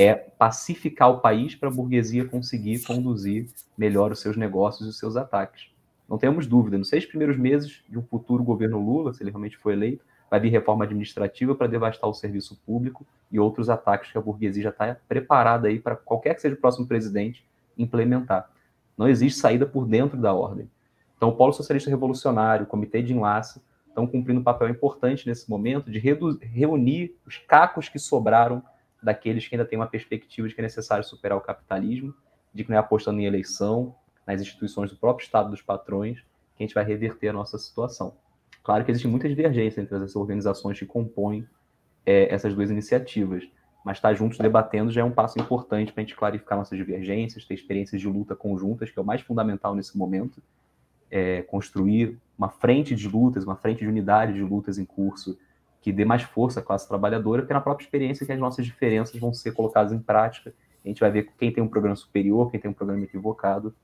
é 0.00 0.14
pacificar 0.14 1.10
o 1.10 1.18
país 1.18 1.56
para 1.56 1.68
a 1.68 1.72
burguesia 1.72 2.24
conseguir 2.24 2.84
conduzir 2.84 3.48
melhor 3.76 4.12
os 4.12 4.20
seus 4.20 4.36
negócios 4.36 4.86
e 4.86 4.90
os 4.90 4.96
seus 4.96 5.16
ataques. 5.16 5.70
Não 6.08 6.16
temos 6.16 6.46
dúvida, 6.46 6.78
nos 6.78 6.88
seis 6.88 7.04
primeiros 7.04 7.36
meses 7.36 7.82
de 7.88 7.98
um 7.98 8.02
futuro 8.02 8.44
governo 8.44 8.78
Lula, 8.78 9.12
se 9.12 9.24
ele 9.24 9.30
realmente 9.30 9.58
for 9.58 9.72
eleito, 9.72 10.04
vai 10.30 10.38
vir 10.38 10.50
reforma 10.50 10.84
administrativa 10.84 11.52
para 11.52 11.66
devastar 11.66 12.08
o 12.08 12.14
serviço 12.14 12.56
público 12.64 13.04
e 13.28 13.40
outros 13.40 13.68
ataques 13.68 14.12
que 14.12 14.16
a 14.16 14.20
burguesia 14.20 14.62
já 14.62 14.68
está 14.68 14.96
preparada 15.08 15.66
aí 15.66 15.80
para 15.80 15.96
qualquer 15.96 16.34
que 16.34 16.42
seja 16.42 16.54
o 16.54 16.58
próximo 16.58 16.86
presidente 16.86 17.44
implementar. 17.76 18.48
Não 18.96 19.08
existe 19.08 19.40
saída 19.40 19.66
por 19.66 19.84
dentro 19.84 20.16
da 20.16 20.32
ordem. 20.32 20.70
Então, 21.16 21.30
o 21.30 21.34
Polo 21.34 21.52
Socialista 21.52 21.90
Revolucionário, 21.90 22.66
o 22.66 22.68
Comitê 22.68 23.02
de 23.02 23.12
Enlace, 23.12 23.60
estão 23.88 24.06
cumprindo 24.06 24.38
um 24.38 24.44
papel 24.44 24.68
importante 24.68 25.26
nesse 25.26 25.50
momento 25.50 25.90
de 25.90 25.98
reunir 25.98 27.16
os 27.26 27.36
cacos 27.36 27.88
que 27.88 27.98
sobraram 27.98 28.62
daqueles 29.02 29.46
que 29.46 29.54
ainda 29.54 29.64
têm 29.64 29.78
uma 29.78 29.86
perspectiva 29.86 30.48
de 30.48 30.54
que 30.54 30.60
é 30.60 30.62
necessário 30.62 31.04
superar 31.04 31.38
o 31.38 31.40
capitalismo, 31.40 32.14
de 32.52 32.64
que 32.64 32.70
não 32.70 32.76
é 32.76 32.80
apostando 32.80 33.20
em 33.20 33.24
eleição, 33.24 33.94
nas 34.26 34.40
instituições 34.40 34.90
do 34.90 34.96
próprio 34.96 35.24
Estado 35.24 35.50
dos 35.50 35.62
patrões, 35.62 36.20
que 36.56 36.62
a 36.62 36.66
gente 36.66 36.74
vai 36.74 36.84
reverter 36.84 37.28
a 37.28 37.32
nossa 37.32 37.56
situação. 37.58 38.14
Claro 38.62 38.84
que 38.84 38.90
existe 38.90 39.08
muita 39.08 39.28
divergência 39.28 39.80
entre 39.80 39.96
as 39.96 40.14
organizações 40.16 40.78
que 40.78 40.84
compõem 40.84 41.46
é, 42.04 42.32
essas 42.32 42.54
duas 42.54 42.70
iniciativas, 42.70 43.48
mas 43.84 43.96
estar 43.96 44.12
juntos 44.14 44.38
debatendo 44.38 44.90
já 44.90 45.00
é 45.00 45.04
um 45.04 45.10
passo 45.10 45.40
importante 45.40 45.92
para 45.92 46.02
a 46.02 46.04
gente 46.04 46.16
clarificar 46.16 46.58
nossas 46.58 46.76
divergências, 46.76 47.44
ter 47.44 47.54
experiências 47.54 48.00
de 48.00 48.08
luta 48.08 48.34
conjuntas, 48.34 48.90
que 48.90 48.98
é 48.98 49.02
o 49.02 49.04
mais 49.04 49.22
fundamental 49.22 49.74
nesse 49.74 49.96
momento, 49.96 50.42
é, 51.10 51.42
construir 51.42 52.18
uma 52.36 52.50
frente 52.50 52.94
de 52.94 53.08
lutas, 53.08 53.44
uma 53.44 53.56
frente 53.56 53.78
de 53.78 53.86
unidade 53.86 54.34
de 54.34 54.42
lutas 54.42 54.78
em 54.78 54.84
curso 54.84 55.38
que 55.80 55.92
dê 55.92 56.04
mais 56.04 56.22
força 56.22 56.60
à 56.60 56.62
classe 56.62 56.88
trabalhadora, 56.88 57.42
porque 57.42 57.52
é 57.52 57.54
na 57.54 57.60
própria 57.60 57.84
experiência 57.84 58.26
que 58.26 58.32
as 58.32 58.38
nossas 58.38 58.64
diferenças 58.64 59.18
vão 59.20 59.32
ser 59.32 59.52
colocadas 59.52 59.92
em 59.92 59.98
prática. 59.98 60.52
A 60.84 60.88
gente 60.88 61.00
vai 61.00 61.10
ver 61.10 61.30
quem 61.38 61.52
tem 61.52 61.62
um 61.62 61.68
programa 61.68 61.96
superior, 61.96 62.50
quem 62.50 62.58
tem 62.60 62.70
um 62.70 62.74
programa 62.74 63.04
equivocado. 63.04 63.74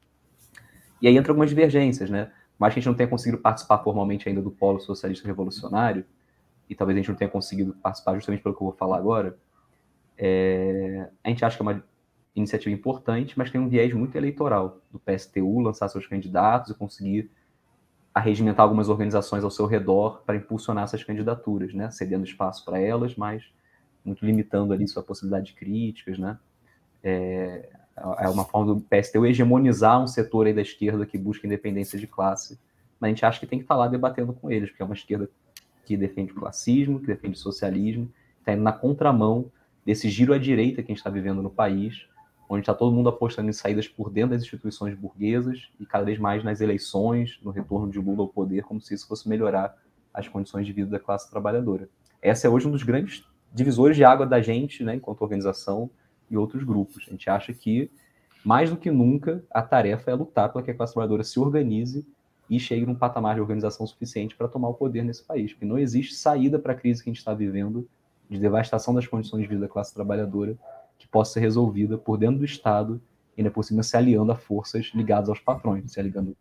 E 1.01 1.09
aí 1.09 1.17
entra 1.17 1.33
algumas 1.33 1.51
divergências, 1.51 2.11
né? 2.11 2.31
Mas 2.59 2.73
a 2.73 2.75
gente 2.75 2.87
não 2.87 2.95
tenha 2.95 3.09
conseguido 3.09 3.41
participar 3.41 3.79
formalmente 3.79 4.29
ainda 4.29 4.41
do 4.41 4.51
Polo 4.51 4.81
Socialista 4.81 5.27
Revolucionário, 5.27 6.05
e 6.69 6.75
talvez 6.75 6.97
a 6.97 7.01
gente 7.01 7.11
não 7.11 7.17
tenha 7.17 7.31
conseguido 7.31 7.75
participar 7.75 8.15
justamente 8.15 8.43
pelo 8.43 8.55
que 8.55 8.63
eu 8.63 8.69
vou 8.69 8.77
falar 8.77 8.97
agora, 8.97 9.37
é... 10.17 11.09
a 11.23 11.29
gente 11.29 11.45
acha 11.45 11.57
que 11.57 11.63
é 11.63 11.67
uma 11.67 11.85
iniciativa 12.35 12.75
importante, 12.75 13.37
mas 13.37 13.51
tem 13.51 13.61
um 13.61 13.69
viés 13.69 13.93
muito 13.93 14.17
eleitoral 14.17 14.81
do 14.91 14.99
PSTU 14.99 15.61
lançar 15.61 15.89
seus 15.89 16.07
candidatos 16.07 16.71
e 16.71 16.75
conseguir 16.75 17.31
arregimentar 18.15 18.63
algumas 18.63 18.89
organizações 18.89 19.43
ao 19.43 19.51
seu 19.51 19.67
redor 19.67 20.23
para 20.25 20.37
impulsionar 20.37 20.85
essas 20.85 21.03
candidaturas, 21.03 21.75
né? 21.75 21.91
Cedendo 21.91 22.25
espaço 22.25 22.65
para 22.65 22.79
elas, 22.79 23.17
mas 23.17 23.43
muito 24.05 24.25
limitando 24.25 24.73
ali 24.73 24.87
sua 24.87 25.03
possibilidade 25.03 25.47
de 25.47 25.55
críticas, 25.55 26.17
né? 26.17 26.39
É, 27.03 27.69
é 28.19 28.29
uma 28.29 28.45
forma 28.45 28.75
do 28.75 28.81
PSTU 28.81 29.27
hegemonizar 29.27 30.01
um 30.01 30.07
setor 30.07 30.47
aí 30.47 30.55
da 30.55 30.63
esquerda 30.63 31.05
que 31.05 31.19
busca 31.19 31.47
independência 31.47 31.99
de 31.99 32.07
classe, 32.07 32.59
mas 33.01 33.09
a 33.09 33.11
gente 33.11 33.27
acha 33.27 33.41
que 33.41 33.47
tem 33.47 33.59
que 33.59 33.65
estar 33.65 33.75
lá 33.75 33.89
debatendo 33.89 34.33
com 34.33 34.51
eles, 34.51 34.71
porque 34.71 34.83
é 34.83 34.87
uma 34.87 34.95
esquerda 34.95 35.29
que 35.85 35.97
defende 35.97 36.33
o 36.33 36.37
classismo, 36.37 37.01
que 37.01 37.07
defende 37.07 37.37
o 37.37 37.41
socialismo, 37.41 38.09
está 38.39 38.53
indo 38.53 38.63
na 38.63 38.73
contramão 38.73 39.51
desse 39.85 40.09
giro 40.09 40.33
à 40.33 40.39
direita 40.39 40.83
que 40.83 40.91
a 40.91 40.95
gente 40.95 40.99
está 40.99 41.11
vivendo 41.11 41.43
no 41.43 41.51
país, 41.51 42.07
onde 42.49 42.61
está 42.61 42.75
todo 42.75 42.95
mundo 42.95 43.09
apostando 43.09 43.49
em 43.49 43.53
saídas 43.53 43.89
por 43.89 44.11
dentro 44.11 44.31
das 44.31 44.43
instituições 44.43 44.95
burguesas 44.95 45.69
e 45.81 45.87
cada 45.87 46.05
vez 46.05 46.19
mais 46.19 46.45
nas 46.45 46.61
eleições, 46.61 47.39
no 47.43 47.51
retorno 47.51 47.91
de 47.91 47.99
Lula 47.99 48.23
ao 48.23 48.29
poder, 48.29 48.63
como 48.65 48.81
se 48.81 48.95
isso 48.95 49.07
fosse 49.07 49.29
melhorar 49.29 49.77
as 50.13 50.29
condições 50.29 50.67
de 50.67 50.73
vida 50.73 50.91
da 50.91 50.99
classe 50.99 51.31
trabalhadora. 51.31 51.89
Essa 52.21 52.47
é 52.47 52.51
hoje 52.51 52.69
um 52.69 52.71
dos 52.71 52.83
grandes 52.83 53.25
divisores 53.53 53.97
de 53.97 54.05
água 54.05 54.27
da 54.27 54.41
gente, 54.41 54.85
né, 54.85 54.97
enquanto 54.97 55.23
organização 55.23 55.91
e 56.31 56.37
outros 56.37 56.63
grupos. 56.65 57.05
A 57.07 57.11
gente 57.11 57.29
acha 57.29 57.53
que, 57.53 57.91
mais 58.45 58.71
do 58.71 58.77
que 58.77 58.91
nunca, 58.91 59.45
a 59.51 59.63
tarefa 59.63 60.11
é 60.11 60.15
lutar 60.15 60.53
para 60.53 60.63
que 60.63 60.71
a 60.71 60.75
classe 60.75 60.93
trabalhadora 60.93 61.25
se 61.25 61.39
organize 61.39 62.07
e 62.49 62.61
chegue 62.61 62.85
num 62.85 62.95
patamar 62.95 63.35
de 63.35 63.41
organização 63.41 63.87
suficiente 63.87 64.37
para 64.37 64.49
tomar 64.49 64.69
o 64.69 64.75
poder 64.75 65.03
nesse 65.03 65.25
país, 65.25 65.53
porque 65.53 65.65
não 65.65 65.79
existe 65.79 66.15
saída 66.15 66.59
para 66.59 66.73
a 66.73 66.77
crise 66.77 67.03
que 67.03 67.09
a 67.09 67.13
gente 67.13 67.19
está 67.19 67.33
vivendo 67.33 67.89
de 68.29 68.39
devastação 68.39 68.95
das 68.95 69.07
condições 69.07 69.43
de 69.43 69.49
vida 69.49 69.63
da 69.63 69.69
classe 69.69 69.95
trabalhadora 69.95 70.57
que 70.99 71.09
possa 71.09 71.35
ser 71.35 71.41
resolvida 71.41 71.99
por 71.99 72.17
dentro 72.17 72.39
do 72.39 72.45
Estado, 72.45 73.01
ainda 73.37 73.51
por 73.51 73.63
cima 73.65 73.83
se 73.83 73.97
aliando 73.97 74.33
a 74.33 74.37
forças 74.37 74.93
ligadas 74.95 75.29
aos 75.29 75.41
patrões, 75.41 75.93
se 75.93 76.01
aliando, 76.01 76.37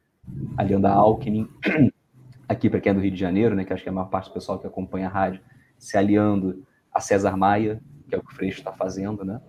aliando 0.58 0.88
a 0.88 0.92
Alckmin, 0.92 1.48
aqui 2.48 2.70
para 2.70 2.80
quem 2.80 2.92
é 2.92 2.94
do 2.94 3.02
Rio 3.02 3.12
de 3.12 3.20
Janeiro, 3.20 3.56
né, 3.56 3.64
que 3.64 3.74
acho 3.74 3.84
que 3.84 3.90
é 3.90 3.92
a 3.92 3.96
maior 3.96 4.10
parte 4.10 4.30
do 4.30 4.34
pessoal 4.34 4.60
que 4.60 4.68
acompanha 4.68 5.08
a 5.08 5.10
rádio, 5.10 5.42
se 5.78 5.98
aliando 5.98 6.64
a 6.94 7.00
César 7.00 7.36
Maia, 7.36 7.82
que 8.08 8.16
é 8.16 8.18
o 8.18 8.22
que 8.22 8.32
o 8.32 8.36
Freixo 8.36 8.60
está 8.60 8.72
fazendo, 8.72 9.26
né? 9.26 9.42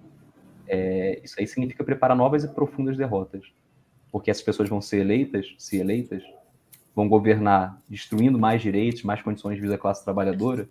É, 0.67 1.21
isso 1.23 1.35
aí 1.39 1.47
significa 1.47 1.85
preparar 1.85 2.17
novas 2.17 2.43
e 2.43 2.49
profundas 2.49 2.97
derrotas, 2.97 3.45
porque 4.11 4.31
essas 4.31 4.43
pessoas 4.43 4.69
vão 4.69 4.81
ser 4.81 5.01
eleitas, 5.01 5.55
se 5.59 5.77
eleitas, 5.77 6.23
vão 6.95 7.09
governar 7.09 7.83
destruindo 7.89 8.39
mais 8.39 8.63
direitos, 8.63 9.03
mais 9.03 9.21
condições 9.21 9.57
de 9.57 9.61
vida 9.61 9.75
da 9.75 9.79
classe 9.79 10.03
trabalhadora, 10.05 10.69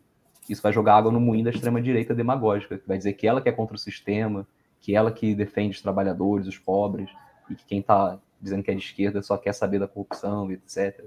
isso 0.49 0.61
vai 0.61 0.74
jogar 0.74 0.95
água 0.95 1.11
no 1.11 1.20
moinho 1.20 1.45
da 1.45 1.52
extrema-direita 1.52 2.14
demagógica, 2.14 2.78
que 2.78 2.88
vai 2.88 2.98
dizer 2.98 3.14
que 3.14 3.28
ela 3.28 3.41
que 3.41 3.49
é 3.49 3.52
contra 3.52 3.76
o 3.76 3.80
sistema, 3.80 4.45
que 4.82 4.95
ela 4.95 5.11
que 5.11 5.34
defende 5.34 5.76
os 5.76 5.82
trabalhadores, 5.82 6.48
os 6.48 6.57
pobres, 6.57 7.10
e 7.49 7.56
que 7.56 7.65
quem 7.65 7.80
está 7.80 8.20
dizendo 8.41 8.64
que 8.64 8.72
é 8.72 8.74
de 8.74 8.84
esquerda 8.84 9.22
só 9.22 9.38
quer 9.38 9.53
saber 9.53 9.80
da 9.80 9.88
corrupção, 9.88 10.52
etc. 10.52 11.06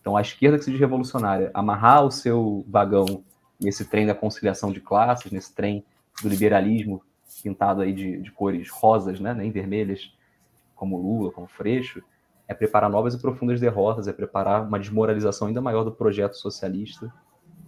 Então, 0.00 0.16
a 0.16 0.20
esquerda 0.20 0.58
que 0.58 0.64
se 0.64 0.70
diz 0.70 0.80
revolucionária, 0.80 1.50
amarrar 1.54 2.04
o 2.04 2.10
seu 2.10 2.64
vagão 2.68 3.22
nesse 3.60 3.84
trem 3.84 4.04
da 4.04 4.14
conciliação 4.14 4.72
de 4.72 4.80
classes, 4.80 5.30
nesse 5.30 5.54
trem 5.54 5.84
do 6.20 6.28
liberalismo 6.28 7.02
pintado 7.42 7.80
aí 7.80 7.92
de, 7.92 8.20
de 8.20 8.30
cores 8.32 8.68
rosas, 8.68 9.20
né, 9.20 9.32
nem 9.32 9.50
vermelhas, 9.50 10.12
como 10.74 10.96
Lula, 10.96 11.30
como 11.30 11.46
Freixo, 11.46 12.02
é 12.48 12.52
preparar 12.52 12.90
novas 12.90 13.14
e 13.14 13.18
profundas 13.18 13.60
derrotas, 13.60 14.08
é 14.08 14.12
preparar 14.12 14.66
uma 14.66 14.78
desmoralização 14.78 15.48
ainda 15.48 15.60
maior 15.60 15.84
do 15.84 15.92
projeto 15.92 16.34
socialista 16.34 17.12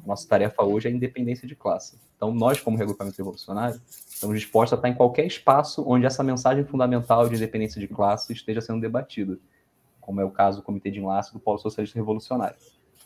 Nossa 0.06 0.28
tarefa 0.28 0.62
hoje 0.62 0.88
é 0.88 0.90
a 0.90 0.94
independência 0.94 1.46
de 1.46 1.54
classe. 1.54 1.98
Então, 2.16 2.32
nós, 2.32 2.60
como 2.60 2.76
regrupamento 2.76 3.16
revolucionário, 3.16 3.80
estamos 3.88 4.38
dispostos 4.38 4.72
a 4.72 4.76
estar 4.76 4.88
em 4.88 4.94
qualquer 4.94 5.26
espaço 5.26 5.84
onde 5.86 6.06
essa 6.06 6.22
mensagem 6.22 6.64
fundamental 6.64 7.28
de 7.28 7.36
independência 7.36 7.80
de 7.80 7.88
classe 7.88 8.32
esteja 8.32 8.60
sendo 8.60 8.80
debatida, 8.80 9.38
como 10.00 10.20
é 10.20 10.24
o 10.24 10.30
caso 10.30 10.58
do 10.58 10.62
Comitê 10.62 10.90
de 10.90 11.00
Enlace 11.00 11.32
do 11.32 11.40
Polo 11.40 11.58
Socialista 11.58 11.98
Revolucionário. 11.98 12.56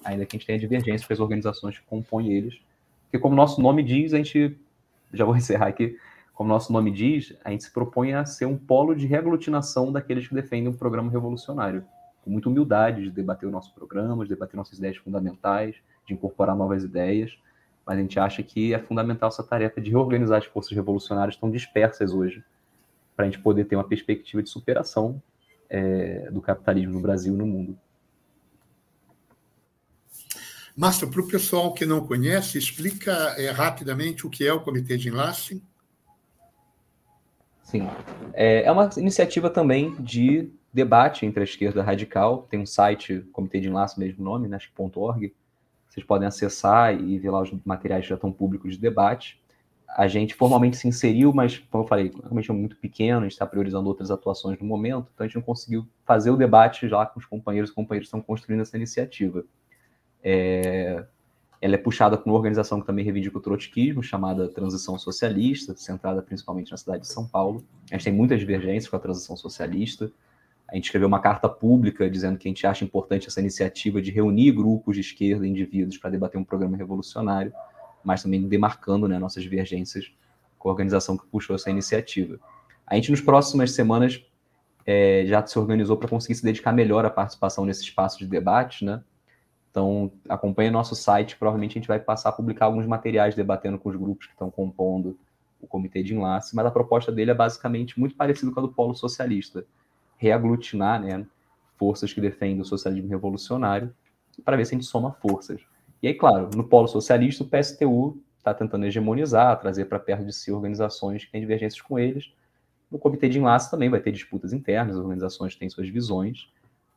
Ainda 0.05 0.25
que 0.25 0.37
a 0.37 0.39
gente 0.39 0.47
tenha 0.47 0.59
divergências 0.59 1.07
com 1.07 1.12
as 1.12 1.20
organizações 1.20 1.79
que 1.79 1.85
compõem 1.87 2.33
eles, 2.33 2.61
porque, 3.09 3.19
como 3.19 3.35
nosso 3.35 3.61
nome 3.61 3.83
diz, 3.83 4.12
a 4.12 4.19
gente. 4.19 4.57
Já 5.12 5.25
vou 5.25 5.35
encerrar 5.37 5.69
aqui. 5.69 5.97
Como 6.35 6.49
nosso 6.49 6.73
nome 6.73 6.91
diz, 6.91 7.35
a 7.43 7.51
gente 7.51 7.65
se 7.65 7.73
propõe 7.73 8.12
a 8.12 8.25
ser 8.25 8.45
um 8.45 8.57
polo 8.57 8.95
de 8.95 9.07
reaglutinação 9.07 9.91
daqueles 9.91 10.29
que 10.29 10.35
defendem 10.35 10.69
um 10.69 10.77
programa 10.77 11.11
revolucionário, 11.11 11.85
com 12.23 12.31
muita 12.31 12.49
humildade 12.49 13.03
de 13.03 13.11
debater 13.11 13.49
o 13.49 13.51
nosso 13.51 13.75
programa, 13.75 14.23
de 14.23 14.29
debater 14.29 14.57
nossas 14.57 14.79
ideias 14.79 14.99
fundamentais, 14.99 15.75
de 16.09 16.15
incorporar 16.15 16.57
novas 16.57 16.83
ideias, 16.83 17.39
mas 17.87 17.99
a 17.99 18.01
gente 18.01 18.19
acha 18.19 18.43
que 18.43 18.75
é 18.75 18.79
fundamental 18.79 19.29
essa 19.29 19.43
tarefa 19.43 19.81
de 19.81 19.91
reorganizar 19.91 20.39
as 20.39 20.47
forças 20.47 20.73
revolucionárias 20.73 21.37
tão 21.37 21.51
dispersas 21.51 22.13
hoje, 22.13 22.43
para 23.15 23.27
a 23.27 23.31
gente 23.31 23.41
poder 23.41 23.65
ter 23.65 23.77
uma 23.77 23.85
perspectiva 23.85 24.43
de 24.43 24.51
superação 24.51 25.23
é, 25.69 26.31
do 26.31 26.41
capitalismo 26.41 26.95
no 26.95 27.01
Brasil 27.01 27.35
e 27.35 27.37
no 27.37 27.47
mundo. 27.47 27.79
Márcio, 30.77 31.11
para 31.11 31.21
o 31.21 31.27
pessoal 31.27 31.75
que 31.75 31.85
não 31.85 32.07
conhece, 32.07 32.57
explica 32.57 33.13
é, 33.37 33.51
rapidamente 33.51 34.27
o 34.27 34.31
que 34.31 34.47
é 34.47 34.53
o 34.53 34.61
Comitê 34.61 34.97
de 34.97 35.09
Enlace. 35.09 35.63
Sim. 37.65 37.89
É, 38.33 38.63
é 38.63 38.71
uma 38.71 38.89
iniciativa 38.97 39.51
também 39.51 39.95
de 40.01 40.51
debate 40.73 41.27
entre 41.27 41.41
a 41.41 41.45
esquerda 41.45 41.83
radical. 41.83 42.47
Tem 42.49 42.61
um 42.61 42.67
site, 42.67 43.27
Comitê 43.33 43.61
de 43.61 43.69
Enlace, 43.69 43.99
mesmo 43.99 44.23
nome, 44.23 44.47
né, 44.47 44.57
acho 44.57 44.73
que 44.73 44.81
.org. 44.81 45.35
Vocês 45.99 46.07
podem 46.07 46.29
acessar 46.29 46.95
e 46.95 47.19
ver 47.19 47.31
lá 47.31 47.43
os 47.43 47.51
materiais 47.65 48.05
que 48.05 48.09
já 48.11 48.15
estão 48.15 48.31
públicos 48.31 48.75
de 48.75 48.81
debate. 48.81 49.43
A 49.97 50.07
gente 50.07 50.35
formalmente 50.35 50.77
se 50.77 50.87
inseriu, 50.87 51.33
mas, 51.33 51.59
como 51.59 51.83
eu 51.83 51.89
falei, 51.89 52.12
realmente 52.23 52.51
é 52.51 52.55
muito 52.55 52.77
pequeno, 52.77 53.20
a 53.20 53.23
gente 53.23 53.33
está 53.33 53.47
priorizando 53.47 53.89
outras 53.89 54.11
atuações 54.11 54.59
no 54.59 54.66
momento, 54.66 55.09
então 55.12 55.25
a 55.25 55.27
gente 55.27 55.37
não 55.37 55.43
conseguiu 55.43 55.89
fazer 56.05 56.31
o 56.31 56.37
debate 56.37 56.89
já 56.89 57.05
com 57.07 57.19
os 57.19 57.27
companheiros. 57.27 57.70
Os 57.70 57.75
companheiros 57.75 58.07
estão 58.07 58.20
construindo 58.20 58.61
essa 58.61 58.77
iniciativa. 58.77 59.45
É, 60.23 61.05
ela 61.61 61.75
é 61.75 61.79
puxada 61.79 62.16
por 62.16 62.27
uma 62.27 62.37
organização 62.37 62.81
que 62.81 62.87
também 62.87 63.05
reivindica 63.05 63.39
o 63.39 63.41
trotskismo, 63.41 64.03
chamada 64.03 64.49
Transição 64.49 64.97
Socialista, 64.99 65.75
centrada 65.77 66.23
principalmente 66.23 66.70
na 66.70 66.77
cidade 66.77 67.03
de 67.03 67.09
São 67.09 67.27
Paulo. 67.27 67.65
A 67.91 67.95
gente 67.95 68.05
tem 68.05 68.12
muitas 68.12 68.39
divergências 68.39 68.89
com 68.89 68.97
a 68.97 69.01
transição 69.01 69.37
socialista. 69.37 70.12
A 70.70 70.74
gente 70.74 70.85
escreveu 70.85 71.09
uma 71.09 71.20
carta 71.20 71.49
pública 71.49 72.11
dizendo 72.11 72.36
que 72.39 72.47
a 72.47 72.51
gente 72.51 72.66
acha 72.66 72.85
importante 72.85 73.27
essa 73.27 73.40
iniciativa 73.40 74.03
de 74.03 74.11
reunir 74.11 74.53
grupos 74.53 74.95
de 74.95 75.01
esquerda 75.01 75.47
indivíduos 75.47 75.97
para 75.97 76.11
debater 76.11 76.39
um 76.39 76.45
programa 76.45 76.77
revolucionário, 76.77 77.53
mas 78.05 78.23
também 78.23 78.47
demarcando 78.47 79.09
né, 79.09 79.19
nossas 79.19 79.43
divergências 79.43 80.12
com 80.59 80.69
a 80.69 80.73
organização 80.73 81.16
que 81.16 81.27
puxou 81.27 81.57
essa 81.57 81.70
iniciativa. 81.70 82.39
A 82.86 82.95
gente, 82.97 83.11
nas 83.11 83.20
próximas 83.20 83.73
semanas, 83.73 84.23
é, 84.85 85.24
já 85.27 85.47
se 85.47 85.59
organizou 85.59 85.97
para 85.97 86.09
conseguir 86.09 86.35
se 86.35 86.45
dedicar 86.45 86.73
melhor 86.73 87.05
à 87.05 87.11
participação 87.11 87.65
nesse 87.65 87.82
espaço 87.82 88.19
de 88.19 88.27
debate, 88.27 88.85
né? 88.85 89.03
Então, 89.70 90.11
acompanhe 90.28 90.70
nosso 90.70 90.95
site, 90.95 91.36
provavelmente 91.36 91.73
a 91.73 91.81
gente 91.81 91.89
vai 91.89 92.01
passar 92.01 92.31
a 92.31 92.32
publicar 92.32 92.66
alguns 92.66 92.86
materiais 92.86 93.35
debatendo 93.35 93.78
com 93.78 93.90
os 93.90 93.97
grupos 93.97 94.27
que 94.27 94.32
estão 94.32 94.51
compondo 94.51 95.19
o 95.61 95.66
comitê 95.66 96.03
de 96.03 96.15
enlace, 96.15 96.55
mas 96.55 96.65
a 96.66 96.70
proposta 96.70 97.12
dele 97.12 97.31
é 97.31 97.35
basicamente 97.35 97.99
muito 97.99 98.16
parecida 98.16 98.51
com 98.51 98.61
a 98.61 98.62
do 98.62 98.73
Polo 98.73 98.95
Socialista, 98.95 99.65
reaglutinar 100.19 101.01
né, 101.01 101.24
forças 101.77 102.12
que 102.12 102.20
defendem 102.20 102.61
o 102.61 102.65
socialismo 102.65 103.09
revolucionário 103.09 103.95
para 104.45 104.57
ver 104.57 104.66
se 104.66 104.74
a 104.74 104.78
gente 104.78 104.86
soma 104.86 105.12
forças. 105.12 105.61
E 106.03 106.09
aí, 106.09 106.15
claro, 106.15 106.51
no 106.55 106.65
Polo 106.65 106.86
Socialista, 106.86 107.43
o 107.43 107.47
PSTU 107.47 108.20
está 108.36 108.53
tentando 108.53 108.85
hegemonizar, 108.86 109.59
trazer 109.59 109.86
para 109.86 109.99
perto 109.99 110.24
de 110.24 110.32
si 110.32 110.53
organizações 110.53 111.24
que 111.24 111.32
têm 111.32 111.40
divergências 111.40 111.81
com 111.81 111.99
eles. 111.99 112.32
No 112.90 112.99
comitê 112.99 113.28
de 113.28 113.39
enlace 113.39 113.70
também 113.70 113.89
vai 113.89 114.01
ter 114.01 114.12
disputas 114.12 114.53
internas, 114.53 114.97
as 114.97 115.03
organizações 115.03 115.57
têm 115.57 115.69
suas 115.69 115.89
visões, 115.89 116.51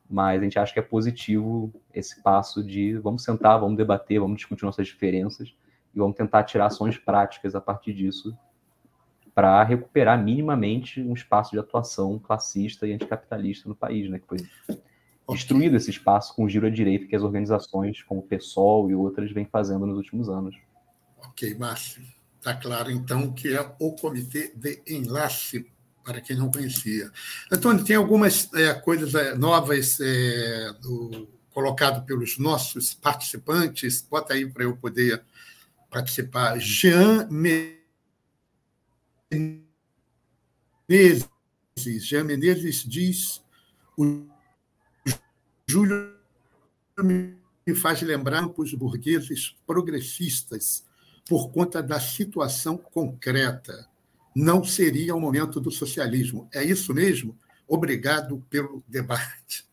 mas 0.08 0.40
a 0.40 0.44
gente 0.44 0.58
acha 0.58 0.72
que 0.72 0.78
é 0.78 0.82
positivo 0.82 1.72
esse 1.92 2.22
passo 2.22 2.62
de 2.62 2.96
vamos 2.98 3.24
sentar, 3.24 3.58
vamos 3.58 3.76
debater, 3.76 4.20
vamos 4.20 4.36
discutir 4.36 4.64
nossas 4.64 4.86
diferenças 4.86 5.54
e 5.94 5.98
vamos 5.98 6.16
tentar 6.16 6.44
tirar 6.44 6.66
ações 6.66 6.96
práticas 6.96 7.54
a 7.54 7.60
partir 7.60 7.92
disso 7.92 8.36
para 9.34 9.62
recuperar 9.62 10.22
minimamente 10.22 11.00
um 11.00 11.14
espaço 11.14 11.52
de 11.52 11.58
atuação 11.58 12.18
classista 12.18 12.86
e 12.86 12.92
anticapitalista 12.92 13.68
no 13.68 13.74
país, 13.74 14.10
né, 14.10 14.18
que 14.18 14.26
foi 14.26 14.38
destruído 15.30 15.76
esse 15.76 15.90
espaço 15.90 16.34
com 16.34 16.44
o 16.44 16.48
giro 16.48 16.66
à 16.66 16.70
direita 16.70 17.06
que 17.06 17.16
as 17.16 17.22
organizações 17.22 18.02
como 18.02 18.20
o 18.20 18.22
PSOL 18.24 18.90
e 18.90 18.94
outras 18.94 19.32
vêm 19.32 19.46
fazendo 19.46 19.86
nos 19.86 19.96
últimos 19.96 20.28
anos. 20.28 20.56
Ok, 21.18 21.54
Márcio. 21.54 22.02
Está 22.38 22.54
claro, 22.54 22.90
então, 22.90 23.32
que 23.32 23.54
é 23.54 23.60
o 23.78 23.92
Comitê 23.92 24.52
de 24.54 24.82
Enlace 24.88 25.64
para 26.04 26.20
quem 26.20 26.36
não 26.36 26.50
conhecia. 26.50 27.10
Antônio, 27.50 27.84
tem 27.84 27.94
algumas 27.94 28.52
é, 28.54 28.74
coisas 28.74 29.14
é, 29.14 29.36
novas 29.36 30.00
é, 30.00 30.72
do, 30.80 31.28
colocado 31.52 32.04
pelos 32.04 32.38
nossos 32.38 32.94
participantes. 32.94 34.04
Bota 34.10 34.34
aí 34.34 34.44
para 34.44 34.64
eu 34.64 34.76
poder 34.76 35.22
participar. 35.90 36.58
Jean 36.58 37.28
Menezes. 40.88 41.28
Jean 42.00 42.24
Menezes 42.24 42.84
diz: 42.84 43.42
o 43.96 44.26
Júlio 45.66 46.14
me 47.02 47.74
faz 47.74 48.02
lembrar 48.02 48.46
os 48.56 48.74
burgueses 48.74 49.56
progressistas 49.66 50.84
por 51.28 51.50
conta 51.50 51.82
da 51.82 51.98
situação 51.98 52.76
concreta 52.76 53.88
não 54.34 54.64
seria 54.64 55.14
o 55.14 55.20
momento 55.20 55.60
do 55.60 55.70
socialismo. 55.70 56.48
É 56.52 56.64
isso 56.64 56.94
mesmo? 56.94 57.38
Obrigado 57.68 58.44
pelo 58.48 58.82
debate. 58.88 59.66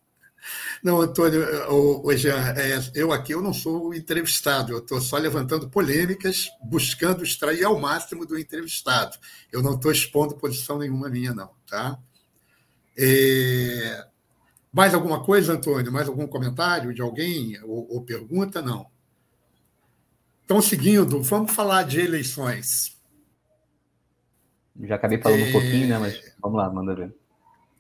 Não, 0.84 1.02
Antônio, 1.02 1.42
o, 1.72 2.16
Jean, 2.16 2.54
é, 2.56 2.80
eu 2.96 3.12
aqui 3.12 3.34
eu 3.34 3.42
não 3.42 3.54
sou 3.54 3.94
entrevistado, 3.94 4.72
eu 4.72 4.80
estou 4.80 5.02
só 5.02 5.18
levantando 5.18 5.70
polêmicas, 5.70 6.50
buscando 6.64 7.24
extrair 7.24 7.64
ao 7.64 7.80
máximo 7.80 8.26
do 8.26 8.38
entrevistado. 8.40 9.18
Eu 9.52 9.62
não 9.62 9.76
estou 9.76 9.92
expondo 9.92 10.36
posição 10.36 10.78
nenhuma 10.78 11.10
minha, 11.10 11.34
não. 11.34 11.52
Tá? 11.68 12.00
É... 12.98 14.06
Mais 14.72 14.94
alguma 14.94 15.24
coisa, 15.24 15.54
Antônio? 15.54 15.92
Mais 15.92 16.08
algum 16.08 16.28
comentário 16.28 16.94
de 16.94 17.02
alguém 17.02 17.60
ou, 17.64 17.88
ou 17.90 18.02
pergunta? 18.04 18.62
Não. 18.62 18.88
Então, 20.46 20.62
seguindo, 20.62 21.22
vamos 21.22 21.52
falar 21.52 21.84
de 21.84 22.00
eleições. 22.00 22.98
Já 24.82 24.96
acabei 24.96 25.22
falando 25.22 25.42
é... 25.42 25.50
um 25.50 25.52
pouquinho, 25.52 25.88
né? 25.88 26.00
Mas 26.00 26.34
vamos 26.42 26.58
lá, 26.58 26.70
manda 26.70 26.96
ver. 26.96 27.19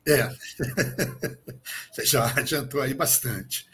É, 0.09 0.29
você 1.91 2.05
já 2.05 2.27
adiantou 2.35 2.81
aí 2.81 2.93
bastante. 2.93 3.67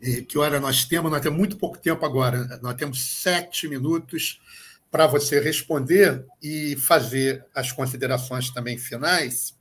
E 0.00 0.22
que 0.22 0.38
hora 0.38 0.58
nós 0.58 0.84
temos? 0.84 1.10
Nós 1.10 1.20
temos 1.20 1.38
muito 1.38 1.56
pouco 1.56 1.78
tempo 1.78 2.04
agora. 2.04 2.58
Nós 2.62 2.74
temos 2.74 3.00
sete 3.02 3.68
minutos 3.68 4.40
para 4.90 5.06
você 5.06 5.40
responder 5.40 6.24
e 6.42 6.76
fazer 6.76 7.44
as 7.54 7.70
considerações 7.72 8.50
também 8.50 8.76
finais. 8.76 9.54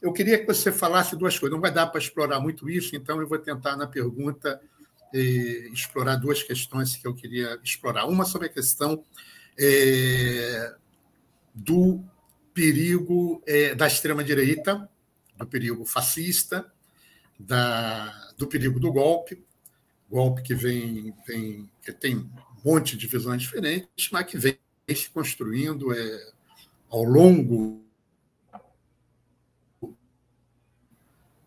Eu 0.00 0.12
queria 0.12 0.38
que 0.38 0.46
você 0.46 0.70
falasse 0.72 1.16
duas 1.16 1.38
coisas. 1.38 1.54
Não 1.54 1.60
vai 1.60 1.72
dar 1.72 1.88
para 1.88 2.00
explorar 2.00 2.40
muito 2.40 2.70
isso, 2.70 2.96
então 2.96 3.20
eu 3.20 3.28
vou 3.28 3.38
tentar, 3.38 3.76
na 3.76 3.86
pergunta, 3.86 4.60
eh, 5.12 5.68
explorar 5.72 6.16
duas 6.16 6.42
questões 6.42 6.96
que 6.96 7.06
eu 7.06 7.14
queria 7.14 7.58
explorar. 7.62 8.06
Uma 8.06 8.24
sobre 8.24 8.46
a 8.46 8.50
questão 8.50 9.04
eh, 9.58 10.74
do 11.54 12.02
perigo 12.54 13.42
é, 13.46 13.74
da 13.74 13.86
extrema-direita, 13.86 14.88
do 15.40 15.46
perigo 15.46 15.84
fascista, 15.84 16.70
da, 17.38 18.32
do 18.36 18.46
perigo 18.46 18.78
do 18.78 18.92
golpe, 18.92 19.42
golpe 20.08 20.42
que 20.42 20.54
vem, 20.54 21.14
vem 21.26 21.68
que 21.82 21.92
tem 21.92 22.16
um 22.16 22.30
monte 22.64 22.96
de 22.96 23.06
visões 23.06 23.40
diferentes, 23.40 24.10
mas 24.12 24.26
que 24.26 24.36
vem 24.36 24.58
se 24.94 25.08
construindo 25.08 25.92
é, 25.94 26.32
ao 26.90 27.02
longo 27.04 27.82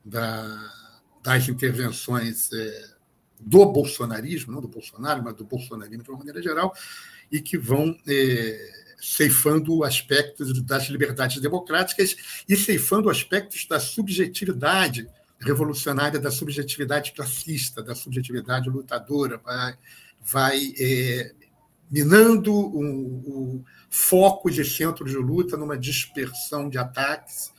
da, 0.04 0.74
das 1.22 1.48
intervenções 1.48 2.52
é, 2.52 2.94
do 3.40 3.66
bolsonarismo, 3.66 4.54
não 4.54 4.62
do 4.62 4.68
Bolsonaro, 4.68 5.22
mas 5.24 5.36
do 5.36 5.44
bolsonarismo 5.44 6.04
de 6.04 6.10
uma 6.10 6.20
maneira 6.20 6.42
geral, 6.42 6.74
e 7.32 7.42
que 7.42 7.58
vão 7.58 7.98
é, 8.08 8.83
ceifando 9.04 9.84
aspectos 9.84 10.62
das 10.62 10.88
liberdades 10.88 11.42
democráticas 11.42 12.16
e 12.48 12.56
ceifando 12.56 13.10
aspectos 13.10 13.68
da 13.68 13.78
subjetividade 13.78 15.10
revolucionária, 15.40 16.18
da 16.18 16.32
subjetividade 16.32 17.12
classista, 17.12 17.84
da 17.84 17.94
subjetividade 17.94 18.70
lutadora, 18.70 19.38
vai, 19.38 19.78
vai 20.22 20.74
é, 20.80 21.34
minando 21.92 22.54
o, 22.54 23.58
o 23.58 23.66
foco 23.90 24.50
de 24.50 24.64
centro 24.64 25.04
de 25.04 25.18
luta 25.18 25.58
numa 25.58 25.78
dispersão 25.78 26.70
de 26.70 26.78
ataques 26.78 27.52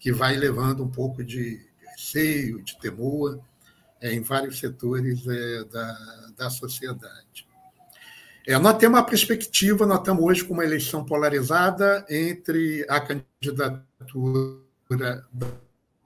que 0.00 0.10
vai 0.10 0.36
levando 0.36 0.82
um 0.82 0.90
pouco 0.90 1.22
de 1.22 1.60
receio, 1.90 2.62
de 2.62 2.78
temor 2.78 3.38
é, 4.00 4.14
em 4.14 4.22
vários 4.22 4.58
setores 4.58 5.26
é, 5.26 5.64
da, 5.64 6.30
da 6.34 6.50
sociedade. 6.50 7.47
É, 8.48 8.56
nós 8.56 8.78
temos 8.78 8.98
uma 8.98 9.04
perspectiva, 9.04 9.84
nós 9.84 9.98
estamos 9.98 10.24
hoje 10.24 10.42
com 10.42 10.54
uma 10.54 10.64
eleição 10.64 11.04
polarizada 11.04 12.02
entre 12.08 12.82
a 12.88 12.98
candidatura 12.98 14.56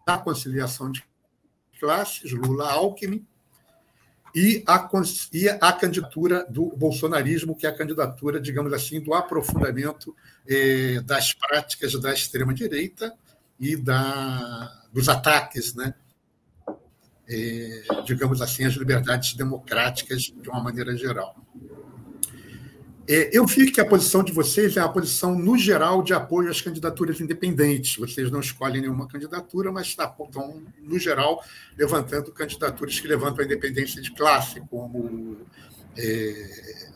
da 0.04 0.18
conciliação 0.18 0.90
de 0.90 1.04
classes, 1.78 2.32
Lula-Alckmin, 2.32 3.24
e 4.34 4.64
a, 4.66 4.90
e 5.32 5.48
a 5.48 5.72
candidatura 5.72 6.44
do 6.50 6.76
bolsonarismo, 6.76 7.54
que 7.54 7.64
é 7.64 7.70
a 7.70 7.76
candidatura, 7.76 8.40
digamos 8.40 8.72
assim, 8.72 9.00
do 9.00 9.14
aprofundamento 9.14 10.12
eh, 10.48 11.00
das 11.04 11.32
práticas 11.32 11.92
da 12.00 12.12
extrema-direita 12.12 13.14
e 13.60 13.76
da, 13.76 14.82
dos 14.92 15.08
ataques, 15.08 15.76
né? 15.76 15.94
Eh, 17.28 17.84
digamos 18.04 18.42
assim, 18.42 18.64
às 18.64 18.74
liberdades 18.74 19.34
democráticas 19.34 20.22
de 20.22 20.48
uma 20.48 20.60
maneira 20.60 20.96
geral. 20.96 21.36
É, 23.08 23.36
eu 23.36 23.44
vi 23.46 23.70
que 23.70 23.80
a 23.80 23.84
posição 23.84 24.22
de 24.22 24.32
vocês 24.32 24.76
é 24.76 24.80
a 24.80 24.88
posição, 24.88 25.36
no 25.36 25.58
geral, 25.58 26.02
de 26.02 26.14
apoio 26.14 26.50
às 26.50 26.60
candidaturas 26.60 27.20
independentes. 27.20 27.96
Vocês 27.96 28.30
não 28.30 28.40
escolhem 28.40 28.80
nenhuma 28.80 29.08
candidatura, 29.08 29.72
mas 29.72 29.88
estão, 29.88 30.62
no 30.80 30.98
geral, 30.98 31.42
levantando 31.76 32.30
candidaturas 32.30 33.00
que 33.00 33.08
levantam 33.08 33.42
a 33.42 33.44
independência 33.44 34.00
de 34.00 34.12
classe, 34.12 34.60
como 34.70 35.36
é, 35.96 36.86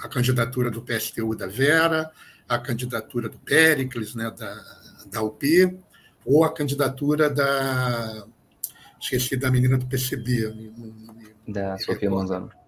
a 0.00 0.08
candidatura 0.08 0.70
do 0.70 0.80
PSTU 0.80 1.36
da 1.36 1.46
Vera, 1.46 2.10
a 2.48 2.58
candidatura 2.58 3.28
do 3.28 3.38
Pericles, 3.38 4.14
né, 4.14 4.30
da, 4.30 4.54
da 5.06 5.22
UP, 5.22 5.78
ou 6.24 6.44
a 6.44 6.52
candidatura 6.52 7.28
da. 7.28 8.26
Esqueci 8.98 9.36
da 9.36 9.50
menina 9.50 9.76
do 9.76 9.86
PCB. 9.86 10.70
Da 11.46 11.76
Sofia 11.76 12.08
Manzano 12.08 12.61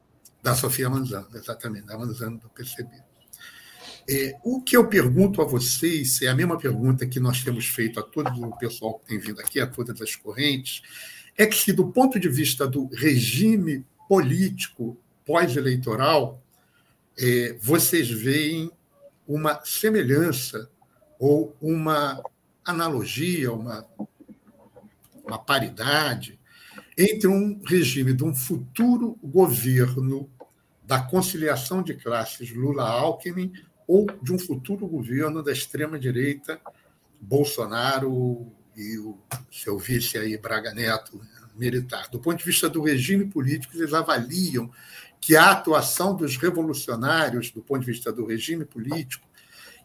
da 0.44 0.54
Sofia 0.54 0.90
Manzano, 0.90 1.26
exatamente, 1.34 1.86
da 1.86 1.96
Manzano 1.96 2.36
do 2.36 2.50
PCB. 2.50 2.90
É, 4.06 4.36
o 4.44 4.60
que 4.60 4.76
eu 4.76 4.86
pergunto 4.86 5.40
a 5.40 5.44
vocês 5.46 6.20
é 6.20 6.28
a 6.28 6.34
mesma 6.34 6.58
pergunta 6.58 7.06
que 7.06 7.18
nós 7.18 7.42
temos 7.42 7.66
feito 7.66 7.98
a 7.98 8.02
todo 8.02 8.28
o 8.28 8.58
pessoal 8.58 8.98
que 8.98 9.06
tem 9.06 9.18
vindo 9.18 9.40
aqui, 9.40 9.58
a 9.58 9.66
todas 9.66 9.98
as 10.02 10.14
correntes, 10.14 10.82
é 11.34 11.46
que 11.46 11.72
do 11.72 11.90
ponto 11.90 12.20
de 12.20 12.28
vista 12.28 12.68
do 12.68 12.88
regime 12.88 13.86
político 14.06 14.98
pós-eleitoral, 15.24 16.42
é, 17.18 17.56
vocês 17.58 18.10
veem 18.10 18.70
uma 19.26 19.64
semelhança 19.64 20.68
ou 21.18 21.56
uma 21.58 22.22
analogia, 22.62 23.50
uma, 23.50 23.86
uma 25.24 25.38
paridade 25.38 26.38
entre 26.96 27.26
um 27.26 27.60
regime 27.64 28.12
de 28.12 28.22
um 28.22 28.34
futuro 28.34 29.18
governo 29.22 30.28
da 30.86 31.00
conciliação 31.00 31.82
de 31.82 31.94
classes 31.94 32.50
Lula-Alckmin 32.52 33.52
ou 33.86 34.06
de 34.22 34.32
um 34.32 34.38
futuro 34.38 34.86
governo 34.86 35.42
da 35.42 35.52
extrema-direita 35.52 36.60
Bolsonaro 37.20 38.52
e 38.76 38.98
o 38.98 39.18
seu 39.50 39.78
vice 39.78 40.18
aí, 40.18 40.36
Braga 40.36 40.72
Neto, 40.74 41.20
militar. 41.54 42.08
Do 42.10 42.18
ponto 42.18 42.38
de 42.38 42.44
vista 42.44 42.68
do 42.68 42.82
regime 42.82 43.26
político, 43.26 43.76
eles 43.76 43.94
avaliam 43.94 44.70
que 45.20 45.36
a 45.36 45.52
atuação 45.52 46.14
dos 46.14 46.36
revolucionários, 46.36 47.50
do 47.50 47.62
ponto 47.62 47.80
de 47.80 47.92
vista 47.92 48.12
do 48.12 48.26
regime 48.26 48.64
político 48.64 49.26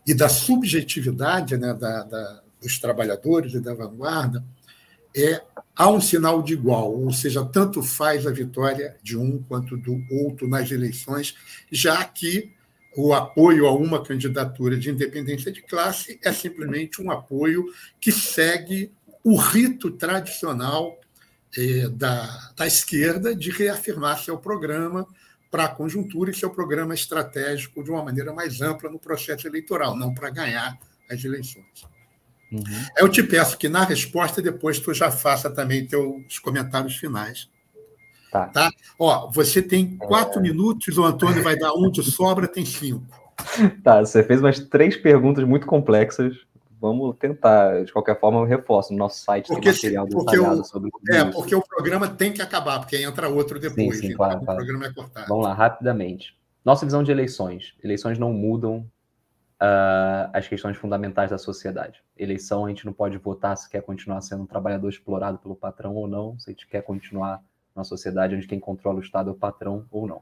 e 0.06 0.14
da 0.14 0.28
subjetividade 0.28 1.56
né, 1.56 1.74
da, 1.74 2.04
da, 2.04 2.42
dos 2.62 2.80
trabalhadores 2.80 3.54
e 3.54 3.60
da 3.60 3.74
vanguarda, 3.74 4.44
é 5.16 5.42
há 5.76 5.90
um 5.90 6.02
sinal 6.02 6.44
de 6.44 6.54
igual, 6.54 6.94
ou 6.94 7.12
seja, 7.12 7.46
tanto 7.46 7.82
faz 7.82 8.28
a 8.28 8.32
vitória 8.32 8.98
de 9.02 9.18
um 9.18 9.42
quanto 9.44 9.78
do 9.78 10.04
outro 10.12 10.48
nas 10.48 10.70
eleições, 10.72 11.36
já 11.72 12.04
que 12.04 12.54
o 12.98 13.14
apoio 13.14 13.66
a 13.66 13.74
uma 13.74 14.04
candidatura 14.04 14.78
de 14.78 14.90
independência 14.90 15.52
de 15.52 15.62
classe 15.62 16.20
é 16.24 16.34
simplesmente 16.34 17.02
um 17.02 17.12
apoio 17.12 17.66
que 18.00 18.12
segue 18.12 18.92
o 19.24 19.36
rito 19.38 19.92
tradicional 19.92 21.00
eh, 21.58 21.88
da, 21.90 22.52
da 22.56 22.68
esquerda 22.68 23.36
de 23.36 23.52
reafirmar 23.52 24.20
seu 24.20 24.38
programa 24.38 25.08
para 25.50 25.66
a 25.66 25.70
conjuntura 25.70 26.32
e 26.32 26.36
seu 26.36 26.50
programa 26.50 26.94
estratégico 26.94 27.84
de 27.84 27.90
uma 27.90 28.04
maneira 28.04 28.34
mais 28.34 28.62
ampla 28.62 28.90
no 28.90 29.00
processo 29.00 29.48
eleitoral, 29.48 29.96
não 29.96 30.14
para 30.14 30.30
ganhar 30.30 30.78
as 31.10 31.24
eleições. 31.24 31.88
Uhum. 32.52 32.64
Eu 32.98 33.10
te 33.10 33.22
peço 33.22 33.58
que 33.58 33.70
na 33.70 33.84
resposta 33.84 34.42
depois 34.42 34.80
tu 34.80 34.94
já 34.94 35.12
faça 35.12 35.50
também 35.50 35.86
teus 35.86 36.40
comentários 36.40 36.96
finais. 36.96 37.50
Tá. 38.32 38.46
tá? 38.48 38.72
Ó, 39.00 39.30
você 39.32 39.62
tem 39.62 39.98
quatro 39.98 40.40
é... 40.40 40.44
minutos, 40.44 40.98
o 40.98 41.04
Antônio 41.04 41.44
vai 41.44 41.58
dar 41.58 41.74
um 41.74 41.90
de 41.90 42.04
sobra, 42.04 42.48
tem 42.48 42.66
cinco. 42.66 43.06
Tá, 43.84 44.02
você 44.02 44.22
fez 44.22 44.42
umas 44.42 44.60
três 44.60 44.98
perguntas 44.98 45.46
muito 45.46 45.66
complexas. 45.66 46.36
Vamos 46.82 47.16
tentar, 47.18 47.86
de 47.86 47.92
qualquer 47.92 48.20
forma, 48.20 48.40
eu 48.40 48.46
reforço. 48.46 48.92
No 48.92 49.00
nosso 49.00 49.24
site 49.24 49.48
porque, 49.48 49.72
tem 49.72 49.74
material 49.74 50.06
detalhado 50.06 50.62
o, 50.62 50.64
sobre 50.66 50.92
É, 51.10 51.22
isso. 51.22 51.32
porque 51.32 51.56
o 51.56 51.62
programa 51.62 52.08
tem 52.08 52.34
que 52.34 52.42
acabar, 52.42 52.80
porque 52.80 52.98
entra 52.98 53.30
outro 53.30 53.58
depois. 53.60 53.96
Sim, 53.96 54.02
sim, 54.02 54.06
então 54.08 54.18
claro, 54.18 54.42
o 54.42 54.46
claro. 54.46 54.58
programa 54.58 54.86
é 54.86 54.94
cortado. 54.94 55.28
Vamos 55.28 55.46
lá, 55.46 55.54
rapidamente. 55.54 56.38
Nossa 56.64 56.86
visão 56.86 57.02
de 57.02 57.12
eleições. 57.12 57.74
Eleições 57.84 58.20
não 58.20 58.34
mudam 58.34 58.86
uh, 59.62 60.30
as 60.34 60.48
questões 60.48 60.78
fundamentais 60.78 61.30
da 61.30 61.38
sociedade. 61.38 62.02
Eleição, 62.18 62.66
a 62.66 62.70
gente 62.70 62.86
não 62.86 62.94
pode 62.94 63.18
votar 63.18 63.58
se 63.58 63.70
quer 63.70 63.82
continuar 63.82 64.22
sendo 64.22 64.44
um 64.44 64.48
trabalhador 64.48 64.90
explorado 64.90 65.38
pelo 65.38 65.56
patrão 65.56 65.96
ou 65.96 66.08
não, 66.08 66.38
se 66.40 66.50
a 66.50 66.54
gente 66.54 66.68
quer 66.68 66.82
continuar 66.82 67.44
numa 67.76 67.84
sociedade 67.84 68.36
onde 68.36 68.48
quem 68.48 68.60
controla 68.60 68.98
o 68.98 69.02
Estado 69.02 69.30
é 69.30 69.34
o 69.34 69.36
patrão 69.36 69.86
ou 69.92 70.08
não. 70.08 70.22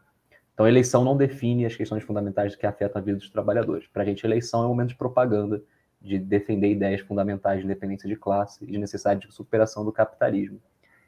Então, 0.53 0.65
a 0.65 0.69
eleição 0.69 1.03
não 1.03 1.15
define 1.15 1.65
as 1.65 1.75
questões 1.75 2.03
fundamentais 2.03 2.55
que 2.55 2.65
afetam 2.65 2.99
a 2.99 3.05
vida 3.05 3.19
dos 3.19 3.29
trabalhadores. 3.29 3.87
Para 3.87 4.01
a 4.01 4.05
gente, 4.05 4.25
eleição 4.25 4.63
é 4.63 4.65
um 4.65 4.69
momento 4.69 4.89
de 4.89 4.95
propaganda, 4.95 5.61
de 6.01 6.17
defender 6.17 6.71
ideias 6.71 7.01
fundamentais 7.01 7.59
de 7.59 7.65
independência 7.65 8.09
de 8.09 8.15
classe 8.15 8.63
e 8.63 8.71
de 8.71 8.77
necessidade 8.77 9.27
de 9.27 9.33
superação 9.33 9.85
do 9.85 9.91
capitalismo. 9.91 10.59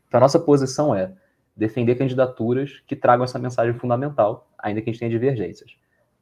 Então, 0.07 0.19
a 0.19 0.21
nossa 0.21 0.39
posição 0.39 0.93
é 0.93 1.11
defender 1.55 1.95
candidaturas 1.95 2.79
que 2.85 2.95
tragam 2.95 3.23
essa 3.23 3.39
mensagem 3.39 3.73
fundamental, 3.73 4.47
ainda 4.57 4.81
que 4.81 4.89
a 4.89 4.93
gente 4.93 4.99
tenha 4.99 5.11
divergências 5.11 5.78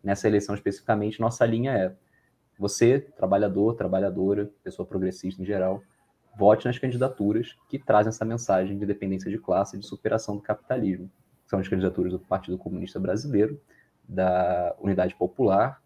nessa 0.07 0.25
eleição 0.25 0.55
especificamente, 0.55 1.19
nossa 1.19 1.45
linha 1.45 1.73
é: 1.73 1.93
você, 2.57 2.99
trabalhador, 3.17 3.75
trabalhadora, 3.75 4.49
pessoa 4.63 4.87
progressista 4.87 5.41
em 5.41 5.45
geral, 5.45 5.83
vote 6.37 6.65
nas 6.65 6.79
candidaturas 6.79 7.57
que 7.67 7.77
trazem 7.77 8.09
essa 8.09 8.23
mensagem 8.23 8.77
de 8.77 8.85
dependência 8.85 9.29
de 9.29 9.37
classe 9.37 9.77
de 9.77 9.85
superação 9.85 10.37
do 10.37 10.41
capitalismo. 10.41 11.11
São 11.45 11.59
as 11.59 11.67
candidaturas 11.67 12.13
do 12.13 12.19
Partido 12.19 12.57
Comunista 12.57 12.99
Brasileiro, 12.99 13.59
da 14.07 14.73
Unidade 14.79 15.13
Popular 15.13 15.81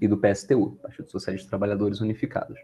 e 0.00 0.08
do 0.08 0.16
PSTU, 0.16 0.78
Partido 0.82 1.10
Socialista 1.10 1.44
dos 1.44 1.50
Trabalhadores 1.50 2.00
Unificados. 2.00 2.58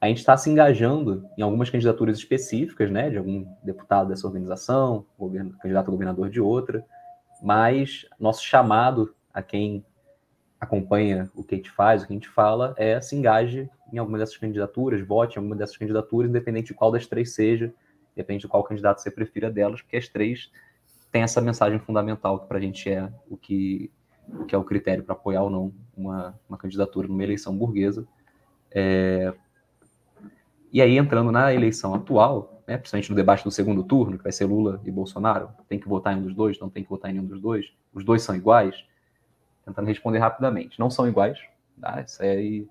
A 0.00 0.08
gente 0.08 0.18
está 0.18 0.36
se 0.36 0.50
engajando 0.50 1.28
em 1.38 1.42
algumas 1.42 1.70
candidaturas 1.70 2.18
específicas, 2.18 2.90
né, 2.90 3.08
de 3.08 3.18
algum 3.18 3.46
deputado 3.62 4.08
dessa 4.08 4.26
organização, 4.26 5.06
governo, 5.16 5.56
candidato 5.58 5.88
a 5.88 5.90
governador 5.92 6.28
de 6.28 6.40
outra, 6.40 6.84
mas 7.40 8.04
nosso 8.18 8.44
chamado 8.44 9.14
a 9.34 9.42
quem 9.42 9.84
acompanha 10.60 11.30
o 11.34 11.42
que 11.42 11.54
a 11.54 11.58
gente 11.58 11.70
faz, 11.70 12.02
o 12.02 12.06
que 12.06 12.12
a 12.12 12.16
gente 12.16 12.28
fala, 12.28 12.74
é 12.78 13.00
se 13.00 13.16
engaje 13.16 13.68
em 13.92 13.98
alguma 13.98 14.18
dessas 14.18 14.36
candidaturas, 14.36 15.06
vote 15.06 15.36
em 15.36 15.38
alguma 15.38 15.56
dessas 15.56 15.76
candidaturas, 15.76 16.30
independente 16.30 16.68
de 16.68 16.74
qual 16.74 16.90
das 16.90 17.06
três 17.06 17.34
seja, 17.34 17.72
depende 18.16 18.42
de 18.42 18.48
qual 18.48 18.62
candidato 18.62 19.00
você 19.00 19.10
prefira 19.10 19.50
delas, 19.50 19.82
porque 19.82 19.96
as 19.96 20.08
três 20.08 20.50
têm 21.10 21.22
essa 21.22 21.40
mensagem 21.40 21.78
fundamental 21.78 22.40
que 22.40 22.46
para 22.46 22.58
a 22.58 22.60
gente 22.60 22.88
é 22.88 23.12
o 23.28 23.36
que, 23.36 23.90
o 24.28 24.44
que 24.44 24.54
é 24.54 24.58
o 24.58 24.64
critério 24.64 25.04
para 25.04 25.14
apoiar 25.14 25.42
ou 25.42 25.50
não 25.50 25.72
uma, 25.96 26.38
uma 26.48 26.58
candidatura 26.58 27.06
numa 27.06 27.22
eleição 27.22 27.56
burguesa. 27.56 28.06
É... 28.70 29.32
E 30.72 30.82
aí, 30.82 30.96
entrando 30.98 31.30
na 31.30 31.54
eleição 31.54 31.94
atual, 31.94 32.62
né, 32.66 32.76
principalmente 32.76 33.10
no 33.10 33.16
debate 33.16 33.44
do 33.44 33.50
segundo 33.50 33.84
turno, 33.84 34.18
que 34.18 34.24
vai 34.24 34.32
ser 34.32 34.46
Lula 34.46 34.80
e 34.84 34.90
Bolsonaro, 34.90 35.50
tem 35.68 35.78
que 35.78 35.88
votar 35.88 36.14
em 36.14 36.18
um 36.18 36.22
dos 36.22 36.34
dois, 36.34 36.58
não 36.58 36.68
tem 36.68 36.82
que 36.82 36.90
votar 36.90 37.10
em 37.10 37.14
nenhum 37.14 37.26
dos 37.26 37.40
dois, 37.40 37.72
os 37.92 38.04
dois 38.04 38.22
são 38.22 38.34
iguais, 38.34 38.84
tentando 39.64 39.86
responder 39.86 40.18
rapidamente. 40.18 40.78
Não 40.78 40.90
são 40.90 41.08
iguais, 41.08 41.38
tá? 41.80 42.00
Isso 42.00 42.22
aí 42.22 42.68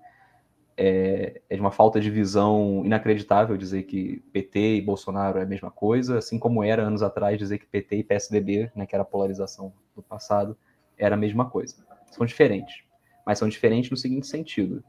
é, 0.76 1.40
é 1.48 1.54
de 1.54 1.60
uma 1.60 1.70
falta 1.70 2.00
de 2.00 2.10
visão 2.10 2.82
inacreditável 2.84 3.56
dizer 3.56 3.84
que 3.84 4.22
PT 4.32 4.76
e 4.76 4.80
Bolsonaro 4.80 5.38
é 5.38 5.42
a 5.42 5.46
mesma 5.46 5.70
coisa, 5.70 6.18
assim 6.18 6.38
como 6.38 6.62
era 6.64 6.82
anos 6.82 7.02
atrás 7.02 7.38
dizer 7.38 7.58
que 7.58 7.66
PT 7.66 7.96
e 7.96 8.04
PSDB, 8.04 8.72
né, 8.74 8.86
que 8.86 8.94
era 8.94 9.02
a 9.02 9.06
polarização 9.06 9.72
do 9.94 10.02
passado, 10.02 10.56
era 10.98 11.14
a 11.14 11.18
mesma 11.18 11.48
coisa. 11.48 11.76
São 12.10 12.26
diferentes, 12.26 12.82
mas 13.26 13.38
são 13.38 13.48
diferentes 13.48 13.90
no 13.90 13.96
seguinte 13.96 14.26
sentido: 14.26 14.82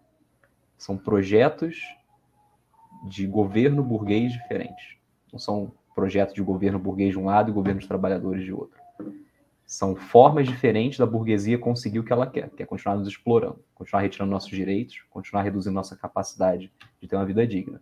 são 0.78 0.98
projetos 0.98 1.78
de 3.08 3.28
governo 3.28 3.84
burguês 3.84 4.32
diferentes. 4.32 4.98
Não 5.32 5.40
são 5.40 5.72
projetos 5.94 6.34
de 6.34 6.42
governo 6.42 6.80
burguês 6.80 7.12
de 7.12 7.20
um 7.20 7.26
lado 7.26 7.50
e 7.50 7.54
governo 7.54 7.80
dos 7.80 7.88
trabalhadores 7.88 8.44
de 8.44 8.52
outro. 8.52 8.80
São 9.66 9.96
formas 9.96 10.48
diferentes 10.48 11.00
da 11.00 11.06
burguesia 11.06 11.58
conseguir 11.58 12.00
o 12.00 12.04
que 12.04 12.14
ela 12.14 12.28
quer, 12.28 12.50
que 12.52 12.62
é 12.62 12.66
continuar 12.66 12.96
nos 12.98 13.08
explorando, 13.08 13.60
continuar 13.74 14.02
retirando 14.02 14.32
nossos 14.32 14.50
direitos, 14.50 15.04
continuar 15.10 15.42
reduzindo 15.42 15.74
nossa 15.74 15.96
capacidade 15.96 16.72
de 17.02 17.08
ter 17.08 17.16
uma 17.16 17.26
vida 17.26 17.46
digna. 17.48 17.82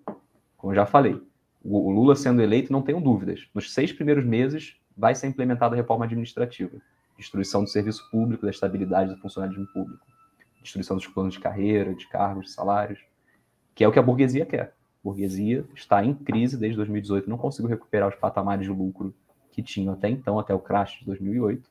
Como 0.57 0.71
eu 0.71 0.75
já 0.75 0.85
falei, 0.85 1.21
o 1.63 1.91
Lula 1.91 2.15
sendo 2.15 2.41
eleito, 2.41 2.71
não 2.71 2.81
tenham 2.81 3.01
dúvidas. 3.01 3.47
Nos 3.53 3.73
seis 3.73 3.91
primeiros 3.91 4.25
meses 4.25 4.77
vai 4.95 5.15
ser 5.15 5.27
implementada 5.27 5.75
a 5.75 5.77
reforma 5.77 6.05
administrativa. 6.05 6.77
destruição 7.17 7.63
do 7.63 7.69
serviço 7.69 8.09
público, 8.09 8.43
da 8.43 8.49
estabilidade 8.49 9.13
do 9.13 9.21
funcionalismo 9.21 9.67
público, 9.67 10.05
destruição 10.61 10.97
dos 10.97 11.07
planos 11.07 11.35
de 11.35 11.39
carreira, 11.39 11.93
de 11.93 12.07
cargos, 12.07 12.45
de 12.45 12.51
salários, 12.51 12.99
que 13.75 13.83
é 13.83 13.87
o 13.87 13.91
que 13.91 13.99
a 13.99 14.01
burguesia 14.01 14.45
quer. 14.45 14.73
A 14.73 15.03
burguesia 15.03 15.65
está 15.75 16.03
em 16.03 16.13
crise 16.13 16.57
desde 16.57 16.77
2018, 16.77 17.29
não 17.29 17.37
conseguiu 17.37 17.69
recuperar 17.69 18.09
os 18.09 18.15
patamares 18.15 18.65
de 18.65 18.71
lucro 18.71 19.13
que 19.51 19.61
tinha 19.61 19.91
até 19.91 20.09
então, 20.09 20.39
até 20.39 20.53
o 20.53 20.59
crash 20.59 20.99
de 20.99 21.05
2008, 21.05 21.69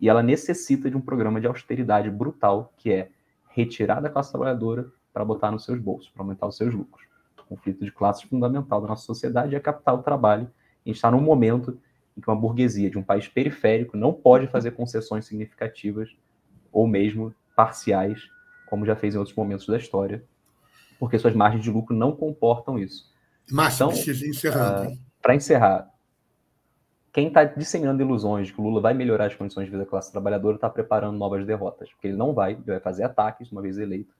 e 0.00 0.08
ela 0.08 0.22
necessita 0.22 0.90
de 0.90 0.96
um 0.96 1.00
programa 1.00 1.40
de 1.40 1.46
austeridade 1.46 2.10
brutal, 2.10 2.72
que 2.76 2.90
é 2.90 3.10
retirar 3.50 4.00
da 4.00 4.08
classe 4.08 4.30
trabalhadora 4.30 4.90
para 5.12 5.24
botar 5.24 5.50
nos 5.50 5.64
seus 5.64 5.78
bolsos, 5.78 6.08
para 6.08 6.22
aumentar 6.22 6.46
os 6.46 6.56
seus 6.56 6.72
lucros. 6.72 7.06
O 7.38 7.44
conflito 7.44 7.84
de 7.84 7.92
classes 7.92 8.22
fundamental 8.22 8.80
da 8.80 8.88
nossa 8.88 9.04
sociedade 9.04 9.54
é 9.54 9.60
capital 9.60 9.98
do 9.98 10.02
trabalho. 10.02 10.50
A 10.84 10.88
gente 10.88 10.96
está 10.96 11.10
num 11.10 11.20
momento 11.20 11.78
em 12.16 12.20
que 12.20 12.30
uma 12.30 12.36
burguesia 12.36 12.88
de 12.88 12.98
um 12.98 13.02
país 13.02 13.28
periférico 13.28 13.96
não 13.96 14.12
pode 14.12 14.46
fazer 14.46 14.70
concessões 14.70 15.26
significativas 15.26 16.16
ou 16.72 16.86
mesmo 16.86 17.34
parciais, 17.54 18.22
como 18.68 18.86
já 18.86 18.96
fez 18.96 19.14
em 19.14 19.18
outros 19.18 19.36
momentos 19.36 19.66
da 19.66 19.76
história, 19.76 20.24
porque 20.98 21.18
suas 21.18 21.34
margens 21.34 21.64
de 21.64 21.70
lucro 21.70 21.94
não 21.94 22.12
comportam 22.12 22.78
isso. 22.78 23.10
Márcio, 23.50 23.90
então, 23.90 24.28
encerrando. 24.28 24.92
Uh, 24.92 24.98
para 25.20 25.34
encerrar, 25.34 25.89
quem 27.12 27.28
está 27.28 27.44
disseminando 27.44 28.02
ilusões 28.02 28.46
de 28.46 28.52
que 28.52 28.60
o 28.60 28.64
Lula 28.64 28.80
vai 28.80 28.94
melhorar 28.94 29.26
as 29.26 29.34
condições 29.34 29.64
de 29.64 29.70
vida 29.70 29.84
da 29.84 29.90
classe 29.90 30.12
trabalhadora 30.12 30.56
está 30.56 30.70
preparando 30.70 31.18
novas 31.18 31.44
derrotas, 31.44 31.90
porque 31.90 32.08
ele 32.08 32.16
não 32.16 32.32
vai, 32.32 32.52
ele 32.52 32.62
vai 32.64 32.80
fazer 32.80 33.02
ataques 33.02 33.50
uma 33.50 33.60
vez 33.60 33.78
eleito. 33.78 34.14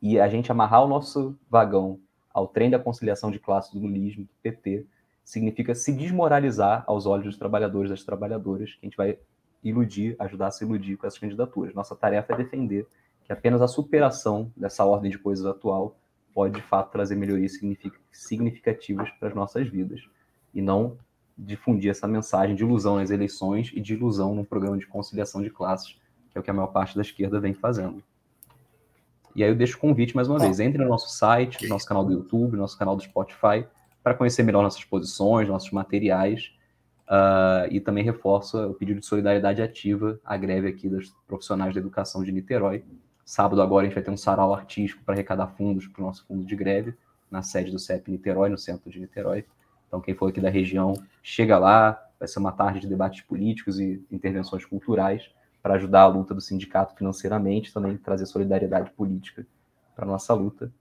E 0.00 0.18
a 0.18 0.28
gente 0.28 0.50
amarrar 0.50 0.84
o 0.84 0.88
nosso 0.88 1.36
vagão 1.48 1.98
ao 2.32 2.46
trem 2.46 2.70
da 2.70 2.78
conciliação 2.78 3.30
de 3.30 3.38
classe 3.38 3.72
do 3.72 3.80
lulismo, 3.80 4.24
do 4.24 4.30
PT, 4.42 4.86
significa 5.24 5.74
se 5.74 5.92
desmoralizar 5.92 6.84
aos 6.86 7.04
olhos 7.04 7.24
dos 7.24 7.36
trabalhadores 7.36 7.90
das 7.90 8.04
trabalhadoras, 8.04 8.72
que 8.74 8.78
a 8.82 8.86
gente 8.86 8.96
vai 8.96 9.18
iludir, 9.62 10.16
ajudar 10.18 10.46
a 10.46 10.50
se 10.50 10.64
iludir 10.64 10.96
com 10.96 11.06
essas 11.06 11.18
candidaturas. 11.18 11.74
Nossa 11.74 11.94
tarefa 11.94 12.32
é 12.32 12.36
defender 12.36 12.86
que 13.24 13.32
apenas 13.32 13.60
a 13.60 13.68
superação 13.68 14.50
dessa 14.56 14.84
ordem 14.84 15.10
de 15.10 15.18
coisas 15.18 15.44
atual 15.44 15.96
pode, 16.32 16.54
de 16.54 16.62
fato, 16.62 16.92
trazer 16.92 17.16
melhorias 17.16 17.58
significativas 18.10 19.10
para 19.18 19.28
as 19.28 19.34
nossas 19.34 19.68
vidas, 19.68 20.00
e 20.54 20.62
não 20.62 20.96
difundir 21.46 21.90
essa 21.90 22.06
mensagem 22.06 22.54
de 22.54 22.62
ilusão 22.62 22.96
nas 22.96 23.10
eleições 23.10 23.70
e 23.74 23.80
de 23.80 23.94
ilusão 23.94 24.34
num 24.34 24.44
programa 24.44 24.76
de 24.76 24.86
conciliação 24.86 25.42
de 25.42 25.50
classes, 25.50 25.98
que 26.30 26.38
é 26.38 26.40
o 26.40 26.42
que 26.42 26.50
a 26.50 26.54
maior 26.54 26.68
parte 26.68 26.94
da 26.94 27.02
esquerda 27.02 27.40
vem 27.40 27.54
fazendo. 27.54 28.02
E 29.34 29.42
aí 29.42 29.50
eu 29.50 29.54
deixo 29.54 29.76
o 29.76 29.80
convite 29.80 30.14
mais 30.14 30.28
uma 30.28 30.38
vez. 30.38 30.60
Entre 30.60 30.82
no 30.82 30.88
nosso 30.88 31.08
site, 31.10 31.62
no 31.62 31.68
nosso 31.68 31.86
canal 31.86 32.04
do 32.04 32.12
YouTube, 32.12 32.56
nosso 32.56 32.76
canal 32.76 32.96
do 32.96 33.02
Spotify, 33.02 33.64
para 34.02 34.14
conhecer 34.14 34.42
melhor 34.42 34.62
nossas 34.62 34.84
posições, 34.84 35.48
nossos 35.48 35.70
materiais. 35.70 36.52
Uh, 37.08 37.66
e 37.70 37.80
também 37.80 38.04
reforço 38.04 38.56
o 38.68 38.74
pedido 38.74 39.00
de 39.00 39.06
solidariedade 39.06 39.60
ativa 39.60 40.20
à 40.24 40.36
greve 40.36 40.68
aqui 40.68 40.88
dos 40.88 41.12
profissionais 41.26 41.74
da 41.74 41.80
educação 41.80 42.22
de 42.22 42.30
Niterói. 42.30 42.84
Sábado 43.24 43.60
agora 43.60 43.84
a 43.84 43.88
gente 43.88 43.94
vai 43.94 44.04
ter 44.04 44.12
um 44.12 44.16
sarau 44.16 44.54
artístico 44.54 45.02
para 45.04 45.14
arrecadar 45.14 45.48
fundos 45.48 45.88
para 45.88 46.02
o 46.02 46.06
nosso 46.06 46.24
fundo 46.26 46.44
de 46.44 46.54
greve, 46.54 46.94
na 47.28 47.42
sede 47.42 47.72
do 47.72 47.80
CEP 47.80 48.10
Niterói, 48.12 48.48
no 48.48 48.58
centro 48.58 48.88
de 48.90 49.00
Niterói. 49.00 49.44
Então, 49.90 50.00
quem 50.00 50.14
for 50.14 50.28
aqui 50.28 50.40
da 50.40 50.48
região, 50.48 50.94
chega 51.20 51.58
lá, 51.58 52.00
vai 52.16 52.28
ser 52.28 52.38
uma 52.38 52.52
tarde 52.52 52.78
de 52.78 52.86
debates 52.86 53.22
políticos 53.22 53.80
e 53.80 54.00
intervenções 54.08 54.64
culturais 54.64 55.28
para 55.60 55.74
ajudar 55.74 56.02
a 56.02 56.06
luta 56.06 56.32
do 56.32 56.40
sindicato 56.40 56.94
financeiramente, 56.96 57.74
também 57.74 57.96
trazer 57.96 58.24
solidariedade 58.26 58.92
política 58.92 59.44
para 59.96 60.04
a 60.04 60.08
nossa 60.08 60.32
luta. 60.32 60.72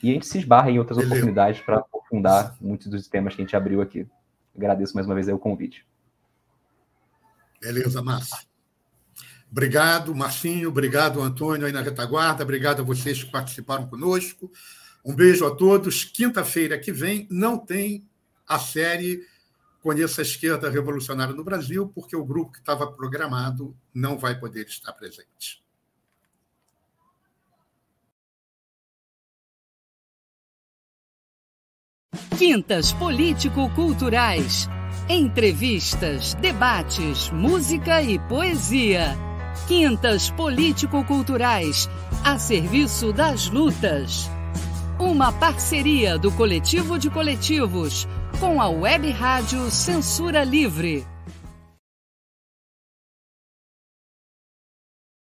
E 0.00 0.10
a 0.10 0.12
gente 0.12 0.26
se 0.26 0.38
esbarra 0.38 0.70
em 0.70 0.78
outras 0.78 0.98
Beleza. 0.98 1.14
oportunidades 1.14 1.60
para 1.62 1.78
aprofundar 1.78 2.56
muitos 2.60 2.86
dos 2.86 3.08
temas 3.08 3.34
que 3.34 3.42
a 3.42 3.44
gente 3.44 3.56
abriu 3.56 3.80
aqui. 3.82 4.06
Agradeço 4.56 4.94
mais 4.94 5.04
uma 5.04 5.16
vez 5.16 5.26
o 5.26 5.36
convite. 5.36 5.84
Beleza, 7.60 8.00
Márcio. 8.00 8.46
Obrigado, 9.50 10.14
Marcinho. 10.14 10.68
Obrigado, 10.68 11.20
Antônio, 11.20 11.66
aí 11.66 11.72
na 11.72 11.80
retaguarda. 11.80 12.44
Obrigado 12.44 12.82
a 12.82 12.84
vocês 12.84 13.24
que 13.24 13.32
participaram 13.32 13.88
conosco. 13.88 14.48
Um 15.04 15.14
beijo 15.14 15.44
a 15.44 15.54
todos. 15.54 16.04
Quinta-feira 16.04 16.78
que 16.78 16.92
vem 16.92 17.26
não 17.30 17.58
tem 17.58 18.06
a 18.46 18.58
série 18.58 19.26
Conheça 19.84 20.22
a 20.22 20.24
Esquerda 20.24 20.70
Revolucionária 20.70 21.34
no 21.34 21.44
Brasil, 21.44 21.86
porque 21.94 22.16
o 22.16 22.24
grupo 22.24 22.52
que 22.52 22.58
estava 22.58 22.90
programado 22.90 23.76
não 23.92 24.16
vai 24.16 24.34
poder 24.34 24.66
estar 24.66 24.94
presente. 24.94 25.62
Quintas 32.38 32.94
Político-Culturais. 32.94 34.70
Entrevistas, 35.06 36.32
debates, 36.32 37.28
música 37.28 38.00
e 38.00 38.18
poesia. 38.18 39.14
Quintas 39.68 40.30
Político-Culturais, 40.30 41.90
a 42.24 42.38
serviço 42.38 43.12
das 43.12 43.50
lutas. 43.50 44.33
Uma 45.04 45.30
parceria 45.30 46.18
do 46.18 46.32
Coletivo 46.32 46.98
de 46.98 47.10
Coletivos 47.10 48.08
com 48.40 48.58
a 48.58 48.68
Web 48.70 49.10
Rádio 49.10 49.70
Censura 49.70 50.42
Livre. 50.42 51.06